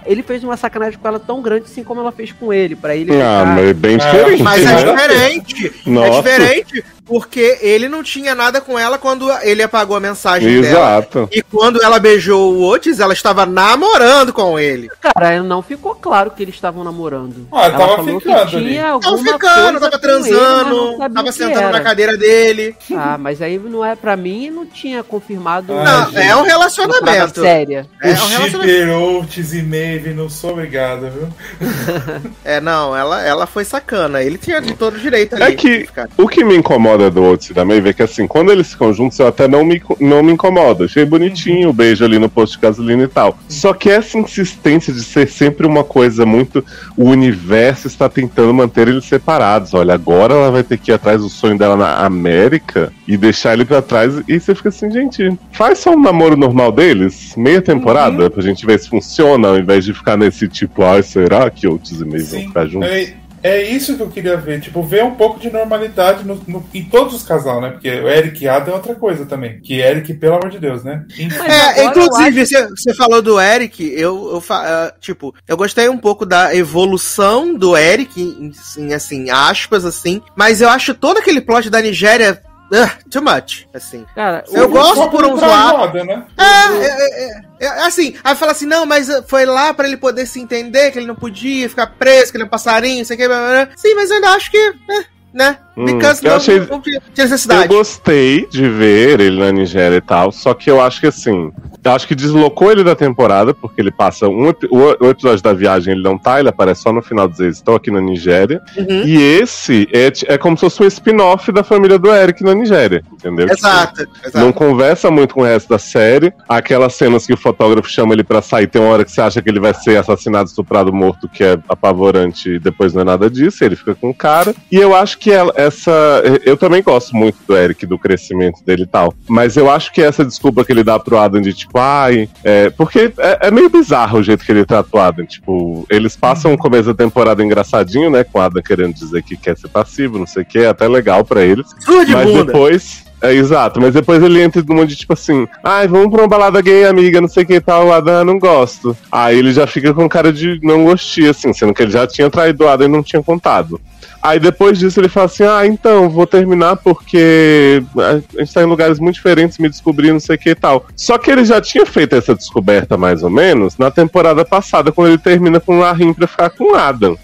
[0.06, 2.96] Ele fez uma sacanagem com ela tão grande assim como ela fez com ele, pra
[2.96, 4.44] ele Ah, ficar- mas é bem Ah, diferente.
[4.44, 4.94] Mas é né?
[4.94, 5.66] diferente.
[5.88, 11.00] É diferente porque ele não tinha nada com ela quando ele apagou a mensagem dela.
[11.00, 11.28] Exato.
[11.32, 14.92] E quando ela beijou o Otis, ela estava namorando com ele.
[15.02, 17.48] Cara, não ficou claro que eles estavam namorando.
[17.52, 21.34] Ah, ela tava falou ficando que tinha alguma ficando, tava ele, transando, sabia tava que
[21.34, 21.72] sentando era.
[21.72, 22.76] na cadeira dele.
[22.96, 25.74] Ah, mas aí não é pra mim não tinha confirmado.
[25.74, 26.28] Ah, Não, gente.
[26.28, 27.42] é um relacionamento.
[27.42, 27.88] séria.
[28.04, 28.92] É o um relacionamento.
[28.92, 31.28] Oates e Maeve, não sou obrigado, viu?
[32.44, 34.22] É, não, ela, ela foi sacana.
[34.22, 35.44] Ele tinha de todo direito ali.
[35.44, 36.10] É que Cara.
[36.18, 38.92] o que me incomoda do Otis e da Maeve é que assim, quando eles ficam
[38.92, 40.86] juntos, eu até não me, não me incomoda.
[40.86, 43.38] Achei bonitinho o beijo ali no posto de gasolina e tal.
[43.48, 46.66] Só que essa insistência de ser sempre uma coisa muito.
[46.98, 49.74] O universo está tentando manter eles separados.
[49.76, 53.54] Olha, agora ela vai ter que ir atrás do sonho dela na América e deixar
[53.54, 54.22] ele pra trás.
[54.28, 58.66] E você fica assim, gente, faz só um namoro normal deles, meia temporada, pra gente
[58.66, 62.24] ver se funciona, ao invés de ficar nesse tipo, ai, será que Otis e Maeve
[62.24, 62.90] vão ficar juntos?
[62.90, 64.62] é, é isso que eu queria ver.
[64.62, 67.72] Tipo, ver um pouco de normalidade no, no- em todos os casal, né?
[67.72, 69.60] Porque o Eric e Adam é outra coisa também.
[69.60, 71.06] Que Eric, pelo amor de Deus, né?
[71.18, 75.98] É, inclusive, eu você, você falou do Eric, eu, eu ah, tipo, eu gostei um
[75.98, 81.42] pouco da evolução do Eric, em, em, assim, aspas, assim, mas eu acho todo aquele
[81.42, 82.42] plot da Nigéria
[82.74, 84.06] ah, too much, assim.
[84.14, 86.06] Cara, Eu gosto por uns lados.
[86.06, 86.26] né?
[86.38, 89.98] É, é, é, é, assim, aí fala assim, não, mas uh, foi lá pra ele
[89.98, 93.16] poder se entender, que ele não podia ficar preso, que ele é um passarinho, sei
[93.16, 93.76] o que, blá, blá, blá.
[93.76, 97.26] Sim, mas eu ainda acho que, é, né, because eu não, achei- não tinha tinha
[97.26, 97.68] Eu necessidade.
[97.68, 101.52] gostei de ver ele na Nigéria e tal, só que eu acho que assim,
[101.84, 105.54] eu acho que deslocou ele da temporada, porque ele passa um o, o episódio da
[105.54, 108.62] viagem, ele não tá, ele aparece só no final dizer, estou aqui na Nigéria.
[108.78, 109.04] Uhum.
[109.06, 113.02] E esse é, é como se fosse um spin-off da família do Eric na Nigéria,
[113.14, 113.48] entendeu?
[113.50, 114.38] Exato, Tipo, exato.
[114.46, 116.34] Não conversa muito com o resto da série.
[116.48, 119.42] Aquelas cenas que o fotógrafo chama ele pra sair, tem uma hora que você acha
[119.42, 123.30] que ele vai ser assassinado, estuprado, morto, que é apavorante, e depois não é nada
[123.30, 124.54] disso, ele fica com o cara.
[124.72, 126.22] E eu acho que ela- essa.
[126.46, 129.14] Eu também gosto muito do Eric, do crescimento dele e tal.
[129.28, 132.30] Mas eu acho que essa desculpa que ele dá pro Adam de tipo, ai.
[132.44, 135.26] É, porque é, é meio bizarro o jeito que ele trata o Adam.
[135.26, 138.24] Tipo, eles passam o começo da temporada engraçadinho, né?
[138.24, 140.88] Com o Adam querendo dizer que quer ser passivo, não sei o que, é até
[140.88, 141.68] legal pra eles.
[142.06, 142.46] De Mas bunda.
[142.46, 143.10] depois.
[143.22, 146.62] É, exato, mas depois ele entra numa de tipo assim, ai, vamos pra uma balada
[146.62, 148.96] gay, amiga, não sei o que tal, o Adam, não gosto.
[149.12, 152.30] Aí ele já fica com cara de não gostia, assim, sendo que ele já tinha
[152.30, 153.80] traído o Adam e não tinha contado.
[154.22, 158.66] Aí depois disso ele fala assim, ah, então, vou terminar porque a gente tá em
[158.66, 160.86] lugares muito diferentes, me descobri, não sei o que e tal.
[160.96, 165.10] Só que ele já tinha feito essa descoberta, mais ou menos, na temporada passada, quando
[165.10, 167.18] ele termina com o Rahim pra ficar com o Adam.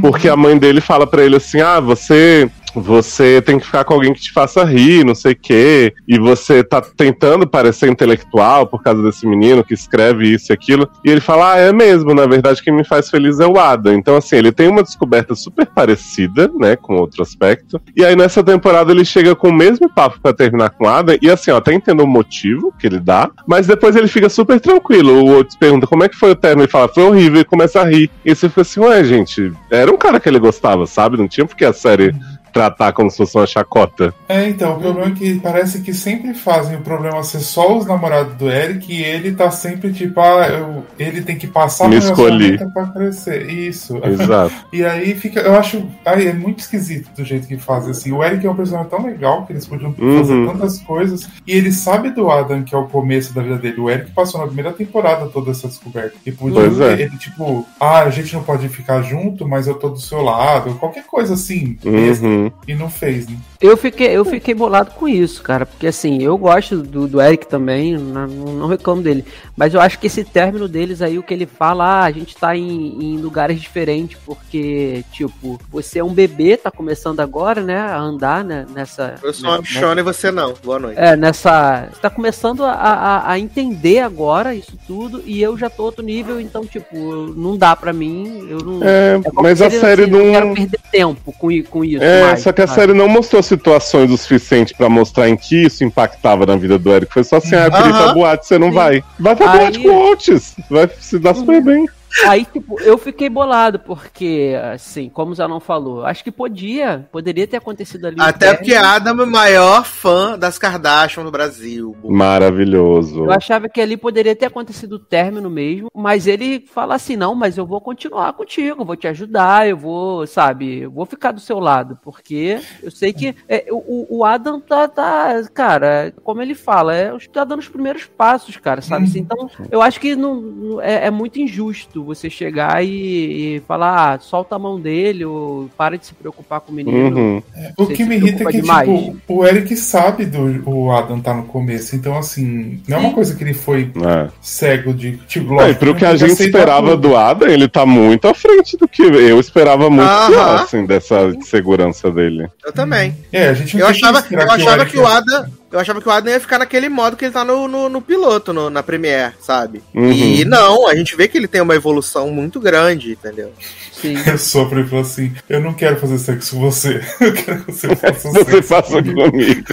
[0.00, 2.48] Porque a mãe dele fala pra ele assim: ah, você.
[2.74, 5.92] Você tem que ficar com alguém que te faça rir, não sei o quê.
[6.08, 10.88] E você tá tentando parecer intelectual por causa desse menino que escreve isso e aquilo.
[11.04, 13.94] E ele fala: Ah, é mesmo, na verdade, quem me faz feliz é o Adam.
[13.94, 17.80] Então, assim, ele tem uma descoberta super parecida, né, com outro aspecto.
[17.96, 21.16] E aí, nessa temporada, ele chega com o mesmo papo pra terminar com o Adam.
[21.20, 23.30] E assim, ó, até entendo o motivo que ele dá.
[23.46, 25.22] Mas depois ele fica super tranquilo.
[25.22, 26.62] O outro pergunta como é que foi o término.
[26.62, 27.40] Ele fala: Foi horrível.
[27.40, 28.10] E começa a rir.
[28.24, 31.16] E você fica assim: Ué, gente, era um cara que ele gostava, sabe?
[31.16, 32.14] Não tinha porque a série
[32.52, 34.14] tratar como se fosse uma chacota.
[34.28, 37.86] É, então, o problema é que parece que sempre fazem o problema ser só os
[37.86, 41.96] namorados do Eric e ele tá sempre tipo, ah, eu- ele tem que passar Me
[41.96, 42.58] escolhi.
[42.72, 43.48] pra crescer.
[43.50, 43.98] Isso.
[44.04, 44.52] Exato.
[44.72, 48.12] E aí fica, eu acho, ai, é muito esquisito do jeito que fazem assim.
[48.12, 50.18] O Eric é um personagem tão legal que eles podiam Uhum.
[50.18, 51.28] fazer tantas coisas.
[51.46, 53.80] E ele sabe do Adam, que é o começo da vida dele.
[53.80, 56.14] O Eric passou na primeira temporada toda essa descoberta.
[56.24, 57.02] E podia Pois é.
[57.02, 60.74] ele, tipo, ah, a gente não pode ficar junto, mas eu tô do seu lado.
[60.76, 61.76] Qualquer coisa assim.
[61.82, 62.26] besta.
[62.44, 62.52] Uhum.
[62.66, 63.36] E não fez, né?
[63.62, 67.46] Eu fiquei, eu fiquei bolado com isso, cara, porque assim, eu gosto do, do Eric
[67.46, 69.24] também, não, não reclamo dele,
[69.56, 72.36] mas eu acho que esse término deles aí, o que ele fala, ah, a gente
[72.36, 77.78] tá em, em lugares diferentes, porque, tipo, você é um bebê, tá começando agora, né,
[77.78, 79.14] a andar né, nessa...
[79.22, 80.54] Eu sou uma nessa- bichona e você não.
[80.64, 80.98] Boa noite.
[80.98, 81.88] É, nessa.
[81.92, 86.04] Você tá começando a, a, a entender agora isso tudo, e eu já tô outro
[86.04, 86.96] nível, então, tipo,
[87.36, 88.80] não dá pra mim, eu não.
[88.82, 90.54] É, como mas a série assim, não quero não.
[90.54, 92.02] perder tempo com, com isso.
[92.02, 92.80] É, mais, só que a sabe?
[92.80, 96.90] série não mostrou situações o suficiente pra mostrar em que isso impactava na vida do
[96.90, 97.12] Eric.
[97.12, 98.14] Foi só assim, ah, eu queria ir pra Aham.
[98.14, 98.74] boate, você não Sim.
[98.74, 99.04] vai.
[99.20, 100.54] Vai pra Aí- boate com o Otis.
[100.70, 101.86] Vai se dar super bem.
[102.26, 107.46] Aí, tipo, eu fiquei bolado, porque, assim, como o Zanon falou, acho que podia, poderia
[107.46, 108.16] ter acontecido ali.
[108.18, 111.96] Até porque Adam é o maior fã das Kardashian no Brasil.
[112.04, 113.24] Maravilhoso.
[113.24, 117.34] Eu achava que ali poderia ter acontecido o término mesmo, mas ele fala assim: não,
[117.34, 121.40] mas eu vou continuar contigo, vou te ajudar, eu vou, sabe, eu vou ficar do
[121.40, 126.54] seu lado, porque eu sei que é, o, o Adam tá, tá, cara, como ele
[126.54, 129.04] fala, é, tá dando os primeiros passos, cara, sabe?
[129.04, 133.62] assim, então, eu acho que não, não- é, é muito injusto você chegar e, e
[133.66, 137.16] falar, ah, solta a mão dele, ou para de se preocupar com o menino.
[137.18, 137.42] Uhum.
[137.76, 138.88] O Você que me irrita é que, demais.
[138.88, 143.12] tipo, o Eric sabe do o Adam tá no começo, então assim, não é uma
[143.12, 144.28] coisa que ele foi É.
[144.40, 145.16] cego de.
[145.28, 147.08] Tipo, e lógico, pro ele que a tem gente esperava tudo.
[147.08, 150.26] do Adam, ele tá muito à frente do que eu esperava muito Aham.
[150.30, 152.48] pior, assim, dessa segurança dele.
[152.64, 153.16] Eu também.
[153.32, 155.46] É, a gente Eu que achava, eu achava Eric- que o Adam.
[155.72, 158.02] Eu achava que o Adam ia ficar naquele modo que ele tá no, no, no
[158.02, 159.82] piloto, no- na Premiere, sabe?
[159.94, 160.12] Uhum.
[160.12, 163.52] E não, a gente vê que ele tem uma evolução muito grande, entendeu?
[163.90, 164.14] Sim.
[164.26, 167.00] Eu sopro e falo assim: Eu não quero fazer sexo com você.
[167.20, 168.62] Eu quero que você faça Você sexo.
[168.64, 169.64] faça comigo.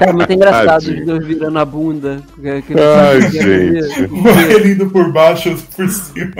[0.00, 1.00] É muito engraçado Tadinho.
[1.00, 2.22] os dois virando a bunda.
[2.34, 4.06] que- que Ai, gente.
[4.22, 6.32] Vai ele indo por baixo, outro por cima.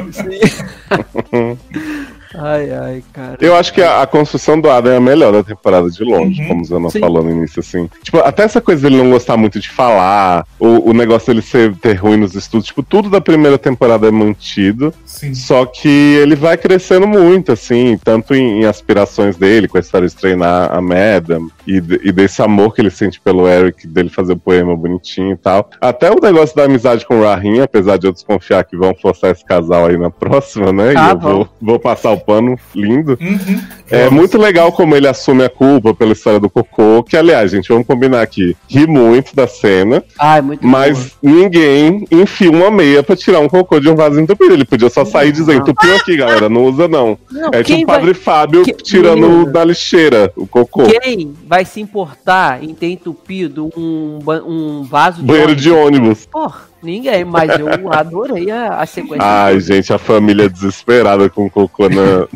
[2.36, 3.36] Ai, ai, cara.
[3.40, 6.40] Eu acho que a, a construção do Adam é a melhor da temporada de longe,
[6.42, 6.48] Uhum.
[6.48, 7.88] como o Zana falou no início, assim.
[8.02, 11.74] Tipo, até essa coisa dele não gostar muito de falar, o, o negócio dele ser,
[11.76, 15.34] ter ruim nos estudos, tipo, tudo da primeira temporada é mantido, Sim.
[15.34, 20.08] só que ele vai crescendo muito, assim, tanto em, em aspirações dele, com a história
[20.08, 24.33] de treinar a Madam, e, e desse amor que ele sente pelo Eric, dele fazer
[24.34, 25.70] o poema bonitinho e tal.
[25.81, 29.31] Até o negócio da amizade com o Rahim, apesar de eu desconfiar que vão forçar
[29.31, 30.94] esse casal aí na próxima, né?
[30.97, 33.18] Ah, e eu vou, vou passar o pano lindo.
[33.20, 33.60] Uhum.
[33.91, 37.68] É muito legal como ele assume a culpa pela história do cocô, que aliás, gente,
[37.68, 40.70] vamos combinar aqui, ri muito da cena, Ai, muito boa.
[40.73, 44.55] mas ninguém enfia uma meia pra tirar um cocô de um vaso entupido.
[44.55, 47.18] Ele podia só sair dizendo, entupiu aqui, galera, não usa não.
[47.31, 49.51] Não, é tipo o Padre Fábio que- tirando Menina.
[49.52, 50.84] da lixeira o cocô.
[50.84, 55.60] Quem vai se importar em ter entupido um, um vaso de Banheiro óleo?
[55.60, 56.26] de ônibus.
[56.26, 59.24] Porra, ninguém, mas eu adorei a, a sequência.
[59.24, 62.26] Ai, gente, a família desesperada com cocô na...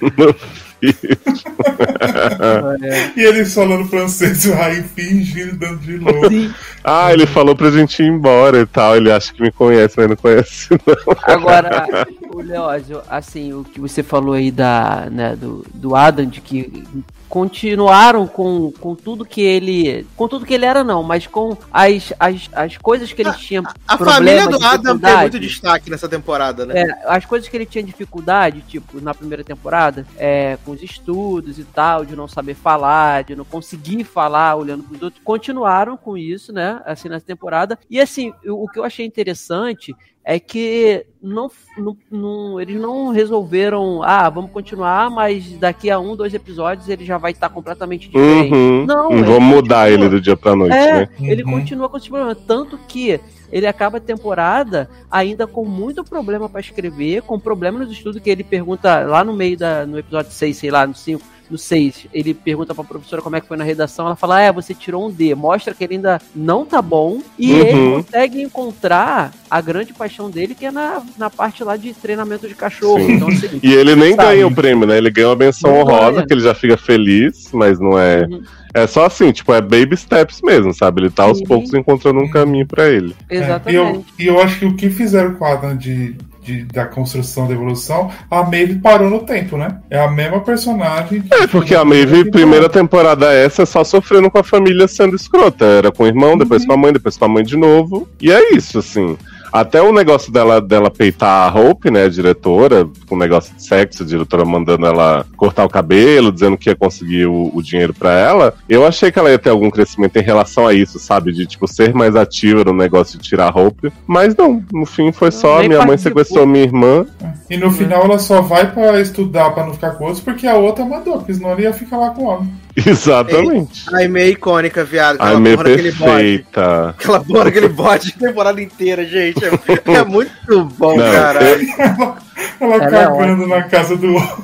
[3.14, 6.30] E eles falando francês e o Raí fingindo dando de louco.
[6.30, 6.50] sim.
[6.82, 8.96] Ah, ele falou pra gente ir embora e tal.
[8.96, 10.78] Ele acha que me conhece, mas não conhece, não.
[11.22, 11.86] Agora,
[12.32, 16.82] o Leózio, assim, o que você falou aí da, né, do, do Adam, de que
[17.30, 20.04] continuaram com, com tudo que ele.
[20.16, 23.62] Com tudo que ele era, não, mas com as, as, as coisas que ele tinha.
[23.86, 26.82] A família do Adam tem muito destaque nessa temporada, né?
[26.82, 31.60] É, as coisas que ele tinha dificuldade, tipo, na primeira temporada, é, com os estudos
[31.60, 36.18] e tal, de não saber falar, de não conseguir falar olhando pros outros, continuaram com
[36.18, 37.78] isso, né, assim, nessa temporada.
[37.88, 43.08] E, assim, o, o que eu achei interessante é que não, não, não- eles não
[43.10, 48.08] resolveram, ah, vamos continuar, mas daqui a um, dois episódios ele já vai estar completamente
[48.08, 48.52] diferente.
[48.54, 48.84] Uhum.
[48.86, 51.08] Não, vamos mudar ele do dia pra noite, É, né?
[51.20, 51.52] ele Uhum.
[51.52, 52.34] continua com esse problema.
[52.34, 53.18] Tanto que
[53.50, 58.30] ele acaba a temporada ainda com muito problema pra escrever, com problema nos estudos, que
[58.30, 59.84] ele pergunta lá no meio da.
[59.86, 61.22] no episódio 6, sei lá, no 5.
[61.50, 64.06] No 6, ele pergunta pra professora como é que foi na redação.
[64.06, 65.34] Ela fala: É, você tirou um D.
[65.34, 67.20] Mostra que ele ainda não tá bom.
[67.38, 67.58] E Uhum.
[67.60, 72.46] ele consegue encontrar a grande paixão dele, que é na, na parte lá de treinamento
[72.46, 73.00] de cachorro.
[73.10, 74.28] Então, assim, E ele nem Sabe?
[74.28, 74.96] ganha o prêmio, né?
[74.96, 76.26] Ele ganha uma menção Não honrosa, ganha.
[76.26, 78.26] que ele já fica feliz, mas não é.
[78.26, 78.42] Uhum.
[78.72, 81.02] É só assim, tipo, é baby steps mesmo, sabe?
[81.02, 81.44] Ele tá aos Sim.
[81.44, 83.16] poucos encontrando um caminho pra ele.
[83.28, 84.04] É, e, eu, exatamente.
[84.20, 87.54] e eu acho que o que fizeram com o Adam de, de- da construção da
[87.54, 89.78] evolução, a Maeve parou no tempo, né?
[89.90, 91.22] É a mesma personagem.
[91.30, 95.64] É, porque a Maeve, primeira temporada essa, é só sofrendo com a família sendo escrota.
[95.64, 98.08] Era com o irmão, depois com a mãe, depois com a mãe de novo.
[98.20, 99.16] E é isso, assim.
[99.52, 103.62] Até o negócio dela, dela peitar a Hope, né, a diretora, com o negócio de
[103.62, 107.92] sexo, a diretora mandando ela cortar o cabelo, dizendo que ia conseguir o, o dinheiro
[107.92, 108.54] pra ela.
[108.68, 111.32] Eu achei que ela ia ter algum crescimento em relação a isso, sabe?
[111.32, 113.92] De, tipo, ser mais ativa no negócio de tirar a Hope.
[114.06, 117.06] Mas não, no fim foi só minha mãe sequestrou minha irmã.
[117.48, 120.54] E no final ela só vai pra estudar pra não ficar com outros, porque a
[120.54, 122.52] outra mandou, porque senão ele ia ficar lá com o homem.
[122.86, 123.84] Exatamente.
[123.92, 125.16] A meio icônica, viado.
[125.16, 125.74] Aquela meio bode.
[125.82, 126.88] perfeita.
[126.90, 129.44] Aquela porra daquele bode a temporada inteira, gente.
[129.44, 131.40] É, é muito bom, Não, cara.
[131.42, 132.16] Ela
[132.60, 134.36] Ela é cagando na casa do outro,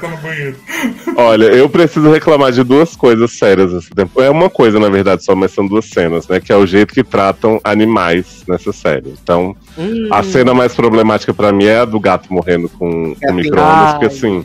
[0.00, 0.56] tá no banheiro.
[1.16, 4.20] Olha, eu preciso reclamar de duas coisas sérias nesse tempo.
[4.20, 6.40] É uma coisa, na verdade, só, mas são duas cenas, né?
[6.40, 9.14] Que é o jeito que tratam animais nessa série.
[9.22, 13.20] Então, Hum, a cena mais problemática pra mim é a do gato morrendo com, com
[13.20, 13.34] Gatinho.
[13.34, 14.44] micro-ondas, porque assim.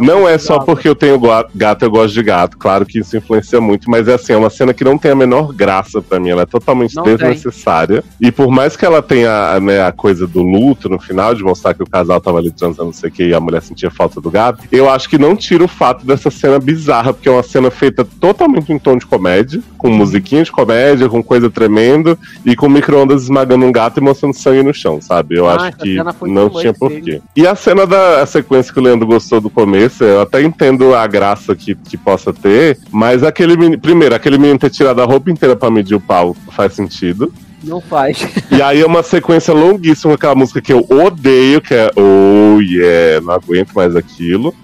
[0.00, 1.20] Não é só porque eu tenho
[1.54, 2.56] gato, eu gosto de gato.
[2.58, 5.14] Claro que isso influencia muito, mas é assim, é uma cena que não tem a
[5.14, 6.30] menor graça pra mim.
[6.30, 7.16] Ela é totalmente Não tem.
[7.16, 8.02] desnecessária.
[8.20, 11.74] E por mais que ela tenha né, a coisa do luto no final, de mostrar
[11.74, 14.20] que o casal tava ali transando, não sei o que, e a mulher sentia falta
[14.20, 17.42] do gato, eu acho que não tira o fato dessa cena bizarra, porque é uma
[17.42, 22.54] cena feita totalmente em tom de comédia, com musiquinha de comédia, com coisa tremendo, e
[22.56, 25.36] com micro-ondas esmagando um gato e mostrando sangue no chão, sabe?
[25.36, 27.20] Eu Ah, acho que não tinha porquê.
[27.36, 30.94] E a cena da a sequência que o Leandro gostou do começo, eu até entendo
[30.94, 35.04] a graça que, que possa ter, mas aquele menino, primeiro, aquele menino ter tirado a
[35.04, 37.32] roupa inteira pra medir o pau faz sentido.
[37.62, 38.26] Não faz.
[38.50, 42.60] E aí é uma sequência longuíssima com aquela música que eu odeio, que é Oh
[42.60, 44.54] yeah, não aguento mais aquilo.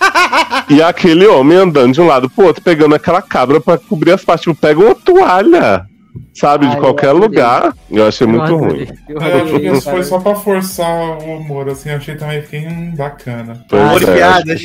[0.68, 4.24] e aquele homem andando de um lado pro outro, pegando aquela cabra pra cobrir as
[4.24, 4.44] partes.
[4.44, 5.86] Tipo, pega uma toalha,
[6.34, 7.72] sabe, de Ai, qualquer eu lugar.
[7.90, 8.82] Eu achei muito Eu ruim.
[8.82, 9.96] adorei, Eu É, eu isso cara.
[9.96, 13.64] foi só pra forçar o humor, assim, eu achei também fiquei hum, bacana.
[13.68, 14.60] Pois e é, acho, piadas.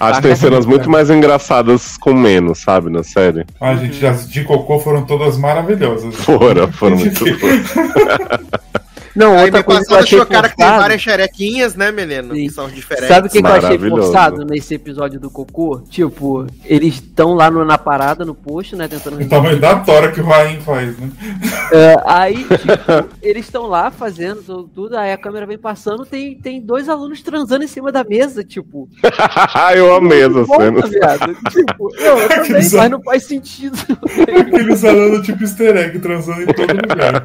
[0.00, 3.44] acho que tem cenas muito mais engraçadas com menos, sabe, na série.
[3.60, 6.14] Ah, gente, as de cocô foram todas maravilhosas.
[6.16, 7.24] Foram, foram muito
[9.14, 11.02] Não, Aí outra me coisa que eu passando achei achou cara que tem forçado- várias
[11.02, 12.34] xerequinhas, né, menino?
[12.34, 12.42] Sim.
[12.46, 13.08] Que são diferentes.
[13.08, 15.80] Sabe o que, que eu achei forçado nesse episódio do Cocô?
[15.88, 18.88] Tipo, eles estão lá no- na parada, no posto, né?
[18.88, 21.10] Tentando O tamanho da tora que o Ryan faz, né?
[21.72, 26.34] É, aí, tipo, eles estão lá fazendo tudo, tudo, aí a câmera vem passando, tem,
[26.36, 28.88] tem dois alunos transando em cima da mesa, tipo.
[29.76, 30.86] eu amei essa cena.
[30.86, 31.36] viado.
[31.50, 33.76] Tipo, eu, eu também, Aqueles- mas não faz sentido.
[34.40, 37.24] Aqueles alunos tipo easter egg transando em todo lugar.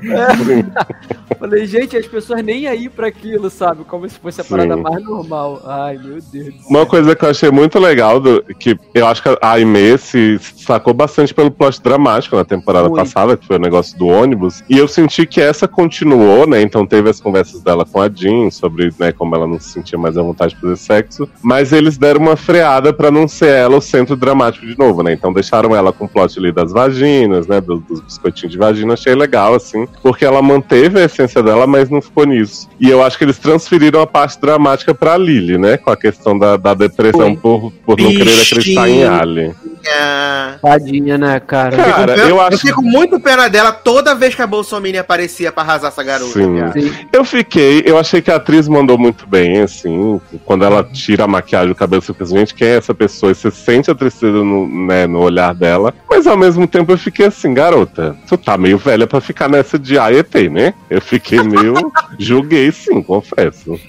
[1.40, 3.84] Falei, gente, as pessoas nem aí pra aquilo, sabe?
[3.84, 4.82] Como se fosse a parada Sim.
[4.82, 5.62] mais normal.
[5.66, 6.56] Ai, meu Deus.
[6.70, 10.40] Uma coisa que eu achei muito legal, do, que eu acho que a Aimee se
[10.40, 13.02] sacou bastante pelo plot dramático na temporada Muito.
[13.02, 14.64] passada, que foi o negócio do ônibus.
[14.70, 16.62] E eu senti que essa continuou, né?
[16.62, 19.98] Então teve as conversas dela com a Jean sobre né, como ela não se sentia
[19.98, 21.30] mais à vontade de fazer sexo.
[21.42, 25.14] Mas eles deram uma freada pra não ser ela o centro dramático de novo, né?
[25.14, 27.62] Então deixaram ela com o plot ali das vaginas, né?
[27.62, 28.94] Dos, dos biscoitinhos de vagina.
[28.94, 32.68] Achei legal, assim, porque ela manteve a essência dela, mas não ficou nisso.
[32.80, 35.78] E eu acho que eles transferiram a parte dramática pra Lily, né?
[35.78, 37.38] Com a questão da, da depressão Foi.
[37.38, 39.04] por, por não querer acreditar em.
[39.04, 39.54] Ali.
[39.90, 41.78] Ah, Tadinha, né, cara?
[41.78, 45.64] Cara, eu, eu acho- fico muito pena dela toda vez que a Bolsonaro aparecia pra
[45.64, 46.32] arrasar essa garota.
[46.34, 46.58] Sim.
[46.74, 46.92] Sim.
[47.12, 51.28] Eu fiquei, eu achei que a atriz mandou muito bem, assim, quando ela tira a
[51.28, 53.32] maquiagem do cabelo, você pensa, gente, quem é essa pessoa?
[53.32, 56.98] E você sente a tristeza no, né, no olhar dela, mas ao mesmo tempo eu
[56.98, 60.74] fiquei assim, garota, tu tá meio velha pra ficar nessa de AET, né?
[60.90, 61.57] Eu fiquei meio,
[62.20, 63.80] julguei sim, confesso.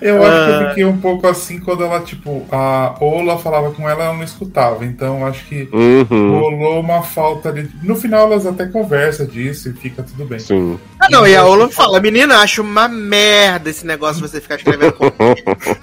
[0.00, 0.60] Eu acho que Ah.
[0.62, 4.24] eu fiquei um pouco assim quando ela, tipo, a Ola falava com ela, ela não
[4.24, 4.84] escutava.
[4.84, 7.68] Então eu acho que Uhum, rolou uma falta ali.
[7.82, 10.38] No final elas até conversam disso e fica tudo bem.
[10.38, 10.78] sim.
[11.00, 14.56] Ah, não, e a Ola fala, menina, acho uma merda esse negócio de você ficar
[14.56, 15.12] escrevendo como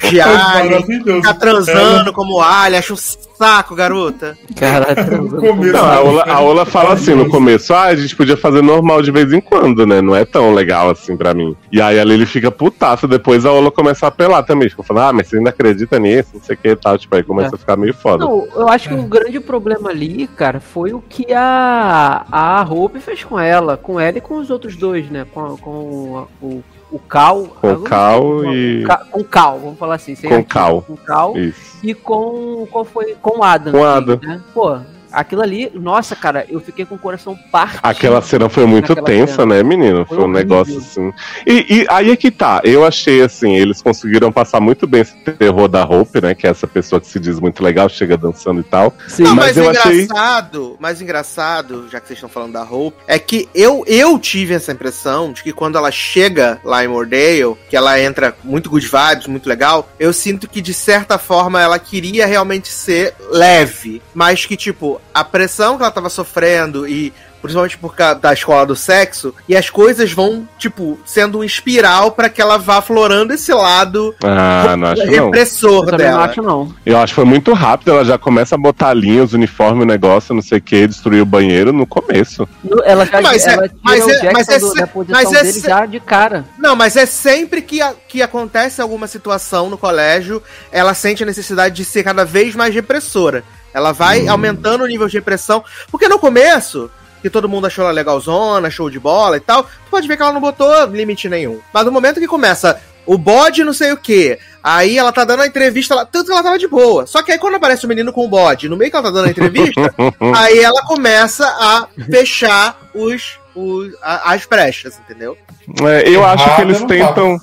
[0.09, 0.81] de É
[1.17, 4.37] ficar transando como alien, acho um saco, garota.
[4.59, 8.15] Cara, No começo, Não, a Ola, a Ola fala assim no começo, ah, a gente
[8.15, 10.01] podia fazer normal de vez em quando, né?
[10.01, 11.55] Não é tão legal assim pra mim.
[11.71, 14.69] E aí a Lily fica putaça, depois a Ola começa a apelar também.
[14.69, 16.97] Fica falando, ah, mas você ainda acredita nisso, não sei o que e tal.
[16.97, 17.55] Tipo, aí começa É.
[17.55, 18.25] a ficar meio foda.
[18.25, 22.99] Não, eu acho que o grande problema ali, cara, foi o que a, a Hope
[22.99, 25.25] fez com ela, com ela e com os outros dois, né?
[25.33, 27.43] Com, com o, o Cal.
[27.61, 30.15] Com o Cal e- Com o Cal, vamos falar assim.
[30.15, 30.45] Com o.
[30.45, 30.81] Cal.
[30.81, 31.79] Com Cal Isso.
[31.83, 32.67] e com.
[32.71, 33.15] Qual foi?
[33.21, 33.73] Com o Adam.
[33.73, 34.19] Com o Adam.
[34.21, 34.41] Né?
[34.53, 34.77] Pô,
[35.19, 37.79] aquilo ali, nossa, cara, eu fiquei com o coração partido.
[37.83, 39.55] Aquela cena foi muito tensa, cena.
[39.55, 40.05] né, menino?
[40.05, 41.11] Foi, Foi um negócio assim.
[41.45, 42.61] E, e aí é que tá.
[42.63, 46.35] Eu achei assim, eles conseguiram passar muito bem esse terror da Hope, né?
[46.35, 48.93] Que é essa pessoa que se diz muito legal, chega dançando e tal.
[49.07, 49.23] Sim.
[49.23, 52.63] Não, Mas mas, eu o achei- engraçado, mais engraçado, já que vocês estão falando da
[52.63, 56.87] Hope, é que eu, eu tive essa impressão de que quando ela chega lá em
[56.87, 61.61] Mordale, que ela entra muito good vibes, muito legal, eu sinto que de certa forma
[61.61, 67.13] ela queria realmente ser leve, mas que tipo, a pressão que ela tava sofrendo e
[67.39, 72.11] principalmente por causa da escola do sexo, e as coisas vão, tipo, sendo um espiral
[72.11, 75.25] pra que ela vá aflorando esse lado Ah, não acho não.
[75.25, 76.25] repressor eu também não dela.
[76.25, 76.73] acho, não.
[76.83, 80.33] Eu acho que foi muito rápido, ela já começa a botar linhas, uniforme, o negócio,
[80.33, 82.49] não sei o que, destruir o banheiro no começo.
[82.83, 85.43] Ela já Mas é- ela tira mas o é- mas é do- se- mas é
[85.45, 86.43] se- já de cara.
[86.57, 91.25] Não, mas é sempre que, a- que acontece alguma situação no colégio, ela sente a
[91.25, 93.43] necessidade de ser cada vez mais repressora.
[93.77, 95.63] Ela vai aumentando o nível de repressão.
[95.91, 96.89] Porque no começo,
[97.21, 100.23] que todo mundo achou ela legalzona, show de bola e tal, tu pode ver que
[100.23, 101.59] ela não botou limite nenhum.
[101.71, 105.43] Mas no momento que começa o bode não sei o que, aí ela tá dando
[105.43, 107.05] a entrevista, lá, tanto que ela tava de boa.
[107.05, 109.11] Só que aí quando aparece o menino com o bode, no meio que ela tá
[109.11, 109.93] dando a entrevista,
[110.35, 115.37] aí ela começa a fechar os, os, a- as brechas, entendeu?
[115.81, 117.37] É, eu acho que eles tentam.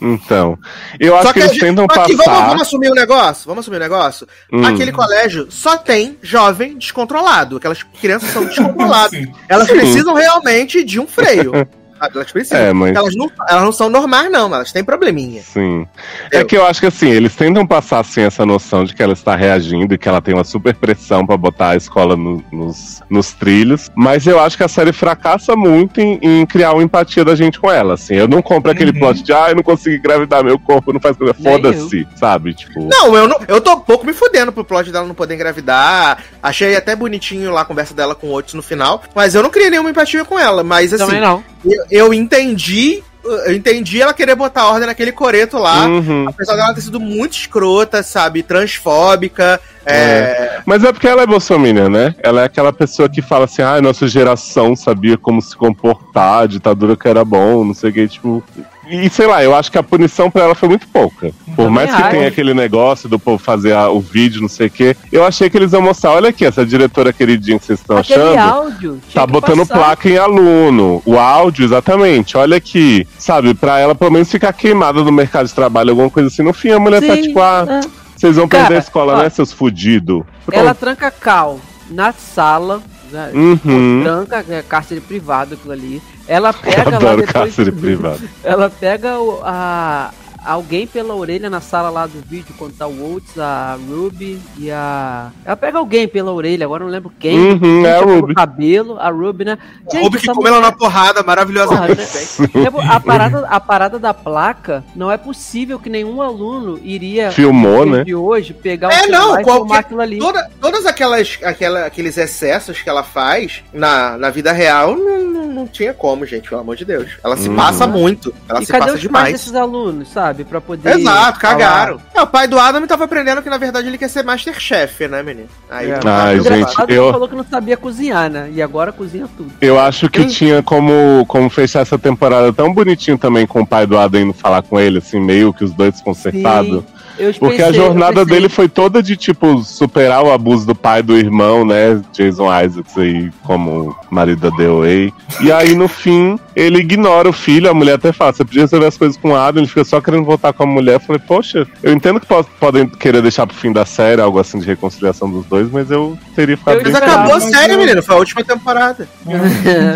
[0.00, 0.58] Então,
[0.98, 2.06] eu acho Só que, que, a eles tentam passar.
[2.08, 3.46] vamos, vamos assumir um negócio?
[3.46, 4.26] Vamos assumir um negócio?
[4.52, 4.64] Hum.
[4.64, 7.56] Aquele colégio só tem jovem descontrolado.
[7.56, 9.20] Aquelas crianças são descontroladas.
[9.48, 9.74] Elas Sim.
[9.74, 11.52] precisam realmente de um freio.
[11.98, 12.16] sabe?
[12.16, 12.58] Elas precisam.
[12.58, 14.54] É, mas- elas, não, elas não são normais, não.
[14.54, 15.42] Elas têm probleminha.
[15.42, 15.86] Sim.
[16.32, 19.02] Eu- É que eu acho que assim, eles tentam passar assim, essa noção de que
[19.02, 22.42] ela está reagindo e que ela tem uma super pressão pra botar a escola no-
[22.52, 23.90] nos, nos trilhos.
[23.94, 27.58] Mas eu acho que a série fracassa muito em, em criar uma empatia da gente
[27.58, 27.94] com ela.
[27.94, 28.98] Assim, eu não compro aquele Uhum.
[29.00, 31.34] plot de ah, eu não consegui engravidar, meu corpo não faz coisa.
[31.34, 32.54] Foda-se, sabe?
[32.54, 32.80] Tipo.
[32.88, 36.22] Não, eu, não, eu tô um pouco me fudendo pro plot dela não poder engravidar.
[36.42, 39.02] Achei até bonitinho lá a conversa dela com o Otis no final.
[39.14, 40.62] Mas eu não criei nenhuma empatia com ela.
[40.62, 41.42] Mas assim, Também não.
[41.64, 43.02] Eu, eu entendi.
[43.24, 45.86] Eu entendi ela querer botar ordem naquele coreto lá.
[45.86, 46.26] Uhum.
[46.28, 48.42] Apesar dela ter sido muito escrota, sabe?
[48.42, 49.60] Transfóbica.
[49.84, 50.60] É.
[50.64, 52.14] Mas é porque ela é bolsominion, né?
[52.22, 56.46] Ela é aquela pessoa que fala assim, ah, nossa geração sabia como se comportar, a
[56.46, 58.42] ditadura que era bom, não sei o que, tipo.
[58.90, 61.30] E sei lá, eu acho que a punição pra ela foi muito pouca.
[61.46, 62.10] Por Também mais que acho.
[62.10, 65.50] tenha aquele negócio do povo fazer a- o vídeo, não sei o que, eu achei
[65.50, 68.38] que eles iam mostrar, olha aqui, essa diretora queridinha que vocês estão Aquele achando.
[68.38, 69.00] áudio.
[69.12, 69.74] Tá botando passar.
[69.74, 71.02] placa em aluno.
[71.04, 72.36] O áudio, exatamente.
[72.36, 73.06] Olha aqui.
[73.18, 76.42] Sabe, pra ela pelo menos ficar queimada no mercado de trabalho, alguma coisa assim.
[76.42, 77.80] No fim, a mulher tá Sim, tipo, ah, é.
[78.16, 80.22] vocês vão perder Cara, a escola, ó, né, seus fudidos?
[80.50, 81.58] Ela tranca Cal
[81.90, 82.80] na sala.
[83.10, 83.30] Né?
[83.34, 84.00] Uhum.
[84.02, 86.02] Tranca, é cárcere privado aquilo ali.
[86.26, 87.30] Ela pega lá depois.
[87.30, 88.20] cárcere privado.
[88.44, 90.10] Ela pega o- a,
[90.44, 94.70] alguém pela orelha na sala lá do vídeo, quando tá o Oates, a Ruby e
[94.70, 95.30] a.
[95.44, 97.38] Ela pega alguém pela orelha, agora não lembro quem.
[97.52, 98.34] Uhum, é a Ruby.
[98.34, 99.58] cabelo, a Ruby, né?
[99.90, 101.96] Gente, Ruby que come ela mulher- na porrada maravilhosamente
[102.36, 102.64] Porra, bem.
[102.64, 107.84] É, a, parada, a parada da placa, não é possível que nenhum aluno iria Filmou,
[107.86, 108.04] né?
[108.04, 110.18] de hoje pegar o É, não, e qualquer- filmar aquilo ali.
[110.18, 115.46] Toda, todas aquelas, aquela, aqueles excessos que ela faz na, na vida real não, não,
[115.48, 117.12] não tinha como, gente, pelo amor de Deus.
[117.24, 117.56] Ela se Uhum.
[117.56, 118.34] passa muito.
[118.48, 119.32] Ela e se cadê passa os pais demais.
[119.32, 120.27] desses alunos, sabe?
[120.44, 120.98] Pra poder.
[120.98, 121.54] Exato, falar.
[121.54, 122.00] cagaram.
[122.14, 125.22] É, o pai do Adam tava aprendendo que na verdade ele quer ser Masterchef, né,
[125.22, 125.48] menino?
[125.70, 126.00] Aí, É.
[126.04, 128.50] Ai, O gente, é eu- falou que não sabia cozinhar, né?
[128.52, 129.50] E agora cozinha tudo.
[129.60, 130.26] Eu acho que Hum.
[130.26, 134.32] tinha como, como fechar essa temporada tão bonitinho também com o pai do Adam indo
[134.32, 136.82] falar com ele, assim, meio que os dois desconcertados.
[137.18, 140.74] Eu Porque pensei- a jornada pensei- dele foi toda de, tipo, superar o abuso do
[140.74, 142.00] pai do irmão, né?
[142.12, 145.12] Jason Isaacs aí, como marido da DOA.
[145.40, 148.86] E aí, no fim, ele ignora o filho, a mulher até fala, você podia resolver
[148.86, 150.94] as coisas com o Adam, ele fica só querendo voltar com a mulher.
[150.94, 154.38] Eu falei, poxa, eu entendo que po- podem querer deixar pro fim da série, algo
[154.38, 157.76] assim de reconciliação dos dois, mas eu teria ficado Eu bem Mas acabou a série,
[157.76, 158.02] menino.
[158.02, 159.08] Foi a última temporada.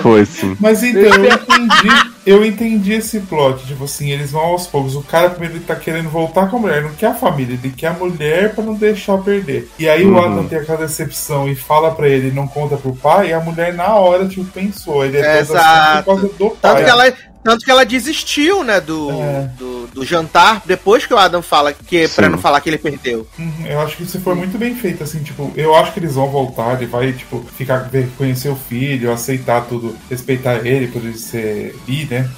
[0.02, 0.56] Foi, sim.
[0.60, 4.94] Mas então, eu entendi, eu entendi esse plot, tipo assim, eles vão aos poucos.
[4.94, 7.72] O cara primeiro ele tá querendo voltar com a mulher, não quer a família, ele
[7.76, 9.68] quer a mulher pra não deixar perder.
[9.78, 10.18] E aí o Uhum.
[10.24, 13.74] Adam tem aquela decepção e fala pra ele, não conta pro pai, e a mulher
[13.74, 15.04] na hora, tipo, pensou.
[15.04, 16.04] Ele é toda assim Exato.
[16.04, 16.84] por causa do Tanto pai.
[16.84, 19.50] que ela, tanto que ela desistiu, né, do, É.
[19.58, 22.30] do, do jantar, depois que o Adam fala que, pra Sim.
[22.32, 23.26] não falar que ele perdeu.
[23.38, 26.14] Uhum, eu acho que isso foi muito bem feito, assim, tipo, eu acho que eles
[26.14, 31.18] vão voltar, ele vai, tipo, ficar, conhecer o filho, aceitar tudo, respeitar ele por ele
[31.18, 32.28] ser bi, né?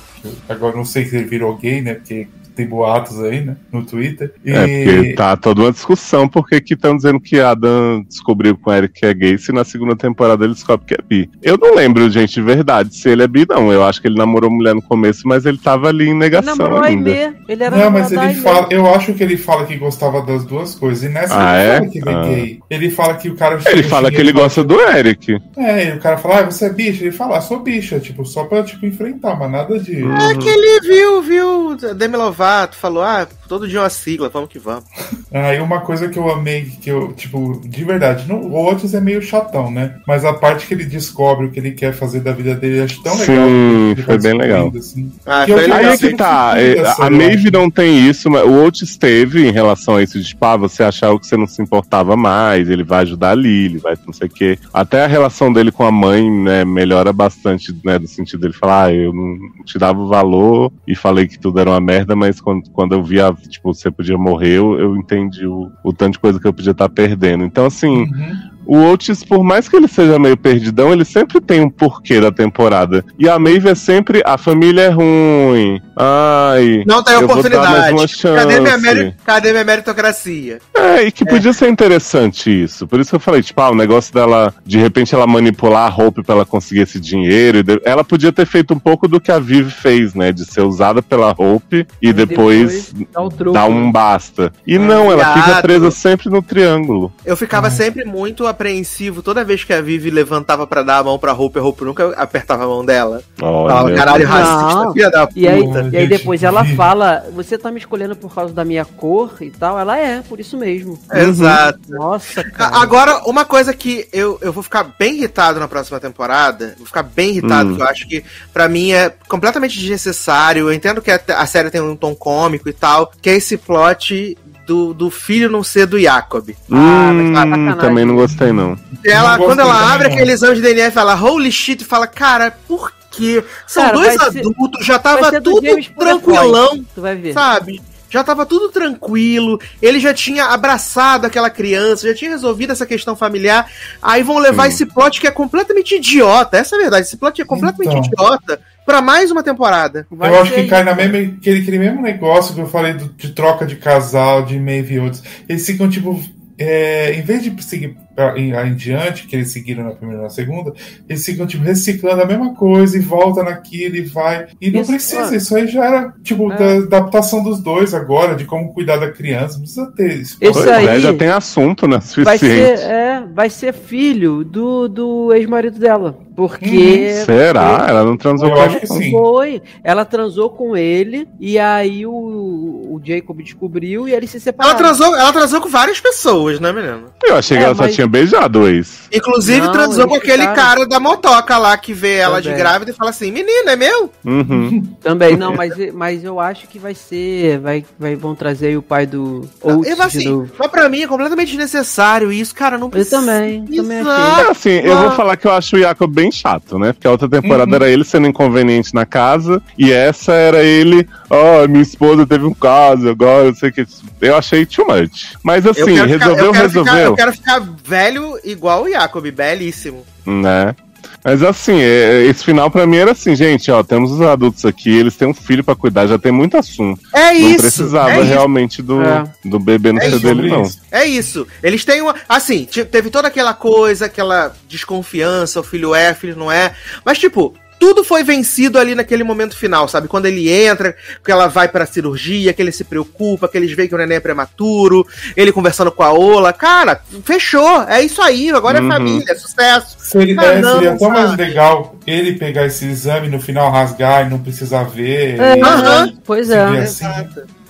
[0.48, 1.94] Agora não sei se ele virou gay, né?
[1.94, 3.56] Porque tem boatos aí, né?
[3.72, 4.32] No Twitter.
[4.44, 4.52] E...
[4.52, 8.74] É, porque tá toda uma discussão, porque que estão dizendo que Adam descobriu com o
[8.74, 11.28] Eric que é gay, se na segunda temporada ele descobre que é bi.
[11.42, 13.72] Eu não lembro, gente, de verdade, se ele é bi, não.
[13.72, 16.56] Eu acho que ele namorou mulher no começo, mas ele tava ali em Ele negação
[16.56, 17.10] namorou ainda.
[17.10, 17.36] Aimee.
[17.48, 20.74] Ele era Não, mas ele fala, eu acho que ele fala que gostava das duas
[20.74, 21.02] coisas.
[21.04, 21.76] E nessa Ah, ele é?
[21.76, 22.24] fala que ele é Ah.
[22.24, 22.60] gay.
[22.70, 25.40] Ele fala que o cara Ele fala que ele gosta do Eric.
[25.56, 27.02] É, e o cara fala, ah, você é bicha?
[27.04, 30.02] Ele fala, ah, sou bicha, tipo, só pra tipo, enfrentar, mas nada de.
[30.04, 34.48] É que ele viu, viu, Demi Lovato, falou, ah, todo dia é uma sigla, vamos
[34.48, 34.84] que vamos.
[35.32, 39.00] Aí uma coisa que eu amei, que eu, tipo, de verdade, no, o Otis é
[39.00, 39.96] meio chatão, né?
[40.06, 42.84] Mas a parte que ele descobre o que ele quer fazer da vida dele, eu
[42.84, 43.48] acho tão legal.
[43.48, 44.72] Sim, foi bem legal.
[44.76, 45.12] assim.
[45.26, 45.92] Ah, foi vi Aí legal.
[45.92, 46.54] é que tá.
[46.56, 50.24] é, A Maeve não tem isso, mas o Otis teve em relação a isso de
[50.26, 53.78] tipo, ah, você achava que você não se importava mais, ele vai ajudar ali, ele
[53.78, 54.58] vai não sei o quê.
[54.72, 58.86] Até a relação dele com a mãe, né, melhora bastante, né, no sentido dele falar,
[58.86, 62.33] ah, eu não te dava o valor e falei que tudo era uma merda, mas
[62.40, 66.18] quando, quando eu via, tipo, você podia morrer, eu, eu entendi o, o tanto de
[66.18, 67.44] coisa que eu podia estar perdendo.
[67.44, 68.53] Então, assim, Uhum.
[68.66, 72.30] O Otis, por mais que ele seja meio perdidão, ele sempre tem um porquê da
[72.32, 73.04] temporada.
[73.18, 76.82] E a Maeve é sempre, a família é ruim, ai...
[76.86, 77.92] Não tem eu vou dar mais oportunidade.
[77.92, 78.42] uma chance.
[78.42, 80.58] Cadê minha, meri- Cadê minha meritocracia?
[80.74, 82.86] É, e que podia ser interessante isso.
[82.86, 85.94] Por isso que eu falei, tipo, ah, o negócio dela, de repente ela manipular a
[86.02, 87.58] Hope pra ela conseguir esse dinheiro.
[87.58, 90.32] e de- Ela podia ter feito um pouco do que a Viv fez, né?
[90.32, 93.92] De ser usada pela Hope e depois, dá dar um né?
[93.92, 94.52] basta.
[94.66, 95.42] E não, ela Viado.
[95.42, 97.12] fica presa sempre no triângulo.
[97.24, 101.18] Eu ficava sempre muito apreensivo toda vez que a Vivi levantava pra dar a mão
[101.18, 103.22] pra Hope, a Hope nunca apertava a mão dela.
[103.42, 103.68] Olha.
[103.74, 105.38] Falava, caralho, racista, filha da puta.
[105.40, 108.64] E aí, Puta, e aí depois ela fala, você tá me escolhendo por causa da
[108.64, 109.78] minha cor e tal?
[109.78, 110.98] Ela é, por isso mesmo.
[111.12, 111.78] Exato.
[111.88, 112.76] Nossa, A- cara.
[112.78, 117.02] Agora, uma coisa que eu, eu vou ficar bem irritado na próxima temporada, vou ficar
[117.02, 117.76] bem irritado, Hum.
[117.76, 120.68] que eu acho que pra mim é completamente desnecessário.
[120.68, 123.56] Eu entendo que a, a série tem um tom cômico e tal, que é esse
[123.56, 124.36] plot
[124.66, 126.50] do, do filho não ser do Jacob.
[126.72, 128.78] Ah, mas tá Hum, também não gostei, não.
[129.04, 130.14] Ela, Não quando ela abre não.
[130.14, 133.44] aquele exame de DNA e fala holy shit, e fala, cara, por quê?
[133.66, 135.60] São Cara, dois vai ser- adultos, já tava tudo
[135.98, 136.84] tranquilão.
[136.94, 137.32] Tu vai ver.
[137.32, 137.82] sabe?
[138.10, 143.16] Já tava tudo tranquilo, ele já tinha abraçado aquela criança, já tinha resolvido essa questão
[143.16, 143.68] familiar.
[144.00, 144.68] Aí vão levar Sim.
[144.68, 146.56] esse plot que é completamente idiota.
[146.56, 148.26] Essa é a verdade, esse plot é completamente Então.
[148.28, 150.06] idiota pra mais uma temporada.
[150.10, 153.08] Vai eu acho que cai na mesma, aquele, aquele mesmo negócio que eu falei do-
[153.16, 155.22] de troca de casal, de Maeve e outros.
[155.48, 156.20] Eles ficam, tipo,
[156.58, 157.96] é, em vez de seguir
[158.36, 160.72] em, em diante, que eles seguiram na primeira e na segunda,
[161.08, 164.46] eles ficam, tipo, reciclando a mesma coisa e volta naquilo e vai.
[164.60, 165.36] E não Isso, precisa, ah.
[165.36, 166.56] isso aí já era, tipo, É.
[166.56, 169.54] da adaptação dos dois agora, de como cuidar da criança.
[169.54, 170.36] Não precisa ter isso.
[170.40, 171.98] Pois aí já tem assunto, né?
[171.98, 172.78] vai Suficiente.
[172.80, 176.18] ser, é, vai ser filho do, do ex-marido dela.
[176.36, 177.12] Porque.
[177.24, 177.86] Será?
[177.88, 179.10] Ela não transou Eu com acho ele, que sim.
[179.12, 179.62] Foi.
[179.84, 184.76] Ela transou com ele e aí o, o Jacob descobriu e eles se Ela separaram.
[184.76, 187.04] transou, ela transou com várias pessoas, né, menino?
[187.22, 189.04] Eu achei que É, ela só mas- tinha beijado o ex.
[189.12, 190.54] Inclusive Não, transou com aquele ficaram.
[190.54, 192.58] cara da motoca lá que vê ela de Também.
[192.62, 194.10] grávida e fala assim: menina, é meu?
[194.24, 194.82] Uhum.
[195.02, 197.58] Também, não, mas, mas eu acho que vai ser.
[197.58, 199.48] Vai, vai, vão trazer aí o pai do.
[199.62, 200.50] Eu, de assim, novo.
[200.58, 202.76] mas pra mim é completamente desnecessário isso, cara.
[202.76, 203.18] Não Eu precisa.
[203.20, 204.44] também, também achei.
[204.44, 205.02] É, assim, eu Ah.
[205.02, 206.92] vou falar que eu acho o Jacob bem chato, né?
[206.92, 207.74] Porque a outra temporada Uhum.
[207.76, 212.54] era ele sendo inconveniente na casa, e essa era ele, ó, minha esposa teve um
[212.54, 213.86] caso, agora eu sei que.
[214.20, 215.34] Eu achei too much.
[215.42, 217.04] Mas Eu assim, ficar- resolveu, eu quero ficar- resolveu.
[217.04, 217.60] eu quero ficar
[217.94, 220.04] velho igual o Jacob, belíssimo.
[220.26, 220.74] Né?
[221.22, 224.90] Mas assim, é- esse final pra mim era assim, gente, ó, temos os adultos aqui,
[224.90, 227.00] eles têm um filho pra cuidar, já tem muito assunto.
[227.14, 227.60] É não isso.
[227.60, 228.28] precisava é isso.
[228.28, 229.24] realmente do, É.
[229.44, 230.68] do bebê no É isso, dele, não.
[230.90, 231.46] É isso.
[231.62, 232.14] Eles têm uma.
[232.28, 236.72] Assim, teve toda aquela coisa, aquela desconfiança, o filho é, filho não é.
[237.04, 237.54] Mas, tipo.
[237.86, 240.08] Tudo foi vencido ali naquele momento final, sabe?
[240.08, 243.86] Quando ele entra, que ela vai pra cirurgia, que ele se preocupa, que eles veem
[243.88, 245.06] que o neném é prematuro,
[245.36, 246.50] ele conversando com a Ola.
[246.50, 247.82] Cara, fechou.
[247.82, 248.50] É isso aí.
[248.50, 248.88] Agora Uhum.
[248.88, 249.96] é família, é sucesso.
[249.98, 251.12] Seria, Ah, é, não, seria tão sabe?
[251.12, 255.38] mais legal ele pegar esse exame e no final rasgar e não precisar ver.
[255.38, 256.14] É, e- Aham.
[256.24, 256.82] Pois Seria é.
[256.84, 257.04] assim.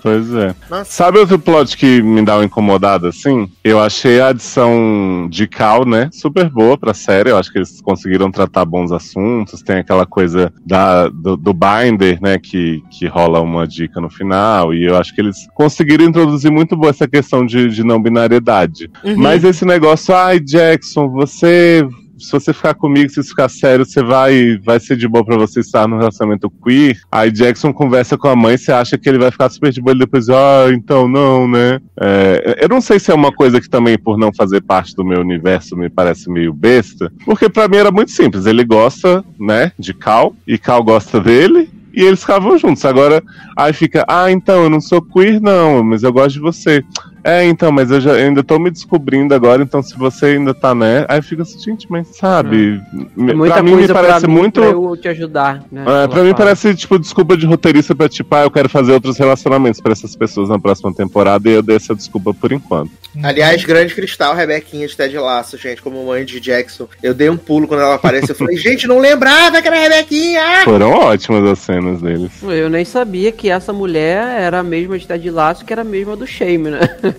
[0.05, 0.55] Pois é.
[0.69, 0.85] Nossa.
[0.85, 3.49] Sabe outro plot que me dá uma incomodada assim?
[3.65, 6.11] Eu achei a adição de Cal, né?
[6.13, 7.31] Super boa pra série.
[7.31, 9.63] Eu acho que eles conseguiram tratar bons assuntos.
[9.63, 12.39] Tem aquela coisa da, do, do Binder, né?
[12.39, 14.75] Que, que rola uma dica no final.
[14.75, 18.91] E eu acho que eles conseguiram introduzir muito boa essa questão de, de não binariedade.
[19.03, 19.17] Uhum.
[19.17, 21.83] Mas esse negócio, ai, Jackson, você.
[22.19, 25.61] Se você ficar comigo, se ficar sério, você vai, vai ser de boa pra você
[25.61, 26.99] estar no relacionamento queer.
[27.11, 29.95] Aí Jackson conversa com a mãe, você acha que ele vai ficar super de boa
[29.95, 31.81] e depois, ah, então não, né?
[32.01, 35.05] É, eu não sei se é uma coisa que também, por não fazer parte do
[35.05, 37.13] meu universo, me parece meio besta.
[37.25, 38.47] Porque pra mim era muito simples.
[38.47, 41.71] Ele gosta, né, de Cal, e Cal gosta dele.
[41.97, 42.85] E eles ficavam juntos.
[42.85, 43.23] Agora,
[43.57, 46.85] aí fica, ah, então, eu não sou queer, não, mas eu gosto de você.
[47.25, 50.53] É, então, mas eu, já, eu ainda tô me descobrindo agora, então se você ainda
[50.53, 51.07] tá, né?
[51.09, 52.83] Aí fica assim, gente, mas sabe?
[52.95, 54.61] É muita pra mim me coisa parece pra mim, muito.
[54.61, 55.83] pra eu te ajudar, né?
[55.83, 56.35] É, pra mim fala.
[56.35, 60.15] parece, tipo, desculpa de roteirista pra, tipo, ah, eu quero fazer outros relacionamentos pra essas
[60.15, 62.91] pessoas na próxima temporada e eu dei essa desculpa por enquanto.
[63.23, 66.89] Aliás, grande cristal, Rebequinha de Ted Laço, gente, como mãe de Jackson.
[67.03, 68.33] Eu dei um pulo quando ela apareceu.
[68.33, 70.43] Eu falei, gente, não lembrava que era a Rebequinha!
[70.65, 72.31] Foram ótimas as cenas deles.
[72.43, 75.85] Eu nem sabia que essa mulher era a mesma de Ted Laço que era a
[75.85, 76.81] mesma do Shame, né?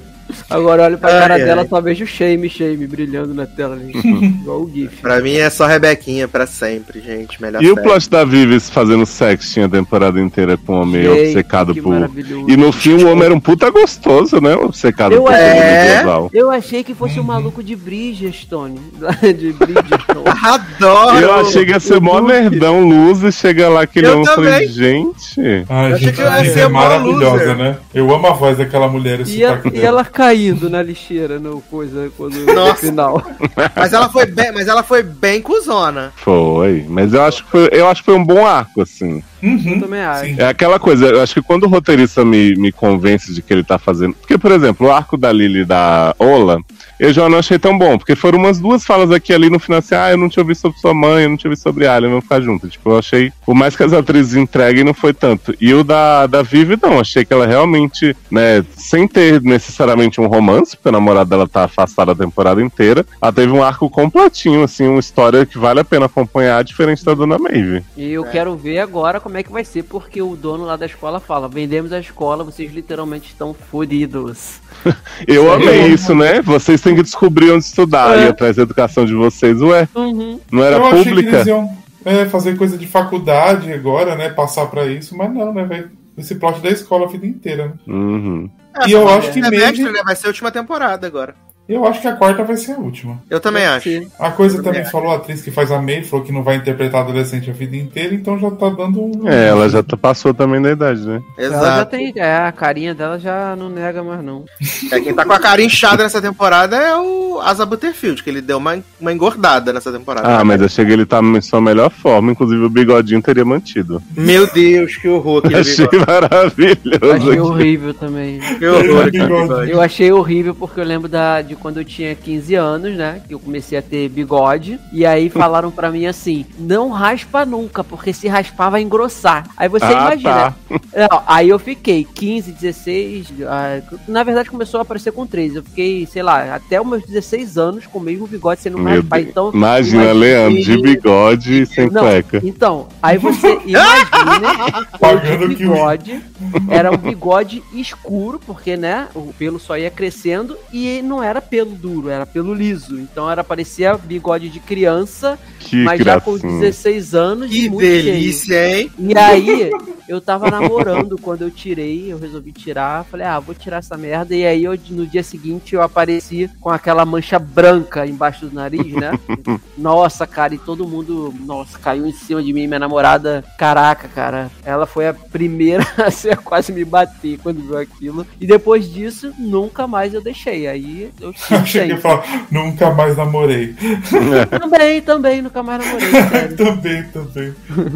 [0.50, 1.44] Agora olho pra Ai, cara ai.
[1.44, 3.92] dela, só vejo Shame, Shame brilhando na tela ali.
[4.42, 5.02] igual o GIF.
[5.02, 7.42] Pra mim é só Rebequinha pra sempre, gente.
[7.42, 7.88] Melhor E o série.
[7.88, 12.10] plot da Vives fazendo sexting a temporada inteira com o homem Gente, obcecado que por.
[12.48, 14.56] E no fim o homem era um puta gostoso, né?
[14.56, 16.04] Obcecado Eu por é.
[16.34, 18.80] Eu achei que fosse o maluco de Bridgestone.
[19.22, 20.26] de Bridgestone.
[20.44, 21.18] Adoro!
[21.20, 24.36] Eu achei que ia ser mó nerdão luz e chega lá aquele Eu homem e
[24.36, 24.68] falei, também.
[24.70, 25.66] gente.
[25.70, 27.58] Ai, Eu achei gente, que eu ia ser é maravilhosa, loser.
[27.58, 27.78] né?
[27.94, 29.20] Eu amo a voz daquela mulher.
[29.22, 33.22] esse E sotaque e ela caindo na lixeira no coisa quando no final.
[33.76, 36.14] Mas ela foi bem, mas ela foi bem cuzona.
[36.16, 39.22] Foi, mas eu acho que foi, eu acho que foi um bom arco, assim.
[39.44, 40.26] Uhum, Eu também acho.
[40.26, 40.36] sim.
[40.40, 43.64] É aquela coisa, eu acho que quando o roteirista me, me convence de que ele
[43.64, 44.14] tá fazendo.
[44.14, 46.60] Porque, por exemplo, o arco da Lily e da Ola
[47.00, 49.60] eu já não achei tão bom, porque foram umas duas falas aqui e ali no
[49.60, 51.88] final assim, ah, eu não te ouvi sobre sua mãe, eu não te ouvi sobre
[51.88, 52.68] Alien, vamos ficar junto.
[52.68, 55.54] Tipo, eu achei, por mais que as atrizes entreguem, não foi tanto.
[55.60, 60.28] E o da, da Vivi, não, achei que ela realmente, né, sem ter necessariamente um
[60.28, 64.64] romance, porque a namorada dela tá afastada a temporada inteira, ela teve um arco completinho,
[64.64, 67.84] assim, uma história que vale a pena acompanhar, diferente da Dona Maeve.
[67.98, 70.86] E eu quero ver agora como é que vai ser, porque o dono lá da
[70.86, 74.60] escola fala: vendemos a escola, vocês literalmente estão fodidos.
[75.28, 76.42] Eu amei isso, né?
[76.42, 78.24] Vocês têm que descobrir onde estudar, É.
[78.24, 79.88] ir atrás da educação de vocês, ué.
[79.94, 80.40] Uhum.
[80.52, 81.36] Não era eu achei que pública?
[81.36, 84.30] eles iam é, fazer coisa de faculdade agora, né?
[84.30, 85.90] Passar pra isso, mas não, né, velho?
[86.18, 87.74] Esse plot da escola a vida inteira, né?
[87.88, 88.50] Uhum.
[88.88, 90.02] E eu acho que semestre, Maeve- né?
[90.06, 91.36] Vai ser a última temporada agora.
[91.68, 93.20] Eu acho que a quarta vai ser a última.
[93.30, 93.90] Eu também acho.
[94.20, 96.56] A coisa Também também falou, a atriz que faz a May, falou que não vai
[96.58, 99.28] interpretar adolescente a vida inteira, então já tá dando um.
[99.28, 101.22] É, ela já tá- passou também da idade, né?
[101.38, 101.92] Ela já Exato.
[101.92, 102.14] tem.
[102.16, 104.46] É, a carinha dela já não nega mais, não.
[104.92, 108.42] É, quem tá com a cara inchada nessa temporada é o Asa Butterfield, que ele
[108.42, 110.28] deu uma, uma engordada nessa temporada.
[110.38, 114.02] Ah, mas eu cheguei ele tá em sua melhor forma, inclusive o bigodinho teria mantido.
[114.16, 116.06] Meu Deus, que horror aquele Achei bigode.
[116.12, 117.14] maravilhoso.
[117.16, 117.40] Achei aqui.
[117.40, 118.40] horrível também.
[118.40, 119.72] Que horror bigode.
[119.72, 123.22] Eu achei horrível porque eu lembro da, de quando eu tinha 15 anos, né?
[123.28, 124.80] Que eu comecei a ter bigode.
[124.92, 129.48] E aí falaram pra mim assim: não raspa nunca, porque se raspar vai engrossar.
[129.58, 130.34] Aí você Ah, imagina.
[130.34, 130.56] tá.
[131.12, 133.34] Não, aí eu fiquei 15, 16.
[133.48, 135.58] ah, na verdade começou a aparecer com 13.
[135.58, 139.18] Eu fiquei, sei lá, até os meus 16 anos com o mesmo bigode sendo raspar.
[139.18, 139.30] Deus.
[139.30, 142.40] Então, Imagina, Leandro, de bigode e sem Não, cueca.
[142.44, 144.88] Então, aí você imagina
[145.44, 146.22] o- bigode
[146.70, 151.72] era um bigode escuro, porque né, o pelo só ia crescendo e não era pelo
[151.72, 153.00] duro, era pelo liso.
[153.00, 156.60] Então era parecia bigode de criança, Que mas já com gracinha.
[156.62, 158.04] 16 anos Que e muito cheio.
[158.04, 158.92] delícia, hein?
[159.00, 159.70] E aí,
[160.08, 164.36] eu tava namorando quando eu tirei, eu resolvi tirar, falei, ah, vou tirar essa merda.
[164.36, 168.92] E aí, eu, no dia seguinte, eu apareci com aquela mancha branca embaixo do nariz,
[168.94, 169.12] né?
[169.78, 173.44] nossa, cara, e todo mundo, nossa, caiu em cima de mim, minha namorada.
[173.58, 178.26] Caraca, cara, ela foi a primeira a ser quase me bater quando viu aquilo.
[178.40, 180.68] E depois disso, nunca mais eu deixei.
[180.68, 183.76] Aí eu Achei que ia falar, nunca mais namorei.
[184.60, 186.58] Também, também, nunca mais namorei, sério.
[186.58, 187.54] também, também.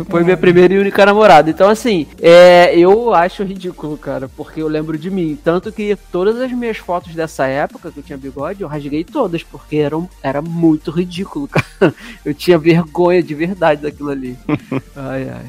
[0.09, 1.50] Foi minha primeira e única namorada.
[1.50, 5.38] Então, assim, é, eu acho ridículo, cara, porque eu lembro de mim.
[5.43, 9.43] Tanto que todas as minhas fotos dessa época que eu tinha bigode, eu rasguei todas,
[9.43, 11.93] porque eram, era muito ridículo, cara.
[12.24, 14.38] Eu tinha vergonha de verdade daquilo ali.
[14.95, 15.45] Ai, ai.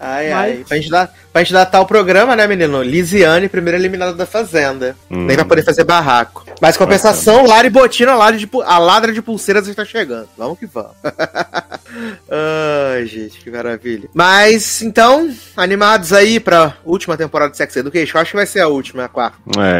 [0.00, 0.64] Ai, Mas- ai.
[0.68, 2.82] Pra gente, dar, pra gente datar o programa, né, menino?
[2.82, 4.96] Lisiane, primeira eliminada da Fazenda.
[5.10, 5.24] Hum.
[5.26, 6.44] Nem vai poder fazer barraco.
[6.60, 10.28] Mas compensação, Lari Botina, Lari de, a ladra de pulseiras está chegando.
[10.36, 10.92] Vamos que vamos.
[12.30, 14.08] Ai, gente, que maravilha.
[14.14, 18.18] Mas, então, animados aí pra última temporada de Sex Education.
[18.18, 19.36] Acho que vai ser a última, a quarta.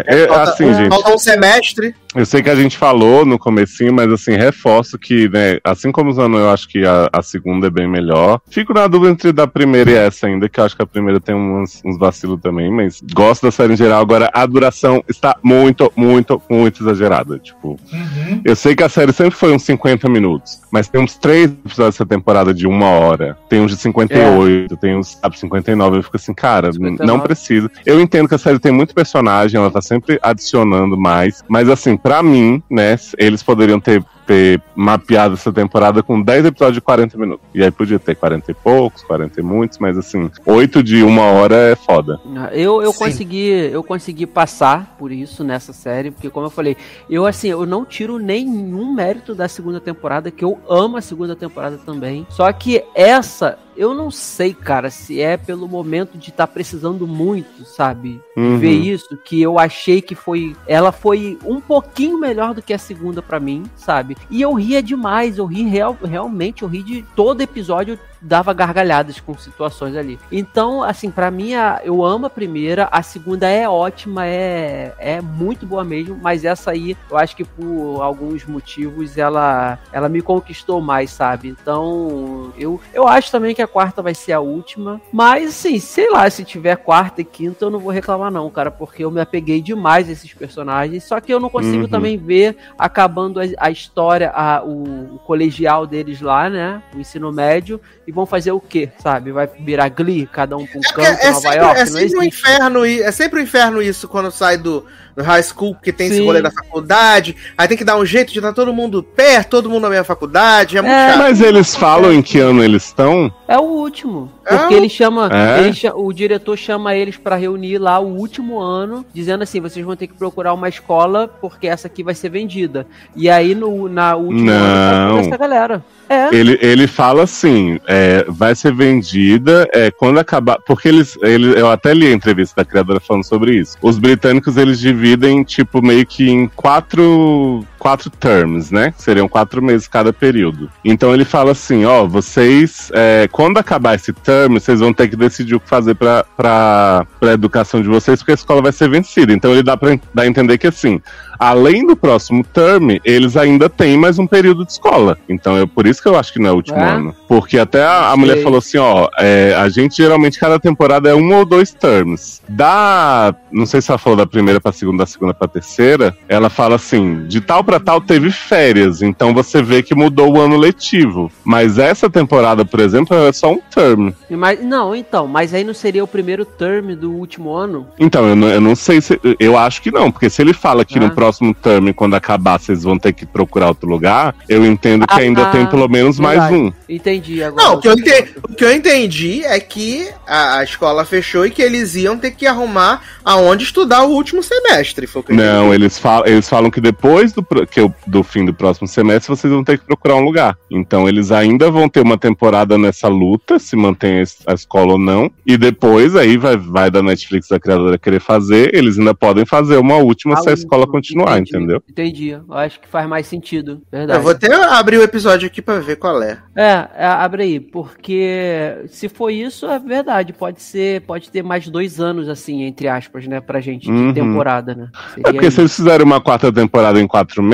[0.07, 0.89] É, é, Falta- assim, gente.
[0.89, 1.95] Falta um semestre.
[2.15, 6.11] Eu sei que a gente falou no comecinho, mas assim, reforço que, né, assim como
[6.11, 8.41] os anos, eu acho que a, a segunda é bem melhor.
[8.49, 11.21] Fico na dúvida entre da primeira e essa ainda, que eu acho que a primeira
[11.21, 14.01] tem uns, uns vacilos também, mas gosto da série em geral.
[14.03, 17.39] Agora, a duração está muito, muito, muito exagerada.
[17.39, 18.41] Tipo, Uhum.
[18.45, 21.95] eu sei que a série sempre foi uns 50 minutos, mas tem uns três episódios
[21.97, 23.37] dessa temporada de uma hora.
[23.49, 25.99] Tem uns de 58, tem uns, sabe, 59.
[25.99, 27.07] Eu fico assim, cara, n- 59.
[27.07, 27.71] não precisa.
[27.85, 31.97] Eu entendo que a série tem muito personagem, ela tá sempre adicionando mais, mas assim,
[32.05, 37.17] pra mim, né, eles poderiam ter, ter mapeado essa temporada com 10 episódios de 40
[37.17, 37.47] minutos.
[37.55, 41.23] E aí podia ter 40 e poucos, 40 e muitos, mas assim, 8 de uma
[41.23, 42.21] hora é foda.
[42.53, 42.99] Eu, eu Sim.
[42.99, 46.77] consegui eu consegui passar por isso nessa série, porque como eu falei,
[47.09, 51.35] eu assim, eu não tiro nenhum mérito da segunda temporada, que eu amo a segunda
[51.35, 52.27] temporada também.
[52.29, 57.65] Só que essa, eu não sei, cara, se é pelo momento de estar precisando muito,
[57.65, 58.21] sabe?
[58.37, 58.59] Uhum.
[58.59, 60.57] Ver isso, que eu achei que foi.
[60.67, 64.17] Ela foi um pouquinho melhor do que a segunda pra mim, sabe?
[64.31, 69.21] E eu ria demais, eu ri real, realmente, eu ri de todo episódio dava gargalhadas
[69.21, 70.19] com situações ali.
[70.33, 71.51] Então, assim, pra mim,
[71.85, 76.71] eu amo a primeira, a segunda é ótima, é, é muito boa mesmo, mas essa
[76.71, 81.49] aí, eu acho que por alguns motivos ela, ela me conquistou mais, sabe?
[81.49, 86.11] Então, eu, eu acho também que a quarta vai ser a última, mas, assim, sei
[86.11, 89.21] lá, se tiver quarta e quinta, eu não vou reclamar não, cara, porque eu me
[89.21, 91.89] apeguei demais a esses personagens, só que eu não consigo Uhum.
[91.89, 96.83] também ver acabando a, a história, a- o, o colegial deles lá, né?
[96.95, 99.33] O ensino médio, e vão fazer o quê, sabe?
[99.33, 101.77] Vai virar Glee, cada um pra um É, canto, é Nova sempre, York?
[101.81, 104.85] é não sempre um inferno, é sempre um inferno isso quando sai do,
[105.17, 106.25] do high school, que tem esse Sim.
[106.27, 109.69] rolê da faculdade, aí tem que dar um jeito de estar todo mundo perto, todo
[109.69, 111.09] mundo na mesma faculdade, é muito É.
[111.11, 111.19] chato.
[111.19, 113.33] Mas eles falam em que ano eles estão?
[113.49, 114.31] É o último.
[114.47, 115.29] É Porque o- ele chama.
[115.33, 115.61] É?
[115.67, 119.97] ele o diretor chama eles pra reunir lá o último ano, dizendo assim: vocês vão
[119.97, 122.87] ter que procurar uma escola, porque essa aqui vai ser vendida.
[123.17, 125.09] E aí, no na último ano, tá Não.
[125.17, 125.85] toda essa galera.
[126.09, 126.35] É.
[126.35, 130.59] Ele, ele fala assim: é, vai ser vendida é, quando acabar.
[130.67, 133.77] Porque eles, ele, eu até li a entrevista da criadora falando sobre isso.
[133.81, 138.95] Os britânicos eles dividem, tipo, meio que em quatro, quatro terms, né?
[138.97, 140.71] Seriam quatro meses cada período.
[140.83, 145.17] Então ele fala assim: ó, vocês, é, quando acabar esse term, vocês vão ter que
[145.17, 148.89] decidir o que fazer pra, pra, pra educação de vocês, porque a escola vai ser
[148.89, 149.35] vencida.
[149.35, 150.99] Então ele dá pra dar a entender que assim.
[151.37, 155.19] Além do próximo term, eles ainda têm mais um período de escola.
[155.29, 157.15] Então é por isso que eu acho que não é o último ano.
[157.29, 161.15] Porque até a, a mulher falou assim: ó, é, a gente geralmente cada temporada é
[161.15, 162.41] um ou dois terms.
[162.49, 163.35] Da.
[163.53, 166.17] Não sei se ela falou da primeira pra segunda, da segunda pra terceira.
[166.29, 169.03] Ela fala assim: de tal pra tal teve férias.
[169.03, 171.31] Então você vê que mudou o ano letivo.
[171.45, 174.11] Mas essa temporada, por exemplo, é só um term.
[174.31, 177.87] Mas, não, então, mas aí não seria o primeiro term do último ano?
[177.99, 179.19] Então, eu não, eu não sei se.
[179.41, 181.03] Eu acho que não, porque se ele fala que Ah.
[181.03, 185.15] no próximo term, quando acabar, vocês vão ter que procurar outro lugar, eu entendo que
[185.15, 186.55] Ah, ainda ah, tem pelo menos mais verdade.
[186.55, 186.73] um.
[186.89, 187.65] Entendi agora.
[187.65, 191.45] Não, o que, eu entendi, o que eu entendi é que a, a escola fechou
[191.47, 195.07] e que eles iam ter que arrumar aonde estudar o último semestre.
[195.07, 195.75] Foi o que eu Não, entendi.
[195.83, 199.53] eles falam, eles falam que depois do, que eu- do fim do próximo semestre vocês
[199.53, 200.57] vão ter que procurar um lugar.
[200.71, 204.93] Então eles ainda vão ter uma temporada nessa luta, se mantém a es- a escola
[204.93, 205.31] ou não.
[205.47, 209.77] E depois aí vai, vai da Netflix da criadora querer fazer, eles ainda podem fazer
[209.77, 211.83] uma última Ah, se a escola continuar, Entendi, entendeu?
[211.89, 212.29] Entendi.
[212.31, 213.81] Eu acho que faz mais sentido.
[213.91, 214.19] Verdade.
[214.19, 216.39] Eu vou até abrir o episódio aqui pra ver qual é.
[216.57, 220.33] É, é, abre aí, porque se for isso, é verdade.
[220.33, 224.13] Pode ser, pode ter mais dois anos, assim, entre aspas, né, pra gente, de Uhum.
[224.13, 224.89] temporada, né?
[224.95, 225.55] É Seria porque isso.
[225.57, 227.54] se eles fizerem uma quarta temporada em quatro meses,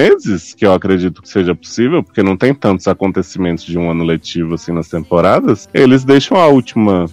[0.56, 4.54] que eu acredito que seja possível, porque não tem tantos acontecimentos de um ano letivo
[4.54, 7.06] assim nas temporadas, eles deixam a última,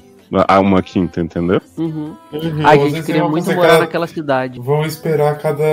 [0.48, 1.62] a uma quinta, entendeu?
[1.78, 2.14] Uhum.
[2.34, 2.68] Uhum.
[2.68, 4.60] A gente queria muito morar cada- naquela cidade.
[4.60, 5.64] Vão esperar cada.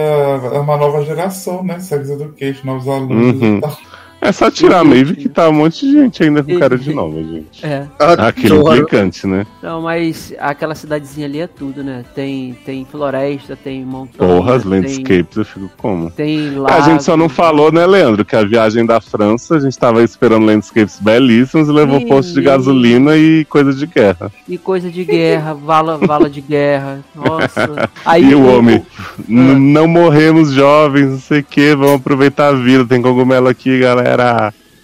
[0.61, 1.81] uma nova geração, né?
[1.81, 3.57] Sex Education, novos alunos Uhum.
[3.59, 3.77] e tal.
[4.25, 4.85] É só tirar a.
[4.85, 7.65] Maeve que tá um monte de gente ainda com cara de nova, gente.
[7.65, 7.87] É.
[7.99, 8.75] Aquele Adoro.
[8.77, 9.47] implicante, né?
[9.63, 12.05] Não, mas aquela cidadezinha ali é tudo, né?
[12.15, 14.33] Tem, tem floresta, tem montanha.
[14.35, 16.11] Porra, as tem, landscapes eu fico como?
[16.11, 16.85] tem A lago.
[16.85, 20.47] gente só não falou, né, Leandro, que a viagem da França, a gente tava esperando
[20.47, 24.33] landscapes belíssimos e levou Ih, posto de gasolina e coisa de guerra.
[24.49, 27.01] E coisa de guerra, vala, vala de guerra.
[27.15, 27.91] Nossa.
[28.07, 28.83] Aí E o homem,
[29.29, 33.81] N- não morremos jovens, não sei o que, vamos aproveitar a vida, tem cogumelo aqui,
[33.81, 34.14] galera.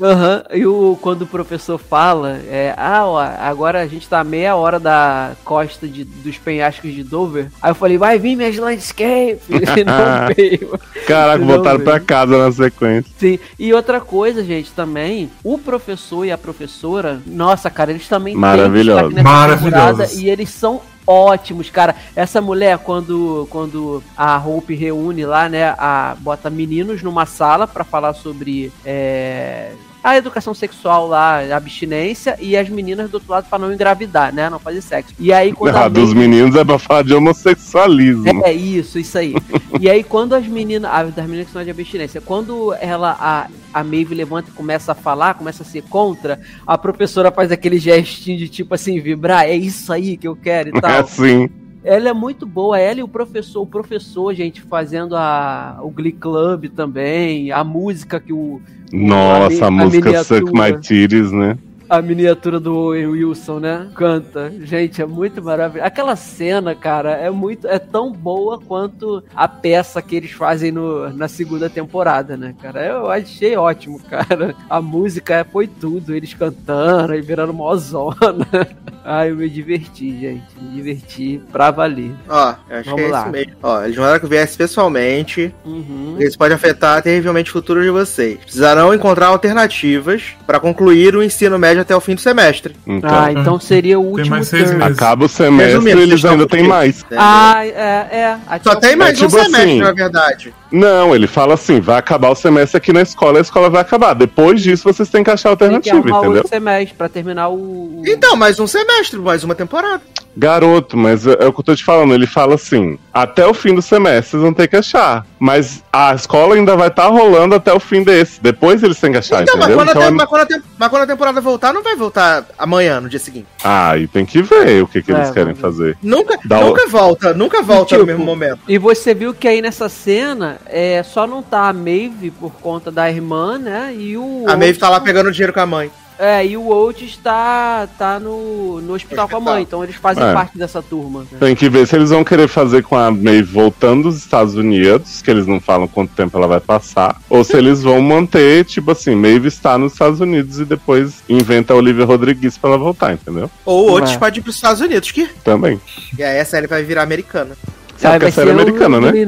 [0.02, 4.24] Aham, e o, quando o professor fala, é, ah, ó, agora a gente tá a
[4.24, 7.48] meia hora da costa de, dos penhascos de Dover.
[7.60, 8.56] Aí eu falei, vai vir minhas.
[8.60, 10.78] E não veio.
[11.06, 13.10] Caraca, Não, voltaram pra casa na sequência.
[13.18, 13.38] Sim.
[13.58, 18.40] E outra coisa, gente, também, o professor e a professora, nossa, cara, eles também têm
[18.40, 19.14] nessa Maravilhosos.
[19.14, 21.94] temporada E eles são ótimos, cara.
[22.14, 27.84] Essa mulher, quando, quando a Hope reúne lá, né, a, bota meninos numa sala pra
[27.84, 29.72] falar sobre é,
[30.02, 34.32] a educação sexual lá, a abstinência, e as meninas do outro lado pra não engravidar,
[34.34, 35.14] né, não fazer sexo.
[35.18, 38.44] E aí quando Ah, a dos meninos é pra falar de homossexualismo.
[38.44, 39.34] é isso, isso aí.
[39.80, 40.90] e aí, quando as meninas.
[40.92, 44.92] ah, Das meninas que são de abstinência, quando ela, a, a Maeve levanta e começa
[44.92, 49.44] a falar, começa a ser contra, a professora faz aquele gestinho de tipo assim, vibrar,
[49.44, 51.00] é isso aí que eu quero e É tal.
[51.00, 51.48] assim.
[51.82, 56.12] Ela é muito boa, ela e o professor, o professor, gente, fazendo a, o Glee
[56.12, 58.60] Club também, a música que o.
[58.92, 60.52] Nossa, a, a música Suck.
[60.52, 61.56] My Titties, né?
[61.90, 63.88] A miniatura do Owen Wilson, né?
[63.96, 64.52] Canta.
[64.60, 65.84] Gente, é muito maravilhoso.
[65.84, 67.66] Aquela cena, cara, é muito.
[67.66, 72.86] É tão boa quanto a peça que eles fazem no, na segunda temporada, né, cara?
[72.86, 74.54] Eu achei ótimo, cara.
[74.70, 76.14] A música foi tudo.
[76.14, 78.46] Eles cantando e virando mozona.
[79.04, 80.44] Ai, eu me diverti, gente.
[80.60, 82.12] Me diverti pra valer.
[82.28, 83.22] Ó, eu acho Vamos que é lá.
[83.22, 83.52] isso mesmo.
[83.62, 85.52] Ó, eles mandaram que viesse pessoalmente.
[85.64, 86.16] Uhum.
[86.20, 88.38] Isso pode afetar terrivelmente o futuro de vocês.
[88.38, 92.74] Precisarão encontrar alternativas para concluir o ensino médio até o fim do semestre.
[92.86, 94.96] Então, Ah, então seria o último mais seis meses.
[94.98, 97.04] acaba o semestre Resumindo, eles ainda têm mais.
[97.16, 98.36] Ah, é, é.
[98.48, 98.96] Até Só o tem fim.
[98.96, 99.78] mais É um tipo semestre, assim.
[99.80, 100.54] na verdade.
[100.72, 104.14] Não, ele fala assim: vai acabar o semestre aqui na escola, a escola vai acabar.
[104.14, 106.30] Depois disso, vocês têm que achar Tem que alternativa, entendeu?
[106.38, 108.02] outro semestre pra terminar o.
[108.06, 108.90] Então, mais um semestre.
[108.90, 110.00] semestre, mais uma temporada.
[110.36, 112.14] Garoto, mas é, é o que eu tô te falando.
[112.14, 115.26] Ele fala assim: até o fim do semestre vocês vão ter que achar.
[115.38, 118.40] Mas a escola ainda vai estar rolando até o fim desse.
[118.42, 119.78] Depois eles têm que achar, então, mas entendeu?
[119.78, 121.96] quando, a Então, é- mas quando a tem- mas quando a temporada voltar, não vai
[121.96, 123.46] voltar amanhã, no dia seguinte.
[123.64, 125.96] Ah, e tem que ver o que, que eles É, querem vamos fazer.
[126.02, 128.60] Nunca, Dá nunca volta, nunca volta no Tipo, mesmo momento.
[128.68, 132.90] E você viu que aí nessa cena é, só não tá a Maeve por conta
[132.90, 133.92] da irmã, né?
[133.96, 134.44] E o.
[134.46, 135.90] A Maeve tá lá pegando dinheiro com a mãe.
[136.22, 140.22] É, e o Oates tá, tá no, no hospital com a mãe, então eles fazem
[140.22, 140.34] É.
[140.34, 141.20] parte dessa turma.
[141.20, 141.38] né?
[141.40, 145.22] Tem que ver se eles vão querer fazer com a Maeve voltando dos Estados Unidos,
[145.22, 148.90] que eles não falam quanto tempo ela vai passar, ou se eles vão manter, tipo
[148.90, 153.14] assim, Maeve está nos Estados Unidos e depois inventa a Olivia Rodrigues pra ela voltar,
[153.14, 153.50] entendeu?
[153.64, 154.18] Ou outros É.
[154.18, 155.80] pode ir pros Estados Unidos, que Também.
[156.18, 157.56] e aí a série vai virar americana.
[157.98, 159.08] Porque a série é o- americana, né?
[159.08, 159.24] ali,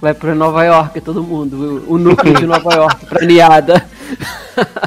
[0.00, 1.82] Vai pra Nova York, todo mundo.
[1.88, 3.18] O, o núcleo de Nova York, pra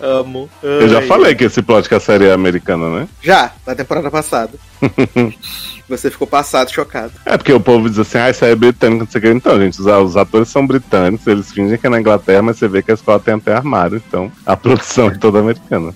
[0.00, 0.48] Amo.
[0.62, 1.06] Eu já Ai.
[1.06, 3.08] falei que esse plot que a série é americana, né?
[3.22, 4.52] Já, na temporada passada.
[5.88, 7.12] Você ficou passado, chocado.
[7.24, 9.30] É porque o povo diz assim, ah, isso aí é britânico, não sei o que.
[9.30, 12.68] Então, gente, os, os atores são britânicos, eles fingem que é na Inglaterra, mas você
[12.68, 15.94] vê que a escola tem até armário, então a produção é toda americana.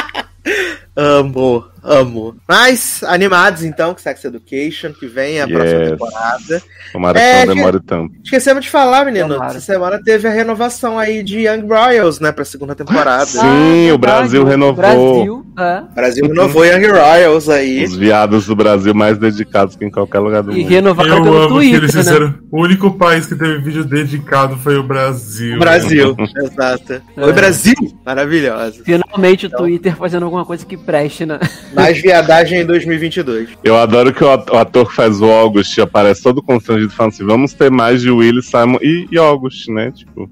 [0.96, 2.34] Amo, amo.
[2.48, 5.90] Mas, animados então, com Sex Education, que vem a próxima Yes.
[5.90, 6.62] temporada.
[6.92, 8.14] Tomara É, que não demore tanto.
[8.24, 9.28] Esquecemos de falar, menino.
[9.34, 9.50] Tomara.
[9.50, 13.26] Essa semana teve a renovação aí de Young Royals, né, pra segunda temporada.
[13.26, 13.44] Sim, Ah,
[13.94, 14.74] o verdade, Brasil o renovou.
[14.74, 15.78] Brasil, é.
[15.80, 17.84] O Brasil renovou Young Royals aí.
[17.84, 20.68] Os viados do Brasil mais dedicados que em qualquer lugar do E mundo.
[20.68, 22.34] renovaram Eu pelo amo que Twitter, eles né?
[22.50, 25.58] O único país que teve vídeo dedicado foi o Brasil.
[25.58, 27.00] Brasil, exato.
[27.16, 27.32] Oi, É.
[27.32, 27.74] Brasil!
[28.04, 28.82] Maravilhosa.
[28.84, 29.60] Finalmente Então.
[29.60, 31.38] o Twitter fazendo alguma coisa que preste, né?
[31.72, 33.50] Mais viadagem em 2022.
[33.62, 37.12] Eu adoro que o at- o ator que faz o August aparece todo constrangido falando
[37.12, 39.92] assim: vamos ter mais de Willis, Simon e, e August, né?
[39.92, 40.28] Tipo,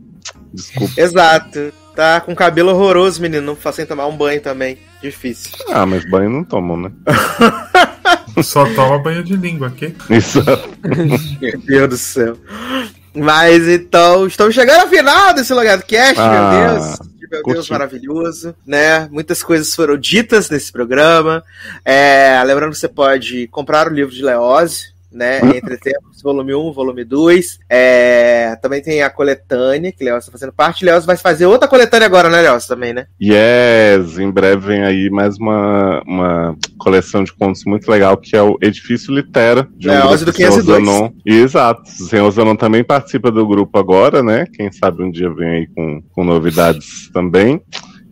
[0.53, 1.01] desculpa.
[1.01, 1.73] Exato.
[1.95, 3.43] Tá com cabelo horroroso, menino.
[3.45, 4.79] Não faz sem tomar um banho também.
[5.03, 5.51] Difícil.
[5.71, 6.91] Ah, mas banho não tomam, né?
[8.43, 9.95] Só toma banho de língua aqui.
[10.11, 10.43] Isso.
[11.41, 12.37] Meu Deus do céu.
[13.15, 16.99] Mas então, estamos chegando ao final desse Logado Cast, Ah, meu Deus.
[17.31, 19.07] Meu Deus, maravilhoso, né?
[19.09, 21.45] Muitas coisas foram ditas nesse programa.
[21.85, 25.41] É, lembrando que você pode comprar o livro de Leose, né?
[25.57, 27.61] Entre Tempos, volume 1, volume 2.
[27.69, 30.85] É, também tem a coletânea, que Leose está fazendo parte.
[30.85, 32.69] Leose vai fazer outra coletânea agora, né, Leose?
[32.69, 33.07] Também, né?
[33.21, 38.43] Yes, em breve vem aí mais uma, uma coleção de contos muito legal que é
[38.43, 40.65] o Edifício Litera, de um É, do o Senhor 502.
[40.65, 41.11] Zanon.
[41.25, 44.47] Exato, o Senhor Zanon também participa do grupo agora, né?
[44.53, 47.63] Quem sabe um dia vem aí com, com novidades também.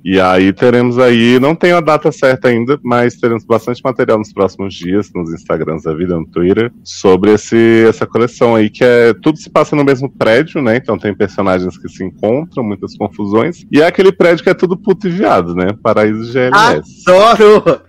[0.09, 4.33] E aí teremos aí, não tenho a data certa ainda, mas teremos bastante material nos
[4.33, 9.13] próximos dias, nos Instagrams da vida, no Twitter, sobre esse, essa coleção aí, que é
[9.15, 10.77] tudo se passa no mesmo prédio, né?
[10.77, 13.67] Então tem personagens que se encontram, muitas confusões.
[13.69, 15.77] E é aquele prédio que é tudo puto e viado, né?
[15.83, 17.03] Paraíso GLS.
[17.05, 17.86] Adoro!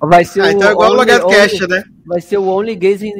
[0.00, 1.82] Vai ser Ah, então é igual o only- Logado Cast, né?
[2.04, 3.12] Vai ser o Only Gays in,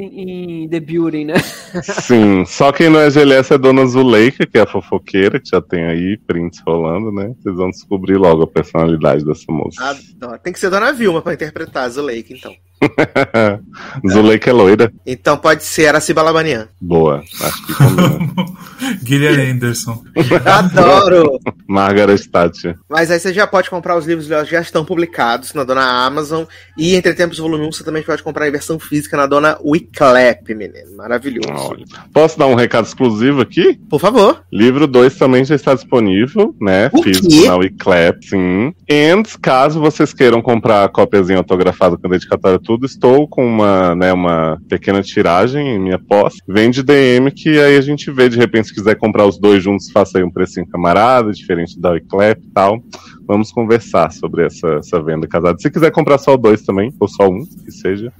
[0.65, 1.35] in the Building, né?
[1.83, 5.61] Sim, só quem não é GLS é Dona Zuleika, que é a fofoqueira, que já
[5.63, 7.33] tem aí prints rolando, né?
[7.41, 9.83] Vocês vão descobrir logo a personalidade dessa moça.
[9.85, 10.39] Adoro.
[10.43, 12.53] Tem que ser Dona Vilma pra interpretar a Zuleika, então.
[14.11, 14.93] Zuleika é loira.
[15.07, 16.69] Então pode ser a Ciba Labanian.
[16.81, 18.35] Boa, acho que combina.
[19.03, 20.03] Guilherme Anderson.
[20.45, 21.39] Adoro!
[21.69, 22.77] Margaret Thatcher.
[22.89, 26.45] Mas aí você já pode comprar os livros já estão publicados na dona Amazon.
[26.77, 30.49] E Entre Tempos Volume 1 você também pode comprar em versão física na dona Wiclap,
[30.49, 30.97] menino.
[30.97, 31.49] Maravilhoso.
[31.53, 31.85] Olha.
[32.13, 33.79] Posso dar um recado exclusivo aqui?
[33.89, 34.43] Por favor.
[34.53, 36.91] Livro 2 também já está disponível, né?
[36.93, 37.47] O Físico quê?
[37.47, 38.75] na Wiclap, sim.
[38.89, 43.95] E caso vocês queiram comprar a cópiazinha autografada com dedicatória e tudo, estou com uma,
[43.95, 46.39] né, uma pequena tiragem em minha posse.
[46.49, 49.91] Vende DM que aí a gente vê, de repente, se quiser comprar os dois juntos,
[49.91, 52.83] faça aí um precinho camarada, diferente da Wiclap e tal.
[53.27, 55.59] Vamos conversar sobre essa, essa venda casada.
[55.59, 58.11] Se quiser comprar só dois também, ou só um, que seja,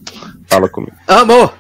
[0.47, 0.97] fala comigo.
[1.07, 1.55] Amor!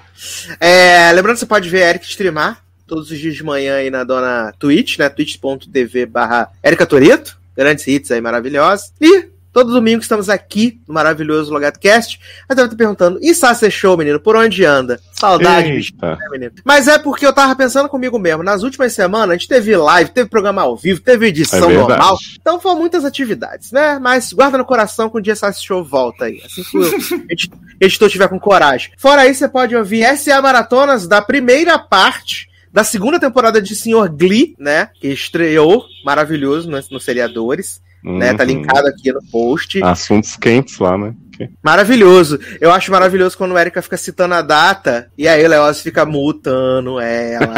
[0.60, 4.52] É, lembrando você pode ver Eric streamar todos os dias de manhã aí na dona
[4.58, 5.08] Twitch, né?
[5.08, 7.40] twitch.tv barra Erika Torito.
[7.56, 8.92] Grandes hits aí maravilhosos.
[9.00, 12.18] E todo domingo estamos aqui no maravilhoso LogadoCast.
[12.48, 14.18] Mas deve estar perguntando, e Sasser Show, menino?
[14.20, 14.98] Por onde anda?
[15.12, 15.92] Saudade, bicho.
[15.94, 16.16] Eita.
[16.16, 16.52] né, menino?
[16.64, 18.42] Mas é porque eu tava pensando comigo mesmo.
[18.42, 21.88] Nas últimas semanas, a gente teve live, teve programa ao vivo, teve É edição verdade.
[21.88, 22.18] normal.
[22.40, 23.98] Então foram muitas atividades, né?
[24.00, 26.40] Mas guarda no coração que um dia essa show volta aí.
[26.44, 26.84] Assim que o
[27.30, 27.50] edi-
[27.80, 28.92] editor tiver com coragem.
[28.96, 34.08] Fora isso, você pode ouvir SA Maratonas da primeira parte da segunda temporada de Senhor
[34.08, 34.88] Glee, né?
[34.98, 38.34] Que estreou maravilhoso no, no Seriadores, né?
[38.34, 38.48] Tá Uhum.
[38.48, 39.82] linkado aqui no post.
[39.82, 41.14] Assuntos quentes lá, né?
[41.62, 42.38] Maravilhoso.
[42.60, 46.04] Eu acho maravilhoso quando o Erika fica citando a data e aí o Leoz fica
[46.04, 47.54] mutando ela.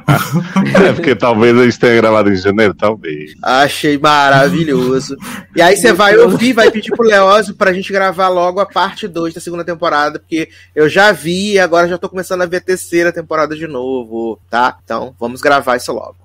[0.88, 3.34] é porque talvez a gente tenha gravado em janeiro, talvez.
[3.42, 5.16] Achei maravilhoso.
[5.54, 9.06] E aí você vai ouvir, vai pedir pro Leózio pra gente gravar logo a parte
[9.08, 12.58] 2 da segunda temporada, porque eu já vi e agora já tô começando a ver
[12.58, 14.78] a terceira temporada de novo, tá?
[14.84, 16.21] Então, vamos gravar isso logo.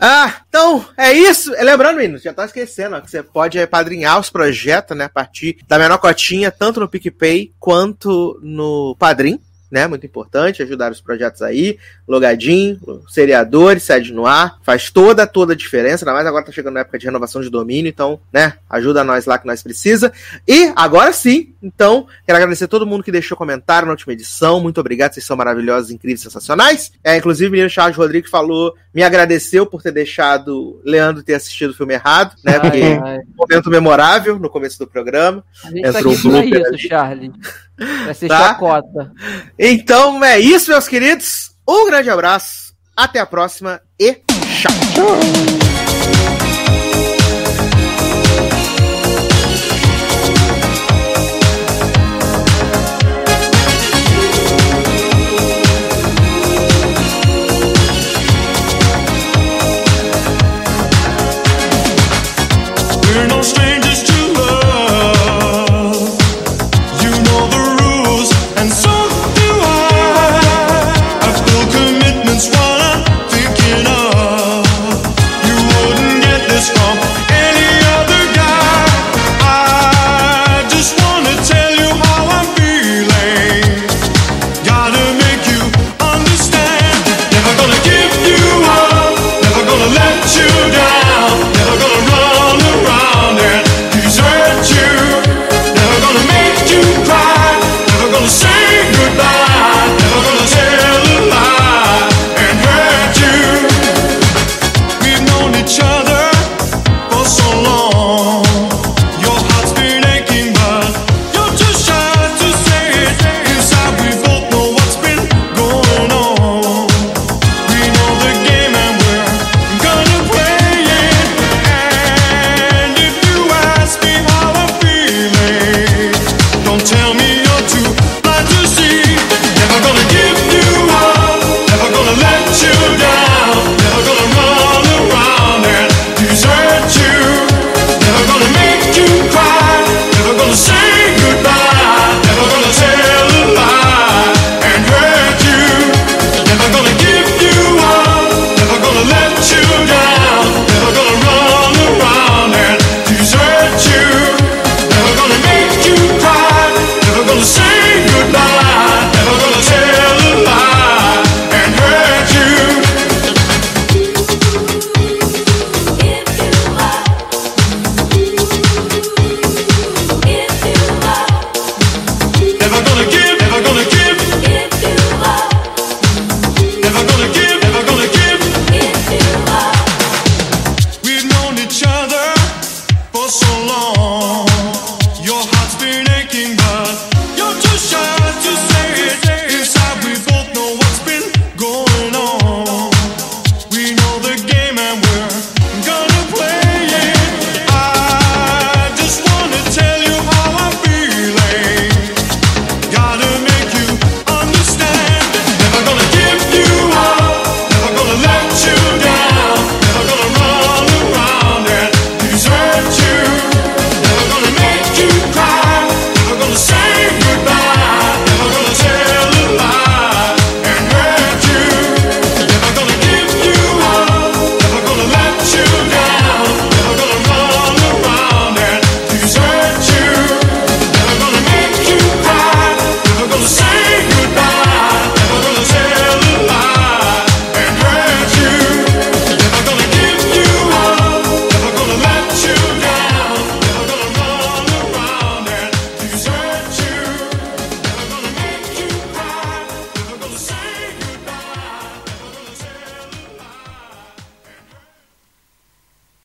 [0.00, 1.52] Ah, então é isso.
[1.52, 5.04] Lembrando, meninos, já tá esquecendo ó, que você pode padrinhar os projetos, né?
[5.04, 9.86] A partir da menor cotinha, tanto no PicPay quanto no Padrim né?
[9.86, 11.78] Muito importante ajudar os projetos aí.
[12.06, 14.58] Logadinho, seriadores, sede no ar.
[14.62, 16.04] Faz toda, toda a diferença.
[16.04, 17.88] Ainda mais agora tá chegando na época de renovação de domínio.
[17.88, 18.54] Então, né?
[18.70, 20.12] Ajuda nós lá que nós precisa.
[20.46, 24.60] E agora sim, então, quero agradecer a todo mundo que deixou comentário na última edição.
[24.60, 26.92] Muito obrigado, vocês são maravilhosos, incríveis, sensacionais.
[27.02, 31.70] É, inclusive, o menino Charles Rodrigues falou, me agradeceu por ter deixado Leandro ter assistido
[31.70, 32.58] o filme errado, né?
[32.58, 33.18] Porque Ai, ai.
[33.18, 35.44] um momento memorável no começo do programa.
[35.64, 36.78] A gente tá aqui um pra isso, ali.
[36.78, 37.32] Charlie.
[38.04, 38.38] Pra ser Tá?
[38.48, 39.12] chacota.
[39.58, 41.50] Então é isso, meus queridos.
[41.68, 45.75] Um grande abraço, até a próxima e tchau.